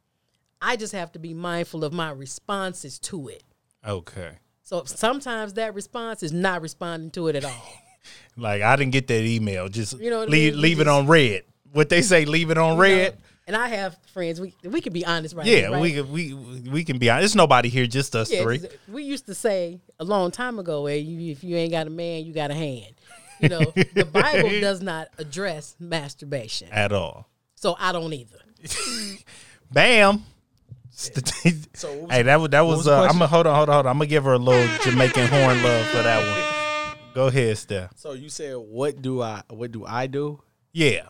I 0.60 0.76
just 0.76 0.92
have 0.92 1.12
to 1.12 1.18
be 1.20 1.32
mindful 1.32 1.84
of 1.84 1.92
my 1.92 2.10
responses 2.10 2.98
to 3.00 3.28
it. 3.28 3.44
Okay. 3.86 4.32
So 4.64 4.82
sometimes 4.84 5.54
that 5.54 5.74
response 5.74 6.24
is 6.24 6.32
not 6.32 6.60
responding 6.62 7.12
to 7.12 7.28
it 7.28 7.36
at 7.36 7.44
all. 7.44 7.52
Like 8.38 8.62
I 8.62 8.76
didn't 8.76 8.92
get 8.92 9.08
that 9.08 9.24
email. 9.24 9.68
Just 9.68 9.98
You 9.98 10.10
know 10.10 10.20
what 10.20 10.28
I 10.28 10.30
leave 10.30 10.52
mean? 10.52 10.62
Leave 10.62 10.80
it 10.80 10.86
on 10.86 11.08
red. 11.08 11.42
What 11.72 11.88
they 11.88 12.02
say, 12.02 12.24
leave 12.24 12.50
it 12.50 12.58
on 12.58 12.78
red. 12.78 13.16
And 13.46 13.54
I 13.54 13.68
have 13.68 13.96
friends. 14.12 14.40
We 14.40 14.54
we 14.64 14.80
can 14.80 14.92
be 14.92 15.06
honest, 15.06 15.34
right? 15.36 15.46
Yeah, 15.46 15.56
here, 15.56 15.70
right? 15.70 15.80
we 15.80 15.92
can- 15.92 16.10
we 16.12 16.34
we 16.70 16.84
can 16.84 16.98
be 16.98 17.08
honest. 17.10 17.22
There's 17.22 17.36
nobody 17.36 17.68
here, 17.68 17.86
just 17.86 18.16
us 18.16 18.30
Yeah, 18.30 18.42
three. 18.42 18.58
'cause 18.58 18.70
we 18.88 19.04
used 19.04 19.26
to 19.26 19.34
say 19.34 19.80
a 20.00 20.04
long 20.04 20.30
time 20.32 20.58
ago, 20.58 20.86
hey, 20.86 20.98
you, 20.98 21.30
if 21.30 21.44
you 21.44 21.56
ain't 21.56 21.70
got 21.70 21.86
a 21.86 21.90
man, 21.90 22.24
you 22.24 22.32
got 22.32 22.50
a 22.50 22.54
hand. 22.54 22.92
You 23.40 23.48
know, 23.50 23.72
the 23.94 24.04
Bible 24.12 24.48
does 24.60 24.80
not 24.82 25.08
address 25.18 25.76
masturbation, 25.78 26.68
At 26.72 26.90
all. 26.92 27.28
so 27.54 27.76
I 27.78 27.92
don't 27.92 28.12
either. 28.12 28.38
Bam. 29.72 30.24
So 31.74 31.92
was- 31.94 32.10
hey, 32.10 32.22
that 32.22 32.40
was 32.40 32.50
that 32.50 32.60
was. 32.62 32.76
was 32.78 32.88
uh, 32.88 33.02
I'm 33.02 33.12
gonna 33.12 33.26
hold 33.26 33.46
on, 33.46 33.54
hold 33.54 33.68
on, 33.68 33.74
hold 33.74 33.86
on. 33.86 33.90
I'm 33.90 33.98
gonna 33.98 34.06
give 34.06 34.24
her 34.24 34.32
a 34.32 34.38
little 34.38 34.66
Jamaican 34.82 35.26
horn 35.28 35.62
love 35.62 35.86
for 35.88 36.02
that 36.02 36.26
one. 36.26 36.96
Go 37.14 37.26
ahead, 37.26 37.58
Steph. 37.58 37.90
So 37.96 38.12
you 38.12 38.30
said, 38.30 38.56
what 38.56 39.02
do 39.02 39.20
I? 39.20 39.42
What 39.50 39.72
do 39.72 39.84
I 39.84 40.06
do 40.06 40.40
Yeah, 40.72 41.08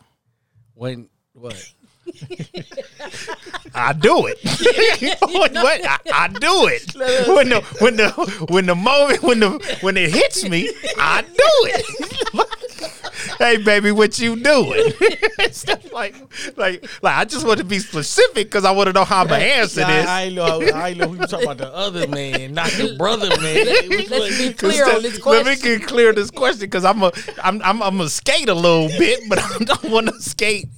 when? 0.74 1.09
What? 1.34 1.72
I 3.74 3.92
do 3.92 4.26
it. 4.26 4.38
what? 5.20 5.57
I, 5.57 5.98
I 6.12 6.28
do 6.28 6.66
it. 6.68 6.94
When 7.28 7.48
the 7.50 7.61
when 7.80 7.96
the 7.96 8.11
when 8.48 8.66
the 8.66 8.74
moment 8.74 9.22
when 9.22 9.40
the 9.40 9.78
when 9.80 9.96
it 9.96 10.14
hits 10.14 10.48
me, 10.48 10.70
I 10.98 11.22
do 11.22 11.34
it. 11.36 12.54
hey, 13.38 13.56
baby, 13.58 13.92
what 13.92 14.18
you 14.18 14.36
doing? 14.36 14.92
Stuff 15.50 15.92
like 15.92 16.14
like 16.56 16.84
like 17.02 17.16
I 17.16 17.24
just 17.24 17.46
want 17.46 17.58
to 17.58 17.64
be 17.64 17.78
specific 17.78 18.46
because 18.46 18.64
I 18.64 18.70
want 18.70 18.88
to 18.88 18.92
know 18.92 19.04
how 19.04 19.24
gonna 19.24 19.42
answer 19.42 19.82
Nah, 19.82 19.88
this. 19.88 20.06
I 20.06 20.22
ain't 20.24 20.34
know. 20.34 20.60
I 20.74 20.88
ain't 20.90 20.98
know 20.98 21.12
you 21.12 21.18
talking 21.26 21.44
about. 21.44 21.58
The 21.58 21.72
other 21.72 22.06
man, 22.08 22.54
not 22.54 22.68
the 22.70 22.96
brother 22.96 23.28
man. 23.40 23.66
Let's 24.10 24.38
be 24.38 24.52
clear 24.52 24.88
on 24.88 25.02
this 25.02 25.24
Let 25.24 25.46
me 25.46 25.56
get 25.56 25.86
clear 25.86 26.12
this 26.12 26.30
question 26.30 26.66
because 26.66 26.84
I'm 26.84 27.02
a 27.02 27.12
I'm 27.42 27.62
I'm 27.62 27.82
I'm 27.82 28.00
a 28.00 28.08
skate 28.08 28.48
a 28.48 28.54
little 28.54 28.88
bit, 28.88 29.28
but 29.28 29.38
I 29.38 29.58
don't 29.58 29.90
want 29.90 30.08
to 30.08 30.20
skate, 30.20 30.68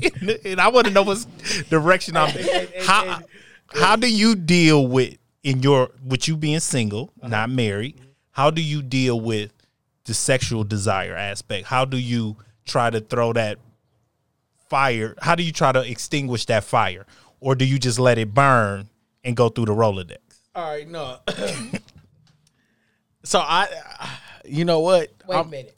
and 0.45 0.61
I 0.61 0.69
want 0.69 0.87
to 0.87 0.93
know 0.93 1.03
what 1.03 1.27
direction 1.71 2.17
I'm. 2.17 2.35
How 2.81 3.21
how 3.69 3.97
do 3.97 4.13
you 4.13 4.35
deal 4.35 4.87
with 4.87 5.17
in 5.43 5.63
your 5.63 5.91
with 6.05 6.29
you 6.29 6.37
being 6.37 6.61
single, 6.61 7.13
uh-huh. 7.19 7.29
not 7.29 7.51
married? 7.51 8.01
How 8.31 8.51
do 8.51 8.63
you 8.63 8.83
deal 8.83 9.21
with 9.21 9.51
the 10.09 10.15
sexual 10.15 10.65
desire 10.65 11.15
aspect? 11.15 11.67
How 11.69 11.85
do 11.85 11.97
you 11.97 12.37
try 12.67 12.91
to 12.91 13.01
throw 13.01 13.33
that 13.35 13.59
fire? 14.69 15.15
How 15.21 15.37
do 15.37 15.45
you 15.45 15.53
try 15.53 15.71
to 15.71 15.89
extinguish 15.89 16.47
that 16.47 16.65
fire, 16.65 17.07
or 17.41 17.55
do 17.55 17.65
you 17.65 17.79
just 17.79 18.01
let 18.01 18.19
it 18.19 18.35
burn 18.35 18.89
and 19.23 19.37
go 19.37 19.49
through 19.49 19.67
the 19.67 19.75
Rolodex? 19.75 20.17
All 20.55 20.69
right, 20.73 20.89
no. 20.89 21.19
so 23.23 23.39
I, 23.39 23.69
you 24.45 24.65
know 24.65 24.81
what? 24.81 25.13
Wait 25.29 25.37
I'm- 25.37 25.47
a 25.47 25.51
minute. 25.51 25.75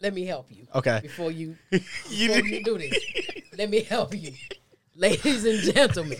Let 0.00 0.12
me 0.12 0.26
help 0.26 0.48
you. 0.50 0.66
Okay. 0.74 1.00
Before 1.02 1.30
you 1.30 1.56
before 1.70 2.46
you 2.46 2.62
do 2.62 2.76
this, 2.76 2.94
let 3.58 3.70
me 3.70 3.82
help 3.82 4.14
you. 4.14 4.32
Ladies 4.94 5.46
and 5.46 5.74
gentlemen, 5.74 6.18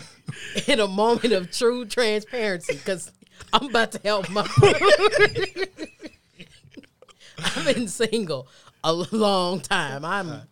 in 0.67 0.81
a 0.81 0.89
moment 0.89 1.35
of 1.35 1.51
true 1.51 1.85
transparency, 1.85 2.75
because 2.77 3.13
I'm 3.53 3.69
about 3.69 3.93
to 3.93 4.01
help 4.03 4.31
my 4.31 4.49
I've 7.57 7.65
been 7.75 7.89
single 7.89 8.49
a 8.83 8.93
long 8.93 9.61
time. 9.61 10.05
I'm 10.05 10.43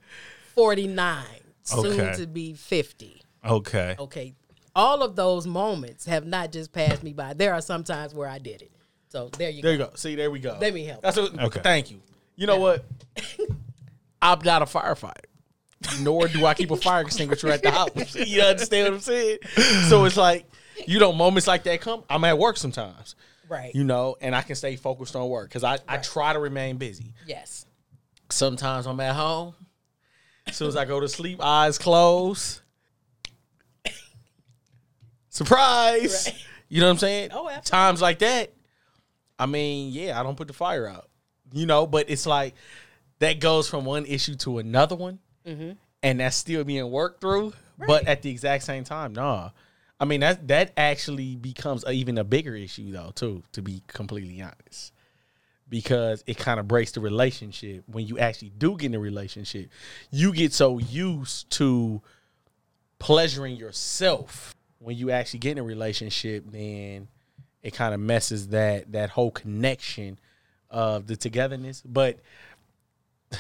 49, 0.54 1.24
soon 1.62 1.86
Okay. 2.00 2.14
to 2.18 2.26
be 2.26 2.54
50. 2.54 3.22
Okay. 3.44 3.96
Okay. 3.98 4.34
All 4.74 5.02
of 5.02 5.16
those 5.16 5.46
moments 5.46 6.06
have 6.06 6.24
not 6.26 6.50
just 6.52 6.72
passed 6.72 7.02
me 7.02 7.12
by. 7.12 7.34
There 7.34 7.52
are 7.52 7.60
some 7.60 7.84
times 7.84 8.14
where 8.14 8.28
I 8.28 8.38
did 8.38 8.62
it. 8.62 8.72
So 9.08 9.28
there 9.36 9.50
you 9.50 9.60
There 9.62 9.76
go. 9.76 9.84
you 9.84 9.90
go. 9.90 9.96
See, 9.96 10.14
there 10.14 10.30
we 10.30 10.38
go. 10.38 10.56
Let 10.60 10.72
me 10.72 10.84
help. 10.84 11.02
That's 11.02 11.18
what, 11.18 11.38
Okay. 11.38 11.60
Thank 11.62 11.90
you. 11.90 12.00
You 12.36 12.46
know 12.46 12.58
what? 12.58 12.84
I'm 14.22 14.38
not 14.44 14.62
a 14.62 14.64
firefighter. 14.64 15.24
Nor 16.00 16.28
do 16.28 16.46
I 16.46 16.54
keep 16.54 16.70
a 16.70 16.76
fire 16.76 17.02
extinguisher 17.02 17.48
at 17.48 17.62
the 17.62 17.70
house. 17.70 18.14
You 18.16 18.40
understand 18.42 18.86
what 18.88 18.94
I'm 18.94 19.00
saying? 19.00 19.38
So 19.88 20.04
it's 20.04 20.16
like, 20.16 20.46
you 20.86 20.98
know, 21.00 21.12
moments 21.12 21.46
like 21.48 21.64
that 21.64 21.80
come. 21.80 22.04
I'm 22.08 22.24
at 22.24 22.38
work 22.38 22.56
sometimes, 22.56 23.16
Right. 23.52 23.74
you 23.74 23.84
know, 23.84 24.16
and 24.20 24.34
I 24.34 24.40
can 24.40 24.56
stay 24.56 24.76
focused 24.76 25.14
on 25.14 25.28
work 25.28 25.48
because 25.48 25.62
I, 25.62 25.78
I 25.86 25.98
try 25.98 26.32
to 26.32 26.38
remain 26.38 26.78
busy. 26.78 27.12
yes. 27.26 27.66
Sometimes 28.30 28.86
I'm 28.86 28.98
at 29.00 29.14
home. 29.14 29.54
As 30.46 30.56
soon 30.56 30.68
as 30.68 30.76
I 30.76 30.86
go 30.86 31.00
to 31.00 31.08
sleep, 31.08 31.38
eyes 31.42 31.76
closed. 31.76 32.62
Surprise. 35.28 36.28
Right. 36.28 36.44
You 36.70 36.80
know 36.80 36.86
what 36.86 36.92
I'm 36.92 36.98
saying? 36.98 37.30
Oh, 37.32 37.48
absolutely. 37.50 37.70
Times 37.70 38.00
like 38.00 38.18
that. 38.20 38.54
I 39.38 39.44
mean, 39.44 39.92
yeah, 39.92 40.18
I 40.18 40.22
don't 40.22 40.36
put 40.36 40.46
the 40.46 40.54
fire 40.54 40.88
out. 40.88 41.10
You 41.52 41.66
know, 41.66 41.86
but 41.86 42.08
it's 42.08 42.24
like 42.24 42.54
that 43.18 43.38
goes 43.38 43.68
from 43.68 43.84
one 43.84 44.06
issue 44.06 44.36
to 44.36 44.58
another 44.58 44.96
one, 44.96 45.18
mm-hmm. 45.46 45.72
and 46.02 46.20
that's 46.20 46.36
still 46.36 46.64
being 46.64 46.90
worked 46.90 47.20
through. 47.20 47.52
But 47.86 48.06
at 48.06 48.22
the 48.22 48.30
exact 48.30 48.64
same 48.64 48.84
time, 48.84 49.12
nah. 49.12 49.50
I 50.02 50.04
mean 50.04 50.18
that 50.18 50.48
that 50.48 50.72
actually 50.76 51.36
becomes 51.36 51.84
a, 51.84 51.92
even 51.92 52.18
a 52.18 52.24
bigger 52.24 52.56
issue 52.56 52.90
though, 52.90 53.12
too. 53.14 53.44
To 53.52 53.62
be 53.62 53.84
completely 53.86 54.42
honest, 54.42 54.92
because 55.68 56.24
it 56.26 56.36
kind 56.38 56.58
of 56.58 56.66
breaks 56.66 56.90
the 56.90 57.00
relationship 57.00 57.84
when 57.86 58.08
you 58.08 58.18
actually 58.18 58.50
do 58.50 58.76
get 58.76 58.86
in 58.86 58.94
a 58.96 58.98
relationship. 58.98 59.70
You 60.10 60.32
get 60.32 60.52
so 60.52 60.78
used 60.78 61.50
to 61.50 62.02
pleasuring 62.98 63.54
yourself 63.54 64.56
when 64.80 64.96
you 64.96 65.12
actually 65.12 65.38
get 65.38 65.52
in 65.52 65.58
a 65.58 65.62
relationship, 65.62 66.46
then 66.50 67.06
it 67.62 67.72
kind 67.72 67.94
of 67.94 68.00
messes 68.00 68.48
that 68.48 68.90
that 68.90 69.10
whole 69.10 69.30
connection 69.30 70.18
of 70.68 71.06
the 71.06 71.14
togetherness. 71.14 71.80
But 71.86 72.18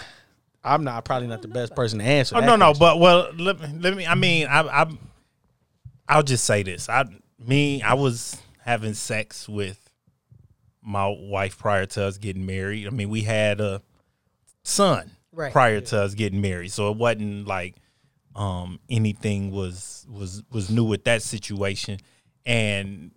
I'm 0.64 0.84
not 0.84 1.04
probably 1.04 1.26
not 1.26 1.42
the 1.42 1.48
best 1.48 1.74
person 1.74 1.98
to 1.98 2.04
answer. 2.04 2.36
Oh 2.36 2.40
that 2.40 2.46
no, 2.46 2.54
no, 2.54 2.72
but 2.72 3.00
well, 3.00 3.32
let 3.36 3.60
me, 3.60 3.66
let 3.80 3.96
me. 3.96 4.06
I 4.06 4.14
mean, 4.14 4.46
I, 4.46 4.60
I, 4.60 4.86
I'll 6.08 6.22
just 6.22 6.44
say 6.44 6.62
this. 6.62 6.88
I, 6.88 7.04
me, 7.38 7.82
I 7.82 7.94
was 7.94 8.40
having 8.60 8.94
sex 8.94 9.48
with 9.48 9.78
my 10.82 11.06
wife 11.08 11.58
prior 11.58 11.86
to 11.86 12.04
us 12.04 12.18
getting 12.18 12.44
married. 12.46 12.86
I 12.86 12.90
mean, 12.90 13.08
we 13.08 13.22
had 13.22 13.60
a 13.60 13.82
son 14.64 15.10
Right. 15.34 15.52
prior 15.52 15.80
to 15.80 16.02
us 16.02 16.14
getting 16.14 16.40
married, 16.42 16.72
so 16.72 16.90
it 16.90 16.96
wasn't 16.98 17.46
like 17.46 17.76
um 18.34 18.80
anything 18.90 19.50
was 19.50 20.06
was 20.10 20.42
was 20.50 20.70
new 20.70 20.84
with 20.84 21.04
that 21.04 21.22
situation, 21.22 21.98
and 22.44 23.12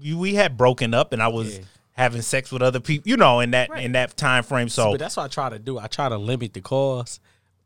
we, 0.00 0.14
we 0.14 0.34
had 0.34 0.56
broken 0.56 0.94
up, 0.94 1.12
and 1.12 1.22
I 1.22 1.28
was. 1.28 1.58
Yeah. 1.58 1.64
Having 1.98 2.20
sex 2.20 2.52
with 2.52 2.60
other 2.60 2.78
people, 2.78 3.08
you 3.08 3.16
know, 3.16 3.40
in 3.40 3.52
that 3.52 3.70
Right. 3.70 3.82
in 3.82 3.92
that 3.92 4.18
time 4.18 4.42
frame. 4.44 4.68
So 4.68 4.90
but 4.90 4.98
that's 4.98 5.16
what 5.16 5.22
I 5.24 5.28
try 5.28 5.48
to 5.48 5.58
do. 5.58 5.78
I 5.78 5.86
try 5.86 6.10
to 6.10 6.18
limit 6.18 6.52
the 6.52 6.60
calls 6.60 7.20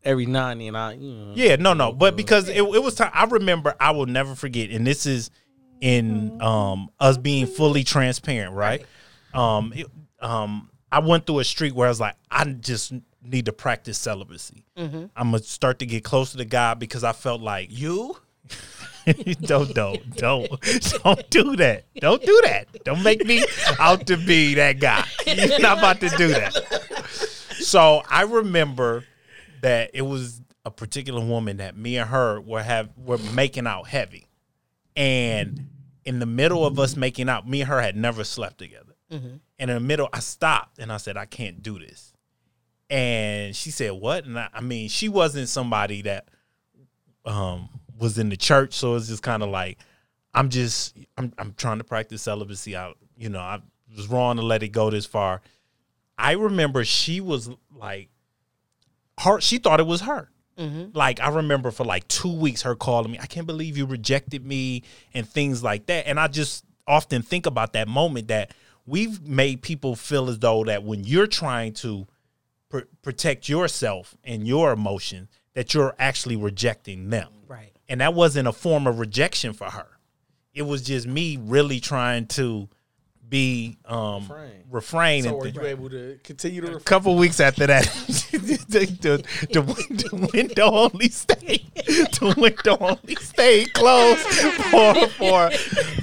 every 0.04 0.26
now 0.26 0.48
and 0.48 0.60
then. 0.60 0.76
I 0.76 0.94
you 0.94 1.12
know, 1.12 1.32
Yeah, 1.34 1.56
no, 1.56 1.74
no, 1.74 1.92
but 1.92 2.16
because 2.16 2.48
it, 2.48 2.62
it 2.62 2.82
was 2.82 2.94
time. 2.94 3.10
I 3.14 3.24
remember. 3.24 3.74
I 3.80 3.90
will 3.92 4.06
never 4.06 4.34
forget, 4.34 4.70
and 4.70 4.86
this 4.86 5.06
is 5.06 5.30
in 5.80 6.40
um 6.42 6.90
us 7.00 7.16
being 7.16 7.46
fully 7.46 7.84
transparent, 7.84 8.54
right? 8.54 8.84
Um, 9.32 9.72
it, 9.74 9.86
um, 10.20 10.70
I 10.92 10.98
went 11.00 11.26
through 11.26 11.38
a 11.38 11.44
streak 11.44 11.74
where 11.74 11.86
I 11.86 11.90
was 11.90 12.00
like, 12.00 12.16
I 12.30 12.44
just 12.44 12.92
need 13.22 13.46
to 13.46 13.52
practice 13.52 13.98
celibacy. 13.98 14.64
I'm 14.76 15.10
gonna 15.16 15.38
start 15.40 15.78
to 15.80 15.86
get 15.86 16.04
closer 16.04 16.38
to 16.38 16.44
God 16.44 16.78
because 16.78 17.04
I 17.04 17.12
felt 17.12 17.40
like 17.40 17.68
you. 17.70 18.16
don't 19.42 19.72
don't 19.74 20.16
don't 20.16 20.50
don't 21.02 21.30
do 21.30 21.56
that. 21.56 21.84
Don't 21.96 22.22
do 22.22 22.40
that. 22.44 22.66
Don't 22.84 23.02
make 23.02 23.24
me 23.24 23.44
out 23.78 24.06
to 24.06 24.16
be 24.16 24.54
that 24.54 24.80
guy. 24.80 25.06
You're 25.26 25.58
not 25.60 25.78
about 25.78 26.00
to 26.00 26.08
do 26.10 26.28
that. 26.28 26.54
So 27.60 28.02
I 28.08 28.22
remember 28.22 29.04
that 29.62 29.90
it 29.94 30.02
was 30.02 30.40
a 30.64 30.70
particular 30.70 31.24
woman 31.24 31.58
that 31.58 31.76
me 31.76 31.96
and 31.96 32.10
her 32.10 32.40
were 32.40 32.62
have 32.62 32.90
were 32.96 33.18
making 33.18 33.66
out 33.66 33.88
heavy, 33.88 34.26
and 34.96 35.68
in 36.04 36.18
the 36.18 36.26
middle 36.26 36.64
of 36.66 36.78
us 36.78 36.96
making 36.96 37.28
out, 37.28 37.48
me 37.48 37.60
and 37.60 37.68
her 37.68 37.80
had 37.80 37.96
never 37.96 38.24
slept 38.24 38.58
together. 38.58 38.94
And 39.58 39.70
in 39.70 39.74
the 39.74 39.80
middle, 39.80 40.08
I 40.12 40.20
stopped 40.20 40.78
and 40.78 40.92
I 40.92 40.96
said, 40.98 41.16
"I 41.16 41.26
can't 41.26 41.62
do 41.62 41.78
this." 41.78 42.12
And 42.88 43.54
she 43.54 43.70
said, 43.70 43.92
"What?" 43.92 44.24
And 44.24 44.38
I, 44.38 44.48
I 44.54 44.60
mean, 44.60 44.88
she 44.88 45.08
wasn't 45.08 45.48
somebody 45.48 46.02
that 46.02 46.28
um, 47.24 47.68
was 47.98 48.18
in 48.18 48.28
the 48.28 48.36
church, 48.36 48.74
so 48.74 48.94
it's 48.94 49.08
just 49.08 49.22
kind 49.22 49.42
of 49.42 49.50
like, 49.50 49.78
I'm 50.34 50.48
just, 50.48 50.96
I'm, 51.18 51.32
I'm 51.38 51.54
trying 51.54 51.78
to 51.78 51.84
practice 51.84 52.22
celibacy. 52.22 52.76
I, 52.76 52.92
you 53.16 53.28
know, 53.28 53.40
I 53.40 53.60
was 53.96 54.08
wrong 54.08 54.36
to 54.36 54.42
let 54.42 54.62
it 54.62 54.68
go 54.68 54.90
this 54.90 55.06
far. 55.06 55.42
I 56.16 56.32
remember 56.32 56.84
she 56.84 57.20
was 57.20 57.50
like, 57.74 58.08
her, 59.20 59.40
she 59.40 59.58
thought 59.58 59.80
it 59.80 59.86
was 59.86 60.02
her. 60.02 60.30
Mm-hmm. 60.58 60.96
Like 60.96 61.20
I 61.20 61.28
remember 61.28 61.70
for 61.70 61.84
like 61.84 62.06
two 62.08 62.32
weeks 62.32 62.62
her 62.62 62.74
calling 62.74 63.12
me, 63.12 63.18
I 63.20 63.26
can't 63.26 63.46
believe 63.46 63.78
you 63.78 63.86
rejected 63.86 64.44
me 64.44 64.82
and 65.14 65.26
things 65.26 65.62
like 65.62 65.86
that. 65.86 66.06
And 66.06 66.20
I 66.20 66.28
just 66.28 66.64
often 66.86 67.22
think 67.22 67.46
about 67.46 67.72
that 67.72 67.88
moment 67.88 68.28
that 68.28 68.52
we've 68.86 69.22
made 69.22 69.62
people 69.62 69.96
feel 69.96 70.28
as 70.28 70.38
though 70.38 70.64
that 70.64 70.82
when 70.82 71.04
you're 71.04 71.26
trying 71.26 71.72
to 71.74 72.06
pr- 72.68 72.80
protect 73.02 73.48
yourself 73.48 74.16
and 74.24 74.46
your 74.46 74.72
emotions, 74.72 75.28
that 75.54 75.72
you're 75.72 75.94
actually 75.98 76.36
rejecting 76.36 77.10
them. 77.10 77.28
Right. 77.48 77.72
And 77.88 78.00
that 78.00 78.14
wasn't 78.14 78.48
a 78.48 78.52
form 78.52 78.86
of 78.86 78.98
rejection 78.98 79.52
for 79.52 79.70
her. 79.70 79.86
It 80.52 80.62
was 80.62 80.82
just 80.82 81.06
me 81.06 81.38
really 81.40 81.80
trying 81.80 82.26
to 82.28 82.68
be 83.30 83.78
um 83.86 84.22
Refrain. 84.22 84.64
refrain 84.68 85.22
So 85.22 85.40
are 85.40 85.46
you 85.46 85.62
able 85.62 85.88
to 85.90 86.18
continue 86.24 86.60
to 86.62 86.76
a 86.76 86.80
couple 86.80 87.14
weeks 87.16 87.38
after 87.40 87.66
that, 87.68 87.84
the, 88.32 88.86
the, 89.00 89.24
the, 89.52 90.30
window 90.34 90.70
only 90.70 91.08
stayed. 91.08 91.70
The 91.74 92.34
window 92.36 92.76
only 92.80 93.14
stayed 93.14 93.72
closed 93.72 94.18
for 94.20 95.06
for 95.10 95.50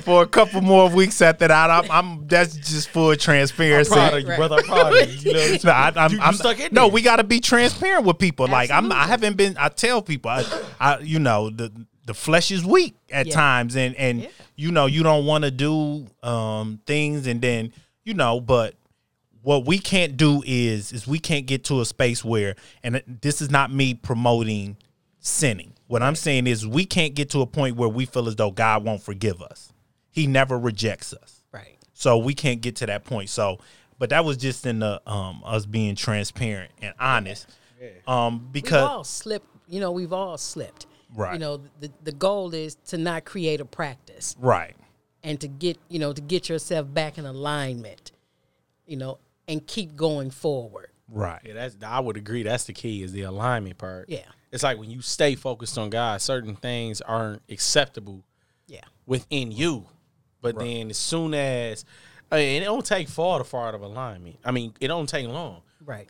for 0.03 0.23
a 0.23 0.27
couple 0.27 0.61
more 0.61 0.89
weeks 0.89 1.21
after 1.21 1.47
that. 1.49 1.69
I'm, 1.69 1.91
I'm 1.91 2.27
that's 2.27 2.55
just 2.55 2.89
full 2.89 3.15
transparency. 3.15 3.91
proud 3.91 4.13
of 4.13 4.21
you, 4.21 4.35
brother. 4.35 4.55
I'm 4.57 4.63
proud 4.63 4.97
of 4.97 5.13
you. 5.13 5.31
You 5.31 5.33
know, 5.33 5.57
No, 5.65 5.71
I, 5.71 5.91
I'm, 5.95 6.11
You- 6.11 6.17
you 6.17 6.23
I'm 6.23 6.33
stuck 6.33 6.59
in 6.59 6.73
no. 6.73 6.83
there. 6.83 6.91
We 6.93 7.01
got 7.01 7.17
to 7.17 7.23
be 7.25 7.39
transparent 7.39 8.05
with 8.05 8.17
people. 8.17 8.47
Like 8.47 8.71
I'm, 8.71 8.91
I 8.91 9.05
haven't 9.05 9.35
been. 9.37 9.57
I 9.59 9.69
tell 9.69 10.01
people, 10.01 10.31
I, 10.31 10.45
I 10.79 10.99
you 10.99 11.19
know, 11.19 11.49
the 11.49 11.71
the 12.07 12.13
flesh 12.15 12.49
is 12.51 12.65
weak 12.65 12.95
at 13.11 13.27
Yeah. 13.27 13.33
times, 13.35 13.75
and 13.75 13.93
and 13.95 14.23
Yeah. 14.23 14.29
you 14.55 14.71
know, 14.71 14.87
you 14.87 15.03
don't 15.03 15.25
want 15.25 15.43
to 15.43 15.51
do 15.51 16.07
um 16.23 16.79
things, 16.87 17.27
and 17.27 17.41
then 17.41 17.71
you 18.03 18.13
know, 18.15 18.39
but 18.41 18.73
what 19.43 19.65
we 19.65 19.77
can't 19.77 20.17
do 20.17 20.41
is 20.45 20.91
is 20.91 21.05
we 21.07 21.19
can't 21.19 21.45
get 21.45 21.63
to 21.65 21.79
a 21.81 21.85
space 21.85 22.25
where, 22.25 22.55
and 22.83 23.01
this 23.21 23.41
is 23.41 23.49
not 23.51 23.71
me 23.71 23.93
promoting 23.93 24.77
sinning. 25.19 25.73
What 25.87 26.01
I'm 26.03 26.15
saying 26.15 26.47
is 26.47 26.65
we 26.67 26.85
can't 26.85 27.13
get 27.13 27.29
to 27.31 27.41
a 27.41 27.45
point 27.45 27.75
where 27.77 27.87
we 27.89 28.05
feel 28.05 28.27
as 28.27 28.35
though 28.35 28.51
God 28.51 28.83
won't 28.83 29.01
forgive 29.03 29.41
us. 29.41 29.71
He 30.09 30.27
never 30.27 30.57
rejects 30.59 31.13
us. 31.13 31.43
Right. 31.53 31.77
So 31.93 32.17
we 32.17 32.33
can't 32.33 32.59
get 32.61 32.75
to 32.77 32.85
that 32.87 33.05
point. 33.05 33.29
So, 33.29 33.59
but 33.99 34.09
that 34.09 34.25
was 34.25 34.37
just 34.37 34.65
in 34.65 34.79
the 34.79 35.01
um 35.09 35.41
us 35.45 35.65
being 35.65 35.95
transparent 35.95 36.71
and 36.81 36.93
honest. 36.99 37.47
Um 38.07 38.39
We've 38.45 38.63
because 38.63 38.89
all 38.89 39.03
slipped. 39.03 39.47
You 39.69 39.79
know, 39.81 39.91
we've 39.91 40.13
all 40.13 40.37
slipped. 40.37 40.87
Right. 41.17 41.33
You 41.33 41.39
know, 41.39 41.61
the 41.79 41.91
the 42.03 42.11
goal 42.11 42.53
is 42.53 42.75
to 42.87 42.97
not 42.97 43.25
create 43.25 43.59
a 43.59 43.65
practice 43.65 44.35
right. 44.39 44.75
and 45.23 45.41
to 45.41 45.47
get 45.47 45.77
you 45.89 45.97
know 45.97 46.13
to 46.13 46.21
get 46.21 46.47
yourself 46.47 46.93
back 46.93 47.17
in 47.17 47.25
alignment. 47.25 48.11
You 48.85 48.95
know, 48.97 49.17
and 49.49 49.65
keep 49.67 49.95
going 49.97 50.29
forward. 50.29 50.91
Right. 51.09 51.41
Yeah, 51.43 51.53
that's 51.53 51.75
I 51.85 51.99
would 51.99 52.17
agree. 52.17 52.43
That's 52.43 52.65
the 52.65 52.73
key 52.73 53.01
is 53.03 53.11
the 53.11 53.23
alignment 53.23 53.77
part. 53.79 54.09
Yeah. 54.09 54.19
It's 54.51 54.63
like 54.63 54.77
when 54.77 54.89
you 54.91 55.01
stay 55.01 55.35
focused 55.35 55.77
on 55.77 55.89
God, 55.89 56.21
certain 56.21 56.55
things 56.55 57.01
aren't 57.01 57.41
acceptable 57.49 58.23
Yeah. 58.67 58.85
within 59.05 59.51
you. 59.51 59.87
But 60.41 60.57
then 60.59 60.89
as 60.91 60.97
soon 60.97 61.33
as 61.33 61.83
I 62.31 62.37
mean, 62.37 62.61
it 62.61 62.65
don't 62.65 62.85
take 62.85 63.09
far 63.09 63.39
to 63.39 63.43
far 63.43 63.67
out 63.69 63.75
of 63.75 63.81
alignment. 63.81 64.37
I 64.45 64.51
mean, 64.51 64.73
it 64.79 64.87
don't 64.87 65.09
take 65.09 65.27
long. 65.27 65.63
Right. 65.83 66.07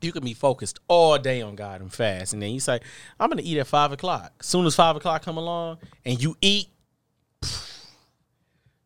You 0.00 0.12
can 0.12 0.24
be 0.24 0.34
focused 0.34 0.78
all 0.88 1.18
day 1.18 1.42
on 1.42 1.56
God 1.56 1.80
and 1.80 1.92
fast, 1.92 2.32
and 2.32 2.42
then 2.42 2.50
you 2.50 2.60
say, 2.60 2.80
"I'm 3.18 3.28
gonna 3.30 3.42
eat 3.44 3.58
at 3.58 3.66
five 3.66 3.92
o'clock." 3.92 4.32
As 4.40 4.46
soon 4.46 4.66
as 4.66 4.74
five 4.74 4.94
o'clock 4.96 5.22
come 5.22 5.36
along, 5.38 5.78
and 6.04 6.22
you 6.22 6.36
eat, 6.40 6.68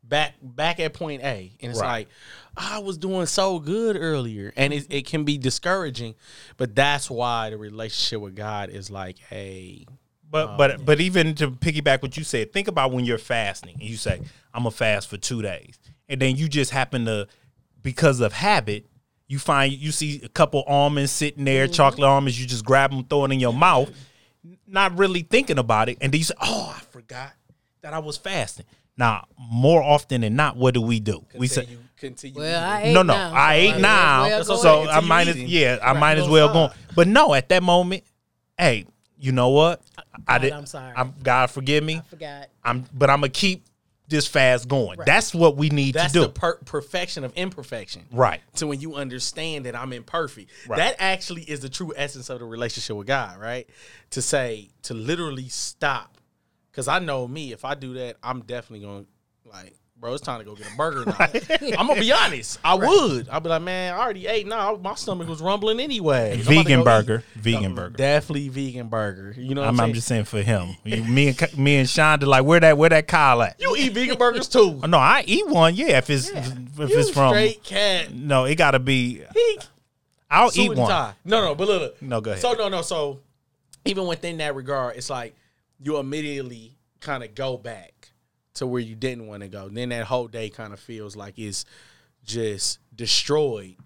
back 0.02 0.34
back 0.42 0.80
at 0.80 0.92
point 0.94 1.22
A, 1.22 1.52
and 1.60 1.70
it's 1.70 1.80
Right. 1.80 1.86
like, 1.86 2.08
I 2.56 2.78
was 2.80 2.98
doing 2.98 3.26
so 3.26 3.58
good 3.58 3.96
earlier, 3.96 4.52
and 4.56 4.72
it, 4.72 4.86
it 4.90 5.06
can 5.06 5.24
be 5.24 5.38
discouraging, 5.38 6.14
but 6.56 6.74
that's 6.74 7.10
why 7.10 7.50
the 7.50 7.56
relationship 7.56 8.20
with 8.20 8.34
God 8.34 8.70
is 8.70 8.90
like, 8.90 9.18
hey, 9.18 9.84
um, 9.88 9.96
But 10.30 10.56
but 10.56 10.84
but 10.84 11.00
even 11.00 11.34
to 11.36 11.50
piggyback 11.50 12.02
what 12.02 12.16
you 12.16 12.24
said, 12.24 12.52
think 12.52 12.68
about 12.68 12.92
when 12.92 13.04
you're 13.04 13.18
fasting 13.18 13.74
and 13.80 13.88
you 13.88 13.96
say, 13.96 14.20
I'm 14.54 14.62
gonna 14.62 14.70
fast 14.70 15.08
for 15.08 15.16
two 15.16 15.42
days. 15.42 15.78
And 16.08 16.20
then 16.20 16.36
you 16.36 16.48
just 16.48 16.70
happen 16.72 17.04
to 17.04 17.28
because 17.82 18.20
of 18.20 18.32
habit, 18.32 18.86
you 19.30 19.38
find 19.38 19.72
you 19.72 19.92
see 19.92 20.20
a 20.24 20.28
couple 20.28 20.64
almonds 20.66 21.12
sitting 21.12 21.44
there, 21.44 21.66
mm-hmm. 21.66 21.72
chocolate 21.72 22.02
almonds, 22.02 22.38
you 22.40 22.48
just 22.48 22.64
grab 22.64 22.90
them, 22.90 23.04
throw 23.04 23.24
it 23.26 23.30
in 23.30 23.38
your 23.38 23.52
mouth, 23.52 23.88
not 24.66 24.98
really 24.98 25.22
thinking 25.22 25.56
about 25.56 25.88
it, 25.88 25.98
and 26.00 26.12
then 26.12 26.18
you 26.18 26.24
say, 26.24 26.34
"Oh, 26.42 26.74
I 26.76 26.80
forgot 26.90 27.32
that 27.82 27.94
I 27.94 28.00
was 28.00 28.16
fasting." 28.16 28.66
Now, 28.96 29.28
more 29.38 29.84
often 29.84 30.22
than 30.22 30.34
not, 30.34 30.56
what 30.56 30.74
do 30.74 30.82
we 30.82 30.98
do? 30.98 31.24
We 31.36 31.46
say, 31.46 31.60
continue, 31.60 31.84
continue. 31.96 32.40
Well, 32.40 32.64
I 32.64 32.82
ate 32.82 32.92
"No, 32.92 33.02
no, 33.02 33.14
now, 33.14 33.32
I 33.32 33.54
so 33.54 33.60
ate 33.60 33.70
might 33.70 33.80
now, 33.80 34.22
well 34.22 34.44
go 34.44 34.56
so. 34.56 34.88
I 34.88 35.00
might 35.00 35.28
as 35.28 35.36
yeah, 35.36 35.78
I 35.80 35.92
might 35.92 36.18
as 36.18 36.28
well 36.28 36.52
go." 36.52 36.70
But 36.96 37.06
no, 37.06 37.32
at 37.32 37.48
that 37.50 37.62
moment, 37.62 38.02
hey, 38.58 38.84
you 39.16 39.30
know 39.30 39.50
what? 39.50 39.80
I 40.26 40.38
did. 40.38 40.52
I'm 40.52 40.66
sorry. 40.66 40.92
I'm 40.96 41.14
God 41.22 41.52
forgive 41.52 41.84
me. 41.84 41.98
I 41.98 42.00
forgot. 42.00 42.48
I'm, 42.64 42.84
but 42.92 43.10
I'm 43.10 43.20
gonna 43.20 43.28
keep 43.28 43.64
this 44.10 44.26
fast 44.26 44.68
going. 44.68 44.98
Right. 44.98 45.06
That's 45.06 45.34
what 45.34 45.56
we 45.56 45.70
need 45.70 45.94
that's 45.94 46.12
to 46.12 46.18
do. 46.18 46.20
That's 46.26 46.34
the 46.34 46.40
per- 46.40 46.58
perfection 46.58 47.24
of 47.24 47.32
imperfection. 47.34 48.06
right. 48.12 48.40
to 48.56 48.66
when 48.66 48.80
you 48.80 48.96
understand 48.96 49.66
that 49.66 49.74
I'm 49.74 49.92
imperfect. 49.92 50.50
Right. 50.68 50.76
That 50.76 50.96
actually 50.98 51.42
is 51.42 51.60
the 51.60 51.68
true 51.68 51.92
essence 51.96 52.28
of 52.28 52.40
the 52.40 52.44
relationship 52.44 52.96
with 52.96 53.06
God, 53.06 53.38
right? 53.38 53.68
To 54.10 54.22
say, 54.22 54.70
to 54.82 54.94
literally 54.94 55.48
stop 55.48 56.18
Cause 56.72 56.86
I 56.86 56.98
know 57.00 57.26
me, 57.26 57.52
if 57.52 57.64
I 57.64 57.74
do 57.74 57.94
that, 57.94 58.16
I'm 58.22 58.42
definitely 58.42 58.86
gonna 58.86 59.04
like, 59.44 59.74
bro, 60.00 60.14
it's 60.14 60.22
time 60.22 60.38
to 60.38 60.44
go 60.44 60.54
get 60.54 60.66
a 60.72 60.76
burger 60.76 61.04
now. 61.06 61.16
I'm 61.78 61.86
gonna 61.86 62.00
be 62.00 62.10
honest. 62.12 62.58
I 62.64 62.74
would. 62.74 63.28
I'd 63.28 63.42
be 63.42 63.48
like, 63.48 63.62
man, 63.62 63.94
I 63.94 63.98
already 63.98 64.26
ate. 64.26 64.46
Now 64.46 64.76
my 64.76 64.94
stomach 64.94 65.28
was 65.28 65.40
rumbling 65.40 65.78
anyway. 65.80 66.32
I'm 66.32 66.40
about 66.40 66.46
to 66.48 66.54
Vegan 66.62 66.84
burger. 66.84 67.24
eat. 67.36 67.40
Vegan 67.42 67.74
No, 67.74 67.82
burger. 67.82 67.96
Definitely 67.96 68.48
vegan 68.48 68.88
burger. 68.88 69.34
You 69.36 69.54
know 69.54 69.60
what 69.60 69.68
I'm, 69.68 69.80
I'm. 69.80 69.86
I'm 69.90 69.92
just 69.94 70.08
saying 70.08 70.24
for 70.24 70.40
him. 70.42 70.76
me 70.84 70.94
and 70.98 71.08
me 71.58 71.76
and 71.76 71.88
Shonda 71.88 72.26
like 72.26 72.44
where 72.44 72.60
that 72.60 72.78
where 72.78 72.88
that 72.90 73.06
Kyle 73.06 73.42
at? 73.42 73.60
you 73.60 73.76
eat 73.76 73.92
vegan 73.92 74.16
burgers 74.18 74.48
too. 74.48 74.80
No, 74.90 74.98
I 74.98 75.22
eat 75.26 75.46
one. 75.46 75.74
Yeah, 75.76 75.98
if 75.98 76.10
it's 76.10 76.28
if 76.30 76.46
You 76.56 76.98
it's 76.98 77.10
from 77.10 77.30
straight 77.32 77.62
cat. 77.62 78.12
no, 78.12 78.44
it 78.46 78.56
got 78.56 78.72
to 78.72 78.78
be. 78.80 79.22
He 79.34 79.58
I'll 80.30 80.50
eat 80.54 80.74
one. 80.76 80.88
tie. 80.88 81.12
No, 81.24 81.40
no, 81.44 81.54
but 81.54 81.68
look, 81.68 81.80
look. 81.82 82.02
No, 82.02 82.20
go 82.20 82.30
ahead. 82.30 82.42
So 82.42 82.52
no, 82.54 82.68
no. 82.68 82.82
So 82.82 83.20
even 83.84 84.06
within 84.06 84.38
that 84.38 84.54
regard, 84.54 84.96
it's 84.96 85.10
like 85.10 85.34
you 85.82 85.98
immediately 85.98 86.76
kind 87.00 87.22
of 87.24 87.34
go 87.34 87.56
back 87.56 87.99
to 88.54 88.66
where 88.66 88.80
you 88.80 88.94
didn't 88.94 89.26
want 89.26 89.42
to 89.42 89.48
go. 89.48 89.68
Then 89.68 89.90
that 89.90 90.06
whole 90.06 90.28
day 90.28 90.50
kind 90.50 90.72
of 90.72 90.80
feels 90.80 91.16
like 91.16 91.38
it's 91.38 91.64
just 92.24 92.78
destroyed 92.94 93.76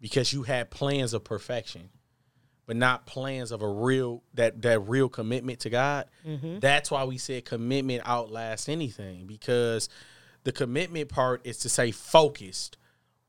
because 0.00 0.32
you 0.32 0.42
had 0.42 0.70
plans 0.70 1.14
of 1.14 1.24
perfection, 1.24 1.88
but 2.66 2.76
not 2.76 3.06
plans 3.06 3.52
of 3.52 3.62
a 3.62 3.68
real 3.68 4.22
that 4.34 4.62
that 4.62 4.80
real 4.80 5.08
commitment 5.08 5.60
to 5.60 5.70
God. 5.70 6.06
Mm-hmm. 6.26 6.58
That's 6.60 6.90
why 6.90 7.04
we 7.04 7.18
said 7.18 7.44
commitment 7.44 8.02
outlasts 8.04 8.68
anything 8.68 9.26
because 9.26 9.88
the 10.44 10.52
commitment 10.52 11.08
part 11.08 11.40
is 11.44 11.58
to 11.58 11.68
say 11.68 11.90
focused 11.90 12.76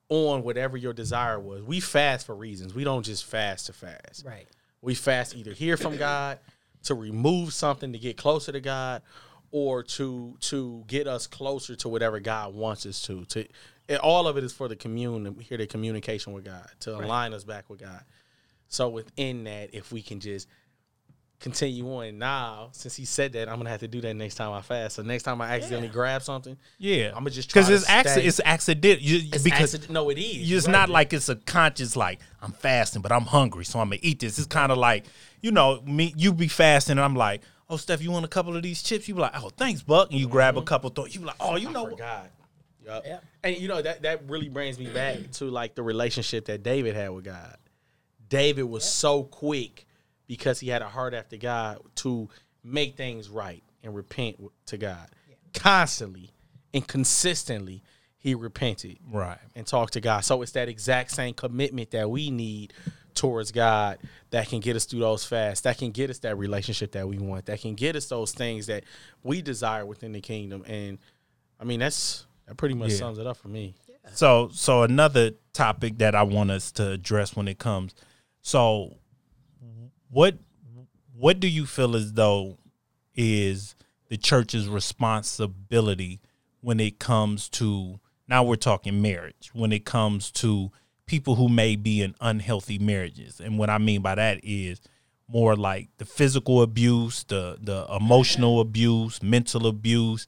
on 0.09 0.43
whatever 0.43 0.75
your 0.75 0.93
desire 0.93 1.39
was. 1.39 1.61
We 1.63 1.79
fast 1.79 2.25
for 2.25 2.35
reasons. 2.35 2.73
We 2.73 2.83
don't 2.83 3.05
just 3.05 3.25
fast 3.25 3.67
to 3.67 3.73
fast. 3.73 4.25
Right. 4.25 4.47
We 4.81 4.95
fast 4.95 5.35
either 5.35 5.53
hear 5.53 5.77
from 5.77 5.97
God, 5.97 6.39
to 6.83 6.95
remove 6.95 7.53
something 7.53 7.91
to 7.93 7.99
get 7.99 8.17
closer 8.17 8.51
to 8.51 8.61
God, 8.61 9.01
or 9.51 9.83
to 9.83 10.35
to 10.41 10.83
get 10.87 11.07
us 11.07 11.27
closer 11.27 11.75
to 11.75 11.89
whatever 11.89 12.19
God 12.19 12.53
wants 12.53 12.85
us 12.85 13.01
to. 13.03 13.25
To 13.25 13.45
and 13.87 13.97
all 13.99 14.27
of 14.27 14.37
it 14.37 14.43
is 14.43 14.53
for 14.53 14.67
the 14.67 14.75
commune, 14.75 15.35
hear 15.39 15.57
the 15.57 15.65
communication 15.67 16.33
with 16.33 16.45
God, 16.45 16.69
to 16.81 16.95
align 16.95 17.33
us 17.33 17.43
back 17.43 17.69
with 17.69 17.79
God. 17.79 18.01
So 18.67 18.87
within 18.89 19.45
that, 19.45 19.73
if 19.73 19.91
we 19.91 20.03
can 20.03 20.19
just 20.19 20.47
continue 21.39 21.85
on 21.87 22.17
now, 22.17 22.69
since 22.73 22.95
he 22.95 23.05
said 23.05 23.33
that, 23.33 23.47
I'm 23.49 23.57
gonna 23.57 23.69
have 23.69 23.79
to 23.79 23.87
do 23.87 24.01
that 24.01 24.13
next 24.13 24.35
time 24.35 24.51
I 24.51 24.61
fast. 24.61 24.97
So 24.97 25.03
next 25.03 25.23
time 25.23 25.41
I 25.41 25.51
accidentally 25.51 25.87
grab 25.87 26.21
something, 26.21 26.57
Yeah, 26.77 27.07
I'm 27.09 27.19
gonna 27.19 27.31
just 27.31 27.49
try 27.49 27.61
because 27.61 27.81
it's 27.81 27.89
accident. 27.89 28.27
It's 28.27 28.41
accident. 28.43 29.01
You, 29.01 29.17
it's 29.33 29.43
because 29.43 29.73
accident- 29.73 29.89
no, 29.89 30.09
it 30.09 30.17
is. 30.17 30.37
it's 30.37 30.47
You're 30.49 30.71
not 30.71 30.89
like 30.89 31.13
it's 31.13 31.29
a 31.29 31.35
conscious 31.35 31.95
like 31.95 32.19
I'm 32.41 32.51
fasting, 32.51 33.01
but 33.01 33.11
I'm 33.11 33.25
hungry, 33.25 33.65
so 33.65 33.79
I'm 33.79 33.87
gonna 33.89 33.99
eat 34.03 34.19
this. 34.19 34.37
It's 34.37 34.47
kind 34.47 34.71
of 34.71 34.77
like 34.77 35.05
you 35.41 35.51
know 35.51 35.81
me. 35.81 36.13
You 36.15 36.33
be 36.33 36.47
fasting, 36.47 36.93
and 36.93 37.01
I'm 37.01 37.15
like, 37.15 37.41
oh, 37.69 37.77
Steph, 37.77 38.01
you 38.01 38.11
want 38.11 38.25
a 38.25 38.29
couple 38.29 38.55
of 38.55 38.63
these 38.63 38.81
chips? 38.81 39.07
You 39.07 39.15
be 39.15 39.21
like, 39.21 39.33
oh, 39.35 39.49
thanks, 39.49 39.81
Buck, 39.81 40.11
and 40.11 40.19
you 40.19 40.27
grab 40.27 40.55
a 40.55 40.59
mm-hmm. 40.59 40.67
couple. 40.67 40.89
Th- 40.89 41.13
you 41.13 41.21
be 41.21 41.27
like, 41.27 41.35
oh, 41.39 41.55
you 41.55 41.69
know, 41.69 41.87
I 41.87 41.89
forgot. 41.91 42.31
Yep. 42.85 43.05
Yep. 43.05 43.23
And 43.43 43.57
you 43.57 43.67
know 43.67 43.81
that 43.81 44.01
that 44.01 44.27
really 44.27 44.49
brings 44.49 44.79
me 44.79 44.87
back 44.87 45.31
to 45.33 45.45
like 45.45 45.75
the 45.75 45.83
relationship 45.83 46.45
that 46.45 46.63
David 46.63 46.95
had 46.95 47.09
with 47.09 47.25
God. 47.25 47.57
David 48.29 48.63
was 48.63 48.83
so 48.83 49.23
quick 49.23 49.85
because 50.27 50.59
he 50.59 50.69
had 50.69 50.81
a 50.81 50.87
heart 50.87 51.13
after 51.13 51.37
God 51.37 51.79
to 51.95 52.29
make 52.63 52.95
things 52.95 53.29
right 53.29 53.63
and 53.83 53.95
repent 53.95 54.37
to 54.67 54.77
God. 54.77 55.07
Constantly 55.53 56.31
and 56.73 56.87
consistently 56.87 57.83
he 58.17 58.35
repented 58.35 58.97
right? 59.11 59.37
and 59.55 59.65
talked 59.65 59.93
to 59.93 60.01
God. 60.01 60.21
So 60.21 60.41
it's 60.41 60.51
that 60.53 60.69
exact 60.69 61.11
same 61.11 61.33
commitment 61.33 61.91
that 61.91 62.09
we 62.09 62.31
need 62.31 62.73
towards 63.13 63.51
God 63.51 63.99
that 64.31 64.47
can 64.47 64.59
get 64.59 64.75
us 64.75 64.85
through 64.85 64.99
those 65.01 65.25
fasts, 65.25 65.61
that 65.63 65.77
can 65.77 65.91
get 65.91 66.09
us 66.09 66.19
that 66.19 66.37
relationship 66.37 66.91
that 66.93 67.07
we 67.07 67.17
want, 67.17 67.45
that 67.47 67.61
can 67.61 67.75
get 67.75 67.95
us 67.95 68.05
those 68.07 68.31
things 68.31 68.67
that 68.67 68.83
we 69.23 69.41
desire 69.41 69.85
within 69.85 70.11
the 70.11 70.21
kingdom. 70.21 70.63
And 70.67 70.97
I 71.59 71.63
mean, 71.63 71.79
that's 71.79 72.25
that 72.47 72.57
pretty 72.57 72.75
much 72.75 72.91
Yeah. 72.91 72.97
sums 72.97 73.17
it 73.17 73.27
up 73.27 73.37
for 73.37 73.47
me. 73.49 73.75
So, 74.13 74.49
so 74.51 74.83
another 74.83 75.31
topic 75.53 75.99
that 75.99 76.15
I 76.15 76.23
want 76.23 76.49
us 76.51 76.71
to 76.73 76.91
address 76.91 77.35
when 77.35 77.47
it 77.47 77.59
comes. 77.59 77.93
So, 78.41 78.95
what 80.09 80.37
what 81.15 81.39
do 81.39 81.47
you 81.47 81.65
feel 81.65 81.95
as 81.95 82.13
though 82.13 82.57
is 83.13 83.75
the 84.07 84.17
church's 84.17 84.67
responsibility 84.67 86.21
when 86.61 86.79
it 86.79 86.99
comes 86.99 87.49
to 87.49 87.99
now 88.27 88.43
we're 88.43 88.55
talking 88.55 89.01
marriage 89.01 89.49
when 89.53 89.71
it 89.71 89.85
comes 89.85 90.31
to 90.31 90.71
people 91.09 91.33
who 91.33 91.49
may 91.49 91.75
be 91.75 92.03
in 92.03 92.13
unhealthy 92.21 92.77
marriages. 92.77 93.41
And 93.41 93.57
what 93.57 93.69
i 93.69 93.79
mean 93.79 94.01
by 94.01 94.13
that 94.15 94.39
is 94.43 94.79
more 95.27 95.55
like 95.55 95.89
the 95.97 96.05
physical 96.05 96.61
abuse 96.61 97.23
the 97.23 97.57
the 97.59 97.87
emotional 97.93 98.61
abuse 98.61 99.21
mental 99.23 99.65
abuse. 99.65 100.27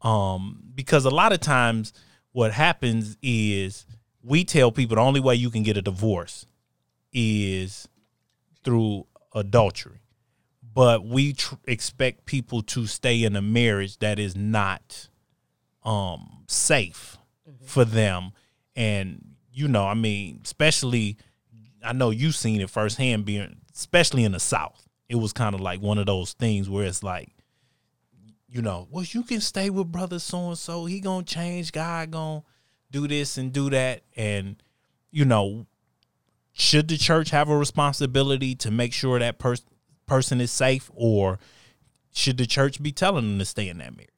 Um 0.00 0.62
because 0.74 1.04
a 1.04 1.10
lot 1.10 1.32
of 1.32 1.40
times 1.40 1.92
what 2.32 2.52
happens 2.52 3.18
is 3.22 3.86
we 4.22 4.44
tell 4.44 4.72
people 4.72 4.96
the 4.96 5.02
only 5.02 5.20
way 5.20 5.34
you 5.34 5.50
can 5.50 5.62
get 5.62 5.76
a 5.76 5.82
divorce 5.82 6.46
is 7.12 7.86
through 8.64 9.06
adultery. 9.34 10.00
But 10.74 11.04
we 11.04 11.34
tr- 11.34 11.56
expect 11.66 12.24
people 12.24 12.62
to 12.62 12.86
stay 12.86 13.24
in 13.24 13.36
a 13.36 13.42
marriage 13.42 13.98
that 13.98 14.18
is 14.18 14.34
not 14.34 15.08
um 15.84 16.44
safe 16.46 17.18
for 17.66 17.84
them. 17.84 18.32
And 18.74 19.34
you 19.58 19.68
know 19.68 19.86
i 19.86 19.94
mean 19.94 20.40
especially 20.44 21.16
i 21.82 21.92
know 21.92 22.10
you've 22.10 22.36
seen 22.36 22.60
it 22.60 22.70
firsthand 22.70 23.24
being 23.24 23.56
especially 23.78 24.24
in 24.24 24.32
the 24.32 24.40
south. 24.40 24.88
It 25.08 25.14
was 25.14 25.32
kind 25.32 25.54
of 25.54 25.60
like 25.60 25.80
one 25.80 25.98
of 25.98 26.06
those 26.06 26.32
things 26.32 26.68
where 26.68 26.84
it's 26.84 27.02
like 27.02 27.30
you 28.48 28.60
know 28.60 28.88
well 28.90 29.04
you 29.04 29.22
can 29.22 29.40
stay 29.40 29.70
with 29.70 29.92
brother 29.92 30.18
so 30.18 30.48
and 30.48 30.58
so 30.58 30.84
he 30.84 31.00
gonna 31.00 31.24
change. 31.24 31.72
God 31.72 32.10
gonna 32.10 32.42
do 32.90 33.06
this 33.06 33.38
and 33.38 33.52
do 33.52 33.70
that. 33.70 34.02
And 34.16 34.62
you 35.10 35.24
know 35.24 35.66
should 36.52 36.88
the 36.88 36.98
church 36.98 37.30
have 37.30 37.48
a 37.48 37.56
responsibility 37.56 38.56
to 38.56 38.70
make 38.70 38.92
sure 38.92 39.18
that 39.18 39.38
person 39.38 39.66
person 40.06 40.40
is 40.40 40.50
safe 40.50 40.90
or 40.94 41.38
should 42.12 42.36
the 42.36 42.46
church 42.46 42.82
be 42.82 42.90
telling 42.90 43.28
them 43.28 43.38
to 43.38 43.44
stay 43.44 43.68
in 43.68 43.78
that 43.78 43.94
marriage? 43.96 44.10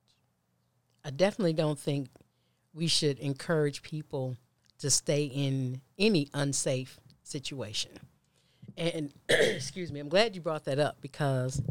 I 1.04 1.10
definitely 1.10 1.52
don't 1.52 1.78
think 1.78 2.08
we 2.72 2.86
should 2.86 3.18
encourage 3.18 3.82
people 3.82 4.36
to 4.80 4.90
stay 4.90 5.24
in 5.24 5.80
any 5.98 6.28
unsafe 6.34 6.98
situation. 7.22 7.92
And 8.76 9.12
excuse 9.28 9.92
me, 9.92 10.00
I'm 10.00 10.08
glad 10.08 10.34
you 10.34 10.40
brought 10.40 10.64
that 10.64 10.78
up 10.78 11.00
because 11.00 11.62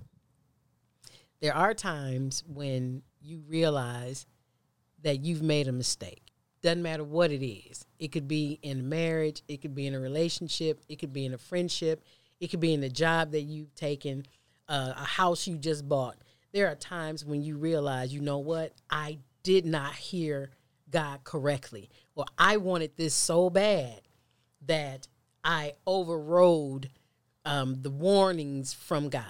there 1.41 1.55
are 1.55 1.73
times 1.73 2.43
when 2.47 3.01
you 3.21 3.43
realize 3.47 4.25
that 5.03 5.23
you've 5.23 5.41
made 5.41 5.67
a 5.67 5.71
mistake. 5.71 6.23
Doesn't 6.61 6.83
matter 6.83 7.03
what 7.03 7.31
it 7.31 7.45
is. 7.45 7.85
It 7.99 8.11
could 8.11 8.27
be 8.27 8.59
in 8.61 8.79
a 8.81 8.83
marriage, 8.83 9.43
it 9.47 9.61
could 9.61 9.73
be 9.73 9.87
in 9.87 9.95
a 9.95 9.99
relationship, 9.99 10.81
it 10.89 10.99
could 10.99 11.13
be 11.13 11.25
in 11.25 11.33
a 11.33 11.37
friendship, 11.37 12.03
it 12.39 12.49
could 12.49 12.59
be 12.59 12.73
in 12.73 12.81
the 12.81 12.89
job 12.89 13.31
that 13.31 13.41
you've 13.41 13.73
taken, 13.75 14.25
uh, 14.67 14.93
a 14.95 15.03
house 15.03 15.47
you 15.47 15.57
just 15.57 15.87
bought. 15.87 16.17
There 16.51 16.67
are 16.67 16.75
times 16.75 17.23
when 17.23 17.41
you 17.41 17.57
realize, 17.57 18.13
you 18.13 18.21
know 18.21 18.39
what, 18.39 18.73
I 18.89 19.19
did 19.43 19.65
not 19.65 19.95
hear 19.95 20.51
God 20.91 21.23
correctly, 21.23 21.89
or 22.15 22.25
I 22.37 22.57
wanted 22.57 22.97
this 22.97 23.13
so 23.13 23.49
bad 23.49 24.01
that 24.65 25.07
I 25.43 25.73
overrode 25.85 26.89
um, 27.45 27.81
the 27.81 27.89
warnings 27.89 28.73
from 28.73 29.09
God. 29.09 29.23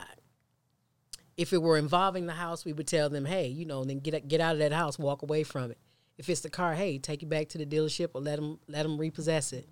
If 1.38 1.54
it 1.54 1.62
were 1.62 1.78
involving 1.78 2.26
the 2.26 2.34
house, 2.34 2.66
we 2.66 2.74
would 2.74 2.88
tell 2.88 3.10
them, 3.10 3.26
"Hey, 3.26 3.48
you 3.48 3.66
know, 3.66 3.84
then 3.84 4.00
get 4.00 4.28
get 4.28 4.42
out 4.42 4.54
of 4.54 4.60
that 4.60 4.74
house, 4.74 5.00
walk 5.00 5.22
away 5.22 5.44
from 5.44 5.72
it." 5.72 5.78
If 6.18 6.30
it's 6.30 6.42
the 6.42 6.50
car, 6.50 6.74
hey, 6.74 6.98
take 6.98 7.24
it 7.24 7.30
back 7.30 7.48
to 7.50 7.58
the 7.58 7.66
dealership 7.66 8.10
or 8.14 8.22
let 8.22 8.36
them 8.38 8.60
let 8.68 8.84
them 8.84 8.98
repossess 8.98 9.54
it. 9.54 9.70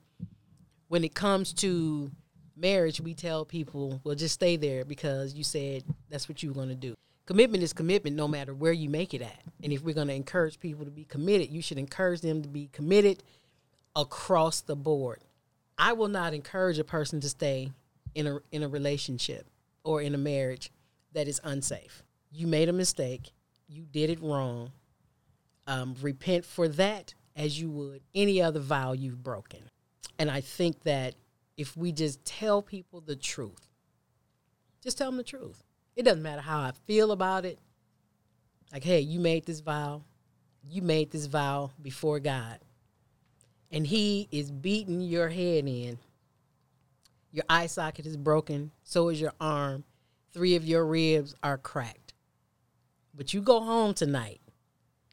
When 0.87 1.03
it 1.03 1.13
comes 1.13 1.51
to 1.55 2.09
marriage, 2.55 3.01
we 3.01 3.13
tell 3.13 3.43
people, 3.43 3.99
"Well, 4.03 4.15
just 4.15 4.35
stay 4.35 4.55
there 4.55 4.85
because 4.85 5.33
you 5.33 5.43
said 5.43 5.83
that's 6.09 6.29
what 6.29 6.41
you 6.41 6.49
were 6.49 6.55
going 6.55 6.69
to 6.69 6.75
do." 6.75 6.95
Commitment 7.27 7.61
is 7.61 7.73
commitment, 7.73 8.15
no 8.15 8.25
matter 8.25 8.53
where 8.53 8.71
you 8.71 8.89
make 8.89 9.13
it 9.13 9.21
at. 9.21 9.43
And 9.61 9.73
if 9.73 9.83
we're 9.83 9.93
going 9.93 10.07
to 10.07 10.13
encourage 10.13 10.61
people 10.61 10.85
to 10.85 10.91
be 10.91 11.03
committed, 11.03 11.49
you 11.49 11.61
should 11.61 11.77
encourage 11.77 12.21
them 12.21 12.41
to 12.41 12.47
be 12.47 12.69
committed 12.71 13.21
across 13.97 14.61
the 14.61 14.77
board. 14.77 15.25
I 15.77 15.91
will 15.91 16.07
not 16.07 16.33
encourage 16.33 16.79
a 16.79 16.85
person 16.85 17.19
to 17.19 17.29
stay 17.29 17.73
in 18.15 18.27
a 18.27 18.39
in 18.51 18.63
a 18.63 18.67
relationship 18.69 19.45
or 19.83 20.01
in 20.01 20.15
a 20.15 20.17
marriage 20.17 20.71
that 21.11 21.27
is 21.27 21.41
unsafe. 21.43 22.01
You 22.31 22.47
made 22.47 22.69
a 22.69 22.73
mistake. 22.73 23.33
You 23.67 23.83
did 23.83 24.09
it 24.09 24.21
wrong. 24.21 24.71
Um, 25.67 25.95
repent 26.01 26.45
for 26.45 26.69
that 26.69 27.13
as 27.35 27.59
you 27.59 27.69
would 27.69 28.03
any 28.15 28.41
other 28.41 28.61
vow 28.61 28.93
you've 28.93 29.21
broken. 29.21 29.69
And 30.17 30.31
I 30.31 30.39
think 30.39 30.83
that 30.83 31.15
if 31.57 31.75
we 31.75 31.91
just 31.91 32.23
tell 32.23 32.61
people 32.61 33.01
the 33.01 33.17
truth, 33.17 33.67
just 34.81 34.97
tell 34.97 35.09
them 35.09 35.17
the 35.17 35.23
truth. 35.23 35.66
It 35.97 36.05
doesn't 36.05 36.23
matter 36.23 36.41
how 36.41 36.61
I 36.61 36.71
feel 36.85 37.11
about 37.11 37.43
it. 37.43 37.59
Like, 38.71 38.85
hey, 38.85 39.01
you 39.01 39.19
made 39.19 39.45
this 39.45 39.59
vow. 39.59 40.03
You 40.63 40.81
made 40.81 41.11
this 41.11 41.25
vow 41.25 41.71
before 41.81 42.21
God 42.21 42.59
and 43.71 43.85
he 43.85 44.27
is 44.31 44.51
beating 44.51 45.01
your 45.01 45.29
head 45.29 45.67
in. 45.67 45.97
Your 47.31 47.43
eye 47.49 47.67
socket 47.67 48.05
is 48.05 48.17
broken, 48.17 48.71
so 48.83 49.09
is 49.09 49.19
your 49.19 49.33
arm. 49.39 49.83
Three 50.33 50.55
of 50.55 50.65
your 50.65 50.85
ribs 50.85 51.35
are 51.43 51.57
cracked. 51.57 52.13
But 53.13 53.33
you 53.33 53.41
go 53.41 53.59
home 53.59 53.93
tonight. 53.93 54.39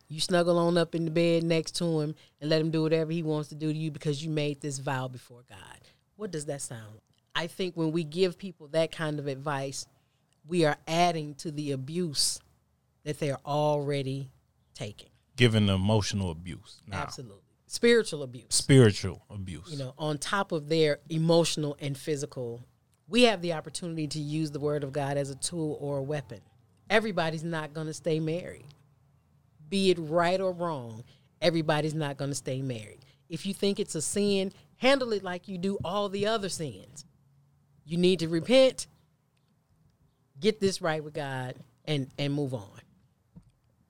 You 0.08 0.20
snuggle 0.20 0.58
on 0.58 0.78
up 0.78 0.94
in 0.94 1.06
the 1.06 1.10
bed 1.10 1.42
next 1.42 1.72
to 1.76 2.00
him 2.00 2.14
and 2.40 2.50
let 2.50 2.60
him 2.60 2.70
do 2.70 2.82
whatever 2.82 3.10
he 3.10 3.22
wants 3.22 3.48
to 3.48 3.54
do 3.54 3.72
to 3.72 3.78
you 3.78 3.90
because 3.90 4.22
you 4.22 4.30
made 4.30 4.60
this 4.60 4.78
vow 4.78 5.08
before 5.08 5.44
God. 5.48 5.80
What 6.16 6.30
does 6.30 6.46
that 6.46 6.62
sound 6.62 6.92
like? 6.92 7.02
I 7.34 7.48
think 7.48 7.76
when 7.76 7.90
we 7.90 8.04
give 8.04 8.38
people 8.38 8.68
that 8.68 8.92
kind 8.92 9.18
of 9.18 9.26
advice, 9.26 9.86
we 10.46 10.64
are 10.64 10.76
adding 10.86 11.34
to 11.36 11.50
the 11.50 11.72
abuse 11.72 12.40
that 13.04 13.18
they're 13.18 13.40
already 13.46 14.30
taking. 14.74 15.10
Given 15.36 15.68
emotional 15.68 16.30
abuse. 16.30 16.80
Now, 16.86 17.02
Absolutely. 17.02 17.40
Spiritual 17.66 18.22
abuse. 18.22 18.46
Spiritual 18.50 19.22
abuse. 19.30 19.68
you 19.68 19.78
know, 19.78 19.94
on 19.98 20.18
top 20.18 20.52
of 20.52 20.68
their 20.68 21.00
emotional 21.08 21.76
and 21.80 21.96
physical, 21.98 22.64
we 23.08 23.22
have 23.22 23.42
the 23.42 23.52
opportunity 23.52 24.06
to 24.06 24.20
use 24.20 24.50
the 24.50 24.60
word 24.60 24.84
of 24.84 24.92
God 24.92 25.16
as 25.16 25.30
a 25.30 25.34
tool 25.34 25.76
or 25.80 25.98
a 25.98 26.02
weapon. 26.02 26.40
Everybody's 26.88 27.42
not 27.42 27.72
going 27.74 27.86
to 27.86 27.94
stay 27.94 28.20
married. 28.20 28.66
Be 29.68 29.90
it 29.90 29.98
right 29.98 30.40
or 30.40 30.52
wrong, 30.52 31.02
everybody's 31.42 31.94
not 31.94 32.16
going 32.16 32.30
to 32.30 32.36
stay 32.36 32.62
married. 32.62 33.00
If 33.28 33.44
you 33.44 33.54
think 33.54 33.80
it's 33.80 33.94
a 33.94 34.02
sin, 34.02 34.52
handle 34.76 35.12
it 35.12 35.24
like 35.24 35.48
you 35.48 35.58
do 35.58 35.78
all 35.84 36.08
the 36.08 36.26
other 36.26 36.48
sins. 36.48 37.04
You 37.84 37.96
need 37.96 38.20
to 38.20 38.28
repent, 38.28 38.86
get 40.44 40.60
this 40.60 40.80
right 40.82 41.02
with 41.02 41.14
God, 41.14 41.56
and 41.86 42.08
and 42.18 42.32
move 42.32 42.54
on. 42.54 42.68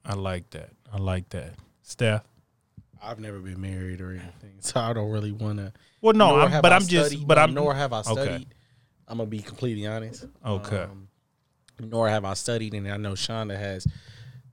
I 0.05 0.15
like 0.15 0.49
that. 0.51 0.71
I 0.93 0.99
like 0.99 1.29
that. 1.31 1.55
Steph. 1.83 2.25
I've 3.03 3.19
never 3.21 3.39
been 3.39 3.61
married 3.61 4.01
or 4.01 4.13
anything, 4.13 4.57
so 4.61 4.81
I 4.81 4.93
don't 4.95 5.11
really 5.11 5.33
want 5.33 5.59
to. 5.59 5.73
Well, 6.01 6.15
no, 6.15 6.37
I'm, 6.37 6.51
have 6.51 6.63
but 6.63 6.73
I 6.73 6.77
I'm 6.77 6.87
just, 6.87 7.27
but 7.27 7.39
I'm 7.39 7.53
nor 7.53 7.75
have 7.75 7.93
I 7.93 7.99
Okay. 8.01 8.13
studied. 8.13 8.55
I'm 9.07 9.19
gonna 9.19 9.29
be 9.29 9.41
completely 9.41 9.87
honest. 9.87 10.25
Okay. 10.47 10.83
Um, 10.83 11.09
nor 11.81 12.09
have 12.09 12.25
I 12.25 12.35
studied, 12.35 12.73
and 12.73 12.91
I 12.91 12.97
know 12.97 13.13
Shonda 13.13 13.59
has 13.59 13.87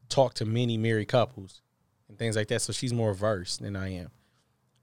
talked 0.09 0.37
to 0.37 0.45
many 0.45 0.77
married 0.77 1.07
couples 1.07 1.61
and 2.09 2.17
things 2.17 2.35
like 2.35 2.47
that, 2.49 2.61
so 2.61 2.73
she's 2.73 2.91
more 2.91 3.13
versed 3.13 3.61
than 3.61 3.75
I 3.75 3.93
am. 3.93 4.09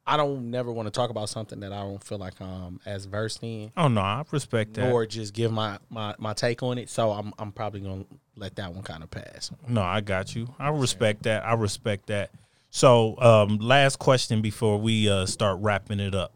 I 0.09 0.17
don't 0.17 0.51
never 0.51 0.73
want 0.73 0.87
to 0.87 0.91
talk 0.91 1.11
about 1.11 1.29
something 1.29 1.61
that 1.61 1.73
I 1.73 1.81
don't 1.83 2.03
feel 2.03 2.17
like 2.17 2.41
I'm 2.41 2.81
as 2.87 3.05
versed 3.05 3.43
in, 3.43 3.71
Oh 3.77 3.89
no, 3.89 4.01
I 4.01 4.25
respect 4.31 4.75
that. 4.75 4.91
Or 4.91 5.05
just 5.05 5.35
give 5.35 5.53
my, 5.53 5.79
my 5.91 6.15
my 6.19 6.33
take 6.33 6.63
on 6.63 6.79
it. 6.79 6.89
So 6.89 7.11
I'm 7.11 7.35
I'm 7.39 7.53
probably 7.53 7.81
gonna 7.81 8.07
let 8.35 8.57
that 8.57 8.73
one 8.73 8.83
kind 8.83 9.03
of 9.03 9.11
pass. 9.11 9.51
No, 9.69 9.83
I 9.83 10.01
got 10.01 10.35
you. 10.35 10.49
I 10.59 10.71
respect 10.71 11.25
that. 11.25 11.45
I 11.45 11.53
respect 11.53 12.07
that. 12.07 12.31
So, 12.71 13.19
um, 13.21 13.59
last 13.59 13.99
question 13.99 14.43
before 14.43 14.79
we 14.79 15.09
uh, 15.11 15.27
start 15.27 15.59
wrapping 15.61 16.01
it 16.01 16.15
up. 16.15 16.35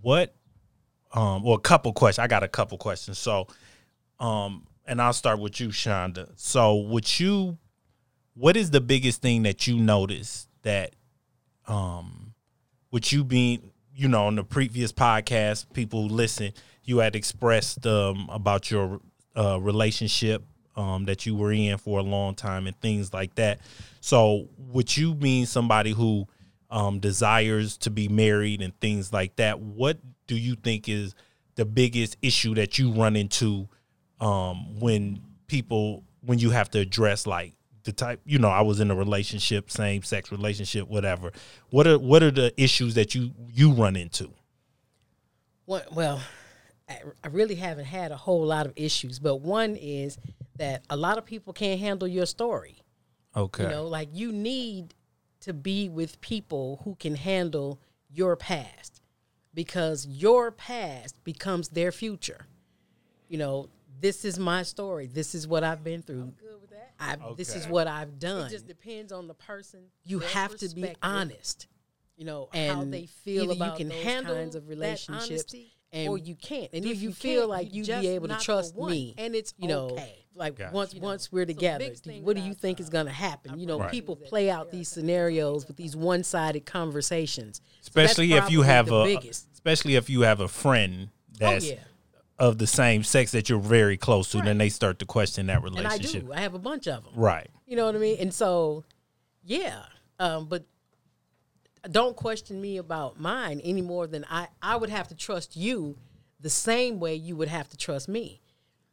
What, 0.00 0.34
um, 1.12 1.42
well, 1.42 1.54
a 1.54 1.60
couple 1.60 1.92
questions. 1.92 2.22
I 2.22 2.28
got 2.28 2.42
a 2.42 2.48
couple 2.48 2.78
questions. 2.78 3.18
So, 3.18 3.48
um, 4.20 4.66
and 4.86 5.02
I'll 5.02 5.12
start 5.12 5.40
with 5.40 5.60
you, 5.60 5.68
Shonda. 5.68 6.30
So, 6.36 6.76
would 6.76 7.18
you, 7.18 7.58
what 8.34 8.56
is 8.56 8.70
the 8.70 8.80
biggest 8.80 9.20
thing 9.20 9.42
that 9.42 9.66
you 9.66 9.78
notice 9.78 10.46
that, 10.62 10.94
um, 11.66 12.21
with 12.92 13.12
you 13.12 13.24
being, 13.24 13.72
you 13.96 14.06
know, 14.06 14.26
on 14.26 14.36
the 14.36 14.44
previous 14.44 14.92
podcast, 14.92 15.66
people 15.72 16.06
listen, 16.06 16.52
you 16.84 16.98
had 16.98 17.16
expressed 17.16 17.84
um, 17.86 18.28
about 18.30 18.70
your 18.70 19.00
uh, 19.36 19.58
relationship 19.60 20.44
um, 20.76 21.06
that 21.06 21.26
you 21.26 21.34
were 21.34 21.52
in 21.52 21.78
for 21.78 21.98
a 21.98 22.02
long 22.02 22.34
time 22.34 22.66
and 22.66 22.80
things 22.80 23.12
like 23.12 23.34
that. 23.34 23.60
So, 24.00 24.48
would 24.58 24.96
you 24.96 25.14
mean 25.14 25.46
somebody 25.46 25.92
who 25.92 26.28
um, 26.70 27.00
desires 27.00 27.76
to 27.78 27.90
be 27.90 28.08
married 28.08 28.62
and 28.62 28.78
things 28.80 29.12
like 29.12 29.36
that? 29.36 29.60
What 29.60 29.98
do 30.26 30.36
you 30.36 30.54
think 30.54 30.88
is 30.88 31.14
the 31.56 31.64
biggest 31.64 32.16
issue 32.22 32.54
that 32.54 32.78
you 32.78 32.92
run 32.92 33.16
into 33.16 33.68
um, 34.20 34.78
when 34.78 35.20
people 35.46 36.04
when 36.20 36.38
you 36.38 36.50
have 36.50 36.70
to 36.70 36.78
address 36.78 37.26
like 37.26 37.54
the 37.84 37.92
type 37.92 38.20
you 38.24 38.38
know 38.38 38.48
I 38.48 38.62
was 38.62 38.80
in 38.80 38.90
a 38.90 38.94
relationship, 38.94 39.70
same 39.70 40.02
sex 40.02 40.30
relationship, 40.30 40.88
whatever. 40.88 41.32
What 41.70 41.86
are 41.86 41.98
what 41.98 42.22
are 42.22 42.30
the 42.30 42.52
issues 42.60 42.94
that 42.94 43.14
you 43.14 43.32
you 43.48 43.72
run 43.72 43.96
into? 43.96 44.30
One, 45.64 45.82
well, 45.92 46.20
I, 46.88 46.98
I 47.22 47.28
really 47.28 47.54
haven't 47.54 47.86
had 47.86 48.12
a 48.12 48.16
whole 48.16 48.44
lot 48.44 48.66
of 48.66 48.72
issues, 48.76 49.18
but 49.18 49.36
one 49.36 49.76
is 49.76 50.18
that 50.56 50.82
a 50.90 50.96
lot 50.96 51.18
of 51.18 51.24
people 51.24 51.52
can't 51.52 51.80
handle 51.80 52.08
your 52.08 52.26
story. 52.26 52.76
Okay. 53.36 53.64
You 53.64 53.68
know, 53.68 53.86
like 53.86 54.08
you 54.12 54.32
need 54.32 54.94
to 55.40 55.52
be 55.52 55.88
with 55.88 56.20
people 56.20 56.80
who 56.84 56.94
can 56.96 57.14
handle 57.14 57.80
your 58.10 58.36
past 58.36 59.00
because 59.54 60.06
your 60.06 60.50
past 60.50 61.22
becomes 61.24 61.68
their 61.70 61.92
future. 61.92 62.46
You 63.28 63.38
know, 63.38 63.68
this 64.00 64.24
is 64.24 64.38
my 64.38 64.62
story. 64.62 65.06
This 65.06 65.34
is 65.34 65.46
what 65.46 65.64
I've 65.64 65.82
been 65.82 66.02
through. 66.02 66.32
I, 67.02 67.34
This 67.36 67.54
is 67.54 67.66
what 67.66 67.86
I've 67.86 68.18
done. 68.18 68.46
It 68.46 68.50
just 68.50 68.66
depends 68.66 69.12
on 69.12 69.26
the 69.28 69.34
person. 69.34 69.80
You 70.04 70.20
have 70.20 70.56
to 70.58 70.68
be 70.68 70.94
honest. 71.02 71.66
You 72.16 72.26
know, 72.26 72.48
and 72.52 72.70
how 72.70 72.84
they 72.84 73.06
feel 73.06 73.44
either 73.44 73.54
about 73.54 73.78
you 73.78 73.86
can 73.86 73.88
those 73.88 74.04
handle 74.04 74.34
kinds 74.36 74.54
of 74.54 74.68
relationships 74.68 75.30
honesty, 75.30 75.72
and 75.92 76.08
or 76.08 76.18
you 76.18 76.36
can't. 76.36 76.68
And 76.72 76.84
if 76.84 76.92
if 76.92 77.02
you, 77.02 77.08
you 77.08 77.14
feel 77.14 77.48
like 77.48 77.74
you 77.74 77.82
you'd 77.84 78.00
be 78.00 78.08
able 78.08 78.28
to 78.28 78.36
trust 78.38 78.76
me, 78.76 79.14
and 79.18 79.34
it's 79.34 79.54
you 79.56 79.66
know, 79.66 79.86
okay. 79.90 80.24
like 80.34 80.56
Gotcha. 80.56 80.74
once 80.74 80.94
You 80.94 81.00
know, 81.00 81.06
once 81.06 81.32
we're 81.32 81.46
together, 81.46 81.84
biggest 81.84 82.04
thing 82.04 82.22
what 82.22 82.36
do 82.36 82.42
you 82.42 82.54
think 82.54 82.80
is 82.80 82.90
going 82.90 83.06
to 83.06 83.12
happen? 83.12 83.58
You 83.58 83.66
know, 83.66 83.78
Right. 83.80 83.90
people 83.90 84.14
play 84.14 84.50
out 84.50 84.70
these 84.70 84.88
scenarios 84.88 85.66
with 85.66 85.76
these 85.76 85.96
one-sided 85.96 86.64
conversations, 86.66 87.60
So 87.80 87.88
especially 87.88 88.32
if 88.34 88.50
you 88.50 88.62
have 88.62 88.90
a 88.92 89.04
biggest. 89.04 89.48
especially 89.54 89.96
if 89.96 90.08
you 90.10 90.20
have 90.20 90.40
a 90.40 90.48
friend 90.48 91.08
oh, 91.10 91.36
that's 91.38 91.64
oh 91.64 91.68
yeah, 91.68 91.74
of 92.38 92.58
the 92.58 92.66
same 92.66 93.04
sex 93.04 93.32
that 93.32 93.48
you're 93.48 93.58
very 93.60 93.96
close 93.96 94.30
to, 94.32 94.40
then 94.42 94.58
they 94.58 94.68
start 94.68 94.98
to 94.98 95.06
question 95.06 95.46
that 95.46 95.62
and 95.62 95.78
I 95.78 95.82
relationship. 95.82 96.26
do. 96.26 96.32
I 96.32 96.40
have 96.40 96.54
a 96.54 96.58
bunch 96.58 96.86
of 96.88 97.04
them. 97.04 97.12
Right. 97.14 97.48
You 97.66 97.76
know 97.76 97.86
what 97.86 97.94
I 97.94 97.98
mean? 97.98 98.16
And 98.20 98.32
so, 98.34 98.84
yeah. 99.44 99.82
Um, 100.18 100.46
but 100.46 100.64
don't 101.90 102.16
question 102.16 102.60
me 102.60 102.76
about 102.78 103.18
mine 103.20 103.60
any 103.62 103.82
more 103.82 104.06
than 104.06 104.24
I, 104.30 104.48
I 104.62 104.76
would 104.76 104.90
have 104.90 105.08
to 105.08 105.14
trust 105.14 105.56
you 105.56 105.96
the 106.40 106.50
same 106.50 106.98
way 107.00 107.14
you 107.14 107.36
would 107.36 107.48
have 107.48 107.68
to 107.68 107.76
trust 107.76 108.08
me. 108.08 108.40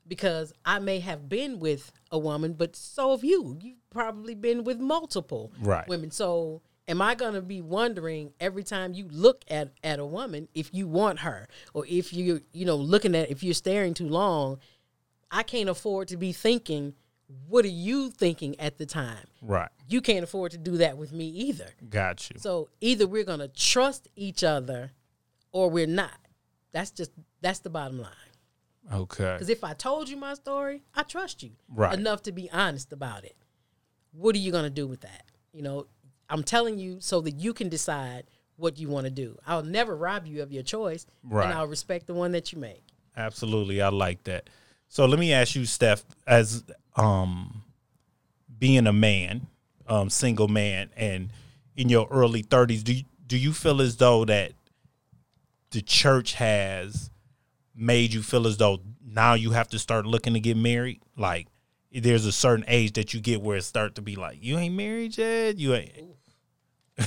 Because 0.08 0.54
I 0.66 0.80
may 0.80 1.00
have 1.00 1.30
been 1.30 1.60
with 1.60 1.92
a 2.12 2.18
woman, 2.18 2.54
but 2.54 2.76
so 2.76 3.12
have 3.12 3.24
you. 3.24 3.58
You've 3.62 3.90
probably 3.92 4.34
been 4.34 4.64
with 4.64 4.80
multiple 4.80 5.52
Right. 5.62 5.88
women. 5.88 6.10
So 6.10 6.62
am 6.90 7.02
I 7.02 7.16
gonna 7.16 7.42
be 7.42 7.62
wondering 7.62 8.34
every 8.40 8.64
time 8.64 8.94
you 8.94 9.08
look 9.12 9.46
at, 9.50 9.72
at 9.84 10.00
a 10.00 10.06
woman 10.06 10.50
if 10.54 10.74
you 10.74 10.88
want 10.88 11.20
her? 11.20 11.48
Or 11.74 11.86
if 11.88 12.12
you 12.12 12.42
you 12.52 12.66
know, 12.66 12.76
looking 12.76 13.16
at 13.16 13.30
if 13.30 13.44
you're 13.44 13.54
staring 13.54 13.94
too 13.94 14.10
long, 14.10 14.60
I 15.32 15.44
can't 15.44 15.70
afford 15.70 16.10
to 16.10 16.18
be 16.18 16.34
thinking, 16.34 16.96
what 17.48 17.64
are 17.64 17.70
you 17.70 18.10
thinking 18.10 18.60
at 18.60 18.80
the 18.80 18.88
time? 18.88 19.28
Right. 19.42 19.70
You 19.88 20.02
can't 20.02 20.24
afford 20.24 20.52
to 20.52 20.58
do 20.58 20.78
that 20.78 20.98
with 20.98 21.14
me 21.14 21.28
either. 21.28 21.68
Got 21.88 22.30
you. 22.30 22.40
So 22.40 22.70
either 22.82 23.08
we're 23.08 23.24
going 23.24 23.40
to 23.40 23.48
trust 23.48 24.08
each 24.16 24.44
other 24.44 24.92
or 25.52 25.70
we're 25.70 25.86
not. 25.86 26.18
That's 26.72 26.90
just 26.92 27.12
that's 27.42 27.60
the 27.60 27.70
bottom 27.70 28.00
line. 28.02 28.12
Okay. 28.92 29.36
Cuz 29.38 29.50
if 29.50 29.64
I 29.64 29.74
told 29.74 30.10
you 30.10 30.18
my 30.18 30.34
story, 30.34 30.84
I 30.96 31.04
trust 31.04 31.44
you 31.44 31.52
Right. 31.68 31.98
enough 31.98 32.24
to 32.24 32.32
be 32.32 32.50
honest 32.52 32.92
about 32.92 33.24
it. 33.24 33.36
What 34.12 34.36
are 34.36 34.40
you 34.40 34.52
going 34.52 34.64
to 34.64 34.72
do 34.72 34.88
with 34.88 35.02
that? 35.02 35.26
You 35.54 35.62
know, 35.62 35.88
I'm 36.30 36.44
telling 36.44 36.78
you 36.78 36.98
so 37.00 37.22
that 37.22 37.36
you 37.36 37.54
can 37.54 37.70
decide 37.70 38.24
what 38.58 38.78
you 38.78 38.88
want 38.90 39.06
to 39.06 39.10
do. 39.10 39.38
I'll 39.48 39.64
never 39.64 39.96
rob 39.96 40.28
you 40.28 40.42
of 40.44 40.52
your 40.52 40.64
choice 40.64 41.06
Right. 41.24 41.46
and 41.46 41.54
I'll 41.54 41.68
respect 41.68 42.08
the 42.08 42.14
one 42.14 42.34
that 42.34 42.52
you 42.52 42.60
make. 42.60 42.84
Absolutely. 43.16 43.82
I 43.82 43.90
like 43.90 44.24
that. 44.26 44.50
So 44.88 45.06
let 45.06 45.20
me 45.20 45.32
ask 45.34 45.56
you, 45.56 45.66
Steph, 45.66 46.04
as 46.28 46.64
um 46.96 47.64
being 48.58 48.88
a 48.88 48.94
man, 48.94 49.48
um, 49.88 50.10
single 50.10 50.48
man 50.48 50.90
and 50.98 51.30
in 51.76 51.88
your 51.90 52.08
early 52.12 52.42
thirties, 52.42 52.84
do 52.84 52.94
you 52.94 53.04
do 53.26 53.38
you 53.38 53.54
feel 53.54 53.82
as 53.82 53.98
though 53.98 54.26
that 54.26 54.52
the 55.72 55.82
church 55.82 56.34
has 56.34 57.10
made 57.76 58.14
you 58.14 58.22
feel 58.22 58.48
as 58.48 58.58
though 58.58 58.80
now 59.06 59.34
you 59.36 59.52
have 59.52 59.68
to 59.70 59.80
start 59.80 60.06
looking 60.06 60.34
to 60.34 60.40
get 60.40 60.58
married? 60.58 61.00
Like 61.16 61.48
there's 61.92 62.26
a 62.26 62.32
certain 62.32 62.66
age 62.68 62.94
that 62.94 63.14
you 63.14 63.20
get 63.22 63.42
where 63.42 63.58
it 63.58 63.64
start 63.64 63.96
to 63.96 64.02
be 64.02 64.16
like, 64.16 64.40
you 64.42 64.58
ain't 64.58 64.76
married 64.76 65.18
yet? 65.18 65.58
You 65.58 65.76
ain't 65.76 65.92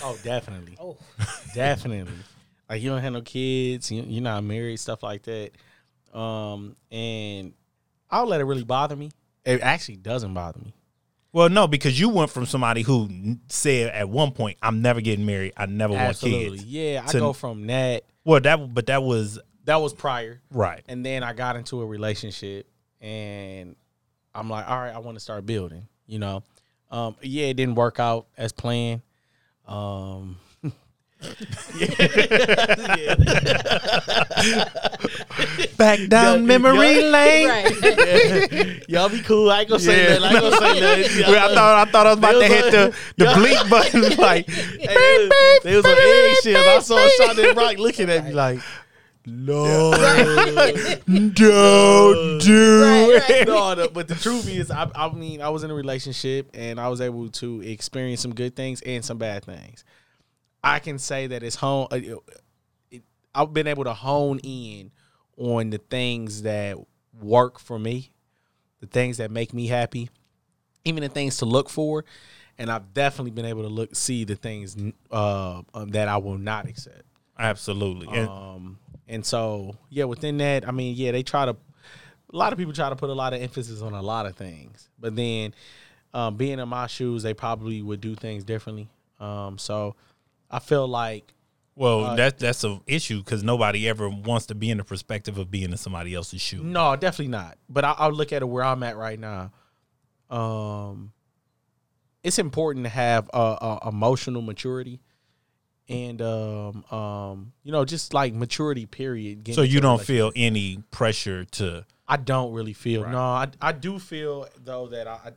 Oh, 0.03 0.17
definitely. 0.23 0.77
Oh. 0.81 0.97
definitely. 1.55 2.13
Like 2.69 2.81
you 2.83 2.91
don't 2.91 3.03
have 3.03 3.13
no 3.13 3.21
kids, 3.23 3.91
you, 3.91 4.03
you're 4.07 4.23
not 4.23 4.43
married, 4.45 4.79
stuff 4.79 5.03
like 5.03 5.23
that. 5.25 5.51
Um, 6.17 6.77
and 6.91 7.53
I 8.11 8.19
don't 8.19 8.29
let 8.29 8.41
it 8.41 8.45
really 8.45 8.65
bother 8.65 8.97
me. 8.97 9.11
It 9.45 9.61
actually 9.61 9.97
doesn't 9.97 10.33
bother 10.35 10.61
me. 10.61 10.75
Well, 11.33 11.49
no, 11.49 11.67
because 11.67 11.99
you 11.99 12.11
went 12.11 12.31
from 12.31 12.45
somebody 12.47 12.83
who 12.83 13.09
said 13.49 13.91
at 13.95 14.09
one 14.09 14.33
point, 14.33 14.59
"I'm 14.63 14.83
never 14.83 15.01
getting 15.01 15.25
married. 15.25 15.55
I 15.57 15.65
never 15.67 15.95
Absolutely. 15.97 16.47
want 16.49 16.59
kids." 16.59 16.65
Yeah, 16.67 17.03
I 17.07 17.11
To- 17.11 17.19
go 17.19 17.33
from 17.33 17.67
that. 17.69 18.05
Well, 18.25 18.41
that 18.41 18.75
but 18.75 18.87
that 18.87 19.03
was 19.03 19.39
That 19.65 19.77
was 19.77 19.95
prior. 19.95 20.41
right. 20.51 20.83
And 20.89 21.05
then 21.05 21.23
I 21.23 21.33
got 21.33 21.57
into 21.57 21.81
a 21.81 21.87
relationship 21.87 22.69
and 23.01 23.77
I'm 24.35 24.49
like, 24.51 24.69
all 24.69 24.77
right, 24.79 24.95
I 24.95 24.99
want 24.99 25.17
to 25.17 25.21
start 25.21 25.45
building, 25.47 25.87
you 26.07 26.19
know. 26.19 26.43
Um, 26.91 27.17
yeah, 27.23 27.47
it 27.47 27.55
didn't 27.55 27.75
work 27.77 27.99
out 27.99 28.27
as 28.37 28.53
planned. 28.53 29.01
Um, 29.73 30.37
Back 35.77 36.09
down 36.09 36.47
memory 36.47 37.01
yeah. 37.01 37.07
lane. 37.07 37.49
Right. 37.49 38.89
Y'all 38.89 39.09
be 39.09 39.21
cool. 39.23 39.51
I 39.51 39.61
ain't 39.61 39.69
gonna 39.69 39.81
say 39.81 40.03
Yeah. 40.03 40.19
that. 40.19 40.23
I 40.23 40.31
ain't 40.33 40.41
gonna 40.41 40.57
say 40.57 40.81
that. 40.81 41.29
Well, 41.29 41.51
I 41.51 41.55
thought 41.55 41.89
I 41.89 41.91
thought 41.91 42.07
I 42.07 42.11
was 42.11 42.19
about 42.19 42.33
to 42.41 42.47
hit 42.49 42.71
the, 42.73 42.95
the 43.17 43.25
Yeah. 43.25 43.35
bleep 43.35 43.71
button. 43.71 44.03
Like, 44.23 44.49
Hey, 44.49 45.29
they 45.65 45.77
was 45.77 45.85
on 45.85 45.97
eggshells. 45.97 46.67
I 46.67 46.79
saw 46.81 47.25
Shonda 47.25 47.57
Rock 47.57 47.79
looking 47.79 48.11
at 48.11 48.25
me 48.25 48.33
like, 48.33 48.61
no, 49.27 49.93
don't 51.35 52.39
do 52.39 52.83
Right, 52.83 53.21
right. 53.21 53.31
it. 53.31 53.49
no. 53.49 53.75
The, 53.75 53.89
but 53.93 54.09
the 54.09 54.15
truth 54.15 54.49
is, 54.49 54.71
I, 54.71 54.91
I 54.95 55.11
mean, 55.13 55.41
I 55.41 55.49
was 55.49 55.63
in 55.65 55.71
a 55.71 55.75
relationship 55.75 56.51
and 56.55 56.81
I 56.81 56.89
was 56.89 57.01
able 57.01 57.29
to 57.31 57.61
experience 57.63 58.21
some 58.21 58.35
good 58.35 58.57
things 58.57 58.81
and 58.83 59.05
some 59.05 59.19
bad 59.19 59.45
things. 59.45 59.85
I 60.63 60.79
can 60.79 60.99
say 60.99 61.27
that 61.29 61.43
it's 61.43 61.57
home. 61.57 61.89
uh, 61.91 61.97
It, 62.91 63.03
I've 63.35 63.53
been 63.53 63.67
able 63.67 63.85
to 63.85 63.95
hone 63.95 64.39
in 64.43 64.91
on 65.37 65.71
the 65.71 65.79
things 65.79 66.43
that 66.43 66.77
work 67.21 67.59
for 67.59 67.79
me, 67.79 68.13
the 68.81 68.87
things 68.87 69.17
that 69.19 69.31
make 69.31 69.53
me 69.55 69.67
happy, 69.67 70.11
even 70.85 71.03
the 71.03 71.09
things 71.09 71.39
to 71.39 71.45
look 71.47 71.69
for. 71.69 72.05
And 72.59 72.71
I've 72.71 72.93
definitely 72.93 73.31
been 73.31 73.47
able 73.47 73.63
to 73.63 73.69
look 73.69 73.97
see 73.97 74.25
the 74.25 74.37
things 74.37 74.77
uh, 75.11 75.63
um, 75.75 75.89
that 75.91 76.09
I 76.09 76.19
will 76.19 76.39
not 76.39 76.69
accept. 76.69 77.03
Absolutely. 77.39 78.09
And 78.09 78.29
Um, 78.29 78.79
and 79.13 79.25
so 79.25 79.77
yeah, 79.91 80.05
within 80.05 80.39
that, 80.39 80.67
I 80.67 80.73
mean, 80.73 80.95
yeah, 80.97 81.13
they 81.13 81.23
try 81.23 81.47
to. 81.47 81.57
A 82.33 82.37
lot 82.37 82.53
of 82.53 82.59
people 82.59 82.73
try 82.73 82.89
to 82.89 82.97
put 82.97 83.11
a 83.11 83.15
lot 83.15 83.35
of 83.35 83.43
emphasis 83.43 83.83
on 83.83 83.93
a 83.93 84.01
lot 84.01 84.25
of 84.25 84.35
things, 84.37 84.89
but 84.99 85.15
then, 85.15 85.55
um, 86.15 86.37
being 86.37 86.59
in 86.59 86.69
my 86.69 86.87
shoes, 86.87 87.23
they 87.23 87.35
probably 87.35 87.83
would 87.83 88.01
do 88.01 88.15
things 88.15 88.43
differently. 88.43 88.89
Um, 89.21 89.59
so 89.59 89.97
I 90.51 90.59
feel 90.59 90.89
like 90.89 91.35
well, 91.75 92.05
uh, 92.05 92.17
that 92.17 92.39
that's 92.39 92.65
an 92.65 92.81
issue 92.87 93.19
because 93.19 93.43
nobody 93.43 93.89
ever 93.89 94.09
wants 94.09 94.47
to 94.47 94.55
be 94.55 94.71
in 94.71 94.79
the 94.79 94.85
perspective 94.85 95.39
of 95.39 95.51
being 95.51 95.71
in 95.71 95.77
somebody 95.77 96.15
else's 96.15 96.41
shoe. 96.41 96.63
no, 96.63 96.97
definitely 96.97 97.29
not. 97.29 97.57
But 97.69 97.85
I, 97.85 97.95
I'll 97.99 98.13
look 98.13 98.33
at 98.33 98.43
it 98.43 98.47
where 98.47 98.65
I'm 98.65 98.83
at 98.83 98.97
right 98.97 99.19
now. 99.19 99.53
Um, 100.29 101.13
it's 102.23 102.39
important 102.39 102.85
to 102.85 102.91
have 102.91 103.29
a, 103.33 103.39
a 103.83 103.89
emotional 103.89 104.43
maturity. 104.43 105.01
And 105.89 106.23
um, 106.23 106.85
um, 106.91 107.53
you 107.65 107.73
know, 107.73 107.85
just 107.85 108.15
like 108.15 108.33
maturity 108.35 108.87
period. 108.87 109.49
So 109.55 109.63
you 109.63 109.81
don't 109.81 110.01
feel 110.01 110.33
any 110.37 110.83
pressure 110.91 111.45
to 111.45 111.85
I 112.09 112.17
don't 112.17 112.53
really 112.53 112.73
feel. 112.73 113.03
Right. 113.03 113.13
No, 113.13 113.19
I 113.21 113.49
I 113.61 113.73
do 113.73 113.99
feel 113.99 114.47
though 114.65 114.87
that 114.89 115.07
I. 115.09 115.13
I- 115.13 115.33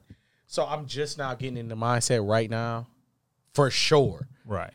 So 0.48 0.64
I'm 0.66 0.86
just 0.86 1.18
now 1.18 1.34
getting 1.36 1.58
in 1.58 1.68
the 1.68 1.76
mindset 1.76 2.26
right 2.26 2.50
now, 2.50 2.88
for 3.54 3.70
sure 3.72 4.28
right. 4.46 4.72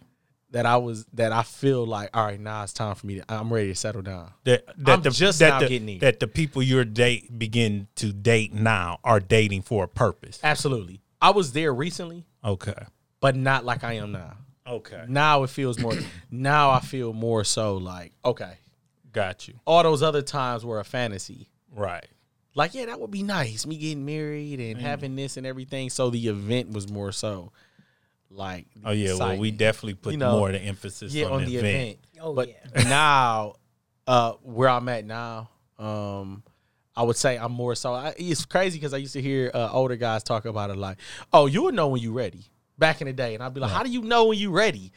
that 0.50 0.66
I 0.66 0.76
was 0.76 1.06
that 1.14 1.30
I 1.32 1.42
feel 1.44 1.86
like 1.86 2.10
all 2.12 2.24
right 2.26 2.40
now 2.40 2.64
it's 2.64 2.72
time 2.72 2.94
for 2.96 3.06
me. 3.06 3.14
to 3.20 3.24
I'm 3.32 3.50
ready 3.52 3.68
to 3.68 3.74
settle 3.74 4.02
down. 4.02 4.32
That, 4.44 4.66
that 4.78 4.92
I'm 4.92 5.02
the, 5.02 5.10
just 5.10 5.38
that 5.38 5.48
now 5.50 5.60
the, 5.60 5.68
getting 5.68 5.88
in. 5.88 5.98
that 6.00 6.18
the 6.18 6.26
people 6.26 6.62
you're 6.62 6.84
date 6.84 7.38
begin 7.38 7.86
to 7.96 8.12
date 8.12 8.52
now 8.52 8.98
are 9.04 9.20
dating 9.20 9.62
for 9.62 9.84
a 9.84 9.88
purpose. 9.88 10.40
Absolutely, 10.42 11.00
I 11.22 11.30
was 11.30 11.52
there 11.52 11.72
recently, 11.72 12.26
Okay. 12.44 12.74
but 13.20 13.36
not 13.36 13.64
like 13.64 13.84
I 13.84 13.94
am 13.94 14.12
now. 14.12 14.36
Okay. 14.66 15.04
Now 15.08 15.42
it 15.42 15.50
feels 15.50 15.78
more. 15.78 15.94
now 16.30 16.70
I 16.70 16.80
feel 16.80 17.12
more 17.12 17.44
so 17.44 17.76
like 17.76 18.12
okay, 18.24 18.54
Got 19.12 19.48
you. 19.48 19.54
all 19.66 19.82
those 19.82 20.02
other 20.02 20.22
times 20.22 20.64
were 20.64 20.78
a 20.80 20.84
fantasy. 20.84 21.48
Right. 21.74 22.06
Like 22.54 22.74
yeah, 22.74 22.86
that 22.86 23.00
would 23.00 23.10
be 23.10 23.22
nice. 23.22 23.66
Me 23.66 23.76
getting 23.76 24.04
married 24.04 24.60
and 24.60 24.76
Mm. 24.78 24.80
having 24.82 25.16
this 25.16 25.36
and 25.36 25.46
everything. 25.46 25.88
So 25.90 26.10
the 26.10 26.28
event 26.28 26.70
was 26.72 26.90
more 26.90 27.12
so 27.12 27.52
like. 28.30 28.66
Oh 28.84 28.90
yeah. 28.92 29.14
Well, 29.14 29.36
we 29.38 29.50
definitely 29.50 29.94
put 29.94 30.12
You 30.12 30.18
know, 30.18 30.38
more 30.38 30.48
of 30.48 30.54
the 30.54 30.60
emphasis 30.60 31.12
yeah, 31.14 31.26
on, 31.26 31.44
the 31.44 31.56
event. 31.56 31.98
Oh, 32.20 32.34
but 32.34 32.48
yeah. 32.48 32.82
now, 32.88 33.54
uh, 34.06 34.32
where 34.42 34.68
I'm 34.68 34.88
at 34.88 35.04
now, 35.04 35.48
um, 35.78 36.42
I 36.96 37.02
would 37.04 37.16
say 37.16 37.38
I'm 37.38 37.52
more 37.52 37.74
so. 37.74 37.94
I, 37.94 38.14
it's 38.18 38.44
crazy 38.44 38.78
because 38.78 38.92
I 38.92 38.98
used 38.98 39.14
to 39.14 39.22
hear 39.22 39.50
uh, 39.54 39.70
older 39.72 39.96
guys 39.96 40.22
talk 40.22 40.44
about 40.44 40.70
it 40.70 40.76
like, 40.76 40.98
"Oh, 41.32 41.46
you'll 41.46 41.72
know 41.72 41.88
when 41.88 42.02
you're 42.02 42.12
ready." 42.12 42.44
Back 42.80 43.00
in 43.00 43.06
the 43.06 43.12
day, 43.12 43.34
and 43.34 43.42
I'd 43.42 43.54
be 43.54 43.60
like, 43.60 43.70
"How 43.70 43.82
do 43.84 43.90
you 43.90 44.02
know 44.02 44.26
when 44.26 44.38
you're 44.38 44.50
ready?" 44.50 44.92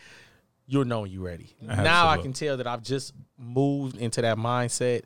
You'll 0.66 0.86
know 0.86 1.02
when 1.02 1.12
you're 1.12 1.22
ready. 1.22 1.54
Now 1.62 2.08
I 2.08 2.18
can 2.18 2.32
tell 2.34 2.58
that 2.58 2.66
I've 2.66 2.82
just 2.82 3.14
moved 3.38 3.98
into 3.98 4.22
that 4.22 4.38
mindset 4.38 5.02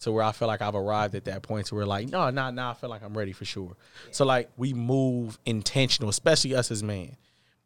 to 0.00 0.12
where 0.12 0.22
I 0.22 0.32
feel 0.32 0.46
like 0.48 0.62
I've 0.62 0.74
arrived 0.76 1.14
at 1.14 1.24
that 1.24 1.42
point 1.42 1.66
to 1.66 1.74
where 1.74 1.86
like, 1.86 2.08
no, 2.08 2.30
now 2.30 2.50
now 2.50 2.70
I 2.70 2.74
feel 2.74 2.90
like 2.90 3.02
I'm 3.02 3.16
ready 3.16 3.32
for 3.32 3.44
sure. 3.44 3.76
So 4.12 4.24
like 4.24 4.50
we 4.56 4.72
move 4.72 5.38
intentional, 5.44 6.08
especially 6.10 6.54
us 6.54 6.70
as 6.70 6.82
men. 6.82 7.16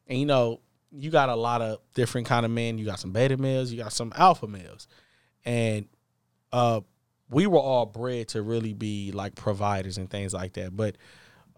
And 0.06 0.18
you 0.18 0.24
know, 0.24 0.60
you 0.90 1.10
got 1.10 1.28
a 1.28 1.36
lot 1.36 1.60
of 1.60 1.80
different 1.94 2.26
kind 2.26 2.46
of 2.46 2.52
men. 2.52 2.78
You 2.78 2.86
got 2.86 2.98
some 2.98 3.12
beta 3.12 3.36
males, 3.36 3.70
you 3.70 3.76
got 3.76 3.92
some 3.92 4.12
alpha 4.16 4.46
males. 4.46 4.88
And 5.44 5.86
uh 6.52 6.80
we 7.30 7.46
were 7.46 7.58
all 7.58 7.84
bred 7.84 8.28
to 8.28 8.40
really 8.40 8.72
be 8.72 9.12
like 9.12 9.34
providers 9.34 9.98
and 9.98 10.08
things 10.08 10.32
like 10.32 10.54
that. 10.54 10.74
But 10.74 10.96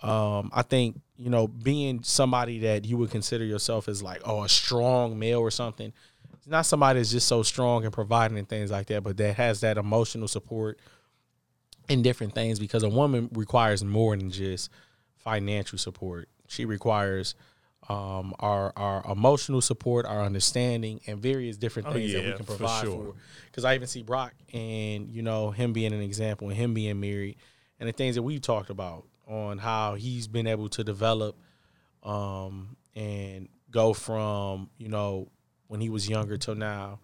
um 0.03 0.51
I 0.55 0.63
think, 0.63 1.01
you 1.17 1.31
know, 1.31 1.47
being 1.49 2.03
somebody 2.03 2.61
that 2.61 2.85
you 2.85 2.97
would 2.97 3.11
consider 3.11 3.45
yourself 3.45 3.89
as 3.89 4.03
like, 4.03 4.23
oh, 4.25 4.45
a 4.45 4.49
strong 4.49 5.19
male 5.19 5.41
or 5.41 5.51
something. 5.51 5.93
It's 6.35 6.47
not 6.47 6.65
somebody 6.65 6.99
that's 7.01 7.11
just 7.11 7.29
so 7.29 7.43
strong 7.43 7.85
and 7.85 7.93
providing 7.93 8.39
and 8.39 8.49
things 8.49 8.71
like 8.71 8.87
that, 8.87 9.03
but 9.03 9.17
that 9.19 9.35
has 9.37 9.61
that 9.61 9.77
emotional 9.77 10.27
support 10.27 10.79
in 11.89 12.03
different 12.03 12.35
things 12.35 12.59
because 12.59 12.83
a 12.83 12.89
woman 12.89 13.29
requires 13.33 13.85
more 13.85 14.17
than 14.17 14.31
just 14.31 14.71
financial 15.17 15.77
support. 15.77 16.29
She 16.49 16.65
requires 16.65 17.35
um, 17.89 18.35
our 18.39 18.73
our 18.77 19.05
emotional 19.11 19.61
support, 19.61 20.07
our 20.07 20.23
understanding, 20.23 21.01
and 21.07 21.19
various 21.19 21.57
different 21.57 21.89
Oh, 21.89 21.93
things 21.93 22.13
that 22.13 22.25
we 22.25 22.33
can 22.33 22.47
provide 22.47 22.85
sure. 22.85 23.13
for. 23.13 23.15
Because 23.47 23.65
I 23.65 23.75
even 23.75 23.89
see 23.89 24.03
Brock 24.03 24.33
and 24.53 25.11
you 25.11 25.23
know 25.23 25.51
him 25.51 25.73
being 25.73 25.93
an 25.93 26.01
example 26.01 26.49
and 26.49 26.57
him 26.57 26.73
being 26.73 27.01
married 27.01 27.37
and 27.81 27.89
the 27.89 27.93
things 27.93 28.15
that 28.15 28.23
we've 28.23 28.41
talked 28.43 28.71
about 28.71 29.05
on 29.31 29.59
how 29.59 29.95
he's 29.95 30.27
been 30.27 30.47
able 30.47 30.69
to 30.71 30.83
develop 30.85 31.37
um, 32.03 32.77
and 32.97 33.49
go 33.71 33.93
from 33.93 34.69
you 34.79 34.89
know 34.89 35.29
when 35.69 35.81
he 35.81 35.89
was 35.89 36.09
younger 36.09 36.37
till 36.37 36.55
now 36.57 36.99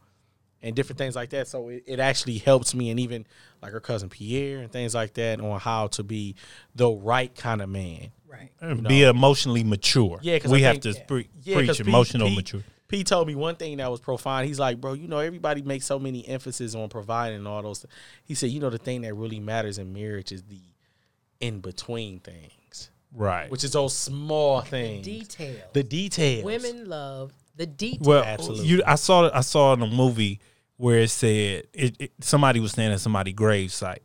and 0.63 0.75
different 0.75 0.99
things 0.99 1.15
like 1.15 1.31
that. 1.31 1.47
So 1.47 1.69
it, 1.69 1.85
it 1.87 2.01
actually 2.01 2.39
helps 2.39 2.75
me 2.75 2.91
and 2.91 2.99
even 2.99 3.27
like 3.63 3.73
her 3.73 3.81
cousin 3.81 4.09
Pierre 4.09 4.59
and 4.59 4.73
things 4.73 4.95
like 4.95 5.15
that 5.15 5.41
on 5.41 5.61
how 5.61 5.87
to 5.89 6.03
be 6.03 6.35
the 6.75 6.91
right 6.91 7.33
kind 7.35 7.63
of 7.63 7.69
man. 7.69 8.09
Right. 8.29 8.51
And 8.61 8.83
Be 8.87 9.05
emotionally 9.05 9.63
mature. 9.63 10.19
Yeah, 10.23 10.39
'cause 10.41 10.51
we 10.51 10.65
I 10.65 10.73
have 10.73 10.83
think- 10.83 10.97
to 10.97 11.05
pre- 11.05 11.29
Yeah, 11.45 11.65
'cause 11.65 11.77
preach 11.77 11.81
emotional 11.89 12.29
Pete- 12.29 12.37
maturity. 12.37 12.69
P 12.89 13.03
told 13.05 13.27
me 13.27 13.35
one 13.35 13.57
thing 13.57 13.77
that 13.79 13.91
was 13.91 13.99
profound. 14.01 14.47
He's 14.47 14.61
like, 14.61 14.81
bro, 14.81 14.93
you 14.93 15.09
know, 15.09 15.19
everybody 15.19 15.61
makes 15.63 15.85
so 15.85 15.99
many 15.99 16.27
emphasis 16.27 16.75
on 16.75 16.89
providing 16.89 17.45
all 17.47 17.63
those. 17.63 17.81
Th-. 17.81 17.93
He 18.25 18.35
said, 18.35 18.51
you 18.51 18.61
know, 18.61 18.71
the 18.71 18.79
thing 18.79 19.01
that 19.03 19.15
really 19.15 19.41
matters 19.41 19.79
in 19.79 19.93
marriage 19.93 20.31
is 20.33 20.43
the 20.45 20.61
in 21.41 21.61
between 21.61 22.21
things, 22.21 22.91
Right. 23.13 23.51
which 23.51 23.65
is 23.65 23.73
those 23.73 23.95
small 23.97 24.61
things, 24.63 25.05
Details. 25.05 25.63
the 25.73 25.83
details. 25.83 26.45
Women 26.45 26.89
love 26.89 27.33
the 27.57 27.67
details. 27.67 28.07
Well, 28.07 28.25
Absolutely. 28.25 28.67
you 28.67 28.83
I 28.87 28.97
saw 28.97 29.31
I 29.33 29.41
saw 29.41 29.73
in 29.73 29.83
a 29.83 29.87
movie 29.87 30.41
where 30.77 30.99
it 31.01 31.11
said 31.11 31.67
it, 31.73 31.97
it 32.01 32.13
somebody 32.21 32.61
was 32.61 32.73
standing 32.73 32.93
at 32.95 33.01
somebody's 33.01 33.35
grave 33.35 33.73
site, 33.73 34.03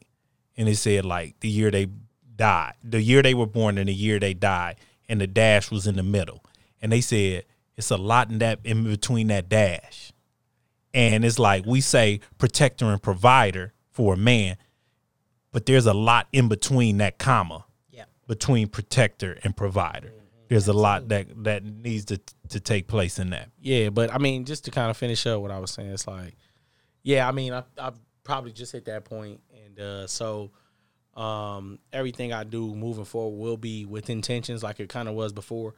and 0.56 0.70
it 0.70 0.76
said 0.78 1.04
like 1.06 1.40
the 1.42 1.50
year 1.50 1.70
they 1.72 1.88
died, 2.36 2.74
the 2.84 3.02
year 3.02 3.22
they 3.22 3.34
were 3.34 3.46
born, 3.48 3.78
and 3.78 3.90
the 3.90 3.94
year 3.94 4.20
they 4.20 4.34
died, 4.34 4.78
and 5.10 5.20
the 5.20 5.28
dash 5.28 5.70
was 5.72 5.86
in 5.88 5.96
the 5.98 6.04
middle, 6.04 6.44
and 6.82 6.92
they 6.92 7.02
said 7.02 7.44
it's 7.76 7.92
a 7.92 7.98
lot 7.98 8.30
in 8.30 8.40
that 8.40 8.60
in 8.64 8.84
between 8.86 9.28
that 9.28 9.50
dash, 9.50 10.14
and 10.94 11.26
it's 11.26 11.40
like 11.40 11.66
we 11.66 11.82
say 11.82 12.20
protector 12.38 12.86
and 12.86 13.02
provider 13.02 13.74
for 13.90 14.14
a 14.14 14.18
man, 14.18 14.56
but 15.52 15.66
there's 15.66 15.86
a 15.86 15.94
lot 15.94 16.28
in 16.32 16.48
between 16.48 16.98
that 16.98 17.18
comma 17.18 17.66
yeah. 17.92 18.06
between 18.28 18.68
protector 18.68 19.38
and 19.44 19.56
provider. 19.56 20.14
There's 20.48 20.68
a 20.68 20.74
lot 20.74 21.08
that 21.10 21.44
that 21.44 21.64
needs 21.64 22.06
to 22.06 22.20
to 22.50 22.60
take 22.60 22.88
place 22.88 23.20
in 23.20 23.30
that. 23.30 23.50
Yeah, 23.62 23.90
but 23.90 24.14
I 24.14 24.18
mean, 24.18 24.44
just 24.44 24.66
to 24.66 24.72
kind 24.72 24.90
of 24.90 24.98
finish 24.98 25.26
up 25.26 25.42
what 25.42 25.52
I 25.52 25.60
was 25.60 25.72
saying, 25.72 25.90
it's 25.90 26.08
like, 26.08 26.36
yeah, 27.04 27.28
I 27.28 27.32
mean, 27.32 27.54
I 27.54 27.64
I 27.78 27.92
probably 28.24 28.52
just 28.52 28.74
hit 28.74 28.86
that 28.86 29.06
point, 29.06 29.40
and 29.66 29.80
uh, 29.80 30.08
so 30.08 30.52
um, 31.16 31.80
everything 31.94 32.34
I 32.34 32.44
do 32.44 32.76
moving 32.76 33.06
forward 33.06 33.38
will 33.38 33.58
be 33.58 33.86
with 33.86 34.10
intentions, 34.10 34.62
like 34.62 34.82
it 34.82 34.90
kind 34.90 35.08
of 35.08 35.16
was 35.16 35.32
before. 35.32 35.74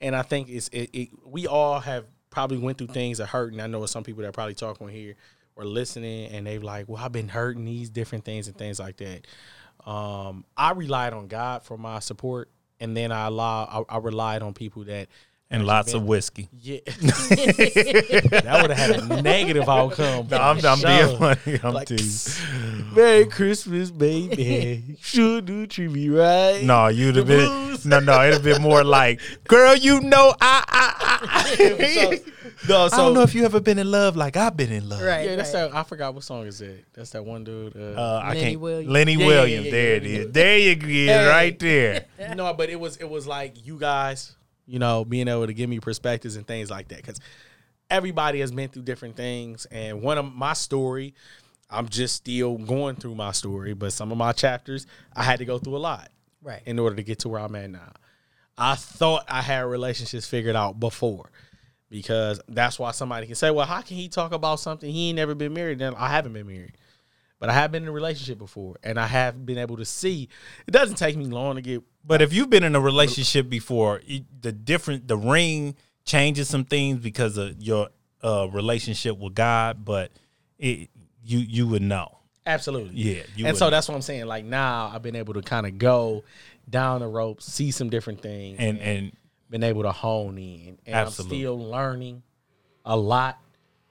And 0.00 0.16
I 0.16 0.22
think 0.22 0.48
it's 0.48 0.68
it, 0.68 0.88
it. 0.94 1.08
We 1.26 1.46
all 1.46 1.78
have 1.80 2.06
probably 2.30 2.56
went 2.56 2.78
through 2.78 2.86
things 2.86 3.18
that 3.18 3.26
hurt, 3.26 3.52
and 3.52 3.60
I 3.60 3.66
know 3.66 3.84
some 3.84 4.02
people 4.02 4.22
that 4.22 4.32
probably 4.32 4.54
talk 4.54 4.80
on 4.80 4.88
here 4.88 5.16
or 5.60 5.64
listening, 5.66 6.30
and 6.30 6.46
they've 6.46 6.62
like, 6.62 6.88
well, 6.88 7.02
I've 7.04 7.12
been 7.12 7.28
hurting 7.28 7.64
these 7.64 7.90
different 7.90 8.24
things 8.24 8.48
and 8.48 8.56
things 8.56 8.80
like 8.80 8.96
that. 8.96 9.26
Um, 9.88 10.44
I 10.56 10.72
relied 10.72 11.12
on 11.12 11.26
God 11.28 11.62
for 11.62 11.76
my 11.76 12.00
support, 12.00 12.50
and 12.80 12.96
then 12.96 13.12
I 13.12 13.26
allow 13.26 13.84
I, 13.90 13.96
I 13.96 13.98
relied 13.98 14.42
on 14.42 14.54
people 14.54 14.84
that 14.84 15.08
and 15.50 15.66
lots 15.66 15.94
of 15.94 16.04
whiskey. 16.04 16.48
Yeah, 16.52 16.78
that 16.86 18.58
would 18.62 18.70
have 18.70 18.78
had 18.78 19.10
a 19.10 19.22
negative 19.22 19.68
outcome. 19.68 20.28
No, 20.30 20.36
I'm, 20.36 20.64
I'm 20.64 20.80
being 20.80 21.18
funny. 21.18 21.60
I'm 21.62 21.74
Like, 21.74 21.88
teasing. 21.88 22.94
Merry 22.94 23.26
Christmas, 23.26 23.90
baby. 23.90 24.96
Sure 25.00 25.40
do 25.40 25.66
treat 25.66 25.90
me 25.90 26.08
right. 26.08 26.62
No, 26.62 26.86
you'd 26.88 27.16
have 27.16 27.26
been 27.26 27.76
no, 27.84 27.98
no. 28.00 28.22
It'd 28.22 28.34
have 28.34 28.42
been 28.44 28.62
more 28.62 28.84
like, 28.84 29.20
"Girl, 29.48 29.74
you 29.74 30.00
know, 30.00 30.34
I, 30.40 30.64
I, 30.68 30.94
I." 31.22 32.16
So, 32.30 32.39
no, 32.68 32.88
so 32.88 32.94
I 32.96 32.98
don't 32.98 33.14
know 33.14 33.22
if 33.22 33.34
you 33.34 33.42
have 33.42 33.54
ever 33.54 33.60
been 33.62 33.78
in 33.78 33.90
love 33.90 34.16
like 34.16 34.36
I've 34.36 34.56
been 34.56 34.70
in 34.72 34.88
love. 34.88 35.00
Right. 35.02 35.28
yeah, 35.28 35.36
that's 35.36 35.52
right. 35.54 35.70
that. 35.70 35.74
I 35.74 35.82
forgot 35.82 36.14
what 36.14 36.24
song 36.24 36.46
is 36.46 36.58
that. 36.58 36.84
That's 36.92 37.10
that 37.10 37.24
one 37.24 37.44
dude. 37.44 37.76
Uh, 37.76 37.80
Uh, 38.00 38.20
I 38.24 38.28
Lenny 38.28 38.40
can't. 38.40 38.60
Williams. 38.60 38.90
Lenny 38.92 39.12
Yeah, 39.14 39.18
yeah, 39.20 39.26
Williams. 39.26 39.64
yeah, 39.66 39.70
there 39.72 39.90
yeah, 39.90 39.96
it 39.96 40.02
yeah. 40.04 40.18
is. 40.20 40.32
There 40.32 40.58
you 40.58 40.76
go. 40.76 40.86
Hey. 40.88 41.26
Right 41.28 41.58
there. 41.58 42.06
no, 42.36 42.52
but 42.54 42.68
it 42.70 42.78
was 42.78 42.96
it 42.98 43.08
was 43.08 43.26
like 43.26 43.66
you 43.66 43.78
guys, 43.78 44.34
you 44.66 44.78
know, 44.78 45.04
being 45.04 45.28
able 45.28 45.46
to 45.46 45.54
give 45.54 45.70
me 45.70 45.80
perspectives 45.80 46.36
and 46.36 46.46
things 46.46 46.70
like 46.70 46.88
that 46.88 46.98
because 46.98 47.18
everybody 47.90 48.40
has 48.40 48.52
been 48.52 48.68
through 48.68 48.82
different 48.82 49.16
things, 49.16 49.66
and 49.66 50.02
one 50.02 50.18
of 50.18 50.32
my 50.34 50.52
story, 50.52 51.14
I'm 51.70 51.88
just 51.88 52.16
still 52.16 52.56
going 52.58 52.96
through 52.96 53.14
my 53.14 53.32
story, 53.32 53.74
but 53.74 53.92
some 53.92 54.12
of 54.12 54.18
my 54.18 54.32
chapters 54.32 54.86
I 55.14 55.22
had 55.22 55.38
to 55.38 55.44
go 55.44 55.58
through 55.58 55.76
a 55.76 55.78
lot 55.78 56.10
Right. 56.42 56.62
in 56.66 56.78
order 56.78 56.96
to 56.96 57.02
get 57.02 57.20
to 57.20 57.28
where 57.28 57.40
I'm 57.40 57.54
at 57.56 57.70
now. 57.70 57.92
I 58.56 58.74
thought 58.74 59.24
I 59.28 59.40
had 59.42 59.60
relationships 59.62 60.26
figured 60.26 60.56
out 60.56 60.78
before. 60.78 61.30
Because 61.90 62.40
that's 62.48 62.78
why 62.78 62.92
somebody 62.92 63.26
can 63.26 63.34
say, 63.34 63.50
Well, 63.50 63.66
how 63.66 63.80
can 63.80 63.96
he 63.96 64.08
talk 64.08 64.32
about 64.32 64.60
something 64.60 64.90
he 64.90 65.08
ain't 65.08 65.16
never 65.16 65.34
been 65.34 65.52
married? 65.52 65.80
Then 65.80 65.94
I 65.96 66.08
haven't 66.08 66.32
been 66.32 66.46
married. 66.46 66.76
But 67.40 67.48
I 67.48 67.54
have 67.54 67.72
been 67.72 67.82
in 67.84 67.88
a 67.88 67.92
relationship 67.92 68.38
before 68.38 68.76
and 68.82 69.00
I 69.00 69.06
have 69.06 69.46
been 69.46 69.58
able 69.58 69.78
to 69.78 69.84
see 69.84 70.28
it 70.66 70.70
doesn't 70.70 70.96
take 70.96 71.16
me 71.16 71.24
long 71.24 71.56
to 71.56 71.62
get 71.62 71.82
But 72.04 72.22
if 72.22 72.32
you've 72.32 72.50
been 72.50 72.64
in 72.64 72.76
a 72.76 72.80
relationship 72.80 73.48
before, 73.48 74.02
the 74.40 74.52
different 74.52 75.08
the 75.08 75.16
ring 75.16 75.74
changes 76.04 76.48
some 76.48 76.64
things 76.64 77.00
because 77.00 77.38
of 77.38 77.60
your 77.60 77.88
uh, 78.22 78.46
relationship 78.52 79.18
with 79.18 79.34
God. 79.34 79.84
But 79.84 80.12
it 80.58 80.90
you 81.24 81.38
you 81.38 81.66
would 81.66 81.82
know. 81.82 82.18
Absolutely. 82.46 82.94
Yeah, 82.94 83.22
and 83.38 83.46
would 83.46 83.56
so 83.56 83.70
that's 83.70 83.88
what 83.88 83.94
I'm 83.94 84.02
saying. 84.02 84.26
Like 84.26 84.44
now 84.44 84.90
I've 84.94 85.02
been 85.02 85.16
able 85.16 85.34
to 85.34 85.42
kind 85.42 85.66
of 85.66 85.78
go 85.78 86.24
down 86.68 87.00
the 87.00 87.06
ropes, 87.06 87.46
see 87.46 87.70
some 87.70 87.90
different 87.90 88.20
things, 88.20 88.58
And 88.58 88.78
and 88.78 89.12
been 89.50 89.62
able 89.62 89.82
to 89.82 89.92
hone 89.92 90.38
in. 90.38 90.78
And 90.86 90.94
Absolutely. 90.94 91.38
I'm 91.38 91.40
still 91.42 91.70
learning 91.70 92.22
a 92.84 92.96
lot. 92.96 93.38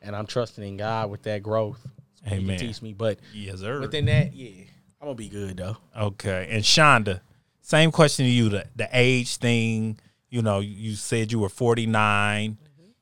And 0.01 0.15
I'm 0.15 0.25
trusting 0.25 0.63
in 0.65 0.77
God 0.77 1.11
with 1.11 1.23
that 1.23 1.43
growth. 1.43 1.79
So 2.23 2.29
He 2.29 2.35
Amen. 2.37 2.57
can 2.57 2.67
teach 2.67 2.81
me. 2.81 2.93
But 2.93 3.19
yes, 3.33 3.59
sir. 3.59 3.81
within 3.81 4.05
that, 4.05 4.33
yeah, 4.33 4.63
I'm 5.01 5.07
gonna 5.07 5.15
be 5.15 5.27
good 5.29 5.57
though. 5.57 5.77
Okay. 5.97 6.47
And 6.49 6.63
Shonda, 6.63 7.19
same 7.61 7.91
question 7.91 8.25
to 8.25 8.31
you. 8.31 8.49
The 8.49 8.65
the 8.75 8.89
age 8.93 9.37
thing. 9.37 9.99
You 10.29 10.41
know, 10.43 10.59
you 10.59 10.93
said 10.93 11.31
you 11.31 11.39
were 11.39 11.49
49. 11.49 12.57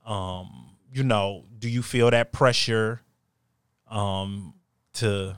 Um, 0.05 0.75
you 0.93 1.03
know, 1.03 1.43
do 1.59 1.69
you 1.69 1.83
feel 1.83 2.09
that 2.09 2.31
pressure 2.31 3.01
um 3.89 4.53
to 4.93 5.37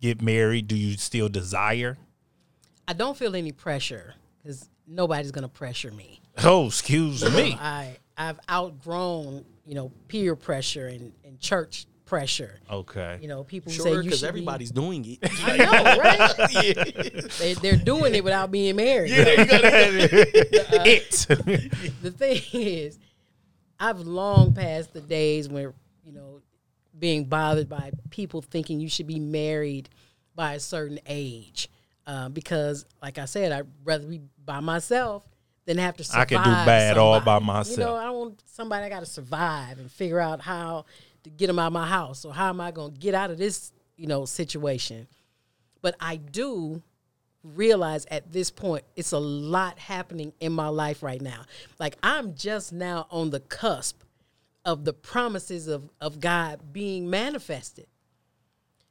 get 0.00 0.20
married? 0.22 0.66
Do 0.66 0.76
you 0.76 0.96
still 0.96 1.28
desire? 1.28 1.98
I 2.88 2.94
don't 2.94 3.16
feel 3.16 3.36
any 3.36 3.52
pressure 3.52 4.14
because 4.42 4.68
nobody's 4.86 5.30
gonna 5.30 5.48
pressure 5.48 5.90
me. 5.90 6.20
Oh, 6.42 6.66
excuse 6.66 7.22
me. 7.34 7.56
I 7.60 7.96
I've 8.16 8.38
outgrown 8.50 9.44
you 9.64 9.74
know 9.74 9.90
peer 10.08 10.36
pressure 10.36 10.86
and, 10.86 11.12
and 11.24 11.38
church 11.40 11.86
pressure. 12.04 12.60
Okay. 12.70 13.18
You 13.20 13.28
know, 13.28 13.44
people 13.44 13.72
Sure, 13.72 13.84
say 13.84 13.90
you 13.92 14.02
because 14.02 14.20
should 14.20 14.28
everybody's 14.28 14.70
doing 14.70 15.04
it. 15.06 15.18
I 15.42 15.56
know, 15.56 15.98
right? 15.98 17.30
they, 17.38 17.54
they're 17.54 17.76
doing 17.76 18.14
it 18.14 18.22
without 18.22 18.50
being 18.50 18.76
married. 18.76 19.10
Yeah, 19.10 19.44
go 19.44 19.56
ahead. 19.56 19.94
It. 20.86 21.26
the 22.02 22.10
thing 22.10 22.42
is, 22.52 22.98
I've 23.80 24.00
long 24.00 24.52
passed 24.52 24.92
the 24.92 25.00
days 25.00 25.48
where 25.48 25.72
you 26.04 26.12
know 26.12 26.42
being 26.98 27.24
bothered 27.24 27.68
by 27.68 27.90
people 28.10 28.42
thinking 28.42 28.80
you 28.80 28.88
should 28.88 29.06
be 29.06 29.18
married 29.18 29.88
by 30.34 30.54
a 30.54 30.60
certain 30.60 31.00
age, 31.06 31.70
uh, 32.06 32.28
because, 32.28 32.84
like 33.02 33.18
I 33.18 33.24
said, 33.24 33.50
I'd 33.52 33.66
rather 33.84 34.06
be 34.06 34.20
by 34.44 34.60
myself 34.60 35.22
than 35.66 35.78
have 35.78 35.96
to 35.96 36.04
survive. 36.04 36.22
I 36.22 36.24
can 36.26 36.42
do 36.42 36.50
bad 36.50 36.98
all 36.98 37.20
by 37.20 37.38
somebody. 37.38 37.44
You 37.44 37.46
myself. 37.46 37.78
know, 37.78 37.94
I 37.94 38.04
don't 38.04 38.18
want 38.18 38.42
somebody 38.46 38.84
I 38.84 38.88
got 38.88 39.00
to 39.00 39.06
survive 39.06 39.78
and 39.78 39.90
figure 39.90 40.20
out 40.20 40.40
how 40.40 40.84
to 41.24 41.30
get 41.30 41.46
them 41.46 41.58
out 41.58 41.68
of 41.68 41.72
my 41.72 41.86
house. 41.86 42.24
or 42.24 42.34
how 42.34 42.48
am 42.48 42.60
I 42.60 42.70
going 42.70 42.92
to 42.92 42.98
get 42.98 43.14
out 43.14 43.30
of 43.30 43.38
this, 43.38 43.72
you 43.96 44.06
know, 44.06 44.24
situation? 44.24 45.06
But 45.80 45.96
I 46.00 46.16
do 46.16 46.82
realize 47.42 48.06
at 48.10 48.32
this 48.32 48.50
point 48.50 48.84
it's 48.96 49.12
a 49.12 49.18
lot 49.18 49.78
happening 49.78 50.32
in 50.40 50.52
my 50.52 50.68
life 50.68 51.02
right 51.02 51.20
now. 51.20 51.44
Like 51.78 51.96
I'm 52.02 52.34
just 52.34 52.72
now 52.72 53.06
on 53.10 53.30
the 53.30 53.40
cusp 53.40 54.02
of 54.64 54.84
the 54.84 54.94
promises 54.94 55.68
of, 55.68 55.90
of 56.00 56.20
God 56.20 56.72
being 56.72 57.10
manifested. 57.10 57.86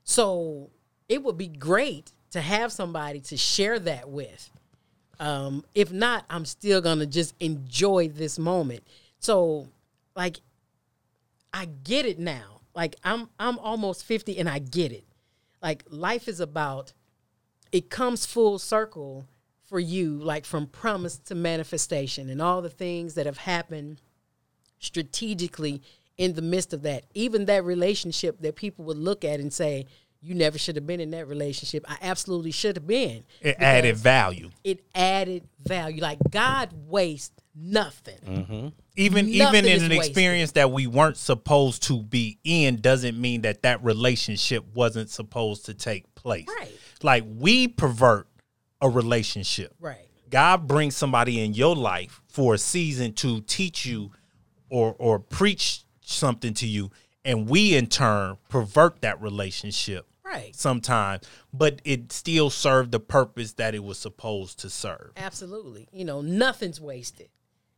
So 0.04 0.70
it 1.10 1.24
would 1.24 1.38
be 1.38 1.48
great 1.48 2.12
to 2.32 2.42
have 2.42 2.72
somebody 2.72 3.22
to 3.22 3.38
share 3.38 3.80
that 3.80 4.10
with. 4.10 4.52
Um, 5.20 5.64
if 5.76 5.92
not, 5.92 6.26
I'm 6.30 6.46
still 6.46 6.82
gonna 6.82 7.06
just 7.06 7.36
enjoy 7.40 8.10
this 8.10 8.40
moment. 8.40 8.84
So, 9.20 9.68
like, 10.16 10.42
I 11.54 11.66
get 11.66 12.06
it 12.06 12.20
now. 12.20 12.54
Like 12.76 12.96
I'm 13.04 13.30
I'm 13.40 13.60
almost 13.60 14.04
50 14.04 14.38
and 14.38 14.50
I 14.50 14.60
get 14.60 14.92
it. 14.92 15.06
Like 15.62 15.84
life 15.90 16.28
is 16.28 16.40
about 16.40 16.94
it 17.72 17.90
comes 17.90 18.26
full 18.26 18.60
circle 18.60 19.26
for 19.62 19.80
you, 19.80 20.18
like 20.18 20.46
from 20.46 20.68
promise 20.68 21.18
to 21.18 21.36
manifestation 21.36 22.30
and 22.30 22.42
all 22.42 22.62
the 22.62 22.70
things 22.70 23.14
that 23.14 23.26
have 23.26 23.38
happened 23.38 24.02
strategically 24.80 25.82
in 26.18 26.34
the 26.34 26.42
midst 26.42 26.74
of 26.74 26.82
that. 26.84 27.06
Even 27.14 27.46
that 27.46 27.64
relationship 27.64 28.42
that 28.42 28.56
people 28.56 28.86
would 28.86 28.98
look 28.98 29.24
at 29.24 29.40
and 29.40 29.54
say, 29.54 29.86
You 30.26 30.36
never 30.36 30.58
should 30.58 30.78
have 30.78 30.88
been 30.88 31.02
in 31.02 31.12
that 31.12 31.28
relationship. 31.28 31.84
I 31.90 31.98
absolutely 32.02 32.52
should 32.52 32.78
have 32.78 32.88
been. 32.88 33.26
It 33.42 33.58
added 33.60 33.98
value. 33.98 34.52
It 34.64 34.86
added 34.96 35.44
value. 35.62 36.02
Like 36.02 36.20
God 36.32 36.70
wastes 36.88 37.36
nothing. 37.54 38.20
Mm-hmm. 38.26 38.68
Even 38.96 39.38
Nothing 39.38 39.66
even 39.66 39.78
in 39.78 39.84
an 39.84 39.90
wasted. 39.90 40.08
experience 40.08 40.52
that 40.54 40.72
we 40.72 40.88
weren't 40.88 41.18
supposed 41.18 41.84
to 41.84 42.02
be 42.02 42.40
in 42.46 42.78
doesn't 42.78 43.20
mean 43.20 43.42
that 43.42 43.64
that 43.64 43.84
relationship 43.84 44.64
wasn't 44.74 45.10
supposed 45.10 45.66
to 45.66 45.74
take 45.74 46.14
place. 46.16 46.48
Right. 46.48 46.72
Like 47.02 47.26
we 47.28 47.68
pervert 47.68 48.28
a 48.82 48.88
relationship. 48.88 49.74
Right. 49.82 50.08
God 50.30 50.68
brings 50.68 50.96
somebody 50.96 51.44
in 51.44 51.54
your 51.54 51.76
life 51.76 52.22
for 52.28 52.54
a 52.54 52.58
season 52.58 53.12
to 53.16 53.42
teach 53.42 53.86
you 53.86 54.12
or 54.70 54.96
or 54.98 55.20
preach 55.20 55.84
something 56.02 56.54
to 56.54 56.66
you 56.66 56.92
and 57.26 57.50
we 57.50 57.76
in 57.76 57.88
turn 57.88 58.38
pervert 58.50 59.02
that 59.02 59.22
relationship 59.22 60.08
Right. 60.26 60.56
sometimes 60.56 61.28
but 61.54 61.82
it 61.84 62.12
still 62.12 62.50
served 62.50 62.92
the 62.92 63.00
purpose 63.00 63.54
that 63.54 63.76
it 63.76 63.84
was 63.84 63.98
supposed 64.00 64.60
to 64.60 64.70
serve 64.70 65.12
Absolutely. 65.18 65.88
You 65.92 66.06
know, 66.06 66.22
nothing's 66.22 66.80
wasted. 66.80 67.30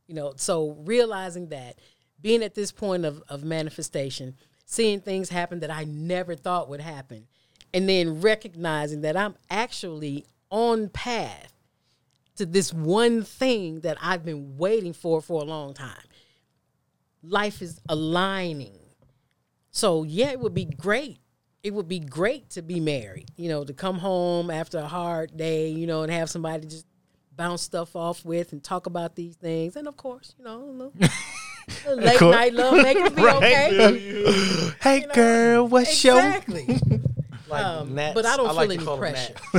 You 0.06 0.14
know, 0.14 0.34
so 0.36 0.76
realizing 0.80 1.48
that, 1.48 1.78
being 2.20 2.42
at 2.42 2.54
this 2.54 2.72
point 2.72 3.04
of, 3.04 3.22
of 3.28 3.44
manifestation, 3.44 4.36
seeing 4.64 5.00
things 5.00 5.30
happen 5.30 5.60
that 5.60 5.70
I 5.70 5.84
never 5.84 6.34
thought 6.34 6.68
would 6.68 6.80
happen, 6.80 7.26
and 7.74 7.88
then 7.88 8.20
recognizing 8.20 9.00
that 9.02 9.16
I'm 9.16 9.34
actually 9.50 10.24
on 10.50 10.88
path 10.88 11.52
to 12.36 12.46
this 12.46 12.72
one 12.72 13.22
thing 13.22 13.80
that 13.80 13.96
I've 14.00 14.24
been 14.24 14.56
waiting 14.56 14.92
for 14.92 15.20
for 15.20 15.40
a 15.40 15.44
long 15.44 15.74
time. 15.74 15.94
Life 17.22 17.60
is 17.62 17.80
aligning. 17.88 18.78
So, 19.70 20.04
yeah, 20.04 20.30
it 20.30 20.40
would 20.40 20.54
be 20.54 20.64
great. 20.64 21.18
It 21.66 21.74
would 21.74 21.88
be 21.88 21.98
great 21.98 22.50
to 22.50 22.62
be 22.62 22.78
married, 22.78 23.28
you 23.36 23.48
know, 23.48 23.64
to 23.64 23.72
come 23.72 23.98
home 23.98 24.52
after 24.52 24.78
a 24.78 24.86
hard 24.86 25.36
day, 25.36 25.68
you 25.68 25.88
know, 25.88 26.02
and 26.04 26.12
have 26.12 26.30
somebody 26.30 26.62
to 26.62 26.68
just 26.68 26.86
bounce 27.34 27.62
stuff 27.62 27.96
off 27.96 28.24
with 28.24 28.52
and 28.52 28.62
talk 28.62 28.86
about 28.86 29.16
these 29.16 29.34
things. 29.34 29.74
And 29.74 29.88
of 29.88 29.96
course, 29.96 30.36
you 30.38 30.44
know, 30.44 30.62
a 30.62 30.64
little, 30.64 30.92
a 31.00 31.94
little 31.96 32.04
late 32.28 32.30
night 32.36 32.54
love 32.54 32.74
making 32.74 33.08
be 33.16 33.22
Right. 33.22 33.36
okay. 33.36 34.70
hey 34.80 35.00
know, 35.00 35.14
girl 35.14 35.66
what's 35.66 36.04
your 36.04 36.18
Exactly. 36.18 36.78
Like 37.48 37.64
Um, 37.64 37.94
but 37.94 38.26
I 38.26 38.36
don't 38.36 38.54
like 38.54 38.70
feel 38.70 38.78
to 38.78 38.90
any 38.92 38.98
pressure. 38.98 39.34
I 39.54 39.58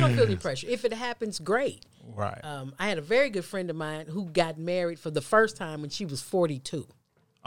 don't 0.00 0.14
feel 0.14 0.24
any 0.24 0.36
pressure. 0.36 0.66
If 0.68 0.84
it 0.84 0.92
happens, 0.92 1.38
great. 1.38 1.84
right 2.14 2.38
Um, 2.44 2.74
I 2.78 2.88
had 2.88 2.98
a 2.98 3.02
very 3.02 3.30
good 3.30 3.44
friend 3.44 3.70
of 3.70 3.76
mine 3.76 4.06
who 4.06 4.26
got 4.26 4.58
married 4.58 4.98
for 4.98 5.10
the 5.10 5.20
first 5.22 5.56
time 5.56 5.80
when 5.80 5.90
she 5.90 6.04
was 6.04 6.20
42. 6.22 6.86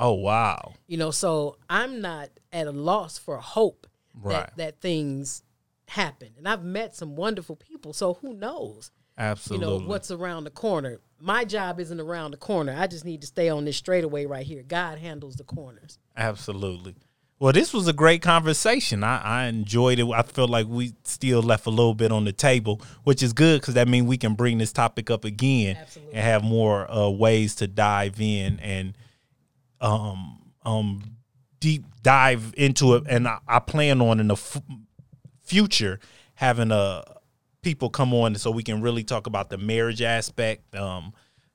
Oh 0.02 0.14
wow 0.14 0.74
You 0.88 0.98
know, 0.98 1.12
so 1.12 1.58
I'm 1.70 2.02
not 2.02 2.30
at 2.52 2.68
a 2.68 2.72
loss 2.72 3.18
for 3.18 3.38
hope 3.38 3.88
Right. 4.14 4.34
that, 4.34 4.58
that 4.58 4.82
things 4.82 5.44
happen. 5.88 6.30
And 6.38 6.48
I've 6.48 6.64
met 6.64 6.96
some 6.96 7.16
wonderful 7.16 7.56
people, 7.56 7.94
so 7.94 8.16
who 8.16 8.34
knows? 8.34 8.92
Absolutely. 9.18 9.66
You 9.68 9.80
know, 9.82 9.88
what's 9.88 10.12
around 10.12 10.44
the 10.46 10.50
corner. 10.50 11.00
My 11.20 11.46
job 11.46 11.80
isn't 11.80 12.00
around 12.00 12.32
the 12.32 12.38
corner. 12.38 12.76
I 12.78 12.88
just 12.88 13.06
need 13.06 13.22
to 13.22 13.28
stay 13.28 13.48
on 13.50 13.64
this 13.66 13.78
straightaway 13.78 14.26
right 14.26 14.46
here. 14.46 14.64
God 14.64 14.98
handles 14.98 15.36
the 15.36 15.44
corners. 15.44 15.98
Absolutely. 16.18 16.96
Well, 17.40 17.54
this 17.54 17.74
was 17.74 17.88
a 17.88 17.94
great 17.94 18.22
conversation. 18.22 19.04
I, 19.04 19.22
I 19.22 19.46
enjoyed 19.46 19.98
it. 20.00 20.06
I 20.12 20.22
feel 20.24 20.48
like 20.48 20.68
we 20.68 20.94
still 21.04 21.42
left 21.42 21.66
a 21.66 21.72
little 21.72 21.96
bit 21.96 22.12
on 22.12 22.24
the 22.26 22.32
table, 22.32 22.82
which 23.04 23.24
is 23.24 23.34
good 23.34 23.62
because 23.62 23.74
that 23.76 23.88
means 23.88 24.08
we 24.08 24.18
can 24.18 24.36
bring 24.36 24.58
this 24.60 24.72
topic 24.72 25.10
up 25.10 25.26
again 25.26 25.76
Absolutely. 25.80 26.14
and 26.16 26.24
have 26.24 26.44
more 26.44 26.90
uh, 26.92 27.10
ways 27.10 27.56
to 27.56 27.68
dive 27.68 28.20
in 28.22 28.60
and 28.60 28.94
um 29.82 30.40
um 30.64 31.18
deep 31.60 31.84
dive 32.02 32.54
into 32.58 32.96
it. 32.96 33.04
And 33.08 33.28
I, 33.28 33.40
I 33.48 33.60
plan 33.60 34.02
on 34.02 34.20
in 34.20 34.28
the 34.28 34.36
f- 34.36 34.62
future 35.44 36.00
having 36.36 36.72
uh 36.72 37.04
people 37.62 37.90
come 37.90 38.14
on 38.14 38.36
so 38.36 38.50
we 38.52 38.64
can 38.64 38.82
really 38.82 39.04
talk 39.04 39.28
about 39.28 39.50
the 39.50 39.58
marriage 39.58 40.02
aspect, 40.02 40.76
um, 40.76 41.14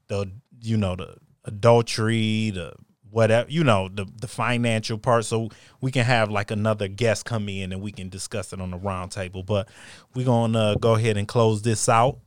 the 0.08 0.30
you 0.60 0.76
know 0.76 0.96
the 0.96 1.16
adultery, 1.44 2.50
the 2.50 2.74
whatever 3.10 3.48
you 3.48 3.64
know 3.64 3.88
the 3.88 4.04
the 4.20 4.26
financial 4.28 4.98
part 4.98 5.24
so 5.24 5.48
we 5.80 5.90
can 5.90 6.04
have 6.04 6.28
like 6.28 6.50
another 6.50 6.88
guest 6.88 7.24
come 7.24 7.48
in 7.48 7.72
and 7.72 7.80
we 7.80 7.90
can 7.92 8.08
discuss 8.08 8.52
it 8.52 8.60
on 8.60 8.72
the 8.72 8.76
round 8.76 9.12
table 9.12 9.42
but 9.44 9.68
we're 10.14 10.26
gonna 10.26 10.58
uh, 10.58 10.74
go 10.74 10.96
ahead 10.96 11.16
and 11.16 11.28
close 11.28 11.62
this 11.62 11.88
out 11.88 12.18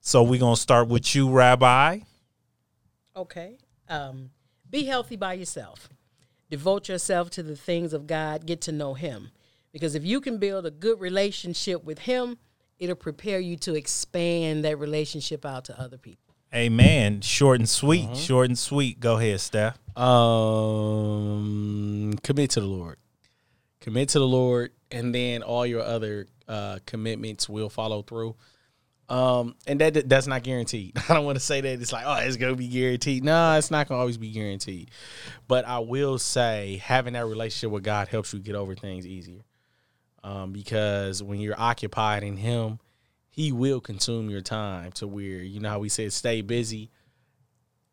so 0.00 0.22
we're 0.22 0.40
gonna 0.40 0.56
start 0.56 0.88
with 0.88 1.14
you 1.14 1.30
rabbi 1.30 2.00
Okay. 3.16 3.58
Um, 3.88 4.30
be 4.70 4.84
healthy 4.84 5.16
by 5.16 5.34
yourself. 5.34 5.88
Devote 6.50 6.88
yourself 6.88 7.30
to 7.30 7.42
the 7.42 7.56
things 7.56 7.92
of 7.92 8.06
God. 8.06 8.46
Get 8.46 8.60
to 8.62 8.72
know 8.72 8.94
Him. 8.94 9.30
Because 9.72 9.94
if 9.94 10.04
you 10.04 10.20
can 10.20 10.38
build 10.38 10.66
a 10.66 10.70
good 10.70 11.00
relationship 11.00 11.84
with 11.84 12.00
Him, 12.00 12.38
it'll 12.78 12.96
prepare 12.96 13.38
you 13.38 13.56
to 13.56 13.74
expand 13.74 14.64
that 14.64 14.78
relationship 14.78 15.44
out 15.44 15.64
to 15.66 15.80
other 15.80 15.98
people. 15.98 16.34
amen 16.54 17.20
short 17.20 17.60
and 17.60 17.68
sweet 17.68 18.16
short 18.16 18.48
and 18.48 18.58
sweet 18.58 18.98
go 18.98 19.18
ahead 19.18 19.38
steph 19.38 19.78
Um, 19.98 22.14
commit 22.22 22.50
to 22.52 22.60
the 22.60 22.66
Lord. 22.66 22.96
Commit 23.80 24.08
to 24.10 24.18
the 24.18 24.26
Lord, 24.26 24.72
and 24.90 25.14
then 25.14 25.42
all 25.42 25.66
your 25.66 25.82
other 25.82 26.26
uh, 26.48 26.78
commitments 26.86 27.48
will 27.48 27.68
follow 27.68 28.02
through. 28.02 28.34
Um, 29.08 29.54
and 29.66 29.80
that 29.80 30.08
that's 30.08 30.26
not 30.26 30.42
guaranteed. 30.42 30.96
I 31.08 31.14
don't 31.14 31.24
want 31.24 31.36
to 31.36 31.44
say 31.44 31.60
that 31.60 31.80
it's 31.80 31.92
like, 31.92 32.04
oh, 32.06 32.16
it's 32.16 32.36
gonna 32.36 32.56
be 32.56 32.68
guaranteed. 32.68 33.24
No, 33.24 33.56
it's 33.56 33.70
not 33.70 33.88
gonna 33.88 34.00
always 34.00 34.18
be 34.18 34.30
guaranteed. 34.30 34.90
But 35.46 35.66
I 35.66 35.78
will 35.78 36.18
say, 36.18 36.80
having 36.84 37.14
that 37.14 37.26
relationship 37.26 37.70
with 37.70 37.84
God 37.84 38.08
helps 38.08 38.32
you 38.34 38.40
get 38.40 38.54
over 38.54 38.74
things 38.74 39.06
easier. 39.06 39.44
Um, 40.22 40.52
because 40.52 41.22
when 41.22 41.40
you're 41.40 41.58
occupied 41.58 42.22
in 42.22 42.36
Him, 42.36 42.80
He 43.30 43.50
will 43.50 43.80
consume 43.80 44.28
your 44.28 44.42
time 44.42 44.92
to 44.92 45.06
where 45.06 45.42
you 45.42 45.60
know 45.60 45.70
how 45.70 45.78
we 45.78 45.88
said 45.88 46.12
stay 46.12 46.42
busy 46.42 46.90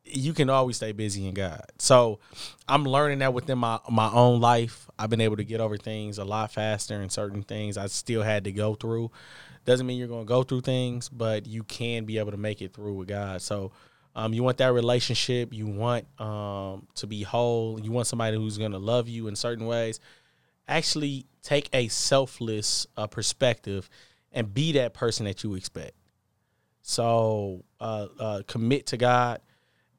you 0.05 0.33
can 0.33 0.49
always 0.49 0.77
stay 0.77 0.91
busy 0.91 1.27
in 1.27 1.33
God. 1.33 1.65
So 1.79 2.19
I'm 2.67 2.83
learning 2.83 3.19
that 3.19 3.33
within 3.33 3.57
my 3.57 3.79
my 3.89 4.11
own 4.11 4.39
life. 4.39 4.89
I've 4.97 5.09
been 5.09 5.21
able 5.21 5.37
to 5.37 5.43
get 5.43 5.59
over 5.59 5.77
things 5.77 6.17
a 6.17 6.25
lot 6.25 6.51
faster 6.51 7.01
and 7.01 7.11
certain 7.11 7.43
things 7.43 7.77
I 7.77 7.87
still 7.87 8.21
had 8.21 8.43
to 8.45 8.51
go 8.51 8.75
through. 8.75 9.11
Doesn't 9.65 9.85
mean 9.85 9.97
you're 9.97 10.07
going 10.07 10.25
to 10.25 10.27
go 10.27 10.43
through 10.43 10.61
things, 10.61 11.09
but 11.09 11.45
you 11.47 11.63
can 11.63 12.05
be 12.05 12.19
able 12.19 12.31
to 12.31 12.37
make 12.37 12.61
it 12.61 12.73
through 12.73 12.93
with 12.93 13.07
God. 13.07 13.41
So 13.41 13.71
um, 14.15 14.33
you 14.33 14.43
want 14.43 14.57
that 14.57 14.71
relationship. 14.73 15.53
You 15.53 15.67
want 15.67 16.05
um, 16.19 16.87
to 16.95 17.07
be 17.07 17.23
whole. 17.23 17.79
You 17.79 17.91
want 17.91 18.07
somebody 18.07 18.37
who's 18.37 18.57
going 18.57 18.71
to 18.71 18.77
love 18.77 19.09
you 19.09 19.27
in 19.27 19.35
certain 19.35 19.65
ways. 19.65 19.99
Actually, 20.67 21.25
take 21.41 21.69
a 21.73 21.87
selfless 21.89 22.87
uh, 22.95 23.07
perspective 23.07 23.89
and 24.31 24.53
be 24.53 24.71
that 24.73 24.93
person 24.93 25.25
that 25.25 25.43
you 25.43 25.55
expect. 25.55 25.93
So 26.81 27.63
uh, 27.79 28.07
uh, 28.19 28.41
commit 28.47 28.85
to 28.87 28.97
God 28.97 29.41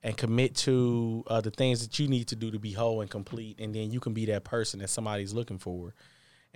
and 0.02 0.16
commit 0.16 0.54
to 0.54 1.24
uh, 1.26 1.40
the 1.40 1.50
things 1.50 1.84
that 1.84 1.98
you 1.98 2.06
need 2.06 2.28
to 2.28 2.36
do 2.36 2.52
to 2.52 2.58
be 2.60 2.72
whole 2.72 3.00
and 3.00 3.10
complete, 3.10 3.58
and 3.58 3.74
then 3.74 3.90
you 3.90 3.98
can 3.98 4.12
be 4.12 4.26
that 4.26 4.44
person 4.44 4.78
that 4.78 4.88
somebody's 4.88 5.34
looking 5.34 5.58
for, 5.58 5.94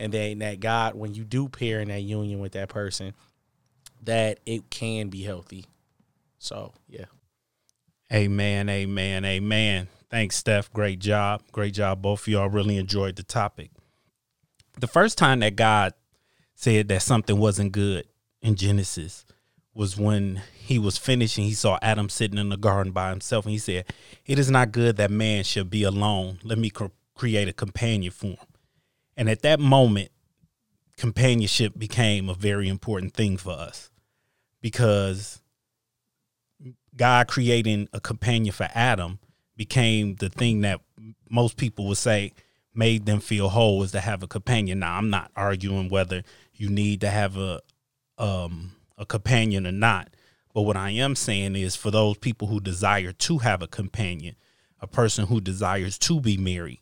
and 0.00 0.12
then 0.12 0.40
that 0.40 0.58
God, 0.58 0.96
when 0.96 1.14
you 1.14 1.22
do 1.24 1.48
pair 1.48 1.80
in 1.80 1.88
that 1.88 2.00
union 2.00 2.40
with 2.40 2.52
that 2.52 2.68
person, 2.68 3.14
that 4.02 4.40
it 4.46 4.70
can 4.70 5.10
be 5.10 5.22
healthy. 5.22 5.66
So 6.38 6.72
yeah, 6.88 7.04
Amen, 8.12 8.68
amen, 8.68 9.24
amen. 9.24 9.88
Thanks, 10.10 10.36
Steph. 10.36 10.72
Great 10.72 10.98
job. 10.98 11.42
Great 11.52 11.74
job, 11.74 12.02
both 12.02 12.22
of 12.22 12.28
y'all. 12.28 12.48
Really 12.48 12.76
enjoyed 12.76 13.14
the 13.14 13.22
topic. 13.22 13.70
The 14.80 14.88
first 14.88 15.16
time 15.16 15.40
that 15.40 15.54
God 15.54 15.94
said 16.54 16.88
that 16.88 17.02
something 17.02 17.38
wasn't 17.38 17.70
good 17.70 18.06
in 18.42 18.56
Genesis 18.56 19.24
was 19.74 19.96
when 19.96 20.42
he 20.52 20.76
was 20.78 20.98
finishing. 20.98 21.44
He 21.44 21.54
saw 21.54 21.78
Adam 21.82 22.08
sitting 22.08 22.38
in 22.38 22.48
the 22.48 22.56
garden 22.56 22.92
by 22.92 23.10
himself, 23.10 23.44
and 23.44 23.52
he 23.52 23.58
said, 23.58 23.84
It 24.26 24.40
is 24.40 24.50
not 24.50 24.72
good 24.72 24.96
that 24.96 25.12
man 25.12 25.44
should 25.44 25.70
be 25.70 25.84
alone. 25.84 26.40
Let 26.42 26.58
me 26.58 26.70
cr- 26.70 26.86
create 27.14 27.46
a 27.46 27.52
companion 27.52 28.10
for 28.10 28.26
him. 28.28 28.49
And 29.16 29.28
at 29.28 29.42
that 29.42 29.60
moment, 29.60 30.10
companionship 30.96 31.78
became 31.78 32.28
a 32.28 32.34
very 32.34 32.68
important 32.68 33.14
thing 33.14 33.36
for 33.36 33.52
us 33.52 33.90
because 34.60 35.40
God 36.96 37.28
creating 37.28 37.88
a 37.92 38.00
companion 38.00 38.52
for 38.52 38.68
Adam 38.74 39.18
became 39.56 40.16
the 40.16 40.28
thing 40.28 40.60
that 40.62 40.80
most 41.28 41.56
people 41.56 41.86
would 41.88 41.96
say 41.96 42.32
made 42.74 43.06
them 43.06 43.20
feel 43.20 43.48
whole 43.48 43.82
is 43.82 43.92
to 43.92 44.00
have 44.00 44.22
a 44.22 44.28
companion. 44.28 44.80
Now, 44.80 44.96
I'm 44.96 45.10
not 45.10 45.30
arguing 45.36 45.88
whether 45.88 46.22
you 46.54 46.68
need 46.68 47.00
to 47.00 47.10
have 47.10 47.36
a 47.36 47.60
um 48.18 48.72
a 48.98 49.06
companion 49.06 49.66
or 49.66 49.72
not, 49.72 50.10
but 50.52 50.62
what 50.62 50.76
I 50.76 50.90
am 50.90 51.14
saying 51.14 51.56
is 51.56 51.74
for 51.74 51.90
those 51.90 52.18
people 52.18 52.48
who 52.48 52.60
desire 52.60 53.12
to 53.12 53.38
have 53.38 53.62
a 53.62 53.66
companion, 53.66 54.36
a 54.80 54.86
person 54.86 55.26
who 55.26 55.40
desires 55.40 55.98
to 56.00 56.20
be 56.20 56.36
married, 56.36 56.80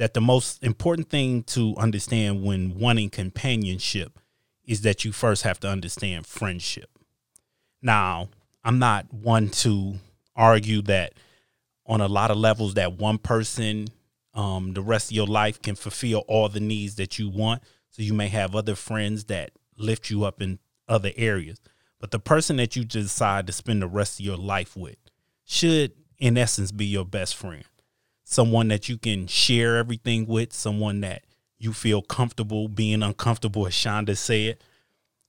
that 0.00 0.14
the 0.14 0.20
most 0.20 0.64
important 0.64 1.10
thing 1.10 1.42
to 1.42 1.74
understand 1.76 2.42
when 2.42 2.78
wanting 2.78 3.10
companionship 3.10 4.18
is 4.64 4.80
that 4.80 5.04
you 5.04 5.12
first 5.12 5.42
have 5.42 5.60
to 5.60 5.68
understand 5.68 6.26
friendship. 6.26 6.88
Now, 7.82 8.30
I'm 8.64 8.78
not 8.78 9.12
one 9.12 9.50
to 9.50 9.96
argue 10.34 10.80
that 10.84 11.12
on 11.84 12.00
a 12.00 12.08
lot 12.08 12.30
of 12.30 12.38
levels 12.38 12.72
that 12.74 12.94
one 12.94 13.18
person 13.18 13.88
um, 14.32 14.72
the 14.72 14.80
rest 14.80 15.10
of 15.10 15.16
your 15.16 15.26
life 15.26 15.60
can 15.60 15.74
fulfill 15.74 16.20
all 16.28 16.48
the 16.48 16.60
needs 16.60 16.94
that 16.94 17.18
you 17.18 17.28
want. 17.28 17.62
So 17.90 18.00
you 18.02 18.14
may 18.14 18.28
have 18.28 18.56
other 18.56 18.76
friends 18.76 19.24
that 19.24 19.50
lift 19.76 20.08
you 20.08 20.24
up 20.24 20.40
in 20.40 20.60
other 20.88 21.10
areas. 21.14 21.60
But 21.98 22.10
the 22.10 22.18
person 22.18 22.56
that 22.56 22.74
you 22.74 22.86
decide 22.86 23.46
to 23.48 23.52
spend 23.52 23.82
the 23.82 23.86
rest 23.86 24.18
of 24.18 24.24
your 24.24 24.38
life 24.38 24.78
with 24.78 24.96
should, 25.44 25.92
in 26.16 26.38
essence, 26.38 26.72
be 26.72 26.86
your 26.86 27.04
best 27.04 27.36
friend. 27.36 27.64
Someone 28.30 28.68
that 28.68 28.88
you 28.88 28.96
can 28.96 29.26
share 29.26 29.76
everything 29.76 30.24
with, 30.24 30.52
someone 30.52 31.00
that 31.00 31.24
you 31.58 31.72
feel 31.72 32.00
comfortable 32.00 32.68
being 32.68 33.02
uncomfortable, 33.02 33.66
as 33.66 33.72
Shonda 33.72 34.16
said. 34.16 34.58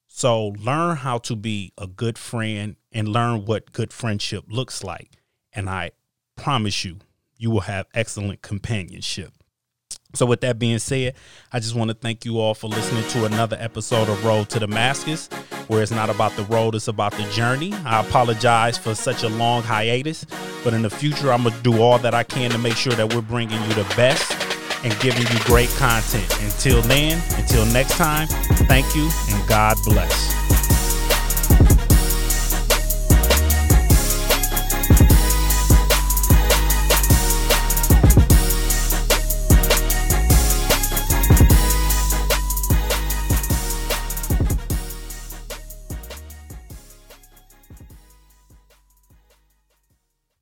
So 0.05 0.49
learn 0.49 0.97
how 0.97 1.17
to 1.17 1.35
be 1.35 1.73
a 1.79 1.87
good 1.87 2.19
friend 2.19 2.75
and 2.91 3.07
learn 3.07 3.45
what 3.45 3.71
good 3.71 3.91
friendship 3.91 4.43
looks 4.49 4.83
like. 4.83 5.13
And 5.51 5.67
I 5.67 5.93
promise 6.35 6.85
you, 6.85 6.99
you 7.37 7.49
will 7.49 7.61
have 7.61 7.87
excellent 7.95 8.43
companionship. 8.43 9.33
So, 10.13 10.25
with 10.25 10.41
that 10.41 10.59
being 10.59 10.79
said, 10.79 11.15
I 11.51 11.59
just 11.59 11.75
want 11.75 11.89
to 11.89 11.93
thank 11.93 12.25
you 12.25 12.39
all 12.39 12.53
for 12.53 12.67
listening 12.67 13.03
to 13.09 13.25
another 13.25 13.57
episode 13.59 14.09
of 14.09 14.23
Road 14.25 14.49
to 14.49 14.59
Damascus, 14.59 15.27
where 15.67 15.81
it's 15.81 15.91
not 15.91 16.09
about 16.09 16.35
the 16.35 16.43
road, 16.43 16.75
it's 16.75 16.87
about 16.87 17.13
the 17.13 17.23
journey. 17.31 17.73
I 17.85 18.01
apologize 18.05 18.77
for 18.77 18.93
such 18.93 19.23
a 19.23 19.29
long 19.29 19.63
hiatus, 19.63 20.25
but 20.63 20.73
in 20.73 20.81
the 20.81 20.89
future, 20.89 21.31
I'm 21.31 21.43
going 21.43 21.55
to 21.55 21.61
do 21.61 21.81
all 21.81 21.97
that 21.99 22.13
I 22.13 22.23
can 22.23 22.51
to 22.51 22.57
make 22.57 22.75
sure 22.75 22.93
that 22.93 23.13
we're 23.13 23.21
bringing 23.21 23.61
you 23.61 23.73
the 23.73 23.93
best 23.95 24.31
and 24.83 24.97
giving 24.99 25.21
you 25.21 25.43
great 25.45 25.69
content. 25.69 26.29
Until 26.41 26.81
then, 26.81 27.21
until 27.37 27.65
next 27.67 27.97
time, 27.97 28.27
thank 28.67 28.95
you 28.95 29.09
and 29.29 29.47
God 29.47 29.77
bless. 29.85 30.40